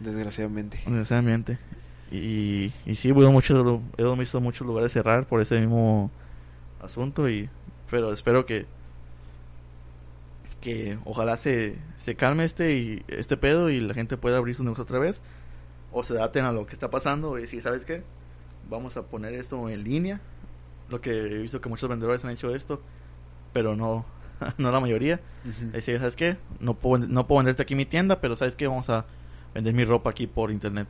desgraciadamente. 0.00 0.78
desgraciadamente. 0.84 1.58
Y, 2.10 2.72
y 2.86 2.96
sí, 2.96 3.12
hubo 3.12 3.30
muchos, 3.30 3.80
hemos 3.96 4.18
visto 4.18 4.40
muchos 4.40 4.66
lugares 4.66 4.92
cerrar 4.92 5.26
por 5.26 5.40
ese 5.40 5.60
mismo 5.60 6.10
asunto 6.82 7.28
y, 7.28 7.48
pero 7.88 8.12
espero 8.12 8.46
que, 8.46 8.66
que 10.60 10.98
ojalá 11.04 11.36
se, 11.36 11.76
se 12.04 12.16
calme 12.16 12.44
este 12.44 12.74
y 12.74 13.04
este 13.08 13.36
pedo 13.36 13.70
y 13.70 13.80
la 13.80 13.94
gente 13.94 14.16
pueda 14.16 14.38
abrir 14.38 14.56
su 14.56 14.64
negocio 14.64 14.84
otra 14.84 14.98
vez 14.98 15.20
o 15.92 16.02
se 16.02 16.14
adapten 16.14 16.44
a 16.44 16.52
lo 16.52 16.66
que 16.66 16.74
está 16.74 16.90
pasando 16.90 17.38
y 17.38 17.42
decir, 17.42 17.62
¿sabes 17.62 17.84
qué? 17.84 18.02
Vamos 18.68 18.96
a 18.96 19.02
poner 19.02 19.34
esto 19.34 19.68
en 19.68 19.84
línea. 19.84 20.20
Lo 20.88 21.00
que 21.00 21.10
he 21.10 21.38
visto 21.38 21.60
que 21.60 21.68
muchos 21.68 21.88
vendedores 21.88 22.24
han 22.24 22.30
hecho 22.30 22.54
esto, 22.54 22.82
pero 23.52 23.76
no 23.76 24.04
no 24.58 24.70
la 24.72 24.80
mayoría. 24.80 25.20
Ujú. 25.44 25.70
Decir, 25.72 25.98
¿sabes 25.98 26.16
qué? 26.16 26.36
No 26.58 26.74
puedo, 26.74 27.06
no 27.06 27.26
puedo 27.26 27.38
venderte 27.38 27.62
aquí 27.62 27.74
mi 27.74 27.86
tienda, 27.86 28.20
pero 28.20 28.36
¿sabes 28.36 28.56
qué? 28.56 28.66
Vamos 28.66 28.90
a 28.90 29.04
vender 29.54 29.74
mi 29.74 29.84
ropa 29.84 30.10
aquí 30.10 30.26
por 30.26 30.50
internet. 30.50 30.88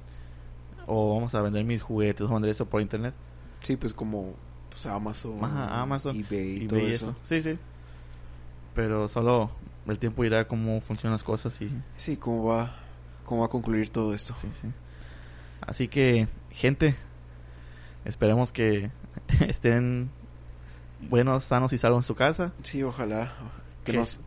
O 0.87 1.15
vamos 1.15 1.35
a 1.35 1.41
vender 1.43 1.65
mis 1.65 1.83
juguetes, 1.83 2.21
vamos 2.23 2.33
a 2.33 2.35
vender 2.37 2.51
esto 2.51 2.67
por 2.67 2.81
internet. 2.81 3.15
Sí, 3.63 3.77
pues 3.77 3.93
como 3.93 4.35
pues, 4.71 4.87
Amazon, 4.87 5.45
Ajá, 5.45 5.81
Amazon, 5.83 6.17
eBay 6.17 6.65
y 6.65 6.67
todo 6.67 6.79
eso. 6.81 7.15
Sí, 7.25 7.41
sí. 7.43 7.59
Pero 8.75 9.09
solo 9.09 9.51
el 9.87 9.99
tiempo 9.99 10.23
dirá 10.23 10.47
cómo 10.47 10.81
funcionan 10.81 11.13
las 11.15 11.23
cosas 11.23 11.61
y 11.61 11.71
Sí, 11.97 12.17
cómo 12.17 12.45
va, 12.45 12.77
cómo 13.25 13.41
va 13.43 13.47
a 13.47 13.51
concluir 13.51 13.91
todo 13.91 14.15
esto. 14.15 14.35
sí, 14.41 14.49
sí. 14.61 14.69
Así 15.61 15.89
que, 15.89 16.27
gente, 16.51 16.95
esperemos 18.05 18.51
que 18.53 18.91
estén 19.41 20.11
buenos, 21.09 21.45
sanos 21.45 21.73
y 21.73 21.79
salvos 21.79 22.05
en 22.05 22.07
su 22.07 22.15
casa. 22.15 22.53
Sí, 22.63 22.83
ojalá 22.83 23.33
que 23.85 23.93
Que- 23.93 23.99
nos 23.99 24.21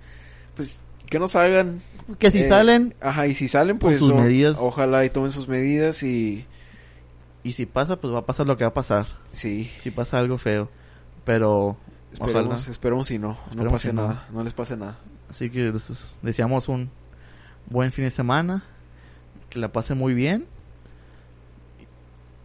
pues 0.55 0.79
que 1.13 1.19
nos 1.19 1.35
hagan 1.35 1.81
Que 2.19 2.31
si 2.31 2.39
eh, 2.39 2.47
salen 2.47 2.95
ajá, 2.99 3.27
y 3.27 3.35
si 3.35 3.47
salen 3.47 3.77
pues 3.79 3.99
sus 3.99 4.09
o- 4.09 4.15
medidas. 4.17 4.57
ojalá 4.59 5.05
y 5.05 5.09
tomen 5.09 5.31
sus 5.31 5.47
medidas 5.47 6.03
y 6.03 6.45
y 7.43 7.53
si 7.53 7.65
pasa, 7.65 7.99
pues 7.99 8.13
va 8.13 8.19
a 8.19 8.25
pasar 8.25 8.47
lo 8.47 8.57
que 8.57 8.63
va 8.63 8.69
a 8.69 8.73
pasar. 8.73 9.05
sí, 9.31 9.69
Si 9.81 9.91
pasa 9.91 10.17
algo 10.19 10.37
feo. 10.37 10.69
Pero 11.25 11.75
esperemos, 12.13 12.45
ojalá. 12.61 12.71
esperemos 12.71 13.07
si 13.07 13.19
no, 13.19 13.29
no 13.29 13.37
Esperemos 13.49 13.73
pase 13.73 13.89
si 13.89 13.95
no. 13.95 14.07
nada, 14.07 14.27
no 14.31 14.43
les 14.43 14.53
pase 14.53 14.75
nada. 14.77 14.97
Así 15.29 15.49
que 15.49 15.59
les 15.71 16.15
deseamos 16.21 16.67
un 16.69 16.89
buen 17.69 17.91
fin 17.91 18.05
de 18.05 18.11
semana. 18.11 18.63
Que 19.49 19.59
la 19.59 19.71
pasen 19.71 19.97
muy 19.97 20.13
bien. 20.13 20.45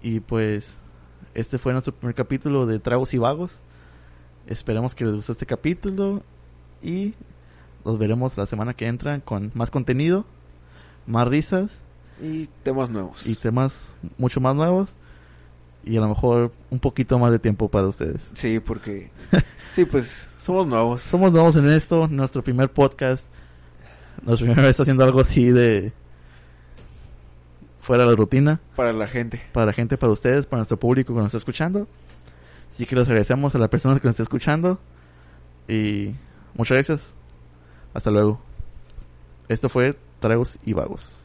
Y 0.03 0.21
pues, 0.21 0.77
este 1.35 1.59
fue 1.59 1.73
nuestro 1.73 1.95
primer 1.95 2.15
capítulo 2.15 2.67
de 2.67 2.79
Tragos 2.79 3.15
y 3.15 3.19
Vagos. 3.19 3.59
Esperemos 4.47 4.95
que 4.95 5.05
les 5.05 5.15
gustó 5.15 5.33
este 5.33 5.47
capítulo. 5.47 6.23
Y 6.83 7.15
nos 7.89 7.99
veremos 7.99 8.37
la 8.37 8.47
semana 8.47 8.75
que 8.75 8.87
entra 8.87 9.19
con 9.21 9.51
más 9.55 9.71
contenido, 9.71 10.25
más 11.07 11.27
risas 11.27 11.81
Y 12.23 12.47
temas 12.63 12.91
nuevos. 12.91 13.27
y 13.27 13.35
temas 13.35 13.89
mucho 14.19 14.41
más 14.41 14.55
nuevos. 14.55 14.91
Y 15.85 15.97
a 15.97 16.01
lo 16.01 16.09
mejor 16.09 16.53
un 16.71 16.81
poquito 16.81 17.19
más 17.19 17.31
de 17.31 17.39
tiempo 17.39 17.69
para 17.69 17.87
ustedes. 17.87 18.21
Sí, 18.35 18.61
porque 18.61 19.11
sí, 19.73 19.85
pues 19.87 20.29
somos 20.39 20.67
nuevos. 20.67 21.01
Somos 21.03 21.33
nuevos 21.33 21.57
en 21.57 21.67
esto, 21.73 22.07
nuestro 22.09 22.43
primer 22.45 22.71
podcast. 22.71 23.25
Nuestra 24.23 24.47
primera 24.47 24.67
vez 24.69 24.79
haciendo 24.79 25.05
algo 25.05 25.21
así 25.21 25.51
de 25.51 25.93
fuera 27.81 28.05
de 28.05 28.11
la 28.11 28.17
rutina. 28.17 28.61
para 28.77 28.93
la 28.93 29.07
gente. 29.07 29.41
Para 29.53 29.67
la 29.67 29.73
gente, 29.73 29.97
para 29.97 30.13
ustedes, 30.13 30.45
para 30.47 30.59
nuestro 30.59 30.79
público 30.79 31.15
que 31.15 31.19
nos 31.21 31.27
está 31.29 31.39
escuchando. 31.39 31.87
Así 32.71 32.85
que 32.85 32.95
les 32.95 33.09
agradecemos 33.09 33.55
a 33.55 33.59
la 33.59 33.69
persona 33.69 33.99
que 33.99 34.07
nos 34.09 34.13
está 34.15 34.25
escuchando. 34.25 34.79
Y 35.69 36.13
muchas 36.55 36.77
gracias. 36.77 37.15
Hasta 37.95 38.11
luego. 38.11 38.39
Esto 39.49 39.69
fue 39.69 39.97
Tragos 40.21 40.59
y 40.65 40.73
Vagos. 40.75 41.18